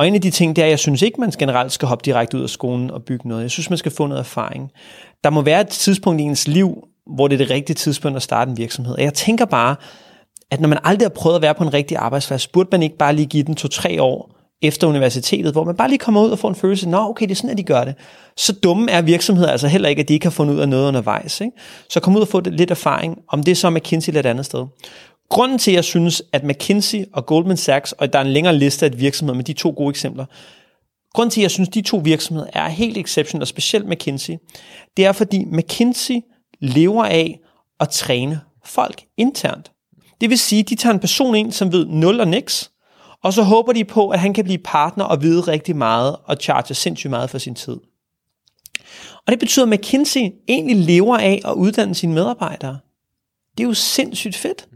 Og 0.00 0.08
en 0.08 0.14
af 0.14 0.20
de 0.20 0.30
ting, 0.30 0.56
det 0.56 0.62
er, 0.62 0.66
at 0.66 0.70
jeg 0.70 0.78
synes 0.78 1.02
ikke, 1.02 1.20
man 1.20 1.30
generelt 1.30 1.72
skal 1.72 1.88
hoppe 1.88 2.02
direkte 2.04 2.38
ud 2.38 2.42
af 2.42 2.50
skolen 2.50 2.90
og 2.90 3.02
bygge 3.02 3.28
noget. 3.28 3.42
Jeg 3.42 3.50
synes, 3.50 3.70
man 3.70 3.76
skal 3.76 3.92
få 3.92 4.06
noget 4.06 4.20
erfaring. 4.20 4.70
Der 5.24 5.30
må 5.30 5.42
være 5.42 5.60
et 5.60 5.68
tidspunkt 5.68 6.20
i 6.20 6.24
ens 6.24 6.48
liv, 6.48 6.84
hvor 7.16 7.28
det 7.28 7.34
er 7.34 7.38
det 7.38 7.50
rigtige 7.50 7.74
tidspunkt 7.74 8.16
at 8.16 8.22
starte 8.22 8.50
en 8.50 8.56
virksomhed. 8.56 8.94
Og 8.94 9.02
jeg 9.02 9.14
tænker 9.14 9.44
bare, 9.44 9.76
at 10.50 10.60
når 10.60 10.68
man 10.68 10.78
aldrig 10.84 11.04
har 11.04 11.10
prøvet 11.10 11.36
at 11.36 11.42
være 11.42 11.54
på 11.54 11.62
en 11.62 11.74
rigtig 11.74 11.96
arbejdsplads, 11.96 12.46
burde 12.46 12.68
man 12.72 12.82
ikke 12.82 12.96
bare 12.96 13.12
lige 13.12 13.26
give 13.26 13.42
den 13.42 13.54
to-tre 13.54 14.02
år 14.02 14.36
efter 14.62 14.86
universitetet, 14.86 15.52
hvor 15.52 15.64
man 15.64 15.76
bare 15.76 15.88
lige 15.88 15.98
kommer 15.98 16.20
ud 16.22 16.30
og 16.30 16.38
får 16.38 16.48
en 16.48 16.54
følelse, 16.54 16.88
nå 16.88 17.08
okay, 17.08 17.24
det 17.24 17.30
er 17.30 17.36
sådan, 17.36 17.50
at 17.50 17.58
de 17.58 17.62
gør 17.62 17.84
det. 17.84 17.94
Så 18.36 18.52
dumme 18.52 18.90
er 18.90 19.02
virksomheder 19.02 19.50
altså 19.50 19.68
heller 19.68 19.88
ikke, 19.88 20.02
at 20.02 20.08
de 20.08 20.14
ikke 20.14 20.26
har 20.26 20.30
fundet 20.30 20.54
ud 20.54 20.60
af 20.60 20.68
noget 20.68 20.88
undervejs. 20.88 21.40
Ikke? 21.40 21.56
Så 21.90 22.00
kom 22.00 22.16
ud 22.16 22.20
og 22.20 22.28
få 22.28 22.40
lidt 22.40 22.70
erfaring, 22.70 23.18
om 23.28 23.42
det 23.42 23.52
er 23.52 23.56
så 23.56 23.70
McKinsey 23.70 24.10
eller 24.10 24.20
et 24.20 24.26
andet 24.26 24.46
sted. 24.46 24.66
Grunden 25.30 25.58
til, 25.58 25.70
at 25.70 25.74
jeg 25.74 25.84
synes, 25.84 26.22
at 26.32 26.44
McKinsey 26.44 27.04
og 27.12 27.26
Goldman 27.26 27.56
Sachs, 27.56 27.92
og 27.92 28.12
der 28.12 28.18
er 28.18 28.22
en 28.22 28.32
længere 28.32 28.56
liste 28.56 28.86
af 28.86 29.00
virksomheder 29.00 29.36
med 29.36 29.44
de 29.44 29.52
to 29.52 29.74
gode 29.76 29.90
eksempler, 29.90 30.24
grunden 31.14 31.30
til, 31.30 31.40
at 31.40 31.42
jeg 31.42 31.50
synes, 31.50 31.68
at 31.68 31.74
de 31.74 31.82
to 31.82 31.96
virksomheder 31.96 32.48
er 32.52 32.68
helt 32.68 32.98
exceptionelle, 32.98 33.42
og 33.42 33.48
specielt 33.48 33.88
McKinsey, 33.88 34.34
det 34.96 35.04
er, 35.04 35.12
fordi 35.12 35.44
McKinsey 35.44 36.20
lever 36.60 37.04
af 37.04 37.40
at 37.80 37.88
træne 37.88 38.40
folk 38.64 39.04
internt. 39.16 39.72
Det 40.20 40.30
vil 40.30 40.38
sige, 40.38 40.60
at 40.60 40.68
de 40.68 40.74
tager 40.74 40.94
en 40.94 41.00
person 41.00 41.34
ind, 41.34 41.52
som 41.52 41.72
ved 41.72 41.86
0 41.86 42.20
og 42.20 42.28
niks, 42.28 42.70
og 43.22 43.32
så 43.32 43.42
håber 43.42 43.72
de 43.72 43.84
på, 43.84 44.08
at 44.08 44.20
han 44.20 44.34
kan 44.34 44.44
blive 44.44 44.58
partner 44.58 45.04
og 45.04 45.22
vide 45.22 45.40
rigtig 45.40 45.76
meget 45.76 46.16
og 46.24 46.36
charge 46.40 46.74
sindssygt 46.74 47.10
meget 47.10 47.30
for 47.30 47.38
sin 47.38 47.54
tid. 47.54 47.76
Og 49.26 49.32
det 49.32 49.38
betyder, 49.38 49.66
at 49.66 49.68
McKinsey 49.68 50.30
egentlig 50.48 50.76
lever 50.76 51.16
af 51.16 51.40
at 51.44 51.52
uddanne 51.52 51.94
sine 51.94 52.14
medarbejdere. 52.14 52.78
Det 53.58 53.64
er 53.64 53.68
jo 53.68 53.74
sindssygt 53.74 54.36
fedt. 54.36 54.68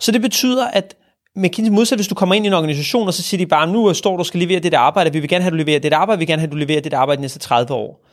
Så 0.00 0.12
det 0.12 0.20
betyder, 0.20 0.66
at 0.66 0.96
McKinsey 1.36 1.72
modsat, 1.72 1.98
hvis 1.98 2.08
du 2.08 2.14
kommer 2.14 2.34
ind 2.34 2.44
i 2.44 2.48
en 2.48 2.54
organisation, 2.54 3.06
og 3.06 3.14
så 3.14 3.22
siger 3.22 3.38
de 3.38 3.46
bare, 3.46 3.66
nu 3.66 3.88
øh, 3.88 3.94
står 3.94 4.16
du 4.16 4.24
skal 4.24 4.40
levere 4.40 4.60
det 4.60 4.72
der 4.72 4.78
arbejde, 4.78 5.12
vi 5.12 5.20
vil 5.20 5.28
gerne 5.28 5.42
have, 5.42 5.48
at 5.48 5.52
du 5.52 5.56
leverer 5.56 5.78
det 5.78 5.92
der 5.92 5.98
arbejde, 5.98 6.18
vi 6.18 6.20
vil 6.20 6.26
gerne 6.26 6.40
have, 6.40 6.46
at 6.46 6.52
du 6.52 6.56
leverer 6.56 6.80
det 6.80 6.92
der 6.92 6.98
arbejde 6.98 7.16
de 7.16 7.22
næste 7.22 7.38
30 7.38 7.74
år. 7.74 8.04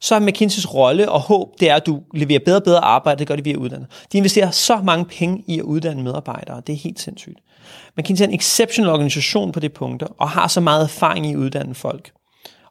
Så 0.00 0.14
er 0.14 0.20
McKinseys 0.20 0.74
rolle 0.74 1.10
og 1.10 1.20
håb, 1.20 1.60
det 1.60 1.70
er, 1.70 1.76
at 1.76 1.86
du 1.86 2.02
leverer 2.14 2.40
bedre 2.44 2.56
og 2.56 2.62
bedre 2.62 2.84
arbejde, 2.84 3.18
det 3.18 3.26
gør 3.26 3.36
de 3.36 3.44
via 3.44 3.56
uddannet. 3.56 3.88
De 4.12 4.18
investerer 4.18 4.50
så 4.50 4.80
mange 4.84 5.04
penge 5.04 5.44
i 5.46 5.58
at 5.58 5.62
uddanne 5.62 6.02
medarbejdere, 6.02 6.62
det 6.66 6.72
er 6.72 6.76
helt 6.76 7.00
sindssygt. 7.00 7.38
McKinsey 7.96 8.24
er 8.24 8.28
en 8.28 8.34
exceptional 8.34 8.92
organisation 8.92 9.52
på 9.52 9.60
det 9.60 9.72
punkt, 9.72 10.02
og 10.18 10.30
har 10.30 10.48
så 10.48 10.60
meget 10.60 10.82
erfaring 10.82 11.26
i 11.26 11.32
at 11.32 11.36
uddanne 11.36 11.74
folk. 11.74 12.12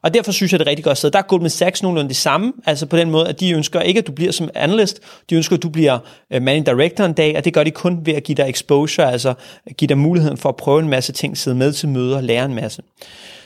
Og 0.08 0.14
derfor 0.14 0.32
synes 0.32 0.52
jeg, 0.52 0.58
det 0.60 0.66
er 0.66 0.70
rigtig 0.70 0.84
godt 0.84 0.98
sted. 0.98 1.10
Der 1.10 1.18
er 1.18 1.22
Goldman 1.22 1.50
Sachs 1.50 1.82
nogenlunde 1.82 2.08
det 2.08 2.16
samme, 2.16 2.52
altså 2.66 2.86
på 2.86 2.96
den 2.96 3.10
måde, 3.10 3.28
at 3.28 3.40
de 3.40 3.52
ønsker 3.52 3.80
ikke, 3.80 3.98
at 3.98 4.06
du 4.06 4.12
bliver 4.12 4.32
som 4.32 4.50
analyst, 4.54 5.00
de 5.30 5.34
ønsker, 5.34 5.56
at 5.56 5.62
du 5.62 5.68
bliver 5.68 5.98
øh, 6.30 6.42
managing 6.42 6.66
director 6.66 7.04
en 7.04 7.12
dag, 7.12 7.36
og 7.36 7.44
det 7.44 7.54
gør 7.54 7.64
de 7.64 7.70
kun 7.70 8.06
ved 8.06 8.14
at 8.14 8.24
give 8.24 8.36
dig 8.36 8.48
exposure, 8.48 9.12
altså 9.12 9.34
give 9.76 9.86
dig 9.86 9.98
muligheden 9.98 10.36
for 10.36 10.48
at 10.48 10.56
prøve 10.56 10.80
en 10.80 10.88
masse 10.88 11.12
ting, 11.12 11.38
sidde 11.38 11.56
med 11.56 11.72
til 11.72 11.88
møder, 11.88 12.20
lære 12.20 12.44
en 12.44 12.54
masse. 12.54 12.82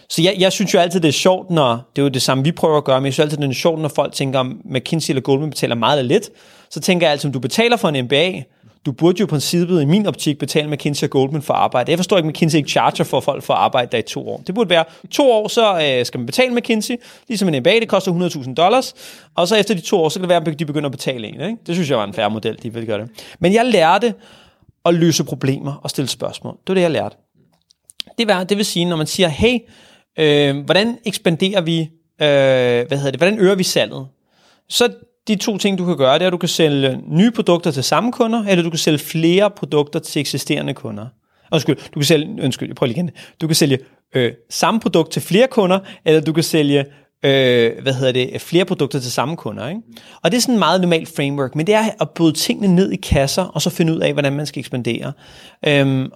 Så 0.09 0.23
jeg, 0.23 0.35
jeg 0.39 0.53
synes 0.53 0.75
jo 0.75 0.79
altid, 0.79 1.01
det 1.01 1.09
er 1.09 1.13
sjovt, 1.13 1.51
når, 1.51 1.91
det 1.97 2.03
er 2.03 2.07
jo 2.07 2.09
det 2.09 2.23
samme, 2.23 2.45
vi 2.45 2.53
prøver 2.53 2.77
at 2.77 2.85
gøre, 2.85 3.01
men 3.01 3.07
jeg 3.07 3.13
synes 3.13 3.25
altid, 3.25 3.37
det 3.37 3.51
er 3.51 3.55
sjovt, 3.55 3.81
når 3.81 3.89
folk 3.89 4.13
tænker, 4.13 4.39
om 4.39 4.61
McKinsey 4.65 5.11
eller 5.11 5.23
Goldman 5.23 5.51
betaler 5.51 5.75
meget 5.75 5.99
eller 5.99 6.15
lidt, 6.15 6.31
så 6.71 6.81
tænker 6.81 7.07
jeg 7.07 7.13
altid, 7.13 7.29
om 7.29 7.33
du 7.33 7.39
betaler 7.39 7.77
for 7.77 7.89
en 7.89 8.05
MBA, 8.05 8.43
du 8.87 8.93
burde 8.93 9.20
jo 9.20 9.24
i 9.24 9.26
princippet 9.26 9.83
i 9.83 9.85
min 9.85 10.07
optik 10.07 10.39
betale 10.39 10.68
McKinsey 10.70 11.05
og 11.05 11.11
Goldman 11.11 11.43
for 11.43 11.55
arbejde. 11.55 11.91
Jeg 11.91 11.99
forstår 11.99 12.16
ikke, 12.16 12.26
at 12.26 12.30
McKinsey 12.30 12.57
ikke 12.57 12.70
charger 12.70 13.05
for 13.05 13.20
folk 13.20 13.43
for 13.43 13.55
at 13.55 13.61
arbejde 13.61 13.89
der 13.93 13.99
i 13.99 14.03
to 14.03 14.28
år. 14.28 14.43
Det 14.47 14.55
burde 14.55 14.70
være 14.70 14.85
to 15.11 15.30
år, 15.30 15.49
så 15.49 15.74
øh, 15.74 16.07
skal 16.07 16.18
man 16.20 16.26
betale 16.26 16.55
McKinsey, 16.55 16.95
ligesom 17.28 17.49
en 17.49 17.61
MBA, 17.61 17.70
det 17.70 17.89
koster 17.89 18.28
100.000 18.28 18.55
dollars, 18.55 18.95
og 19.35 19.49
så 19.49 19.57
efter 19.57 19.74
de 19.74 19.80
to 19.80 20.03
år, 20.03 20.09
så 20.09 20.18
kan 20.18 20.22
det 20.22 20.28
være, 20.28 20.53
at 20.53 20.59
de 20.59 20.64
begynder 20.64 20.89
at 20.89 20.93
betale 20.93 21.26
en. 21.26 21.35
Ikke? 21.35 21.57
Det 21.66 21.74
synes 21.74 21.91
jeg 21.91 21.99
var 21.99 22.05
en 22.05 22.14
færre 22.14 22.30
model, 22.30 22.59
de 22.62 22.72
ville 22.72 22.87
gøre 22.87 23.01
det. 23.01 23.09
Men 23.39 23.53
jeg 23.53 23.66
lærte 23.66 24.14
at 24.85 24.95
løse 24.95 25.24
problemer 25.24 25.80
og 25.83 25.91
stille 25.91 26.09
spørgsmål. 26.09 26.53
Det 26.53 26.68
var 26.68 26.74
det, 26.74 26.80
jeg 26.83 26.91
lærte. 26.91 27.16
Det, 28.18 28.28
var, 28.28 28.45
det 28.45 28.57
vil 28.57 28.64
sige, 28.64 28.85
når 28.85 28.97
man 28.97 29.07
siger, 29.07 29.28
hey, 29.28 29.59
øh, 30.18 30.64
hvordan 30.64 30.99
ekspanderer 31.05 31.61
vi, 31.61 31.80
øh, 31.80 31.89
hvad 32.18 32.97
hedder 32.97 33.11
det, 33.11 33.20
hvordan 33.20 33.39
øger 33.39 33.55
vi 33.55 33.62
salget? 33.62 34.07
Så 34.68 34.93
de 35.29 35.37
to 35.37 35.59
ting, 35.59 35.79
du 35.79 35.85
kan 35.85 35.97
gøre, 35.97 36.14
det 36.14 36.23
er, 36.23 36.27
at 36.27 36.33
du 36.33 36.37
kan 36.37 36.49
sælge 36.49 37.01
nye 37.09 37.31
produkter 37.31 37.70
til 37.70 37.85
samme 37.85 38.12
kunder, 38.12 38.45
eller 38.45 38.64
du 38.64 38.70
kan 38.70 38.79
sælge 38.79 38.99
flere 38.99 39.51
produkter 39.51 39.99
til 39.99 40.20
eksisterende 40.20 40.75
kunder. 40.75 41.07
Undskyld, 41.53 41.77
du 41.77 42.01
kan 42.01 42.05
sælge, 42.05 42.45
undskyld, 42.45 42.68
jeg 42.68 42.77
prøver 42.77 42.89
lige 42.89 42.97
igen. 42.97 43.11
Du 43.41 43.47
kan 43.47 43.57
sælge 43.57 43.79
øh, 44.14 44.33
samme 44.51 44.81
produkt 44.81 45.12
til 45.12 45.23
flere 45.23 45.47
kunder, 45.51 45.79
eller 46.05 46.20
du 46.20 46.33
kan 46.33 46.45
sælge 46.45 46.85
øh, 47.25 47.83
hvad 47.83 47.93
hedder 47.93 48.12
det, 48.12 48.41
flere 48.41 48.64
produkter 48.64 49.01
til 49.01 49.12
samme 49.12 49.37
kunder. 49.37 49.68
Ikke? 49.68 49.81
Og 50.23 50.31
det 50.31 50.37
er 50.37 50.41
sådan 50.41 50.55
en 50.55 50.59
meget 50.59 50.81
normalt 50.81 51.16
framework, 51.16 51.55
men 51.55 51.66
det 51.66 51.75
er 51.75 51.85
at 52.01 52.11
bryde 52.11 52.33
tingene 52.33 52.75
ned 52.75 52.91
i 52.91 52.97
kasser, 52.97 53.43
og 53.43 53.62
så 53.62 53.70
finde 53.70 53.95
ud 53.95 54.01
af, 54.01 54.12
hvordan 54.12 54.33
man 54.33 54.47
skal 54.47 54.61
ekspandere. 54.61 55.12
Øhm, 55.66 56.11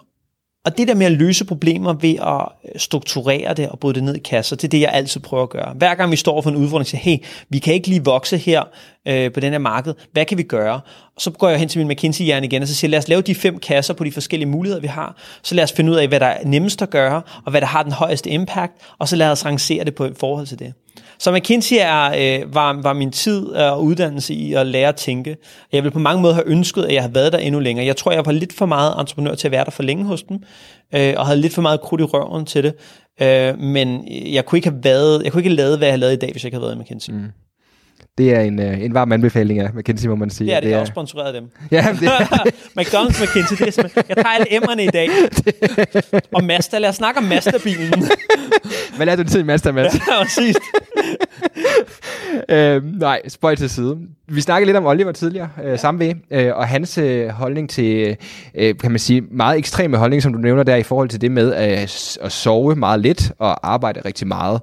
og 0.65 0.79
det 0.79 0.89
der 0.89 0.95
med 0.95 1.07
at 1.07 1.13
løse 1.13 1.45
problemer 1.45 1.93
ved 1.93 2.15
at 2.15 2.81
strukturere 2.81 3.55
det 3.55 3.69
og 3.69 3.79
bryde 3.79 3.95
det 3.95 4.05
ned 4.05 4.15
i 4.15 4.19
kasser, 4.19 4.57
det 4.57 4.65
er 4.65 4.69
det, 4.69 4.81
jeg 4.81 4.91
altid 4.93 5.21
prøver 5.21 5.43
at 5.43 5.51
gøre. 5.51 5.75
Hver 5.75 5.95
gang 5.95 6.11
vi 6.11 6.17
står 6.17 6.43
for 6.43 6.51
en 6.51 6.57
udfordring, 6.57 6.87
siger 6.87 7.01
hey, 7.01 7.19
vi 7.49 7.59
kan 7.59 7.75
ikke 7.75 7.89
lige 7.89 8.05
vokse 8.05 8.37
her 8.37 8.63
øh, 9.07 9.33
på 9.33 9.41
den 9.41 9.53
her 9.53 9.59
marked. 9.59 9.95
Hvad 10.13 10.25
kan 10.25 10.39
vi 10.39 10.43
gøre? 10.43 10.81
Og 11.17 11.23
så 11.23 11.31
går 11.31 11.49
jeg 11.49 11.59
hen 11.59 11.69
til 11.69 11.79
min 11.79 11.89
McKinsey-hjerne 11.89 12.47
igen 12.47 12.63
og 12.63 12.69
så 12.69 12.75
siger, 12.75 12.91
lad 12.91 12.99
os 12.99 13.09
lave 13.09 13.23
de 13.23 13.35
fem 13.35 13.59
kasser 13.59 13.95
på 13.95 14.05
de 14.05 14.13
forskellige 14.13 14.49
muligheder, 14.49 14.81
vi 14.81 14.87
har. 14.87 15.17
Så 15.43 15.55
lad 15.55 15.65
os 15.65 15.73
finde 15.73 15.93
ud 15.93 15.97
af, 15.97 16.09
hvad 16.09 16.21
der 16.21 16.27
er 16.27 16.45
nemmest 16.45 16.83
at 16.83 16.91
gøre, 16.91 17.23
og 17.45 17.51
hvad 17.51 17.61
der 17.61 17.67
har 17.67 17.83
den 17.83 17.93
højeste 17.93 18.31
impact, 18.31 18.73
og 18.99 19.09
så 19.09 19.17
lad 19.17 19.31
os 19.31 19.45
rangere 19.45 19.85
det 19.85 19.95
på 19.95 20.09
forhold 20.19 20.47
til 20.47 20.59
det. 20.59 20.73
Så 21.19 21.33
McKinsey 21.33 21.77
er, 21.81 22.05
øh, 22.19 22.55
var, 22.55 22.83
var 22.83 22.93
min 22.93 23.11
tid 23.13 23.57
øh, 23.57 23.73
og 23.73 23.85
uddannelse 23.85 24.35
i 24.35 24.55
at 24.55 24.67
lære 24.67 24.89
at 24.89 24.97
tænke. 24.97 25.37
Jeg 25.73 25.85
vil 25.85 25.91
på 25.91 25.99
mange 25.99 26.23
måder 26.23 26.35
have 26.35 26.47
ønsket, 26.47 26.85
at 26.85 26.95
jeg 26.95 27.03
havde 27.03 27.15
været 27.15 27.33
der 27.33 27.39
endnu 27.39 27.61
længere. 27.61 27.87
Jeg 27.87 27.97
tror, 27.97 28.13
jeg 28.13 28.27
var 28.27 28.33
lidt 28.33 28.53
for 28.53 28.67
meget 28.67 29.01
entreprenør 29.01 29.35
til 29.35 29.49
at 29.49 29.53
være 29.53 29.65
der 29.65 29.71
for 29.71 29.83
længe 29.83 30.05
hos 30.05 30.23
dem, 30.23 30.39
øh, 30.95 31.15
og 31.17 31.27
havde 31.27 31.41
lidt 31.41 31.55
for 31.55 31.63
meget 31.63 31.81
krudt 31.81 32.01
i 32.01 32.05
røven 32.05 32.47
til 32.47 32.65
det. 32.65 32.75
Øh, 33.21 33.59
men 33.59 34.09
jeg 34.09 34.45
kunne 34.45 34.59
ikke 34.59 34.69
have 34.69 34.85
været, 34.85 35.23
jeg 35.25 35.33
kunne 35.33 35.41
ikke 35.41 35.51
have 35.51 35.57
lavet, 35.57 35.79
hvad 35.79 35.89
jeg 35.89 35.93
har 35.93 35.99
lavet 35.99 36.13
i 36.13 36.17
dag, 36.17 36.33
hvis 36.33 36.45
jeg 36.45 36.49
ikke 36.49 36.57
havde 36.57 36.67
været 36.67 36.77
i 36.77 36.81
McKinsey. 36.81 37.13
Mm. 37.13 37.27
Det 38.19 38.35
er 38.35 38.41
en, 38.41 38.61
øh, 38.61 38.83
en 38.83 38.95
varm 38.95 39.13
anbefaling 39.13 39.61
af 39.61 39.75
McKinsey, 39.75 40.09
må 40.09 40.15
man 40.15 40.31
sige. 40.31 40.51
Ja, 40.51 40.57
det, 40.57 40.63
det 40.63 40.73
er 40.73 40.79
også 40.79 40.91
sponsoreret 40.91 41.35
dem. 41.35 41.45
Ja, 41.71 41.87
det 42.01 42.09
McDonald's 42.81 43.23
McKinsey, 43.25 43.57
det 43.57 43.67
er 43.67 43.71
simpelthen, 43.71 44.03
jeg 44.09 44.17
tager 44.17 44.29
alle 44.29 44.57
emmerne 44.57 44.85
i 44.85 44.87
dag. 44.87 45.09
og 46.37 46.45
Mazda, 46.45 46.79
lad 46.79 46.89
os 46.89 46.97
snakke 46.97 47.19
om 47.19 47.25
Mazda-bilen. 47.25 48.05
Hvad 48.97 49.07
lader 49.07 49.23
du 49.23 49.29
til 49.29 49.47
Mazda, 49.47 49.73
Mads? 49.73 49.95
ja, 49.95 50.23
præcis. 50.23 50.57
øh, 52.49 52.99
nej, 52.99 53.21
spøj 53.29 53.55
til 53.55 53.71
side. 53.71 53.97
Vi 54.29 54.41
snakkede 54.41 54.67
lidt 54.67 54.77
om 54.77 54.87
Oliver 54.87 55.13
tidligere, 55.13 55.49
øh, 55.65 55.79
samme 55.79 56.01
ved, 56.01 56.15
øh, 56.31 56.57
og 56.57 56.69
hans 56.69 56.99
øh, 56.99 57.29
holdning 57.29 57.71
til, 57.71 58.17
øh, 58.55 58.79
kan 58.79 58.91
man 58.91 58.99
sige, 58.99 59.21
meget 59.31 59.59
ekstreme 59.59 59.97
holdning, 59.97 60.23
som 60.23 60.33
du 60.33 60.39
nævner 60.39 60.63
der, 60.63 60.77
i 60.77 60.83
forhold 60.83 61.09
til 61.09 61.21
det 61.21 61.31
med 61.31 61.53
at, 61.53 62.19
at 62.23 62.33
sove 62.33 62.75
meget 62.75 63.01
lidt 63.01 63.33
og 63.39 63.73
arbejde 63.73 64.01
rigtig 64.05 64.27
meget 64.27 64.61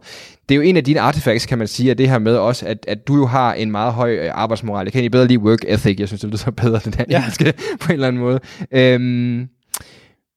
det 0.49 0.55
er 0.55 0.55
jo 0.55 0.61
en 0.61 0.77
af 0.77 0.83
dine 0.83 0.99
artefacts, 0.99 1.45
kan 1.45 1.57
man 1.57 1.67
sige, 1.67 1.91
at 1.91 1.97
det 1.97 2.09
her 2.09 2.19
med 2.19 2.35
også, 2.35 2.65
at, 2.65 2.85
at 2.87 3.07
du 3.07 3.15
jo 3.15 3.25
har 3.25 3.53
en 3.53 3.71
meget 3.71 3.93
høj 3.93 4.15
øh, 4.15 4.31
arbejdsmoral. 4.33 4.85
Jeg 4.85 4.91
kan 4.91 4.99
egentlig 4.99 5.11
bedre 5.11 5.27
lide 5.27 5.39
work 5.39 5.59
ethic. 5.67 5.99
Jeg 5.99 6.07
synes, 6.07 6.21
det 6.21 6.33
er 6.33 6.37
så 6.37 6.51
bedre, 6.51 6.79
den 6.85 6.93
her 6.93 7.05
ja. 7.09 7.23
på 7.81 7.87
en 7.87 7.93
eller 7.93 8.07
anden 8.07 8.21
måde. 8.21 8.39
Øhm, 8.71 9.47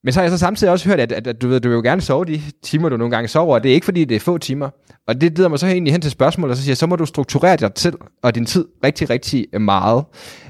men 0.04 0.12
så 0.12 0.20
har 0.20 0.22
jeg 0.22 0.30
så 0.30 0.38
samtidig 0.38 0.72
også 0.72 0.88
hørt, 0.88 1.00
at, 1.00 1.12
at, 1.12 1.26
at 1.26 1.42
du, 1.42 1.48
ved, 1.48 1.60
du 1.60 1.68
vil 1.68 1.74
jo 1.74 1.82
gerne 1.82 2.00
sove 2.00 2.24
de 2.24 2.40
timer, 2.62 2.88
du 2.88 2.96
nogle 2.96 3.10
gange 3.10 3.28
sover, 3.28 3.54
og 3.54 3.62
det 3.62 3.70
er 3.70 3.74
ikke 3.74 3.84
fordi, 3.84 4.04
det 4.04 4.14
er 4.14 4.20
få 4.20 4.38
timer. 4.38 4.70
Og 5.06 5.20
det 5.20 5.38
leder 5.38 5.48
mig 5.48 5.58
så 5.58 5.66
egentlig 5.66 5.92
hen 5.92 6.00
til 6.00 6.10
spørgsmålet, 6.10 6.50
og 6.50 6.56
så 6.56 6.62
siger 6.62 6.70
jeg, 6.70 6.76
så 6.76 6.86
må 6.86 6.96
du 6.96 7.06
strukturere 7.06 7.56
dig 7.56 7.70
selv 7.76 7.94
og 8.22 8.34
din 8.34 8.46
tid 8.46 8.64
rigtig, 8.84 9.10
rigtig 9.10 9.60
meget. 9.60 10.04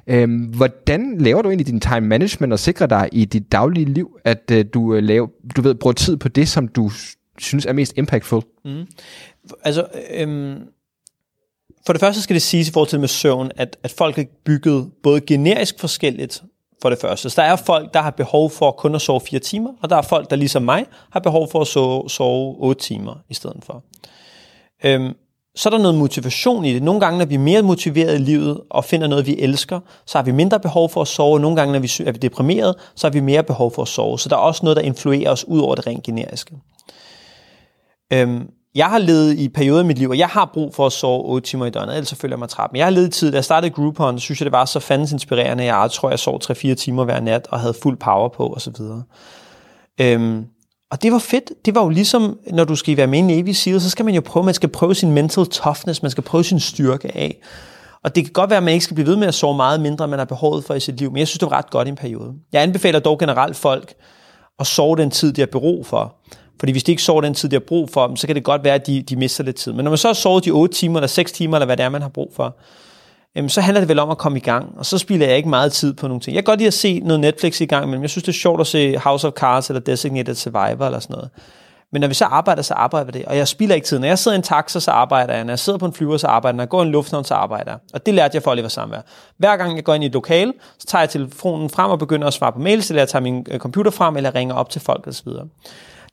Øhm, 0.06 0.36
hvordan 0.36 1.18
laver 1.18 1.42
du 1.42 1.48
egentlig 1.48 1.66
din 1.66 1.80
time 1.80 2.00
management 2.00 2.52
og 2.52 2.58
sikrer 2.58 2.86
dig 2.86 3.08
i 3.12 3.24
dit 3.24 3.52
daglige 3.52 3.86
liv, 3.92 4.18
at 4.24 4.52
uh, 4.52 4.60
du, 4.74 4.94
uh, 4.94 4.98
laver, 4.98 5.28
du 5.56 5.62
ved, 5.62 5.74
bruger 5.74 5.94
tid 5.94 6.16
på 6.16 6.28
det, 6.28 6.48
som 6.48 6.68
du 6.68 6.90
synes 7.38 7.66
er 7.66 7.72
mest 7.72 7.92
impactful? 7.96 8.42
Mm. 8.64 8.86
Altså, 9.64 9.86
øhm, 10.10 10.62
for 11.86 11.92
det 11.92 12.00
første 12.00 12.22
skal 12.22 12.34
det 12.34 12.42
siges 12.42 12.68
i 12.68 12.72
forhold 12.72 12.88
til 12.88 13.00
med 13.00 13.08
søvn, 13.08 13.50
at, 13.56 13.76
at 13.82 13.90
folk 13.90 14.18
er 14.18 14.24
bygget 14.44 14.90
både 15.02 15.20
generisk 15.20 15.80
forskelligt, 15.80 16.42
for 16.82 16.90
det 16.90 16.98
første. 16.98 17.30
Så 17.30 17.40
der 17.40 17.48
er 17.48 17.56
folk, 17.56 17.94
der 17.94 18.02
har 18.02 18.10
behov 18.10 18.50
for 18.50 18.70
kun 18.70 18.94
at 18.94 19.00
sove 19.00 19.20
fire 19.20 19.40
timer, 19.40 19.70
og 19.82 19.90
der 19.90 19.96
er 19.96 20.02
folk, 20.02 20.30
der 20.30 20.36
ligesom 20.36 20.62
mig, 20.62 20.86
har 21.10 21.20
behov 21.20 21.50
for 21.50 21.60
at 21.60 21.66
sove, 21.66 22.10
sove 22.10 22.56
8 22.58 22.82
timer 22.82 23.14
i 23.28 23.34
stedet 23.34 23.64
for. 23.64 23.84
Øhm, 24.84 25.14
så 25.56 25.68
er 25.68 25.70
der 25.70 25.78
noget 25.78 25.98
motivation 25.98 26.64
i 26.64 26.74
det. 26.74 26.82
Nogle 26.82 27.00
gange, 27.00 27.18
når 27.18 27.24
vi 27.24 27.34
er 27.34 27.38
mere 27.38 27.62
motiveret 27.62 28.14
i 28.14 28.22
livet 28.22 28.60
og 28.70 28.84
finder 28.84 29.06
noget, 29.06 29.26
vi 29.26 29.36
elsker, 29.38 29.80
så 30.06 30.18
har 30.18 30.22
vi 30.22 30.32
mindre 30.32 30.60
behov 30.60 30.90
for 30.90 31.02
at 31.02 31.08
sove. 31.08 31.40
Nogle 31.40 31.56
gange, 31.56 31.72
når 31.72 31.78
vi 31.78 31.90
er 32.06 32.12
deprimeret, 32.12 32.74
så 32.94 33.06
har 33.06 33.12
vi 33.12 33.20
mere 33.20 33.42
behov 33.42 33.74
for 33.74 33.82
at 33.82 33.88
sove. 33.88 34.18
Så 34.18 34.28
der 34.28 34.36
er 34.36 34.40
også 34.40 34.60
noget, 34.62 34.76
der 34.76 34.82
influerer 34.82 35.30
os 35.30 35.44
ud 35.48 35.60
over 35.60 35.74
det 35.74 35.86
rent 35.86 36.02
generiske. 36.02 36.54
Øhm, 38.12 38.46
jeg 38.74 38.86
har 38.86 38.98
levet 38.98 39.38
i 39.38 39.48
perioder 39.48 39.82
i 39.82 39.86
mit 39.86 39.98
liv, 39.98 40.10
og 40.10 40.18
jeg 40.18 40.28
har 40.28 40.50
brug 40.54 40.74
for 40.74 40.86
at 40.86 40.92
sove 40.92 41.24
8 41.24 41.48
timer 41.48 41.66
i 41.66 41.70
døgnet, 41.70 41.94
ellers 41.94 42.08
så 42.08 42.16
føler 42.16 42.34
jeg 42.34 42.38
mig 42.38 42.48
træt. 42.48 42.72
Men 42.72 42.78
jeg 42.78 42.86
har 42.86 42.90
levet 42.90 43.06
i 43.06 43.10
tid, 43.10 43.30
da 43.30 43.36
jeg 43.36 43.44
startede 43.44 43.70
Groupon, 43.74 44.18
så 44.18 44.22
synes 44.22 44.40
jeg, 44.40 44.44
det 44.44 44.52
var 44.52 44.64
så 44.64 44.80
fandens 44.80 45.12
inspirerende. 45.12 45.64
Jeg 45.64 45.90
tror, 45.90 46.10
jeg 46.10 46.18
sov 46.18 46.40
3-4 46.44 46.74
timer 46.74 47.04
hver 47.04 47.20
nat 47.20 47.46
og 47.50 47.60
havde 47.60 47.74
fuld 47.82 47.96
power 47.96 48.28
på 48.28 48.52
osv. 48.56 48.74
Øhm, 50.00 50.44
Og 50.90 51.02
det 51.02 51.12
var 51.12 51.18
fedt. 51.18 51.52
Det 51.64 51.74
var 51.74 51.82
jo 51.82 51.88
ligesom, 51.88 52.38
når 52.52 52.64
du 52.64 52.76
skal 52.76 52.96
være 52.96 53.06
med 53.06 53.18
i 53.18 53.22
Navy 53.22 53.48
SEAL, 53.50 53.80
så 53.80 53.90
skal 53.90 54.04
man 54.04 54.14
jo 54.14 54.20
prøve, 54.20 54.44
man 54.44 54.54
skal 54.54 54.68
prøve 54.68 54.94
sin 54.94 55.12
mental 55.12 55.46
toughness, 55.46 56.02
man 56.02 56.10
skal 56.10 56.24
prøve 56.24 56.44
sin 56.44 56.60
styrke 56.60 57.16
af. 57.16 57.40
Og 58.04 58.14
det 58.14 58.24
kan 58.24 58.32
godt 58.32 58.50
være, 58.50 58.56
at 58.56 58.62
man 58.62 58.72
ikke 58.72 58.84
skal 58.84 58.94
blive 58.94 59.06
ved 59.06 59.16
med 59.16 59.26
at 59.28 59.34
sove 59.34 59.56
meget 59.56 59.80
mindre, 59.80 60.04
end 60.04 60.10
man 60.10 60.18
har 60.18 60.24
behovet 60.26 60.64
for 60.64 60.74
i 60.74 60.80
sit 60.80 60.98
liv, 60.98 61.10
men 61.10 61.18
jeg 61.18 61.28
synes, 61.28 61.38
det 61.38 61.50
var 61.50 61.56
ret 61.56 61.70
godt 61.70 61.88
i 61.88 61.90
en 61.90 61.96
periode. 61.96 62.32
Jeg 62.52 62.62
anbefaler 62.62 62.98
dog 62.98 63.18
generelt 63.18 63.56
folk 63.56 63.94
at 64.58 64.66
sove 64.66 64.96
den 64.96 65.10
tid, 65.10 65.32
de 65.32 65.40
har 65.40 65.48
brug 65.52 65.86
for. 65.86 66.14
Fordi 66.58 66.72
hvis 66.72 66.84
de 66.84 66.92
ikke 66.92 67.02
sover 67.02 67.20
den 67.20 67.34
tid, 67.34 67.48
de 67.48 67.56
har 67.56 67.60
brug 67.60 67.90
for, 67.90 68.14
så 68.14 68.26
kan 68.26 68.36
det 68.36 68.44
godt 68.44 68.64
være, 68.64 68.74
at 68.74 68.86
de, 68.86 69.02
de 69.02 69.16
mister 69.16 69.44
lidt 69.44 69.56
tid. 69.56 69.72
Men 69.72 69.84
når 69.84 69.90
man 69.90 69.98
så 69.98 70.08
har 70.08 70.14
sovet 70.14 70.44
de 70.44 70.50
8 70.50 70.74
timer, 70.74 70.98
eller 70.98 71.08
6 71.08 71.32
timer, 71.32 71.56
eller 71.56 71.66
hvad 71.66 71.76
det 71.76 71.84
er, 71.84 71.88
man 71.88 72.02
har 72.02 72.08
brug 72.08 72.32
for, 72.36 72.56
jamen, 73.36 73.48
så 73.48 73.60
handler 73.60 73.80
det 73.80 73.88
vel 73.88 73.98
om 73.98 74.10
at 74.10 74.18
komme 74.18 74.38
i 74.38 74.40
gang. 74.40 74.74
Og 74.78 74.86
så 74.86 74.98
spilder 74.98 75.26
jeg 75.26 75.36
ikke 75.36 75.48
meget 75.48 75.72
tid 75.72 75.94
på 75.94 76.08
nogle 76.08 76.20
ting. 76.20 76.34
Jeg 76.34 76.44
kan 76.44 76.52
godt 76.52 76.58
lide 76.58 76.66
at 76.66 76.74
se 76.74 77.00
noget 77.00 77.20
Netflix 77.20 77.60
i 77.60 77.66
gang, 77.66 77.90
men 77.90 78.02
jeg 78.02 78.10
synes, 78.10 78.24
det 78.24 78.32
er 78.32 78.36
sjovt 78.36 78.60
at 78.60 78.66
se 78.66 78.98
House 78.98 79.26
of 79.26 79.32
Cards 79.32 79.70
eller 79.70 79.80
Designated 79.80 80.34
Survivor 80.34 80.86
eller 80.86 81.00
sådan 81.00 81.14
noget. 81.14 81.30
Men 81.92 82.00
når 82.00 82.08
vi 82.08 82.14
så 82.14 82.24
arbejder, 82.24 82.62
så 82.62 82.74
arbejder 82.74 83.12
vi 83.12 83.18
det. 83.18 83.26
Og 83.26 83.36
jeg 83.36 83.48
spilder 83.48 83.74
ikke 83.74 83.86
tid. 83.86 83.98
Når 83.98 84.06
jeg 84.06 84.18
sidder 84.18 84.34
i 84.34 84.38
en 84.38 84.42
taxa, 84.42 84.80
så 84.80 84.90
arbejder 84.90 85.34
jeg. 85.34 85.44
Når 85.44 85.50
jeg 85.50 85.58
sidder 85.58 85.78
på 85.78 85.86
en 85.86 85.92
flyver, 85.92 86.16
så 86.16 86.26
arbejder 86.26 86.54
jeg. 86.54 86.56
Når 86.56 86.62
jeg 86.62 86.68
går 86.68 86.82
i 86.82 86.86
en 86.86 86.92
lufthavn, 86.92 87.24
så 87.24 87.34
arbejder 87.34 87.70
jeg. 87.70 87.78
Og 87.94 88.06
det 88.06 88.14
lærte 88.14 88.34
jeg 88.34 88.42
for 88.42 88.50
at 88.50 88.56
leve 88.56 88.70
sammen. 88.70 88.98
Hver 89.36 89.56
gang 89.56 89.76
jeg 89.76 89.84
går 89.84 89.94
ind 89.94 90.04
i 90.04 90.06
et 90.06 90.12
lokale, 90.12 90.52
så 90.78 90.86
tager 90.86 91.02
jeg 91.02 91.10
telefonen 91.10 91.70
frem 91.70 91.90
og 91.90 91.98
begynder 91.98 92.26
at 92.26 92.32
svare 92.32 92.52
på 92.52 92.58
mails, 92.58 92.90
eller 92.90 93.00
jeg 93.00 93.08
tager 93.08 93.22
min 93.22 93.46
øh, 93.50 93.58
computer 93.58 93.90
frem, 93.90 94.16
eller 94.16 94.34
ringer 94.34 94.54
op 94.54 94.70
til 94.70 94.80
folk 94.80 95.06
osv. 95.06 95.28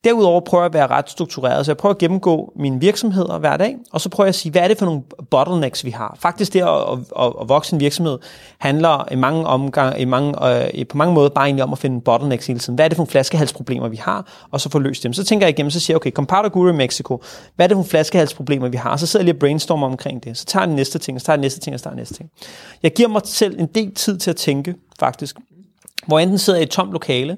Derudover 0.04 0.40
prøver 0.40 0.64
jeg 0.64 0.70
at 0.70 0.74
være 0.74 0.88
ret 0.88 1.10
struktureret, 1.10 1.66
så 1.66 1.72
jeg 1.72 1.78
prøver 1.78 1.94
at 1.94 2.00
gennemgå 2.00 2.54
mine 2.56 2.80
virksomheder 2.80 3.38
hver 3.38 3.58
dag, 3.58 3.76
og 3.92 4.02
så 4.02 4.10
prøver 4.10 4.26
jeg 4.26 4.30
at 4.30 4.36
sige, 4.36 4.52
hvad 4.52 4.62
er 4.62 4.68
det 4.68 4.78
for 4.78 4.86
nogle 4.86 5.02
bottlenecks, 5.30 5.86
vi 5.86 5.90
har. 5.90 6.18
Faktisk 6.20 6.54
det 6.54 6.62
at, 6.62 6.68
at, 6.68 7.00
at, 7.20 7.34
at 7.42 7.50
vokse 7.50 7.74
en 7.74 7.80
virksomhed 7.80 8.20
handler 8.58 9.08
i 9.12 9.16
mange 9.16 9.46
omgang, 9.48 10.00
i 10.00 10.06
mange, 10.06 10.48
øh, 10.50 10.86
på 10.86 10.98
mange 10.98 11.14
måder 11.14 11.30
bare 11.30 11.46
egentlig 11.46 11.64
om 11.64 11.72
at 11.72 11.80
finde 11.80 12.02
bottlenecks 12.02 12.48
hele 12.48 12.60
tiden. 12.60 12.76
Hvad 12.76 12.86
er 12.86 12.90
det 12.90 12.96
for 12.96 13.02
nogle 13.02 13.12
flaskehalsproblemer, 13.12 13.88
vi 13.88 13.98
har, 13.98 14.48
og 14.52 14.62
så 14.62 14.70
få 14.70 14.80
løst 14.80 15.04
dem. 15.04 15.14
Så 15.14 15.24
tænker 15.24 15.48
jeg 15.48 15.54
igennem, 15.54 15.72
så 15.72 15.80
siger 15.80 15.94
jeg, 15.94 15.98
okay, 15.98 16.12
Compound 16.12 16.50
Guru 16.50 16.70
i 16.70 16.74
Mexico, 16.74 17.24
hvad 17.56 17.66
er 17.66 17.68
det 17.68 17.76
for 17.76 17.78
nogle 17.78 17.90
flaskehalsproblemer, 17.90 18.70
vi 18.70 18.78
har? 18.78 18.98
Så 18.98 19.08
sidder 19.08 19.24
jeg 19.24 19.26
lige 19.26 19.36
og 19.36 19.40
brainstormer 19.40 19.88
omkring 19.88 20.24
det. 20.24 20.38
Så 20.38 20.46
tager 20.46 20.64
jeg 20.64 20.68
den 20.68 20.76
næste 20.76 21.00
ting, 21.00 21.22
så 21.22 21.26
tager 21.26 21.34
jeg 21.34 21.38
den 21.38 21.44
næste 21.44 21.60
ting, 21.60 21.74
og 21.74 21.80
så 21.80 21.84
tager 21.84 21.92
jeg 21.92 21.96
den 21.96 22.02
næste 22.02 22.14
ting. 22.14 22.30
Jeg 22.84 22.94
giver 22.94 23.10
mig 23.10 23.22
selv 23.26 23.60
en 23.60 23.68
del 23.76 23.96
tid 23.96 24.18
til 24.18 24.30
at 24.30 24.36
tænke, 24.36 24.76
faktisk. 25.00 25.36
Hvor 26.08 26.20
enten 26.20 26.38
sidder 26.38 26.60
jeg 26.60 26.64
i 26.64 26.68
et 26.68 26.72
tomt 26.72 26.92
lokale, 26.92 27.38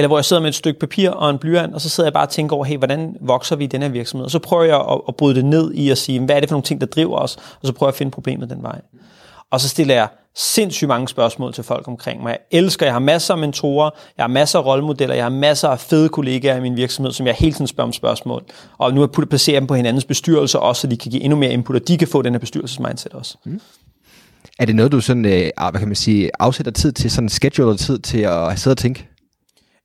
eller 0.00 0.08
hvor 0.08 0.18
jeg 0.18 0.24
sidder 0.24 0.42
med 0.42 0.48
et 0.48 0.54
stykke 0.54 0.80
papir 0.80 1.10
og 1.10 1.30
en 1.30 1.38
blyant, 1.38 1.74
og 1.74 1.80
så 1.80 1.88
sidder 1.88 2.06
jeg 2.08 2.12
bare 2.12 2.26
og 2.26 2.30
tænker 2.30 2.56
over, 2.56 2.64
hey, 2.64 2.78
hvordan 2.78 3.16
vokser 3.20 3.56
vi 3.56 3.64
i 3.64 3.66
den 3.66 3.82
her 3.82 3.88
virksomhed? 3.88 4.24
Og 4.24 4.30
så 4.30 4.38
prøver 4.38 4.64
jeg 4.64 4.76
at, 4.76 5.00
at 5.08 5.16
bryde 5.16 5.34
det 5.34 5.44
ned 5.44 5.72
i 5.74 5.90
at 5.90 5.98
sige, 5.98 6.20
hvad 6.20 6.36
er 6.36 6.40
det 6.40 6.48
for 6.48 6.54
nogle 6.54 6.64
ting, 6.64 6.80
der 6.80 6.86
driver 6.86 7.16
os? 7.16 7.36
Og 7.36 7.66
så 7.66 7.72
prøver 7.72 7.88
jeg 7.88 7.94
at 7.94 7.98
finde 7.98 8.12
problemet 8.12 8.50
den 8.50 8.62
vej. 8.62 8.80
Og 9.50 9.60
så 9.60 9.68
stiller 9.68 9.94
jeg 9.94 10.08
sindssygt 10.34 10.88
mange 10.88 11.08
spørgsmål 11.08 11.52
til 11.52 11.64
folk 11.64 11.88
omkring 11.88 12.22
mig. 12.22 12.30
Jeg 12.30 12.58
elsker, 12.58 12.86
jeg 12.86 12.94
har 12.94 12.98
masser 12.98 13.34
af 13.34 13.40
mentorer, 13.40 13.90
jeg 14.16 14.22
har 14.22 14.28
masser 14.28 14.58
af 14.58 14.64
rollemodeller, 14.64 15.14
jeg 15.14 15.24
har 15.24 15.30
masser 15.30 15.68
af 15.68 15.80
fede 15.80 16.08
kollegaer 16.08 16.56
i 16.56 16.60
min 16.60 16.76
virksomhed, 16.76 17.12
som 17.12 17.26
jeg 17.26 17.34
hele 17.34 17.52
tiden 17.52 17.66
spørger 17.66 17.88
om 17.88 17.92
spørgsmål. 17.92 18.44
Og 18.78 18.94
nu 18.94 19.00
har 19.00 19.10
jeg 19.18 19.28
placeret 19.28 19.60
dem 19.60 19.66
på 19.66 19.74
hinandens 19.74 20.04
bestyrelse 20.04 20.58
også, 20.58 20.80
så 20.80 20.86
de 20.86 20.96
kan 20.96 21.10
give 21.10 21.22
endnu 21.22 21.38
mere 21.38 21.52
input, 21.52 21.76
og 21.76 21.88
de 21.88 21.98
kan 21.98 22.08
få 22.08 22.22
den 22.22 22.34
her 22.34 22.38
bestyrelsesmindset 22.38 23.12
også. 23.12 23.36
Mm. 23.44 23.60
Er 24.58 24.64
det 24.64 24.76
noget, 24.76 24.92
du 24.92 25.00
sådan, 25.00 25.24
øh, 25.24 25.50
ah, 25.56 25.70
hvad 25.70 25.78
kan 25.78 25.88
man 25.88 25.96
sige, 25.96 26.30
afsætter 26.38 26.72
tid 26.72 26.92
til, 26.92 27.10
sådan 27.10 27.28
scheduler 27.28 27.76
tid 27.76 27.98
til 27.98 28.18
at 28.18 28.58
sidde 28.58 28.74
og 28.74 28.78
tænke? 28.78 29.09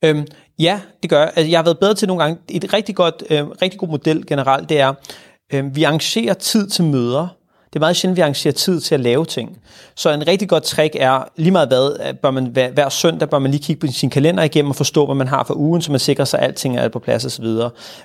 Øhm, 0.04 0.28
ja, 0.60 0.80
det 1.02 1.10
gør 1.10 1.20
jeg. 1.20 1.32
Altså, 1.36 1.50
jeg 1.50 1.60
har 1.60 1.64
været 1.64 1.80
bedre 1.80 1.94
til 1.94 2.08
nogle 2.08 2.24
gange. 2.24 2.38
Et 2.50 2.74
rigtig, 2.74 2.96
godt, 2.96 3.24
øhm, 3.30 3.50
rigtig 3.62 3.80
god 3.80 3.88
model 3.88 4.26
generelt, 4.26 4.70
det 4.70 4.80
er, 4.80 4.94
øhm, 5.54 5.76
vi 5.76 5.84
arrangerer 5.84 6.34
tid 6.34 6.68
til 6.68 6.84
møder. 6.84 7.28
Det 7.76 7.80
er 7.80 7.84
meget 7.84 7.96
sjældent, 7.96 8.18
vi 8.18 8.22
arrangerer 8.22 8.54
tid 8.54 8.82
til 8.82 8.96
at 8.96 9.02
lave 9.02 9.26
ting. 9.26 9.58
Så 9.96 10.10
en 10.12 10.28
rigtig 10.28 10.50
godt 10.50 10.64
trick 10.64 10.96
er, 11.00 11.24
lige 11.36 11.52
meget 11.52 11.68
hvad, 11.68 12.08
øh, 12.08 12.14
bør 12.14 12.32
man 12.32 12.46
hver, 12.46 12.72
hver 12.72 12.90
søndag 12.90 13.30
bør 13.30 13.40
man 13.40 13.52
lige 13.52 13.64
kigge 13.64 13.88
på 13.88 13.94
sin 13.94 14.10
kalender 14.10 14.44
igennem 14.44 14.70
og 14.70 14.76
forstå, 14.76 15.06
hvad 15.06 15.16
man 15.16 15.28
har 15.28 15.44
for 15.44 15.54
ugen, 15.54 15.82
så 15.82 15.92
man 15.92 16.00
sikrer 16.00 16.26
sig, 16.26 16.40
at 16.40 16.46
alting 16.46 16.78
er 16.78 16.88
på 16.88 17.00
plads 17.00 17.26
osv. 17.26 17.46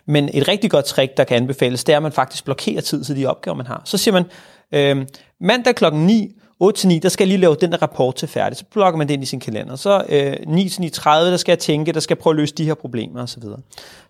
Men 0.06 0.30
et 0.34 0.48
rigtig 0.48 0.70
godt 0.70 0.84
trick, 0.84 1.16
der 1.16 1.24
kan 1.24 1.36
anbefales, 1.36 1.84
det 1.84 1.92
er, 1.92 1.96
at 1.96 2.02
man 2.02 2.12
faktisk 2.12 2.44
blokerer 2.44 2.80
tid 2.80 3.04
til 3.04 3.16
de 3.16 3.26
opgaver, 3.26 3.56
man 3.56 3.66
har. 3.66 3.82
Så 3.84 3.98
siger 3.98 4.12
man, 4.12 4.24
øh, 4.74 5.06
mandag 5.40 5.74
klokken 5.74 6.06
9, 6.06 6.36
8-9, 6.62 6.98
der 6.98 7.08
skal 7.08 7.24
jeg 7.24 7.28
lige 7.28 7.40
lave 7.40 7.56
den 7.60 7.72
der 7.72 7.82
rapport 7.82 8.14
til 8.14 8.28
færdig. 8.28 8.58
Så 8.58 8.64
blokker 8.72 8.98
man 8.98 9.08
det 9.08 9.14
ind 9.14 9.22
i 9.22 9.26
sin 9.26 9.40
kalender. 9.40 9.76
Så 9.76 10.04
øh, 10.08 10.32
9-9.30, 10.32 11.10
der 11.10 11.36
skal 11.36 11.52
jeg 11.52 11.58
tænke, 11.58 11.92
der 11.92 12.00
skal 12.00 12.14
jeg 12.14 12.22
prøve 12.22 12.32
at 12.34 12.36
løse 12.36 12.54
de 12.54 12.64
her 12.64 12.74
problemer 12.74 13.22
osv. 13.22 13.42
Så, 13.42 13.56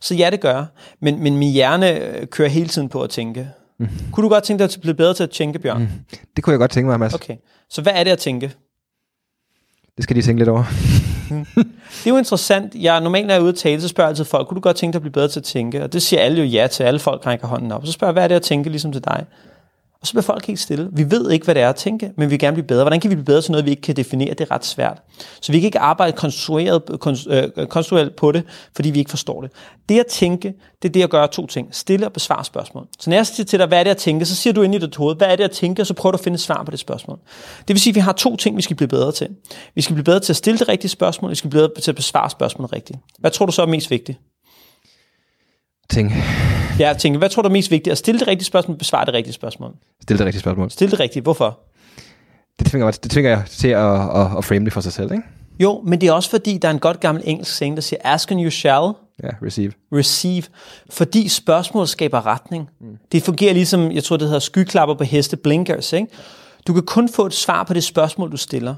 så 0.01 0.15
ja, 0.15 0.31
det 0.31 0.41
gør 0.41 0.65
men, 1.01 1.23
men 1.23 1.37
min 1.37 1.53
hjerne 1.53 1.99
øh, 1.99 2.27
kører 2.27 2.49
hele 2.49 2.69
tiden 2.69 2.89
på 2.89 3.03
at 3.03 3.11
tænke. 3.11 3.49
Mm. 3.79 3.89
Kunne 4.13 4.25
du 4.25 4.29
godt 4.29 4.45
tænke 4.45 4.59
dig 4.59 4.65
at 4.65 4.79
blive 4.81 4.95
bedre 4.95 5.15
til 5.15 5.23
at 5.23 5.31
tænke, 5.31 5.59
Bjørn? 5.59 5.81
Mm. 5.81 5.89
Det 6.37 6.45
kunne 6.45 6.53
jeg 6.53 6.59
godt 6.59 6.71
tænke 6.71 6.89
mig, 6.89 7.01
Mads. 7.01 7.15
Okay, 7.15 7.37
så 7.71 7.83
hvad 7.83 7.93
er 7.95 8.05
det 8.05 8.11
at 8.11 8.19
tænke? 8.19 8.53
Det 9.97 10.05
skal 10.05 10.17
de 10.17 10.23
tænke 10.23 10.39
lidt 10.41 10.49
over. 10.49 10.65
det 11.31 12.07
er 12.07 12.11
jo 12.11 12.17
interessant. 12.17 12.75
Jeg 12.75 13.01
normalt, 13.01 13.27
når 13.27 13.35
jeg 13.35 13.39
er 13.39 13.43
ude 13.43 13.53
at 13.53 13.57
tale, 13.57 13.81
så 13.81 13.89
spørger 13.89 14.07
jeg 14.07 14.11
altid 14.11 14.25
folk, 14.25 14.49
kunne 14.49 14.57
du 14.57 14.61
godt 14.61 14.77
tænke 14.77 14.93
dig 14.93 14.99
at 14.99 15.03
blive 15.03 15.13
bedre 15.13 15.29
til 15.29 15.41
at 15.41 15.45
tænke? 15.45 15.85
Og 15.85 15.93
det 15.93 16.03
siger 16.03 16.23
alle 16.23 16.39
jo 16.39 16.45
ja 16.45 16.67
til. 16.67 16.83
Alle 16.83 17.01
folk 17.01 17.27
rækker 17.27 17.47
hånden 17.47 17.73
op. 17.73 17.87
Så 17.87 17.93
spørger 17.93 18.11
jeg, 18.11 18.13
hvad 18.13 18.25
er 18.25 18.29
det 18.29 18.35
at 18.35 18.43
tænke 18.43 18.71
ligesom 18.71 18.93
til 18.93 19.05
dig? 19.05 19.27
Og 20.01 20.07
så 20.07 20.13
bliver 20.13 20.23
folk 20.23 20.47
helt 20.47 20.61
stille. 20.61 20.89
Vi 20.93 21.11
ved 21.11 21.31
ikke, 21.31 21.45
hvad 21.45 21.55
det 21.55 21.63
er 21.63 21.69
at 21.69 21.77
tænke, 21.77 22.13
men 22.17 22.27
vi 22.27 22.31
vil 22.31 22.39
gerne 22.39 22.55
blive 22.55 22.67
bedre. 22.67 22.85
Hvordan 22.85 23.01
kan 23.01 23.11
vi 23.11 23.15
blive 23.15 23.25
bedre 23.25 23.43
til 23.43 23.53
noget, 23.53 23.65
vi 23.65 23.71
ikke 23.71 23.83
kan 23.83 23.97
definere? 23.97 24.31
Det 24.31 24.41
er 24.41 24.51
ret 24.51 24.65
svært. 24.65 25.03
Så 25.41 25.53
vi 25.53 25.61
kan 25.61 25.67
ikke 25.67 25.79
arbejde 25.79 26.13
konstrueret, 26.13 26.83
øh, 27.29 27.67
konstrueret 27.67 28.15
på 28.17 28.33
det, 28.33 28.43
fordi 28.77 28.91
vi 28.91 28.99
ikke 28.99 29.11
forstår 29.11 29.43
det. 29.43 29.51
Det 29.89 30.01
at 30.01 30.07
tænke, 30.07 30.55
det 30.83 30.89
er 30.89 30.93
det 30.93 31.03
at 31.03 31.11
gøre 31.11 31.29
to 31.29 31.47
ting. 31.47 31.69
Stille 31.73 32.07
og 32.07 32.13
besvare 32.13 32.45
spørgsmål. 32.45 32.87
Så 33.01 33.11
når 33.11 33.17
jeg 33.17 33.27
siger 33.27 33.45
til 33.45 33.59
dig, 33.59 33.67
hvad 33.67 33.79
er 33.79 33.83
det 33.83 33.91
at 33.91 33.97
tænke, 33.97 34.27
så 34.27 34.37
siger 34.37 34.53
du 34.53 34.63
ind 34.63 34.75
i 34.75 34.79
dit 34.79 34.97
hoved, 34.97 35.17
hvad 35.17 35.29
er 35.29 35.37
det 35.37 35.45
at 35.45 35.51
tænke, 35.51 35.83
og 35.83 35.87
så 35.87 35.95
prøver 35.95 36.13
du 36.13 36.17
at 36.17 36.25
finde 36.25 36.35
et 36.35 36.41
svar 36.41 36.63
på 36.65 36.71
det 36.71 36.79
spørgsmål. 36.79 37.19
Det 37.59 37.69
vil 37.69 37.81
sige, 37.81 37.91
at 37.91 37.95
vi 37.95 38.01
har 38.01 38.13
to 38.13 38.37
ting, 38.37 38.57
vi 38.57 38.63
skal 38.63 38.77
blive 38.77 38.89
bedre 38.89 39.13
til. 39.13 39.29
Vi 39.75 39.83
skal 39.83 39.95
blive 39.95 40.05
bedre 40.05 40.21
til 40.21 40.33
at 40.33 40.37
stille 40.37 40.59
det 40.59 40.69
rigtige 40.69 40.91
spørgsmål, 40.91 41.31
vi 41.31 41.37
skal 41.37 41.51
blive 41.51 41.69
bedre 41.69 41.81
til 41.81 41.91
at 41.91 41.97
besvare 41.97 42.31
spørgsmålet 42.31 42.73
rigtigt. 42.73 42.99
Hvad 43.19 43.31
tror 43.31 43.47
du 43.47 43.53
så 43.53 43.63
er 43.63 43.67
mest 43.67 43.91
vigtigt? 43.91 44.19
Tænke. 45.91 46.15
Jeg 46.81 46.99
tænker, 46.99 47.19
hvad 47.19 47.29
tror 47.29 47.43
du 47.43 47.49
er 47.49 47.53
mest 47.53 47.71
vigtigt? 47.71 47.93
At 47.93 47.99
stille 47.99 48.19
det 48.19 48.29
rigtige 48.29 48.47
spørgsmål, 48.47 48.77
besvare 48.77 49.07
det 49.07 49.15
rigtige 49.15 49.35
spørgsmål? 49.35 49.75
Stille 50.03 50.19
det 50.19 50.27
rigtige 50.27 50.41
spørgsmål. 50.41 50.71
Stille 50.71 50.91
det 50.91 51.01
rigtige. 51.01 51.23
Hvorfor? 51.23 51.59
Det 52.59 52.67
tvinger, 52.67 52.87
mig, 52.87 53.03
det 53.03 53.11
tvinger 53.11 53.31
jeg 53.31 53.43
til 53.47 53.69
at, 53.69 53.95
at, 53.95 54.39
at 54.39 54.45
frame 54.45 54.65
det 54.65 54.73
for 54.73 54.81
sig 54.81 54.93
selv, 54.93 55.13
ikke? 55.13 55.25
Jo, 55.61 55.83
men 55.87 56.01
det 56.01 56.09
er 56.09 56.13
også 56.13 56.31
fordi, 56.31 56.59
der 56.59 56.69
er 56.69 56.73
en 56.73 56.79
godt 56.79 57.01
gammel 57.01 57.25
engelsk 57.27 57.53
saying, 57.53 57.77
der 57.77 57.83
siger, 57.83 58.01
ask 58.05 58.31
and 58.31 58.41
you 58.41 58.51
shall. 58.51 58.93
Ja, 59.23 59.29
receive. 59.43 59.73
Receive. 59.93 60.43
Fordi 60.91 61.29
spørgsmål 61.29 61.89
skaber 61.89 62.27
retning. 62.27 62.69
Mm. 62.81 62.87
Det 63.13 63.23
fungerer 63.23 63.53
ligesom, 63.53 63.93
jeg 63.93 64.05
tror, 64.05 64.17
det 64.17 64.27
hedder 64.27 64.41
skyklapper 64.41 64.95
på 64.95 65.05
heste, 65.05 65.37
blinkers, 65.37 65.93
ikke? 65.93 66.09
Du 66.67 66.73
kan 66.73 66.83
kun 66.83 67.09
få 67.09 67.27
et 67.27 67.35
svar 67.35 67.63
på 67.63 67.75
det 67.75 67.85
spørgsmål, 67.85 68.33
du 68.33 68.37
stiller. 68.37 68.75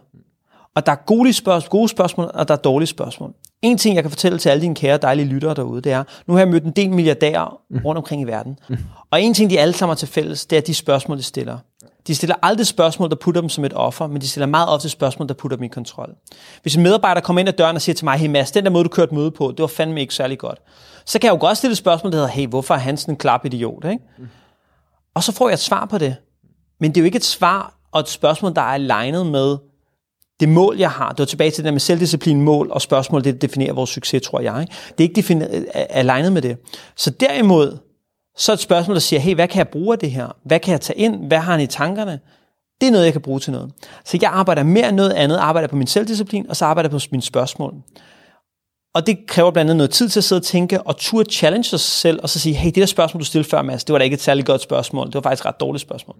Og 0.75 0.87
der 0.87 0.93
er 0.93 0.97
gode 1.07 1.33
spørgsmål, 1.33 1.70
gode 1.70 1.89
spørgsmål, 1.89 2.31
og 2.35 2.49
der 2.49 2.55
er 2.55 2.59
dårlige 2.59 2.87
spørgsmål. 2.87 3.35
En 3.62 3.79
ting, 3.79 3.95
jeg 3.95 4.05
kan 4.05 4.11
fortælle 4.11 4.39
til 4.39 4.49
alle 4.49 4.62
dine 4.62 4.75
kære 4.75 4.97
dejlige 4.97 5.27
lyttere 5.27 5.55
derude, 5.55 5.81
det 5.81 5.93
er, 5.93 6.05
nu 6.27 6.35
har 6.35 6.41
jeg 6.41 6.49
mødt 6.49 6.64
en 6.64 6.70
del 6.70 6.91
milliardærer 6.91 7.61
mm. 7.70 7.81
rundt 7.85 7.99
omkring 7.99 8.23
i 8.23 8.25
verden. 8.25 8.59
Mm. 8.68 8.77
Og 9.11 9.23
en 9.23 9.35
ting, 9.35 9.51
de 9.51 9.61
alle 9.61 9.75
sammen 9.75 9.91
har 9.91 9.97
til 9.97 10.09
fælles, 10.09 10.47
det 10.47 10.59
er 10.59 10.61
de 10.61 10.75
spørgsmål, 10.75 11.18
de 11.18 11.23
stiller. 11.23 11.59
De 12.07 12.14
stiller 12.14 12.37
aldrig 12.43 12.66
spørgsmål, 12.66 13.11
der 13.11 13.16
putter 13.16 13.41
dem 13.41 13.51
som 13.51 13.64
et 13.64 13.73
offer, 13.75 14.07
men 14.07 14.20
de 14.20 14.29
stiller 14.29 14.47
meget 14.47 14.68
ofte 14.68 14.89
spørgsmål, 14.89 15.29
der 15.29 15.35
putter 15.35 15.57
dem 15.57 15.64
i 15.64 15.68
kontrol. 15.68 16.14
Hvis 16.62 16.77
en 16.77 16.83
medarbejder 16.83 17.20
kommer 17.20 17.41
ind 17.41 17.49
ad 17.49 17.53
døren 17.53 17.77
og 17.77 17.83
siger 17.83 17.95
til 17.95 18.05
mig, 18.05 18.18
hey 18.18 18.29
Mads, 18.29 18.51
den 18.51 18.64
der 18.64 18.70
måde, 18.70 18.85
du 18.85 18.89
kørte 18.89 19.14
møde 19.14 19.31
på, 19.31 19.51
det 19.51 19.61
var 19.61 19.66
fandme 19.66 20.01
ikke 20.01 20.14
særlig 20.14 20.39
godt. 20.39 20.59
Så 21.07 21.18
kan 21.18 21.29
jeg 21.29 21.35
jo 21.35 21.41
godt 21.41 21.59
stille 21.59 21.73
et 21.73 21.79
spørgsmål, 21.79 22.12
der 22.12 22.18
hedder, 22.18 22.31
hey, 22.31 22.47
hvorfor 22.47 22.75
er 22.75 22.79
han 22.79 22.97
sådan 22.97 23.14
en 23.14 23.18
klap 23.18 23.45
idiot? 23.45 23.85
Ikke? 23.85 24.05
Mm. 24.18 24.29
Og 25.14 25.23
så 25.23 25.33
får 25.33 25.49
jeg 25.49 25.55
et 25.55 25.61
svar 25.61 25.85
på 25.85 25.99
det. 25.99 26.16
Men 26.81 26.91
det 26.91 26.97
er 26.97 27.03
jo 27.03 27.05
ikke 27.05 27.16
et 27.16 27.25
svar 27.25 27.75
og 27.93 28.01
et 28.01 28.09
spørgsmål, 28.09 28.55
der 28.55 28.61
er 28.61 28.66
alignet 28.66 29.27
med 29.27 29.57
det 30.43 30.51
mål, 30.51 30.76
jeg 30.78 30.90
har, 30.90 31.09
det 31.09 31.18
var 31.18 31.24
tilbage 31.24 31.51
til 31.51 31.57
det 31.57 31.64
der 31.64 31.70
med 31.70 31.80
selvdisciplin, 31.80 32.43
mål 32.43 32.70
og 32.70 32.82
spørgsmål, 32.82 33.24
det 33.24 33.43
definerer 33.43 33.72
vores 33.72 33.90
succes, 33.90 34.22
tror 34.22 34.40
jeg. 34.40 34.66
Det 34.88 35.05
er 35.05 35.09
ikke 35.09 35.14
defineret, 35.14 35.66
alignet 35.74 36.32
med 36.32 36.43
det. 36.43 36.57
Så 36.97 37.11
derimod, 37.11 37.78
så 38.36 38.53
er 38.53 38.55
et 38.55 38.61
spørgsmål, 38.61 38.95
der 38.95 39.01
siger, 39.01 39.20
hey, 39.20 39.34
hvad 39.34 39.49
kan 39.49 39.59
jeg 39.59 39.68
bruge 39.68 39.93
af 39.93 39.99
det 39.99 40.11
her? 40.11 40.36
Hvad 40.45 40.61
kan 40.61 40.72
jeg 40.72 40.80
tage 40.80 40.99
ind? 40.99 41.26
Hvad 41.26 41.38
har 41.38 41.53
han 41.53 41.61
i 41.61 41.66
tankerne? 41.66 42.20
Det 42.80 42.86
er 42.86 42.90
noget, 42.90 43.05
jeg 43.05 43.12
kan 43.12 43.22
bruge 43.22 43.40
til 43.40 43.53
noget. 43.53 43.72
Så 44.05 44.18
jeg 44.22 44.30
arbejder 44.30 44.62
mere 44.62 44.88
end 44.88 44.97
noget 44.97 45.12
andet, 45.12 45.36
arbejder 45.36 45.68
på 45.68 45.76
min 45.76 45.86
selvdisciplin, 45.86 46.47
og 46.49 46.57
så 46.57 46.64
arbejder 46.64 46.90
jeg 46.90 47.01
på 47.01 47.07
mine 47.11 47.22
spørgsmål. 47.22 47.74
Og 48.95 49.07
det 49.07 49.18
kræver 49.28 49.51
blandt 49.51 49.70
andet 49.70 49.76
noget 49.76 49.90
tid 49.90 50.09
til 50.09 50.20
at 50.20 50.24
sidde 50.24 50.38
og 50.38 50.45
tænke, 50.45 50.82
og 50.82 50.97
turde 50.97 51.32
challenge 51.32 51.64
sig 51.64 51.80
selv, 51.80 52.20
og 52.22 52.30
så 52.30 52.38
sige, 52.38 52.55
hey, 52.55 52.66
det 52.66 52.76
der 52.76 52.86
spørgsmål, 52.86 53.20
du 53.20 53.24
stillede 53.24 53.49
før, 53.49 53.62
Mads, 53.62 53.84
det 53.84 53.93
var 53.93 53.99
da 53.99 54.05
ikke 54.05 54.14
et 54.14 54.20
særligt 54.20 54.47
godt 54.47 54.61
spørgsmål. 54.61 55.07
Det 55.07 55.14
var 55.14 55.20
faktisk 55.20 55.43
et 55.43 55.47
ret 55.47 55.61
dårligt 55.61 55.82
spørgsmål. 55.82 56.16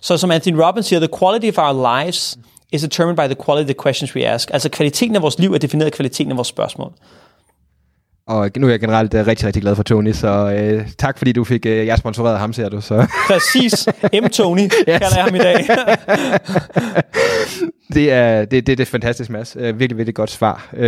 Så 0.00 0.16
som 0.16 0.30
Anthony 0.30 0.56
Robbins 0.56 0.86
siger, 0.86 1.00
the 1.00 1.18
quality 1.18 1.58
of 1.58 1.58
our 1.58 2.02
lives 2.02 2.38
is 2.72 2.82
determined 2.82 3.16
by 3.16 3.34
the 3.34 3.44
quality 3.44 3.62
of 3.62 3.74
the 3.74 3.82
questions 3.82 4.16
we 4.16 4.26
ask. 4.26 4.50
Altså 4.52 4.68
kvaliteten 4.68 5.16
af 5.16 5.22
vores 5.22 5.38
liv 5.38 5.52
er 5.54 5.58
defineret 5.58 5.86
af 5.86 5.92
kvaliteten 5.92 6.30
af 6.30 6.36
vores 6.36 6.48
spørgsmål. 6.48 6.92
Og 8.26 8.50
nu 8.56 8.66
er 8.66 8.70
jeg 8.70 8.80
generelt 8.80 9.14
uh, 9.14 9.26
rigtig, 9.26 9.46
rigtig 9.46 9.62
glad 9.62 9.76
for 9.76 9.82
Tony, 9.82 10.12
så 10.12 10.76
uh, 10.80 10.90
tak 10.98 11.18
fordi 11.18 11.32
du 11.32 11.44
fik 11.44 11.66
uh, 11.66 11.72
jeg 11.72 11.98
sponsoreret 11.98 12.38
ham, 12.38 12.52
ser 12.52 12.68
du. 12.68 12.80
Så. 12.80 13.06
Præcis. 13.30 13.88
M. 14.22 14.26
Tony 14.28 14.60
yes. 14.64 14.84
kalder 14.86 15.16
jeg 15.16 15.24
ham 15.24 15.34
i 15.34 15.38
dag. 15.38 15.68
det, 17.94 18.12
er, 18.12 18.44
det, 18.44 18.66
det, 18.66 18.78
det 18.78 18.80
er 18.80 18.90
fantastisk, 18.90 19.30
Mads. 19.30 19.56
Uh, 19.56 19.62
virkelig, 19.62 19.96
virkelig 19.96 20.14
godt 20.14 20.30
svar. 20.30 20.68
Uh, 20.72 20.80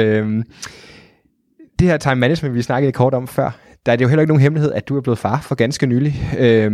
det 1.79 1.89
her 1.89 1.97
time 1.97 2.15
management, 2.15 2.55
vi 2.55 2.63
snakkede 2.63 2.93
kort 2.93 3.15
om 3.15 3.29
før, 3.29 3.51
der 3.87 3.93
er 3.93 3.97
det 3.97 4.03
jo 4.03 4.09
heller 4.09 4.21
ikke 4.21 4.31
nogen 4.31 4.43
hemmelighed, 4.43 4.73
at 4.73 4.89
du 4.89 4.97
er 4.97 5.01
blevet 5.01 5.19
far 5.19 5.41
for 5.41 5.55
ganske 5.55 5.87
nylig. 5.87 6.15
Uh, 6.33 6.73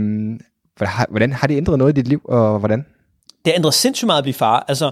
hvordan 1.11 1.33
har 1.33 1.47
det 1.47 1.57
ændret 1.57 1.79
noget 1.79 1.93
i 1.93 2.01
dit 2.01 2.09
liv, 2.09 2.21
og 2.25 2.59
hvordan? 2.59 2.85
Det 3.47 3.53
ændrer 3.57 3.71
sindssygt 3.71 4.07
meget 4.07 4.19
at 4.19 4.25
blive 4.25 4.35
far. 4.35 4.65
Altså, 4.69 4.91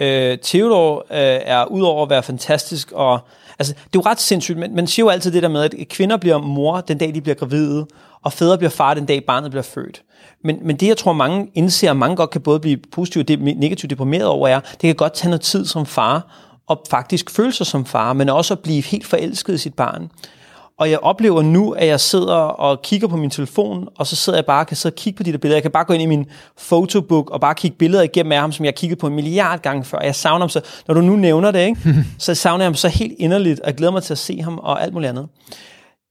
Øh, 0.00 0.38
Theodor 0.42 0.98
øh, 1.10 1.40
er 1.44 1.64
udover 1.64 2.02
at 2.02 2.10
være 2.10 2.22
fantastisk, 2.22 2.92
og 2.92 3.20
altså, 3.58 3.72
det 3.72 3.80
er 3.84 3.88
jo 3.94 4.10
ret 4.10 4.20
sindssygt, 4.20 4.58
men 4.58 4.74
man 4.74 4.86
siger 4.86 5.06
jo 5.06 5.10
altid 5.10 5.32
det 5.32 5.42
der 5.42 5.48
med, 5.48 5.62
at 5.62 5.74
kvinder 5.90 6.16
bliver 6.16 6.38
mor 6.38 6.80
den 6.80 6.98
dag, 6.98 7.14
de 7.14 7.20
bliver 7.20 7.34
gravide, 7.34 7.86
og 8.22 8.32
fædre 8.32 8.58
bliver 8.58 8.70
far 8.70 8.94
den 8.94 9.06
dag, 9.06 9.24
barnet 9.24 9.50
bliver 9.50 9.62
født. 9.62 10.02
Men, 10.44 10.58
men 10.62 10.76
det, 10.76 10.86
jeg 10.86 10.96
tror, 10.96 11.12
mange 11.12 11.50
indser, 11.54 11.90
og 11.90 11.96
mange 11.96 12.16
godt 12.16 12.30
kan 12.30 12.40
både 12.40 12.60
blive 12.60 12.76
positivt 12.92 13.30
og 13.30 13.38
negativt 13.38 13.90
deprimeret 13.90 14.26
over, 14.26 14.48
er, 14.48 14.60
det 14.60 14.80
kan 14.80 14.94
godt 14.94 15.12
tage 15.12 15.30
noget 15.30 15.40
tid 15.40 15.66
som 15.66 15.86
far, 15.86 16.26
og 16.66 16.84
faktisk 16.90 17.30
føle 17.30 17.52
sig 17.52 17.66
som 17.66 17.84
far, 17.86 18.12
men 18.12 18.28
også 18.28 18.54
at 18.54 18.60
blive 18.60 18.82
helt 18.82 19.06
forelsket 19.06 19.54
i 19.54 19.58
sit 19.58 19.74
barn. 19.74 20.10
Og 20.82 20.90
jeg 20.90 20.98
oplever 20.98 21.42
nu, 21.42 21.70
at 21.70 21.86
jeg 21.86 22.00
sidder 22.00 22.34
og 22.34 22.82
kigger 22.82 23.08
på 23.08 23.16
min 23.16 23.30
telefon, 23.30 23.88
og 23.98 24.06
så 24.06 24.16
sidder 24.16 24.38
jeg 24.38 24.46
bare 24.46 24.60
og 24.60 24.66
kan 24.66 24.76
sidde 24.76 24.92
og 24.92 24.96
kigge 24.96 25.16
på 25.16 25.22
de 25.22 25.32
der 25.32 25.38
billeder. 25.38 25.56
Jeg 25.56 25.62
kan 25.62 25.70
bare 25.70 25.84
gå 25.84 25.92
ind 25.92 26.02
i 26.02 26.06
min 26.06 26.26
fotobook 26.58 27.30
og 27.30 27.40
bare 27.40 27.54
kigge 27.54 27.76
billeder 27.76 28.02
igennem 28.02 28.32
af 28.32 28.40
ham, 28.40 28.52
som 28.52 28.64
jeg 28.64 28.68
har 28.68 28.76
kigget 28.76 28.98
på 28.98 29.06
en 29.06 29.14
milliard 29.14 29.62
gange 29.62 29.84
før. 29.84 30.00
Jeg 30.00 30.14
savner 30.14 30.38
ham 30.38 30.48
så, 30.48 30.60
når 30.88 30.94
du 30.94 31.00
nu 31.00 31.16
nævner 31.16 31.50
det, 31.50 31.66
ikke? 31.66 31.80
så 32.18 32.34
savner 32.34 32.64
jeg 32.64 32.66
ham 32.66 32.74
så 32.74 32.88
helt 32.88 33.12
inderligt, 33.18 33.60
og 33.60 33.66
jeg 33.66 33.74
glæder 33.74 33.92
mig 33.92 34.02
til 34.02 34.14
at 34.14 34.18
se 34.18 34.42
ham 34.42 34.58
og 34.58 34.82
alt 34.82 34.92
muligt 34.94 35.10
andet. 35.10 35.28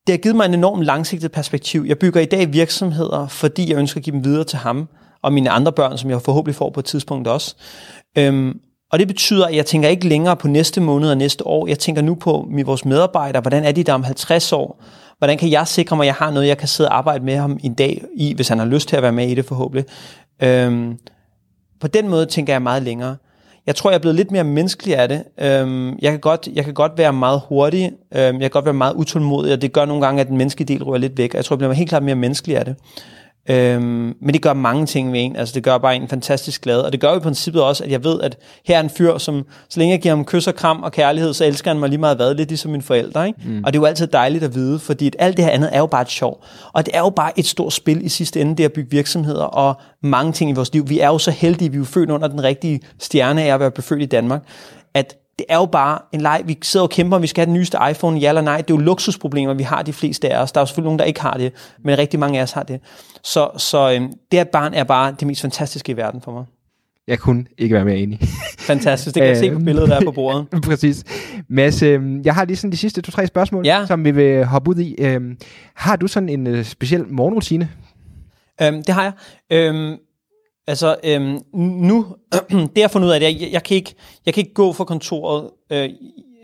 Det 0.07 0.13
har 0.13 0.17
givet 0.17 0.36
mig 0.36 0.45
en 0.45 0.53
enorm 0.53 0.82
langsigtet 0.82 1.32
perspektiv. 1.32 1.86
Jeg 1.88 1.99
bygger 1.99 2.22
i 2.22 2.26
dag 2.26 2.53
virksomheder, 2.53 3.28
fordi 3.28 3.69
jeg 3.69 3.78
ønsker 3.78 3.99
at 3.99 4.03
give 4.03 4.13
dem 4.13 4.24
videre 4.24 4.43
til 4.43 4.57
ham 4.57 4.88
og 5.24 5.34
mine 5.34 5.49
andre 5.49 5.72
børn, 5.72 5.97
som 5.97 6.09
jeg 6.09 6.22
forhåbentlig 6.22 6.55
får 6.55 6.69
på 6.69 6.80
et 6.80 6.86
tidspunkt 6.86 7.28
også. 7.28 7.55
Øhm, 8.17 8.59
og 8.92 9.00
det 9.00 9.08
betyder, 9.08 9.46
at 9.46 9.56
jeg 9.56 9.66
tænker 9.66 9.89
ikke 9.89 10.08
længere 10.08 10.36
på 10.36 10.48
næste 10.48 10.82
måned 10.82 11.10
og 11.10 11.18
næste 11.18 11.48
år. 11.48 11.68
Jeg 11.68 11.80
tænker 11.80 12.02
nu 12.02 12.16
på 12.16 12.50
vores 12.66 12.86
medarbejdere. 12.86 13.42
Hvordan 13.42 13.64
er 13.64 13.72
de 13.72 13.84
der 13.84 13.94
om 13.94 14.04
50 14.04 14.54
år? 14.54 14.84
Hvordan 15.18 15.38
kan 15.38 15.52
jeg 15.52 15.68
sikre 15.68 15.96
mig, 15.96 16.04
at 16.04 16.08
jeg 16.08 16.16
har 16.16 16.32
noget, 16.32 16.48
jeg 16.48 16.58
kan 16.58 16.68
sidde 16.68 16.89
og 16.89 16.98
arbejde 16.98 17.26
med 17.26 17.36
ham 17.36 17.60
en 17.64 17.74
dag 17.74 18.04
i, 18.16 18.34
hvis 18.34 18.48
han 18.48 18.60
har 18.60 18.66
lyst 18.66 18.89
til 18.89 18.96
at 18.96 19.04
være 19.04 19.12
med 19.12 19.28
i 19.28 19.36
det 19.36 19.46
forhåbentlig. 19.46 19.86
Øhm, 20.44 20.98
på 21.80 21.88
den 21.88 22.08
måde 22.08 22.26
tænker 22.26 22.54
jeg 22.54 22.62
meget 22.62 22.84
længere. 22.84 23.16
Jeg 23.66 23.76
tror, 23.76 23.89
jeg 23.89 23.96
er 23.96 24.02
blevet 24.02 24.16
lidt 24.16 24.32
mere 24.32 24.44
menneskelig 24.44 24.96
af 24.98 25.10
det. 25.10 25.24
Øhm, 25.39 25.98
jeg, 26.02 26.12
kan 26.12 26.20
godt, 26.20 26.50
jeg 26.54 26.66
kan 26.66 26.74
godt 26.74 26.92
være 26.98 27.14
meget 27.14 27.42
hurtig. 27.48 27.92
Øhm, 28.16 28.34
jeg 28.34 28.42
kan 28.42 28.50
godt 28.50 28.66
være 28.66 28.74
meget 28.74 28.94
utålmodig, 28.94 29.54
og 29.54 29.62
det 29.62 29.74
gør 29.74 29.86
nogle 29.86 30.06
gange, 30.06 30.22
at 30.22 30.28
den 30.28 30.38
menneskelige 30.38 30.74
del 30.74 30.84
rører 30.84 30.98
lidt 30.98 31.18
væk. 31.18 31.34
Jeg 31.34 31.46
tror, 31.46 31.54
jeg 31.54 31.60
bliver 31.60 31.74
helt 31.74 31.89
klart 31.89 32.04
mere 32.04 32.16
menneskelig 32.16 32.58
af 32.58 32.66
det. 32.66 32.76
Øhm, 33.50 34.16
men 34.22 34.34
det 34.34 34.42
gør 34.42 34.54
mange 34.54 34.86
ting 34.86 35.14
ved 35.14 35.20
en. 35.20 35.36
Altså 35.36 35.56
det 35.56 35.64
gør 35.64 35.78
bare 35.78 35.96
en 35.96 36.08
fantastisk 36.08 36.62
glad. 36.62 36.80
Og 36.80 36.92
det 36.92 37.00
gør 37.00 37.16
i 37.16 37.20
princippet 37.20 37.64
også, 37.64 37.84
at 37.84 37.92
jeg 37.92 38.04
ved, 38.04 38.22
at 38.22 38.38
her 38.66 38.78
er 38.78 38.82
en 38.82 38.89
fyr, 38.89 39.18
som 39.18 39.46
så 39.70 39.80
længe 39.80 39.94
jeg 39.94 40.02
giver 40.02 40.16
ham 40.16 40.26
kys 40.26 40.48
og 40.48 40.56
kram 40.56 40.84
og 40.84 40.92
kærlighed, 40.92 41.34
så 41.34 41.46
elsker 41.46 41.72
han 41.72 41.80
mig 41.80 41.89
lige 41.89 42.00
meget 42.00 42.18
hvad, 42.18 42.36
lidt 42.36 42.50
ligesom 42.50 42.72
mine 42.72 42.84
forældre. 42.84 43.28
Ikke? 43.28 43.39
Mm. 43.46 43.64
Og 43.64 43.74
det 43.74 43.80
er 43.80 43.82
jo 43.82 43.86
altid 43.86 44.08
dejligt 44.08 44.44
at 44.44 44.56
vide, 44.56 44.80
fordi 44.80 45.08
at 45.08 45.16
alt 45.20 45.38
det 45.38 45.46
her 45.46 45.52
andet 45.52 45.70
er 45.74 45.80
jo 45.80 45.86
bare 45.86 46.02
et 46.02 46.10
sjov. 46.10 46.44
Og 46.74 46.86
det 46.86 46.96
er 46.96 47.00
jo 47.00 47.10
bare 47.10 47.39
et 47.39 47.46
stort 47.46 47.74
spil 47.74 48.06
i 48.06 48.10
sidste 48.10 48.42
ende, 48.42 48.56
det 48.56 48.64
at 48.64 48.74
bygge 48.74 48.92
virksomheder 48.92 49.44
og 49.44 49.76
mange 50.04 50.32
ting 50.32 50.52
i 50.52 50.54
vores 50.54 50.74
liv. 50.74 50.89
Vi 50.89 51.00
er 51.00 51.08
jo 51.08 51.18
så 51.18 51.32
heldige, 51.32 51.70
vi 51.72 51.76
er 51.76 51.80
jo 51.80 51.86
født 51.86 52.10
under 52.10 52.28
den 52.28 52.44
rigtige 52.44 52.80
stjerne 53.00 53.44
af 53.44 53.54
at 53.54 53.60
være 53.60 53.72
befødt 53.72 54.02
i 54.02 54.06
Danmark, 54.06 54.44
at 54.94 55.16
det 55.39 55.45
er 55.49 55.57
jo 55.57 55.65
bare 55.65 55.99
en 56.11 56.21
leg. 56.21 56.41
Vi 56.45 56.57
sidder 56.61 56.84
og 56.84 56.89
kæmper, 56.89 57.15
om 57.15 57.21
vi 57.21 57.27
skal 57.27 57.41
have 57.41 57.45
den 57.45 57.53
nyeste 57.53 57.77
iPhone, 57.91 58.19
ja 58.19 58.29
eller 58.29 58.41
nej. 58.41 58.57
Det 58.57 58.73
er 58.73 58.77
jo 58.77 58.82
luksusproblemer, 58.82 59.53
vi 59.53 59.63
har 59.63 59.82
de 59.82 59.93
fleste 59.93 60.34
af 60.34 60.41
os. 60.41 60.51
Der 60.51 60.59
er 60.59 60.61
jo 60.61 60.65
selvfølgelig 60.65 60.88
nogen, 60.88 60.99
der 60.99 61.05
ikke 61.05 61.21
har 61.21 61.34
det, 61.34 61.53
men 61.84 61.97
rigtig 61.97 62.19
mange 62.19 62.39
af 62.39 62.43
os 62.43 62.51
har 62.51 62.63
det. 62.63 62.79
Så, 63.23 63.49
så 63.57 63.93
øhm, 63.93 64.13
det 64.32 64.38
at 64.38 64.49
barn 64.49 64.73
er 64.73 64.84
bare 64.84 65.15
det 65.19 65.27
mest 65.27 65.41
fantastiske 65.41 65.91
i 65.91 65.97
verden 65.97 66.21
for 66.21 66.32
mig. 66.32 66.45
Jeg 67.07 67.19
kunne 67.19 67.45
ikke 67.57 67.75
være 67.75 67.86
mere 67.86 67.97
enig. 67.97 68.19
Fantastisk, 68.59 69.15
det 69.15 69.21
kan 69.21 69.29
jeg 69.29 69.38
se 69.38 69.49
på 69.49 69.55
øhm, 69.55 69.65
billedet, 69.65 69.89
der 69.89 69.95
er 69.95 70.05
på 70.05 70.11
bordet. 70.11 70.47
Præcis. 70.69 71.03
Mads, 71.49 71.82
øh, 71.82 72.25
jeg 72.25 72.36
har 72.36 72.45
lige 72.45 72.57
sådan 72.57 72.71
de 72.71 72.77
sidste 72.77 73.01
to-tre 73.01 73.27
spørgsmål, 73.27 73.65
ja. 73.65 73.86
som 73.86 74.05
vi 74.05 74.11
vil 74.11 74.45
hoppe 74.45 74.71
ud 74.71 74.75
i. 74.75 74.95
Øh, 74.99 75.21
har 75.75 75.95
du 75.95 76.07
sådan 76.07 76.29
en 76.29 76.47
øh, 76.47 76.65
speciel 76.65 77.05
morgenrutine? 77.07 77.69
Øhm, 78.61 78.84
det 78.84 78.95
har 78.95 79.03
jeg. 79.03 79.13
Øhm, 79.51 79.97
Altså, 80.72 80.95
øhm, 81.03 81.39
nu, 81.53 82.05
det 82.49 82.69
jeg 82.76 82.84
har 82.84 82.88
fundet 82.88 83.07
ud 83.07 83.13
af, 83.13 83.19
det 83.19 83.30
er, 83.30 83.38
jeg, 83.39 83.51
jeg, 83.51 83.63
kan 83.63 83.78
ikke, 83.78 83.95
jeg 84.26 84.34
kan 84.34 84.41
ikke 84.41 84.53
gå 84.53 84.74
fra 84.74 84.84
kontoret. 84.84 85.49
Øh, 85.72 85.89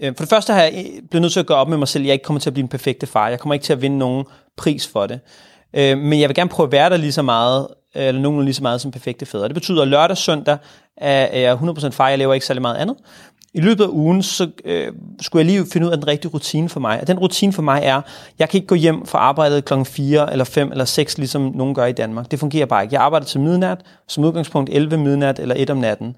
øh, 0.01 0.13
for 0.15 0.23
det 0.23 0.29
første 0.29 0.53
har 0.53 0.61
jeg 0.61 0.73
øh, 0.73 1.01
blevet 1.09 1.21
nødt 1.21 1.33
til 1.33 1.39
at 1.39 1.45
gøre 1.45 1.57
op 1.57 1.69
med 1.69 1.77
mig 1.77 1.87
selv, 1.87 2.03
jeg 2.03 2.13
ikke 2.13 2.23
kommer 2.23 2.39
til 2.39 2.49
at 2.49 2.53
blive 2.53 2.63
en 2.63 2.69
perfekte 2.69 3.07
far. 3.07 3.29
Jeg 3.29 3.39
kommer 3.39 3.53
ikke 3.53 3.63
til 3.63 3.73
at 3.73 3.81
vinde 3.81 3.97
nogen 3.97 4.25
pris 4.57 4.87
for 4.87 5.07
det. 5.07 5.19
Øh, 5.73 5.97
men 5.97 6.19
jeg 6.19 6.29
vil 6.29 6.35
gerne 6.35 6.49
prøve 6.49 6.67
at 6.67 6.71
være 6.71 6.89
der 6.89 6.97
lige 6.97 7.11
så 7.11 7.21
meget, 7.21 7.67
øh, 7.95 8.03
eller 8.05 8.21
nogen 8.21 8.45
lige 8.45 8.53
så 8.53 8.63
meget 8.63 8.81
som 8.81 8.91
perfekte 8.91 9.25
fædre. 9.25 9.47
Det 9.47 9.53
betyder, 9.53 9.81
at 9.81 9.87
lørdag 9.87 10.11
og 10.11 10.17
søndag 10.17 10.57
er 10.97 11.39
jeg 11.39 11.53
100% 11.53 11.89
far. 11.89 12.09
Jeg 12.09 12.17
laver 12.17 12.33
ikke 12.33 12.45
særlig 12.45 12.61
meget 12.61 12.77
andet. 12.77 12.97
I 13.53 13.61
løbet 13.61 13.83
af 13.83 13.87
ugen, 13.87 14.23
så 14.23 14.49
øh, 14.65 14.91
skulle 15.21 15.45
jeg 15.45 15.51
lige 15.51 15.65
finde 15.73 15.87
ud 15.87 15.91
af 15.91 15.97
den 15.97 16.07
rigtige 16.07 16.31
rutine 16.31 16.69
for 16.69 16.79
mig. 16.79 17.01
Og 17.01 17.07
den 17.07 17.19
rutine 17.19 17.53
for 17.53 17.61
mig 17.61 17.81
er, 17.83 18.01
jeg 18.39 18.49
kan 18.49 18.57
ikke 18.57 18.67
gå 18.67 18.75
hjem 18.75 19.05
fra 19.05 19.19
arbejdet 19.19 19.65
klokken 19.65 19.85
4 19.85 20.31
eller 20.31 20.45
5 20.45 20.71
eller 20.71 20.85
6, 20.85 21.17
ligesom 21.17 21.51
nogen 21.55 21.75
gør 21.75 21.85
i 21.85 21.91
Danmark. 21.91 22.31
Det 22.31 22.39
fungerer 22.39 22.65
bare 22.65 22.83
ikke. 22.83 22.95
Jeg 22.95 23.01
arbejder 23.01 23.25
til 23.25 23.39
midnat, 23.39 23.77
som 24.07 24.23
udgangspunkt 24.23 24.69
11 24.73 24.97
midnat 24.97 25.39
eller 25.39 25.55
1 25.57 25.69
om 25.69 25.77
natten. 25.77 26.15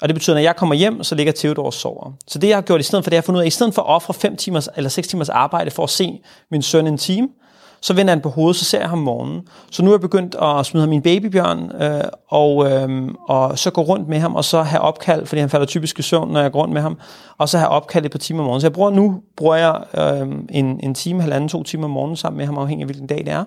Og 0.00 0.08
det 0.08 0.14
betyder, 0.14 0.36
at 0.36 0.38
når 0.38 0.42
jeg 0.42 0.56
kommer 0.56 0.74
hjem, 0.74 1.02
så 1.02 1.14
ligger 1.14 1.32
Theodor 1.36 1.64
og 1.64 1.72
sover. 1.72 2.12
Så 2.26 2.38
det, 2.38 2.48
jeg 2.48 2.56
har 2.56 2.62
gjort 2.62 2.80
i 2.80 2.82
stedet 2.82 3.04
for 3.04 3.10
det, 3.10 3.16
er 3.16 3.20
at 3.20 3.24
fundet 3.24 3.38
ud 3.38 3.42
af, 3.42 3.46
i 3.46 3.50
stedet 3.50 3.74
for 3.74 3.82
at 3.82 3.88
ofre 3.88 4.14
5 4.14 4.36
timers 4.36 4.68
eller 4.76 4.90
6 4.90 5.08
timers 5.08 5.28
arbejde 5.28 5.70
for 5.70 5.82
at 5.82 5.90
se 5.90 6.20
min 6.50 6.62
søn 6.62 6.86
en 6.86 6.98
time, 6.98 7.28
så 7.82 7.94
vender 7.94 8.12
han 8.12 8.20
på 8.20 8.28
hovedet, 8.28 8.56
så 8.56 8.64
ser 8.64 8.78
jeg 8.78 8.88
ham 8.88 8.98
om 8.98 9.04
morgenen. 9.04 9.42
Så 9.70 9.82
nu 9.82 9.90
er 9.90 9.94
jeg 9.94 10.00
begyndt 10.00 10.36
at 10.42 10.66
smide 10.66 10.82
ham 10.82 10.88
min 10.88 11.02
babybjørn, 11.02 11.82
øh, 11.82 12.04
og, 12.28 12.70
øh, 12.70 13.08
og 13.28 13.58
så 13.58 13.70
gå 13.70 13.82
rundt 13.82 14.08
med 14.08 14.18
ham, 14.18 14.34
og 14.34 14.44
så 14.44 14.62
have 14.62 14.80
opkald, 14.80 15.26
fordi 15.26 15.40
han 15.40 15.50
falder 15.50 15.66
typisk 15.66 15.98
i 15.98 16.02
søvn, 16.02 16.32
når 16.32 16.40
jeg 16.40 16.52
går 16.52 16.60
rundt 16.60 16.74
med 16.74 16.82
ham, 16.82 16.98
og 17.38 17.48
så 17.48 17.58
have 17.58 17.68
opkald 17.68 18.04
et 18.04 18.10
par 18.10 18.18
timer 18.18 18.40
om 18.40 18.44
morgenen. 18.44 18.60
Så 18.60 18.66
jeg 18.66 18.72
bruger 18.72 18.90
nu 18.90 19.20
bruger 19.36 19.56
jeg 19.56 19.82
øh, 19.94 20.28
en, 20.50 20.80
en 20.82 20.94
time, 20.94 21.20
halvanden, 21.20 21.48
to 21.48 21.62
timer 21.62 21.84
om 21.84 21.90
morgenen 21.90 22.16
sammen 22.16 22.36
med 22.36 22.46
ham, 22.46 22.58
afhængig 22.58 22.82
af 22.82 22.86
hvilken 22.86 23.06
dag 23.06 23.18
det 23.18 23.28
er 23.28 23.44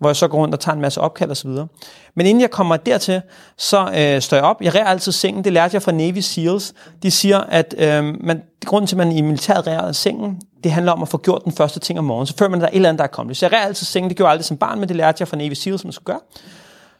hvor 0.00 0.08
jeg 0.08 0.16
så 0.16 0.28
går 0.28 0.38
rundt 0.38 0.54
og 0.54 0.60
tager 0.60 0.74
en 0.74 0.80
masse 0.80 1.00
opkald 1.00 1.30
og 1.30 1.36
så 1.36 1.48
videre. 1.48 1.66
Men 2.14 2.26
inden 2.26 2.40
jeg 2.40 2.50
kommer 2.50 2.76
dertil, 2.76 3.22
så 3.58 3.90
øh, 3.96 4.20
står 4.20 4.36
jeg 4.36 4.44
op. 4.44 4.62
Jeg 4.62 4.74
rærer 4.74 4.84
altid 4.84 5.12
sengen. 5.12 5.44
Det 5.44 5.52
lærte 5.52 5.74
jeg 5.74 5.82
fra 5.82 5.92
Navy 5.92 6.18
SEALs. 6.18 6.74
De 7.02 7.10
siger, 7.10 7.40
at 7.40 7.74
øh, 7.78 8.04
man, 8.24 8.42
grunden 8.64 8.86
til, 8.86 8.94
at 8.94 8.98
man 9.06 9.12
i 9.12 9.20
militæret 9.20 9.66
rærer 9.66 9.92
sengen, 9.92 10.40
det 10.66 10.72
handler 10.72 10.92
om 10.92 11.02
at 11.02 11.08
få 11.08 11.18
gjort 11.18 11.44
den 11.44 11.52
første 11.52 11.80
ting 11.80 11.98
om 11.98 12.04
morgenen. 12.04 12.26
Så 12.26 12.34
før 12.38 12.48
man 12.48 12.60
der 12.60 12.66
er 12.66 12.70
et 12.70 12.76
eller 12.76 12.88
andet, 12.88 12.98
der 12.98 13.04
er 13.04 13.08
kommet. 13.08 13.36
Så 13.36 13.46
jeg 13.46 13.52
rærer 13.52 13.66
altid 13.66 13.86
sengen. 13.86 14.10
Det 14.10 14.16
gjorde 14.16 14.28
jeg 14.28 14.32
aldrig 14.32 14.44
som 14.44 14.56
barn, 14.56 14.80
men 14.80 14.88
det 14.88 14.96
lærte 14.96 15.16
jeg 15.20 15.28
fra 15.28 15.36
Navy 15.36 15.52
SEALs, 15.52 15.80
som 15.80 15.88
man 15.88 15.92
skulle 15.92 16.06
gøre. 16.06 16.20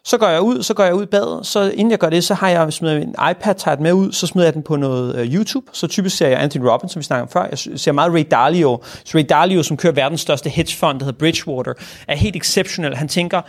Så 0.05 0.19
går 0.19 0.29
jeg 0.29 0.41
ud, 0.41 0.63
så 0.63 0.75
går 0.75 0.85
jeg 0.85 0.95
ud 0.95 1.03
i 1.03 1.07
badet, 1.07 1.47
så 1.47 1.71
inden 1.71 1.91
jeg 1.91 1.99
gør 1.99 2.11
det, 2.11 2.25
så 2.25 2.35
har 2.35 2.49
jeg 2.49 2.73
smidt 2.73 3.03
en 3.03 3.15
iPad, 3.31 3.55
tager 3.55 3.77
med 3.81 3.93
ud, 3.93 4.13
så 4.13 4.27
smider 4.27 4.47
jeg 4.47 4.55
den 4.55 4.63
på 4.63 4.77
noget 4.77 5.21
uh, 5.21 5.35
YouTube. 5.35 5.67
Så 5.73 5.87
typisk 5.87 6.17
ser 6.17 6.29
jeg 6.29 6.43
Anthony 6.43 6.65
Robbins, 6.65 6.93
som 6.93 7.01
vi 7.01 7.05
snakkede 7.05 7.23
om 7.23 7.29
før. 7.29 7.47
Jeg 7.51 7.81
ser 7.81 7.93
meget 7.93 8.13
Ray 8.13 8.27
Dalio. 8.31 8.81
Så 9.05 9.19
Ray 9.19 9.25
Dalio, 9.29 9.63
som 9.63 9.77
kører 9.77 9.93
verdens 9.93 10.21
største 10.21 10.51
hedgefond, 10.51 11.01
der 11.01 11.05
hedder 11.05 11.19
Bridgewater, 11.19 11.73
er 12.09 12.17
helt 12.17 12.37
exceptionel. 12.37 12.97
Han 12.97 13.09
tænker 13.09 13.41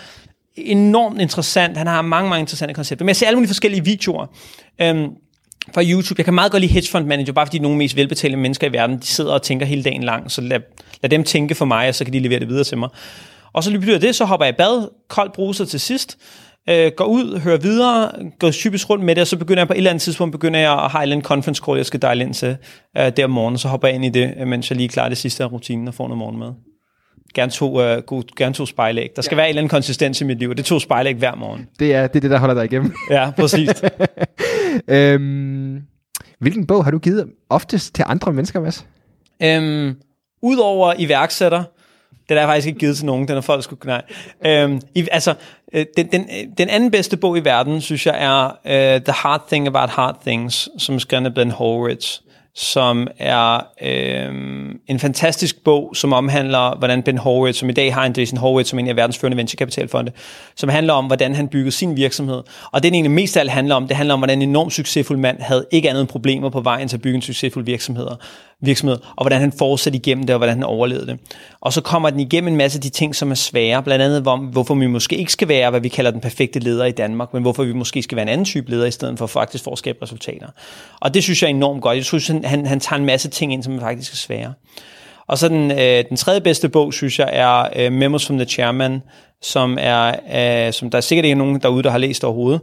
enormt 0.56 1.22
interessant. 1.22 1.78
Han 1.78 1.88
har 1.88 2.02
mange, 2.02 2.30
mange 2.30 2.40
interessante 2.40 2.74
koncepter. 2.74 3.06
Men 3.06 3.08
jeg 3.08 3.16
ser 3.16 3.28
alle 3.28 3.38
mulige 3.38 3.50
forskellige 3.50 3.84
videoer. 3.84 4.26
Øhm, 4.82 5.10
fra 5.74 5.84
YouTube. 5.84 6.20
Jeg 6.20 6.26
kan 6.26 6.34
meget 6.34 6.52
godt 6.52 6.62
lide 6.62 6.74
hedge 6.74 6.90
fund 6.92 7.06
manager, 7.06 7.34
bare 7.34 7.46
fordi 7.46 7.60
nogle 7.60 7.74
af 7.74 7.78
de 7.78 7.84
mest 7.84 7.96
velbetalte 7.96 8.38
mennesker 8.38 8.68
i 8.68 8.74
verden, 8.74 8.98
de 8.98 9.06
sidder 9.06 9.34
og 9.34 9.42
tænker 9.42 9.66
hele 9.66 9.84
dagen 9.84 10.04
lang, 10.04 10.32
så 10.32 10.42
lad, 10.42 10.60
lad 11.02 11.10
dem 11.10 11.24
tænke 11.24 11.56
for 11.56 11.66
mig, 11.66 11.88
og 11.88 11.96
så 11.96 12.04
kan 12.04 12.14
de 12.14 12.20
levere 12.20 12.40
det 12.40 12.48
videre 12.48 12.64
til 12.64 12.78
mig. 12.78 12.90
Og 13.54 13.64
så 13.64 13.70
lige 13.70 14.00
det, 14.00 14.16
så 14.16 14.26
hopper 14.26 14.46
jeg 14.46 14.54
i 14.54 14.58
bad, 14.58 14.90
koldt 15.08 15.34
bruser 15.34 15.66
til 15.66 15.80
sidst, 15.80 16.18
øh, 16.70 16.92
går 16.98 17.06
ud, 17.06 17.40
hører 17.40 17.58
videre, 17.58 18.12
går 18.40 18.52
typisk 18.52 18.90
rundt 18.90 19.06
med 19.06 19.16
det, 19.16 19.22
og 19.22 19.28
så 19.28 19.38
begynder 19.38 19.62
jeg 19.62 19.68
på 19.68 19.74
et 19.74 19.78
eller 19.78 19.90
andet 19.90 20.02
tidspunkt, 20.02 20.32
begynder 20.32 20.60
jeg 20.60 20.74
at 20.74 20.92
have 20.92 21.14
en 21.14 21.22
conference 21.22 21.62
call, 21.66 21.78
jeg 21.78 21.86
skal 21.86 22.02
dejle 22.02 22.24
ind 22.24 22.34
til 22.34 22.58
øh, 22.98 23.12
der 23.18 23.24
om 23.24 23.30
morgenen, 23.32 23.58
så 23.58 23.68
hopper 23.68 23.88
jeg 23.88 23.96
ind 23.96 24.06
i 24.06 24.10
det, 24.10 24.34
øh, 24.40 24.48
mens 24.48 24.70
jeg 24.70 24.78
lige 24.78 24.90
klarer 24.90 25.10
det 25.10 25.18
sidste 25.18 25.44
af 25.44 25.52
rutinen 25.52 25.88
og 25.88 25.94
får 25.94 26.08
noget 26.08 26.18
morgenmad. 26.18 26.52
Gerne 27.34 27.52
to, 27.52 27.82
øh, 27.82 28.02
god, 28.02 28.24
gerne 28.38 28.54
to 28.54 28.66
spejlæg. 28.66 29.10
Der 29.16 29.22
skal 29.22 29.36
ja. 29.36 29.38
være 29.38 29.46
en 29.46 29.50
eller 29.50 29.62
anden 29.62 29.70
konsistens 29.70 30.22
i 30.22 30.24
mit 30.24 30.40
liv, 30.40 30.50
og 30.50 30.58
det 30.58 30.64
er 30.64 30.68
to 30.68 30.80
spejlæg 30.80 31.16
hver 31.16 31.36
morgen. 31.36 31.68
Det 31.80 31.94
er 31.94 32.08
det, 32.08 32.16
er 32.16 32.20
det 32.20 32.32
der 32.32 32.38
holder 32.38 32.56
dig 32.56 32.66
igennem. 32.66 32.94
ja, 33.10 33.32
præcis. 33.32 33.70
øhm, 34.88 35.82
hvilken 36.40 36.68
bog 36.68 36.84
har 36.84 36.92
du 36.92 37.00
givet 37.00 37.32
oftest 37.50 37.96
til 37.96 38.06
andre 38.08 38.34
mennesker, 38.34 38.60
Mads? 38.60 38.86
Øhm, 39.44 39.96
Udover 40.42 40.94
iværksætter, 40.98 41.64
den 42.30 42.38
er 42.38 42.46
faktisk 42.46 42.68
ikke 42.68 42.80
givet 42.80 42.98
til 42.98 43.06
nogen, 43.06 43.28
den 43.28 43.38
er 43.38 43.42
folk 43.42 43.64
skulle 43.64 43.82
nej. 43.86 44.02
Øhm, 44.46 44.82
i, 44.96 45.08
altså, 45.12 45.34
øh, 45.74 45.86
den, 45.98 46.12
den, 46.12 46.22
øh, 46.22 46.48
den 46.58 46.70
anden 46.70 46.92
bedste 46.92 47.18
bog 47.18 47.38
i 47.38 47.42
verden, 47.42 47.82
synes 47.82 48.06
jeg, 48.06 48.16
er 48.20 48.46
uh, 48.46 49.04
The 49.04 49.14
Hard 49.14 49.44
Thing 49.48 49.68
About 49.68 49.90
Hard 49.90 50.22
Things, 50.26 50.70
som 50.78 50.96
er 50.96 51.00
skrevet 51.00 51.26
af 51.26 51.34
Ben 51.34 51.52
Horowitz 51.52 52.20
som 52.60 53.08
er 53.18 53.60
øh, 53.82 54.32
en 54.88 55.00
fantastisk 55.00 55.64
bog, 55.64 55.92
som 55.96 56.14
omhandler, 56.14 56.78
hvordan 56.78 57.04
Ben 57.04 57.18
Horowitz, 57.18 57.60
som 57.60 57.70
i 57.70 57.72
dag 57.72 57.94
har 57.94 58.06
en 58.06 58.14
Jason 58.18 58.38
Horowitz, 58.38 58.70
som 58.70 58.80
en 58.80 58.88
af 58.88 58.96
verdens 58.96 59.18
førende 59.18 59.38
venturekapitalfonde, 59.38 60.12
som 60.56 60.70
handler 60.70 60.94
om, 60.94 61.06
hvordan 61.06 61.36
han 61.36 61.48
byggede 61.48 61.72
sin 61.72 61.96
virksomhed. 61.96 62.44
Og 62.72 62.84
det, 62.84 62.84
den 62.84 62.94
egentlig 62.94 63.12
mest 63.12 63.38
af 63.38 63.42
alt 63.42 63.52
handler 63.52 63.76
om, 63.76 63.88
det 63.88 63.98
handler 63.98 64.14
om, 64.14 64.20
hvordan 64.20 64.42
en 64.42 64.50
enormt 64.50 64.74
succesfuld 64.74 65.20
mand 65.20 65.42
havde 65.42 65.66
ikke 65.72 65.90
andet 65.90 66.02
end 66.02 66.10
problemer 66.10 66.50
på 66.50 66.62
vejen 66.62 66.88
til 66.88 66.98
at 66.98 67.02
bygge 67.02 67.16
en 67.16 67.22
succesfuld 67.22 67.66
virksomhed 67.66 68.08
virksomhed, 68.62 68.98
og 69.16 69.24
hvordan 69.24 69.40
han 69.40 69.52
fortsatte 69.52 69.98
igennem 69.98 70.26
det, 70.26 70.34
og 70.34 70.38
hvordan 70.38 70.56
han 70.56 70.64
overlevede 70.64 71.06
det. 71.08 71.20
Og 71.62 71.74
så 71.74 71.82
kommer 71.82 72.10
den 72.10 72.20
igennem 72.20 72.48
en 72.48 72.56
masse 72.56 72.78
af 72.78 72.82
de 72.82 72.90
ting, 72.90 73.16
som 73.16 73.32
er 73.32 73.36
svære, 73.36 73.84
blandt 73.84 74.06
andet 74.06 74.28
om, 74.28 74.40
hvorfor 74.40 74.76
vi 74.76 74.88
måske 74.88 75.18
ikke 75.18 75.32
skal 75.32 75.48
være, 75.48 75.70
hvad 75.70 75.80
vi 75.80 75.88
kalder 75.88 76.12
den 76.12 76.22
perfekte 76.22 76.60
leder 76.60 76.86
i 76.86 76.92
Danmark, 76.92 77.34
men 77.34 77.42
hvorfor 77.42 77.64
vi 77.64 77.74
måske 77.74 78.04
skal 78.04 78.16
være 78.16 78.24
en 78.24 78.30
anden 78.30 78.46
type 78.46 78.70
leder, 78.70 78.86
i 78.86 78.92
stedet 78.92 79.18
for 79.18 79.28
faktisk 79.28 79.64
for 79.64 79.72
at 79.72 79.78
skabe 79.78 79.98
resultater. 80.02 80.48
Og 81.00 81.14
det 81.14 81.24
synes 81.24 81.42
jeg 81.42 81.48
er 81.48 81.56
enormt 81.56 81.82
godt. 81.82 81.96
Jeg 81.96 82.06
synes, 82.06 82.28
han, 82.28 82.44
han 82.48 82.66
han 82.66 82.80
tager 82.80 83.00
en 83.00 83.06
masse 83.06 83.30
ting 83.30 83.54
ind, 83.54 83.64
som 83.64 83.80
faktisk 83.80 84.12
er 84.12 84.16
svære. 84.16 84.54
Og 85.28 85.38
så 85.38 85.48
den, 85.48 85.72
øh, 85.72 86.04
den 86.10 86.18
tredje 86.18 86.42
bedste 86.42 86.70
bog, 86.70 86.94
synes 86.94 87.20
jeg, 87.20 87.30
er 87.34 87.68
øh, 87.76 87.92
Memos 87.92 88.28
from 88.28 88.38
the 88.38 88.46
Chairman, 88.46 89.02
som 89.42 89.78
er, 89.82 90.16
øh, 90.68 90.74
som 90.74 90.90
der 90.90 90.98
er 90.98 91.02
sikkert 91.02 91.26
ikke 91.26 91.36
nogen 91.36 91.60
derude, 91.60 91.84
der 91.84 91.90
har 91.90 91.98
læst 91.98 92.24
overhovedet. 92.24 92.62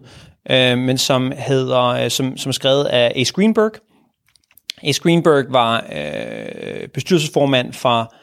øh, 0.50 0.78
men 0.78 0.98
som 0.98 1.32
hedder, 1.36 1.82
øh, 1.84 2.10
som, 2.10 2.36
som 2.36 2.50
er 2.50 2.52
skrevet 2.52 2.84
af 2.84 3.12
Ace 3.16 3.32
Greenberg. 3.32 3.72
Ace 4.82 5.00
Greenberg 5.02 5.44
var 5.48 5.86
øh, 5.92 6.88
bestyrelsesformand 6.88 7.72
for 7.72 8.14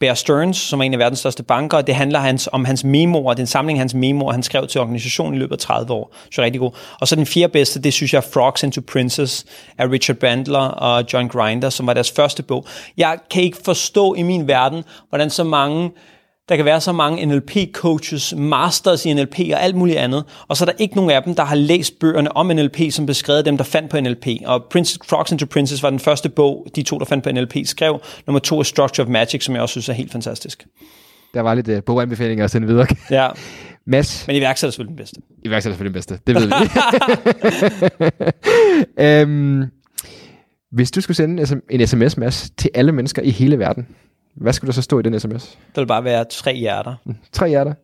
Bear 0.00 0.14
Stearns, 0.14 0.56
som 0.56 0.80
er 0.80 0.84
en 0.84 0.92
af 0.92 0.98
verdens 0.98 1.18
største 1.18 1.42
banker, 1.42 1.80
det 1.80 1.94
handler 1.94 2.18
hans, 2.18 2.48
om 2.52 2.64
hans 2.64 2.84
memoer, 2.84 3.34
den 3.34 3.46
samling 3.46 3.78
af 3.78 3.80
hans 3.80 3.94
memoer, 3.94 4.32
han 4.32 4.42
skrev 4.42 4.66
til 4.66 4.80
organisationen 4.80 5.34
i 5.34 5.38
løbet 5.38 5.52
af 5.52 5.58
30 5.58 5.92
år. 5.92 6.14
Så 6.32 6.42
rigtig 6.42 6.60
god. 6.60 6.70
Og 7.00 7.08
så 7.08 7.16
den 7.16 7.26
fjerde 7.26 7.52
bedste, 7.52 7.82
det 7.82 7.92
synes 7.92 8.12
jeg 8.12 8.18
er 8.18 8.28
Frogs 8.32 8.62
into 8.62 8.80
Princess 8.92 9.46
af 9.78 9.90
Richard 9.90 10.16
Bandler 10.16 10.58
og 10.58 11.04
John 11.12 11.28
Grinder, 11.28 11.70
som 11.70 11.86
var 11.86 11.94
deres 11.94 12.12
første 12.12 12.42
bog. 12.42 12.66
Jeg 12.96 13.18
kan 13.30 13.42
ikke 13.42 13.58
forstå 13.64 14.14
i 14.14 14.22
min 14.22 14.48
verden, 14.48 14.84
hvordan 15.08 15.30
så 15.30 15.44
mange 15.44 15.90
der 16.48 16.56
kan 16.56 16.64
være 16.64 16.80
så 16.80 16.92
mange 16.92 17.26
NLP-coaches, 17.26 18.36
masters 18.36 19.06
i 19.06 19.14
NLP 19.14 19.38
og 19.52 19.62
alt 19.62 19.76
muligt 19.76 19.98
andet, 19.98 20.24
og 20.48 20.56
så 20.56 20.64
er 20.64 20.66
der 20.66 20.72
ikke 20.78 20.96
nogen 20.96 21.10
af 21.10 21.22
dem, 21.22 21.34
der 21.34 21.44
har 21.44 21.54
læst 21.54 21.98
bøgerne 21.98 22.36
om 22.36 22.46
NLP, 22.46 22.78
som 22.90 23.06
beskrev 23.06 23.42
dem, 23.42 23.56
der 23.56 23.64
fandt 23.64 23.90
på 23.90 24.00
NLP. 24.00 24.26
Og 24.44 24.64
Princess, 24.70 24.98
Frogs 25.08 25.32
into 25.32 25.46
Princess 25.46 25.82
var 25.82 25.90
den 25.90 26.00
første 26.00 26.28
bog, 26.28 26.66
de 26.76 26.82
to, 26.82 26.98
der 26.98 27.04
fandt 27.04 27.24
på 27.24 27.30
NLP, 27.30 27.56
skrev. 27.64 28.00
Nummer 28.26 28.40
to 28.40 28.58
er 28.58 28.62
Structure 28.62 29.06
of 29.06 29.10
Magic, 29.10 29.44
som 29.44 29.54
jeg 29.54 29.62
også 29.62 29.72
synes 29.72 29.88
er 29.88 29.92
helt 29.92 30.12
fantastisk. 30.12 30.66
Der 31.34 31.40
var 31.40 31.54
lidt 31.54 31.68
uh, 31.68 31.78
boganbefalinger 31.86 32.44
at 32.44 32.50
sende 32.50 32.66
videre. 32.66 32.86
Ja, 33.10 33.28
Mads, 33.86 34.26
men 34.26 34.36
iværksætter 34.36 34.68
er 34.68 34.70
selvfølgelig 34.70 34.90
den 34.90 34.96
bedste. 34.96 35.20
iværksætter 35.44 35.76
selvfølgelig 35.76 35.94
den 35.94 35.98
bedste. 35.98 36.18
Det 36.26 36.34
ved 36.34 36.46
vi. 38.98 39.02
øhm, 39.04 39.64
hvis 40.72 40.90
du 40.90 41.00
skulle 41.00 41.16
sende 41.16 41.60
en 41.70 41.86
sms, 41.86 42.16
Mads, 42.16 42.50
til 42.58 42.70
alle 42.74 42.92
mennesker 42.92 43.22
i 43.22 43.30
hele 43.30 43.58
verden, 43.58 43.86
hvad 44.36 44.52
skulle 44.52 44.68
der 44.68 44.72
så 44.72 44.82
stå 44.82 44.98
i 44.98 45.02
den 45.02 45.20
sms? 45.20 45.58
Der 45.74 45.80
vil 45.80 45.86
bare 45.86 46.04
være 46.04 46.24
tre 46.24 46.54
hjerter. 46.54 46.94
Tre 47.32 47.48
hjerter. 47.48 47.74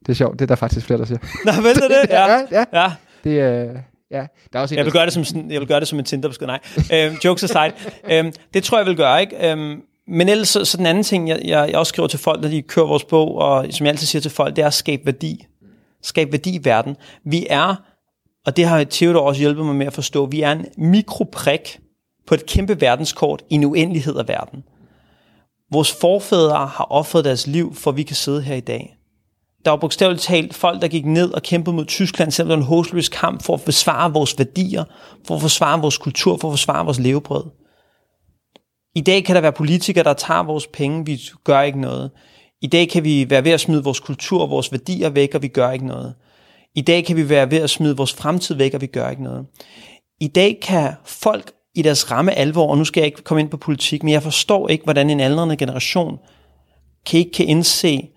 Det 0.00 0.08
er 0.08 0.14
sjovt. 0.14 0.32
Det 0.32 0.42
er 0.42 0.46
der 0.46 0.54
faktisk 0.54 0.86
flere, 0.86 0.98
der 0.98 1.04
siger. 1.04 1.18
Nå, 1.44 1.52
vel 1.52 1.74
det 1.74 1.82
det? 1.82 2.10
Ja. 2.10 2.32
ja, 2.32 2.46
ja. 2.50 2.64
ja. 2.72 2.92
Det 3.24 3.40
er... 3.40 3.72
Ja, 4.10 4.26
der 4.52 4.58
er 4.58 4.62
også 4.62 4.74
en, 4.74 4.76
Jeg 4.76 4.84
vil 4.84 4.92
gøre 4.92 5.04
det 5.04 5.12
som, 5.12 5.24
sådan, 5.24 5.50
jeg 5.50 5.60
vil 5.60 5.68
gøre 5.68 5.80
det 5.80 5.88
som 5.88 5.98
en 5.98 6.04
Tinder-besked. 6.04 6.46
Nej, 6.46 6.60
øhm, 6.92 7.16
jokes 7.24 7.44
aside. 7.44 7.72
Øhm, 8.10 8.32
det 8.54 8.64
tror 8.64 8.78
jeg 8.78 8.86
vil 8.86 8.96
gøre, 8.96 9.20
ikke? 9.20 9.50
Øhm, 9.50 9.82
men 10.08 10.28
ellers, 10.28 10.48
så, 10.48 10.64
så 10.64 10.76
den 10.76 10.86
anden 10.86 11.04
ting, 11.04 11.28
jeg, 11.28 11.40
jeg, 11.44 11.68
jeg 11.70 11.78
også 11.78 11.90
skriver 11.90 12.06
til 12.08 12.18
folk, 12.18 12.42
når 12.42 12.48
de 12.48 12.62
kører 12.62 12.86
vores 12.86 13.04
bog, 13.04 13.34
og 13.34 13.66
som 13.70 13.86
jeg 13.86 13.92
altid 13.92 14.06
siger 14.06 14.22
til 14.22 14.30
folk, 14.30 14.56
det 14.56 14.62
er 14.62 14.66
at 14.66 14.74
skabe 14.74 15.06
værdi. 15.06 15.46
Skabe 16.02 16.32
værdi 16.32 16.56
i 16.56 16.60
verden. 16.64 16.96
Vi 17.24 17.46
er, 17.50 17.74
og 18.46 18.56
det 18.56 18.64
har 18.64 18.84
Theodor 18.90 19.20
også 19.20 19.40
hjulpet 19.40 19.66
mig 19.66 19.74
med 19.74 19.86
at 19.86 19.92
forstå, 19.92 20.26
vi 20.26 20.40
er 20.40 20.52
en 20.52 20.66
mikroprik 20.76 21.78
på 22.26 22.34
et 22.34 22.46
kæmpe 22.46 22.80
verdenskort 22.80 23.42
i 23.50 23.54
en 23.54 23.64
uendelighed 23.64 24.16
af 24.16 24.28
verden. 24.28 24.64
Vores 25.72 25.92
forfædre 25.92 26.66
har 26.66 26.86
offret 26.90 27.24
deres 27.24 27.46
liv, 27.46 27.74
for 27.74 27.90
at 27.90 27.96
vi 27.96 28.02
kan 28.02 28.16
sidde 28.16 28.42
her 28.42 28.54
i 28.54 28.60
dag. 28.60 28.96
Der 29.64 29.70
var 29.70 29.76
bogstaveligt 29.76 30.22
talt 30.22 30.54
folk, 30.54 30.82
der 30.82 30.88
gik 30.88 31.06
ned 31.06 31.32
og 31.32 31.42
kæmpede 31.42 31.76
mod 31.76 31.84
Tyskland, 31.84 32.30
selvom 32.30 32.48
det 32.48 32.56
var 32.56 32.62
en 32.62 32.68
håsløs 32.68 33.08
kamp 33.08 33.42
for 33.42 33.54
at 33.54 33.60
forsvare 33.60 34.12
vores 34.12 34.38
værdier, 34.38 34.84
for 35.26 35.34
at 35.34 35.40
forsvare 35.40 35.80
vores 35.80 35.98
kultur, 35.98 36.36
for 36.36 36.48
at 36.48 36.52
forsvare 36.52 36.84
vores 36.84 36.98
levebrød. 36.98 37.44
I 38.94 39.00
dag 39.00 39.24
kan 39.24 39.34
der 39.34 39.40
være 39.40 39.52
politikere, 39.52 40.04
der 40.04 40.12
tager 40.12 40.42
vores 40.42 40.66
penge, 40.66 41.06
vi 41.06 41.20
gør 41.44 41.60
ikke 41.60 41.80
noget. 41.80 42.10
I 42.62 42.66
dag 42.66 42.88
kan 42.88 43.04
vi 43.04 43.30
være 43.30 43.44
ved 43.44 43.52
at 43.52 43.60
smide 43.60 43.84
vores 43.84 44.00
kultur 44.00 44.42
og 44.42 44.50
vores 44.50 44.72
værdier 44.72 45.08
væk, 45.08 45.34
og 45.34 45.42
vi 45.42 45.48
gør 45.48 45.70
ikke 45.70 45.86
noget. 45.86 46.14
I 46.74 46.80
dag 46.80 47.04
kan 47.04 47.16
vi 47.16 47.28
være 47.28 47.50
ved 47.50 47.58
at 47.58 47.70
smide 47.70 47.96
vores 47.96 48.12
fremtid 48.12 48.54
væk, 48.54 48.74
og 48.74 48.80
vi 48.80 48.86
gør 48.86 49.10
ikke 49.10 49.22
noget. 49.22 49.46
I 50.20 50.28
dag 50.28 50.58
kan 50.62 50.92
folk 51.04 51.52
i 51.76 51.82
deres 51.82 52.10
ramme 52.10 52.32
alvor, 52.32 52.70
og 52.70 52.78
nu 52.78 52.84
skal 52.84 53.00
jeg 53.00 53.06
ikke 53.06 53.22
komme 53.22 53.40
ind 53.40 53.50
på 53.50 53.56
politik, 53.56 54.02
men 54.02 54.12
jeg 54.12 54.22
forstår 54.22 54.68
ikke, 54.68 54.84
hvordan 54.84 55.10
en 55.10 55.20
aldrende 55.20 55.56
generation 55.56 56.18
kan 57.06 57.18
ikke 57.18 57.32
kan 57.32 57.46
indse, 57.46 58.08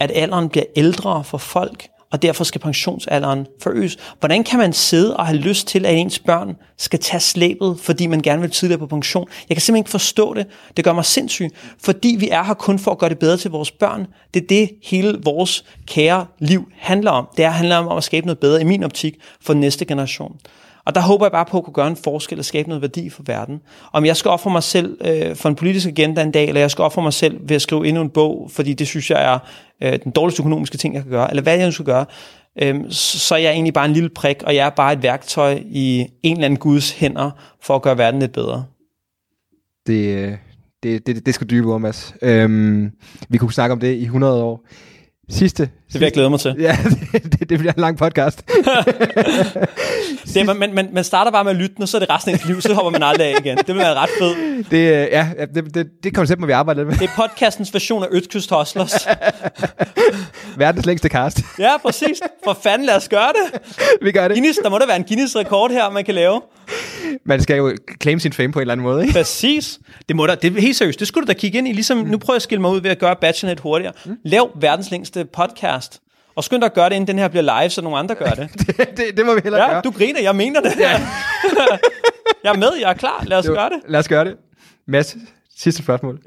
at 0.00 0.12
alderen 0.14 0.48
bliver 0.48 0.64
ældre 0.76 1.24
for 1.24 1.38
folk, 1.38 1.88
og 2.12 2.22
derfor 2.22 2.44
skal 2.44 2.60
pensionsalderen 2.60 3.46
forøges. 3.62 3.96
Hvordan 4.18 4.44
kan 4.44 4.58
man 4.58 4.72
sidde 4.72 5.16
og 5.16 5.26
have 5.26 5.38
lyst 5.38 5.66
til, 5.66 5.86
at 5.86 5.94
ens 5.94 6.18
børn 6.18 6.56
skal 6.78 6.98
tage 6.98 7.20
slæbet, 7.20 7.80
fordi 7.80 8.06
man 8.06 8.20
gerne 8.20 8.40
vil 8.40 8.50
tidligere 8.50 8.78
på 8.78 8.86
pension? 8.86 9.28
Jeg 9.48 9.56
kan 9.56 9.60
simpelthen 9.62 9.80
ikke 9.80 9.90
forstå 9.90 10.34
det. 10.34 10.46
Det 10.76 10.84
gør 10.84 10.92
mig 10.92 11.04
sindssyg, 11.04 11.48
fordi 11.84 12.16
vi 12.18 12.28
er 12.28 12.42
her 12.42 12.54
kun 12.54 12.78
for 12.78 12.90
at 12.90 12.98
gøre 12.98 13.10
det 13.10 13.18
bedre 13.18 13.36
til 13.36 13.50
vores 13.50 13.70
børn. 13.70 14.06
Det 14.34 14.42
er 14.42 14.46
det, 14.46 14.70
hele 14.82 15.18
vores 15.24 15.64
kære 15.86 16.26
liv 16.38 16.68
handler 16.78 17.10
om. 17.10 17.28
Det 17.36 17.44
handler 17.44 17.76
om 17.76 17.96
at 17.96 18.04
skabe 18.04 18.26
noget 18.26 18.38
bedre, 18.38 18.60
i 18.60 18.64
min 18.64 18.82
optik, 18.82 19.14
for 19.40 19.54
næste 19.54 19.84
generation. 19.84 20.36
Og 20.84 20.94
der 20.94 21.00
håber 21.00 21.26
jeg 21.26 21.32
bare 21.32 21.44
på 21.44 21.58
at 21.58 21.64
kunne 21.64 21.74
gøre 21.74 21.88
en 21.88 21.96
forskel 21.96 22.38
og 22.38 22.44
skabe 22.44 22.68
noget 22.68 22.82
værdi 22.82 23.10
for 23.10 23.22
verden. 23.26 23.60
Om 23.92 24.04
jeg 24.04 24.16
skal 24.16 24.28
ofre 24.28 24.50
mig 24.50 24.62
selv 24.62 24.98
øh, 25.04 25.36
for 25.36 25.48
en 25.48 25.54
politisk 25.54 25.86
agenda 25.86 26.22
en 26.22 26.30
dag, 26.30 26.48
eller 26.48 26.60
jeg 26.60 26.70
skal 26.70 26.82
ofre 26.82 27.02
mig 27.02 27.12
selv 27.12 27.40
ved 27.48 27.56
at 27.56 27.62
skrive 27.62 27.86
endnu 27.86 28.02
en 28.02 28.10
bog, 28.10 28.50
fordi 28.52 28.72
det 28.72 28.86
synes 28.86 29.10
jeg 29.10 29.24
er 29.34 29.38
øh, 29.82 29.98
den 30.04 30.12
dårligste 30.12 30.42
økonomiske 30.42 30.78
ting, 30.78 30.94
jeg 30.94 31.02
kan 31.02 31.10
gøre, 31.10 31.30
eller 31.30 31.42
hvad 31.42 31.56
jeg 31.56 31.66
nu 31.66 31.72
skal 31.72 31.84
gøre, 31.84 32.06
øh, 32.62 32.80
så 32.90 33.34
er 33.34 33.38
jeg 33.38 33.52
egentlig 33.52 33.74
bare 33.74 33.86
en 33.86 33.92
lille 33.92 34.08
prik, 34.08 34.42
og 34.42 34.54
jeg 34.54 34.66
er 34.66 34.70
bare 34.70 34.92
et 34.92 35.02
værktøj 35.02 35.62
i 35.66 36.06
en 36.22 36.36
eller 36.36 36.44
anden 36.44 36.58
Guds 36.58 36.90
hænder 36.90 37.30
for 37.62 37.76
at 37.76 37.82
gøre 37.82 37.98
verden 37.98 38.20
lidt 38.20 38.32
bedre. 38.32 38.64
Det, 39.86 40.16
øh, 40.16 40.36
det, 40.82 41.06
det, 41.06 41.26
det 41.26 41.34
skal 41.34 41.50
dybe 41.50 41.72
om, 41.72 41.80
Mads. 41.80 42.14
Øhm, 42.22 42.90
vi 43.28 43.38
kunne 43.38 43.52
snakke 43.52 43.72
om 43.72 43.80
det 43.80 43.94
i 43.94 44.02
100 44.02 44.42
år. 44.42 44.66
Sidste. 45.30 45.62
Det 45.62 46.00
vil 46.00 46.02
jeg 46.02 46.12
glæde 46.12 46.30
mig 46.30 46.40
til. 46.40 46.54
Ja, 46.58 46.76
det, 47.12 47.22
det, 47.32 47.48
det 47.48 47.58
bliver 47.58 47.72
en 47.72 47.80
lang 47.80 47.98
podcast. 47.98 48.44
Det, 50.34 50.36
er, 50.40 50.54
man, 50.54 50.74
man, 50.74 50.88
man 50.92 51.04
starter 51.04 51.30
bare 51.30 51.44
med 51.44 51.50
at 51.50 51.56
lytte, 51.56 51.74
og 51.80 51.88
så 51.88 51.96
er 51.96 51.98
det 51.98 52.10
resten 52.10 52.30
af 52.30 52.34
ens 52.34 52.44
liv, 52.44 52.60
så 52.60 52.74
hopper 52.74 52.90
man 52.90 53.02
aldrig 53.02 53.26
af 53.26 53.40
igen. 53.40 53.56
Det 53.56 53.66
vil 53.68 53.76
være 53.76 53.94
ret 53.94 54.10
fedt. 54.18 54.70
Det, 54.70 54.76
øh, 54.76 55.08
ja, 55.12 55.28
det, 55.54 55.74
det, 55.74 55.86
det 56.04 56.14
koncept 56.14 56.40
må 56.40 56.46
vi 56.46 56.52
arbejde 56.52 56.80
lidt 56.80 56.88
med. 56.88 56.96
Det 56.98 57.04
er 57.04 57.12
podcastens 57.16 57.74
version 57.74 58.02
af 58.02 58.08
Østkyst 58.10 58.50
Hustlers. 58.50 59.08
Verdens 60.56 60.86
længste 60.86 61.08
cast. 61.08 61.40
Ja, 61.58 61.78
præcis. 61.82 62.20
For 62.44 62.58
fanden, 62.62 62.86
lad 62.86 62.96
os 62.96 63.08
gøre 63.08 63.28
det. 63.28 63.60
vi 64.02 64.12
gør 64.12 64.28
det. 64.28 64.34
Guinness, 64.36 64.58
der 64.62 64.70
må 64.70 64.78
der 64.78 64.86
være 64.86 64.96
en 64.96 65.04
Guinness-rekord 65.04 65.70
her, 65.70 65.90
man 65.90 66.04
kan 66.04 66.14
lave. 66.14 66.40
Man 67.24 67.42
skal 67.42 67.56
jo 67.56 67.76
claim 68.02 68.18
sin 68.18 68.32
fame 68.32 68.52
på 68.52 68.58
en 68.58 68.60
eller 68.60 68.72
anden 68.72 68.82
måde, 68.84 69.02
ikke? 69.02 69.12
Præcis. 69.12 69.80
Det 70.08 70.16
må 70.16 70.26
der, 70.26 70.34
det 70.34 70.56
er 70.56 70.60
helt 70.60 70.76
seriøst. 70.76 71.00
Det 71.00 71.08
skulle 71.08 71.26
du 71.26 71.32
da 71.32 71.38
kigge 71.38 71.58
ind 71.58 71.68
i. 71.68 71.72
Ligesom, 71.72 71.98
nu 71.98 72.18
prøver 72.18 72.34
jeg 72.34 72.36
at 72.36 72.42
skille 72.42 72.60
mig 72.62 72.70
ud 72.70 72.80
ved 72.80 72.90
at 72.90 72.98
gøre 72.98 73.16
Bachelornet 73.20 73.60
hurtigere. 73.60 73.92
Lav 74.24 74.50
verdens 74.60 74.90
længste 74.90 75.24
podcast. 75.24 76.00
Og 76.34 76.44
skynd 76.44 76.60
dig 76.60 76.66
at 76.66 76.74
gøre 76.74 76.88
det, 76.88 76.94
inden 76.96 77.08
den 77.08 77.18
her 77.18 77.28
bliver 77.28 77.60
live, 77.60 77.70
så 77.70 77.82
nogle 77.82 77.98
andre 77.98 78.14
gør 78.14 78.30
det. 78.30 78.48
det, 78.66 78.76
det, 78.76 79.16
det 79.16 79.26
må 79.26 79.34
vi 79.34 79.40
hellere 79.44 79.62
Ja, 79.64 79.70
gøre. 79.70 79.80
du 79.84 79.90
griner, 79.90 80.20
jeg 80.20 80.36
mener 80.36 80.60
det. 80.60 80.72
Ja. 80.78 80.90
jeg 82.44 82.52
er 82.52 82.56
med, 82.56 82.68
jeg 82.80 82.90
er 82.90 82.94
klar. 82.94 83.24
Lad 83.26 83.38
os 83.38 83.46
Jo, 83.46 83.52
gøre 83.52 83.70
det. 83.70 83.80
Lad 83.88 84.00
os 84.00 84.08
gøre 84.08 84.24
det. 84.24 84.36
Mads, 84.86 85.16
sidste 85.58 85.82
spørgsmål. 85.82 86.20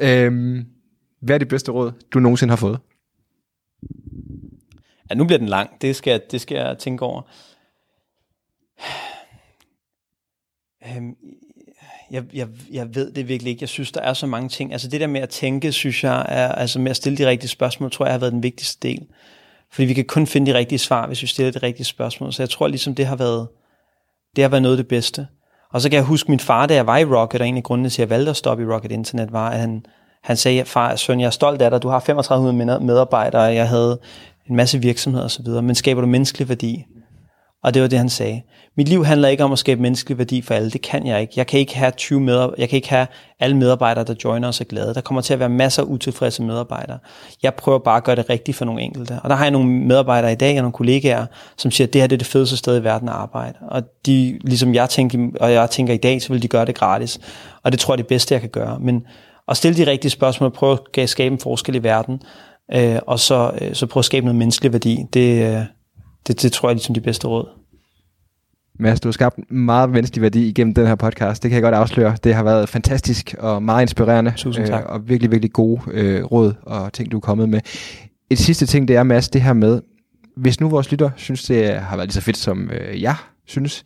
Ja. 0.00 0.24
Øhm, 0.24 0.64
hvad 1.22 1.34
er 1.34 1.38
det 1.38 1.48
bedste 1.48 1.72
råd, 1.72 1.92
du 2.14 2.18
nogensinde 2.18 2.50
har 2.50 2.56
fået? 2.56 2.78
Ja, 5.10 5.14
nu 5.14 5.24
bliver 5.24 5.38
den 5.38 5.48
lang. 5.48 5.70
Det 5.80 5.96
skal, 5.96 6.20
det 6.30 6.40
skal 6.40 6.56
jeg 6.56 6.76
tænke 6.78 7.04
over. 7.04 7.22
Øhm, 10.96 11.16
jeg, 12.10 12.22
jeg, 12.34 12.48
jeg 12.72 12.94
ved 12.94 13.12
det 13.12 13.28
virkelig 13.28 13.50
ikke. 13.50 13.62
Jeg 13.62 13.68
synes, 13.68 13.92
der 13.92 14.00
er 14.00 14.12
så 14.12 14.26
mange 14.26 14.48
ting. 14.48 14.72
Altså 14.72 14.88
det 14.88 15.00
der 15.00 15.06
med 15.06 15.20
at 15.20 15.28
tænke, 15.28 15.72
synes 15.72 16.04
jeg, 16.04 16.26
er, 16.28 16.52
altså 16.52 16.78
med 16.78 16.90
at 16.90 16.96
stille 16.96 17.18
de 17.18 17.26
rigtige 17.26 17.50
spørgsmål, 17.50 17.90
tror 17.90 18.04
jeg 18.04 18.14
har 18.14 18.18
været 18.18 18.32
den 18.32 18.42
vigtigste 18.42 18.88
del. 18.88 19.06
Fordi 19.72 19.86
vi 19.86 19.94
kan 19.94 20.04
kun 20.04 20.26
finde 20.26 20.52
de 20.52 20.58
rigtige 20.58 20.78
svar, 20.78 21.06
hvis 21.06 21.22
vi 21.22 21.26
stiller 21.26 21.52
de 21.52 21.58
rigtige 21.58 21.86
spørgsmål. 21.86 22.32
Så 22.32 22.42
jeg 22.42 22.50
tror 22.50 22.68
ligesom, 22.68 22.94
det 22.94 23.06
har 23.06 23.16
været, 23.16 23.48
det 24.36 24.44
har 24.44 24.48
været 24.48 24.62
noget 24.62 24.76
af 24.76 24.82
det 24.82 24.88
bedste. 24.88 25.26
Og 25.72 25.80
så 25.80 25.90
kan 25.90 25.96
jeg 25.96 26.04
huske 26.04 26.30
min 26.30 26.40
far, 26.40 26.66
da 26.66 26.74
jeg 26.74 26.86
var 26.86 26.98
i 26.98 27.04
Rocket, 27.04 27.40
og 27.40 27.48
en 27.48 27.56
af 27.56 27.62
grundene 27.62 27.90
til, 27.90 28.02
at 28.02 28.08
jeg 28.08 28.10
valgte 28.10 28.30
at 28.30 28.36
stoppe 28.36 28.62
i 28.62 28.66
Rocket 28.66 28.92
Internet, 28.92 29.32
var, 29.32 29.50
at 29.50 29.60
han, 29.60 29.86
han 30.22 30.36
sagde, 30.36 30.64
far, 30.64 30.96
søn, 30.96 31.20
jeg 31.20 31.26
er 31.26 31.30
stolt 31.30 31.62
af 31.62 31.70
dig, 31.70 31.82
du 31.82 31.88
har 31.88 32.00
3500 32.00 32.80
medarbejdere, 32.80 33.42
og 33.42 33.54
jeg 33.54 33.68
havde 33.68 33.98
en 34.48 34.56
masse 34.56 34.78
virksomheder 34.78 35.24
osv., 35.24 35.48
men 35.48 35.74
skaber 35.74 36.00
du 36.00 36.06
menneskelig 36.06 36.48
værdi? 36.48 36.86
Og 37.64 37.74
det 37.74 37.82
var 37.82 37.88
det, 37.88 37.98
han 37.98 38.08
sagde. 38.08 38.42
Mit 38.76 38.88
liv 38.88 39.04
handler 39.04 39.28
ikke 39.28 39.44
om 39.44 39.52
at 39.52 39.58
skabe 39.58 39.82
menneskelig 39.82 40.18
værdi 40.18 40.42
for 40.42 40.54
alle. 40.54 40.70
Det 40.70 40.82
kan 40.82 41.06
jeg 41.06 41.20
ikke. 41.20 41.32
Jeg 41.36 41.46
kan 41.46 41.60
ikke 41.60 41.76
have 41.76 41.90
20 41.90 42.20
medarbejdere. 42.20 42.60
Jeg 42.60 42.68
kan 42.68 42.76
ikke 42.76 42.88
have 42.88 43.06
alle 43.40 43.56
medarbejdere, 43.56 44.04
der 44.04 44.14
joiner 44.24 44.48
os 44.48 44.60
er 44.60 44.64
glade. 44.64 44.94
Der 44.94 45.00
kommer 45.00 45.20
til 45.20 45.32
at 45.32 45.38
være 45.38 45.48
masser 45.48 45.82
af 45.82 45.86
utilfredse 45.86 46.42
medarbejdere. 46.42 46.98
Jeg 47.42 47.54
prøver 47.54 47.78
bare 47.78 47.96
at 47.96 48.04
gøre 48.04 48.16
det 48.16 48.30
rigtigt 48.30 48.56
for 48.56 48.64
nogle 48.64 48.82
enkelte. 48.82 49.20
Og 49.22 49.30
der 49.30 49.36
har 49.36 49.44
jeg 49.44 49.50
nogle 49.50 49.68
medarbejdere 49.68 50.32
i 50.32 50.34
dag 50.34 50.50
og 50.50 50.62
nogle 50.62 50.72
kollegaer, 50.72 51.26
som 51.56 51.70
siger, 51.70 51.86
at 51.86 51.92
det 51.92 52.00
her 52.00 52.06
det 52.06 52.16
er 52.16 52.18
det 52.18 52.26
fedeste 52.26 52.56
sted 52.56 52.80
i 52.80 52.84
verden 52.84 53.08
at 53.08 53.14
arbejde. 53.14 53.58
Og 53.68 53.82
de, 54.06 54.38
ligesom 54.44 54.74
jeg 54.74 54.90
tænker, 54.90 55.28
og 55.40 55.52
jeg 55.52 55.70
tænker 55.70 55.94
i 55.94 55.96
dag, 55.96 56.22
så 56.22 56.32
vil 56.32 56.42
de 56.42 56.48
gøre 56.48 56.64
det 56.64 56.74
gratis. 56.74 57.20
Og 57.62 57.72
det 57.72 57.80
tror 57.80 57.94
jeg 57.94 57.98
er 57.98 58.02
det 58.02 58.06
bedste, 58.06 58.34
jeg 58.34 58.40
kan 58.40 58.50
gøre. 58.50 58.78
Men 58.80 59.02
at 59.48 59.56
stille 59.56 59.84
de 59.84 59.90
rigtige 59.90 60.10
spørgsmål, 60.10 60.50
prøve 60.50 60.78
at 60.98 61.08
skabe 61.08 61.32
en 61.32 61.40
forskel 61.40 61.74
i 61.74 61.82
verden, 61.82 62.22
øh, 62.74 62.98
og 63.06 63.18
så, 63.18 63.50
øh, 63.60 63.74
så 63.74 63.86
prøve 63.86 64.00
at 64.00 64.04
skabe 64.04 64.26
noget 64.26 64.36
menneskelig 64.36 64.72
værdi, 64.72 65.04
det, 65.12 65.56
øh, 65.56 65.62
det, 66.26 66.42
det 66.42 66.52
tror 66.52 66.68
jeg 66.68 66.72
er 66.72 66.74
ligesom 66.74 66.94
de 66.94 67.00
bedste 67.00 67.26
råd. 67.26 67.48
Mads, 68.80 69.00
du 69.00 69.08
har 69.08 69.12
skabt 69.12 69.36
en 69.36 69.44
meget 69.50 69.90
menneskelig 69.90 70.22
værdi 70.22 70.48
igennem 70.48 70.74
den 70.74 70.86
her 70.86 70.94
podcast. 70.94 71.42
Det 71.42 71.50
kan 71.50 71.54
jeg 71.54 71.62
godt 71.62 71.74
afsløre. 71.74 72.16
Det 72.24 72.34
har 72.34 72.42
været 72.42 72.68
fantastisk 72.68 73.34
og 73.38 73.62
meget 73.62 73.82
inspirerende. 73.82 74.32
Tusind 74.36 74.66
tak. 74.66 74.82
Øh, 74.82 74.88
og 74.88 75.08
virkelig, 75.08 75.30
virkelig 75.30 75.52
gode 75.52 75.80
øh, 75.90 76.24
råd 76.24 76.54
og 76.62 76.92
ting, 76.92 77.12
du 77.12 77.16
er 77.16 77.20
kommet 77.20 77.48
med. 77.48 77.60
Et 78.30 78.38
sidste 78.38 78.66
ting, 78.66 78.88
det 78.88 78.96
er, 78.96 79.02
Mads, 79.02 79.28
det 79.28 79.42
her 79.42 79.52
med, 79.52 79.80
hvis 80.36 80.60
nu 80.60 80.68
vores 80.68 80.90
lytter 80.90 81.10
synes, 81.16 81.42
det 81.42 81.74
har 81.74 81.96
været 81.96 82.08
lige 82.08 82.14
så 82.14 82.20
fedt, 82.20 82.36
som 82.36 82.70
øh, 82.70 83.02
jeg 83.02 83.14
synes, 83.46 83.84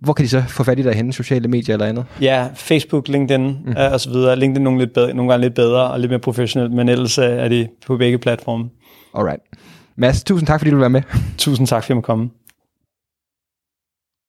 hvor 0.00 0.12
kan 0.12 0.24
de 0.24 0.28
så 0.28 0.42
få 0.48 0.64
fat 0.64 0.78
i 0.78 0.82
dig 0.82 0.94
henne? 0.94 1.12
Sociale 1.12 1.48
medier 1.48 1.74
eller 1.74 1.86
andet? 1.86 2.04
Ja, 2.20 2.48
Facebook, 2.54 3.08
LinkedIn 3.08 3.46
mm. 3.46 3.70
øh, 3.78 3.92
og 3.92 4.00
så 4.00 4.10
videre. 4.10 4.36
LinkedIn 4.36 4.64
nogle, 4.64 4.78
lidt 4.78 4.92
bedre, 4.92 5.14
nogle 5.14 5.32
gange 5.32 5.44
lidt 5.44 5.54
bedre 5.54 5.90
og 5.90 6.00
lidt 6.00 6.10
mere 6.10 6.20
professionelt, 6.20 6.72
men 6.72 6.88
ellers 6.88 7.18
øh, 7.18 7.24
er 7.24 7.48
det 7.48 7.68
på 7.86 7.96
begge 7.96 8.18
platforme. 8.18 8.64
Alright. 9.14 9.40
Mads, 9.96 10.24
tusind 10.24 10.46
tak, 10.46 10.60
fordi 10.60 10.70
du 10.70 10.76
vil 10.76 10.80
være 10.80 10.90
med. 10.90 11.02
Tusind 11.38 11.66
tak, 11.66 11.82
for 11.82 11.86
at 11.86 11.88
jeg 11.88 11.96
måtte 11.96 12.06
komme. 12.06 12.30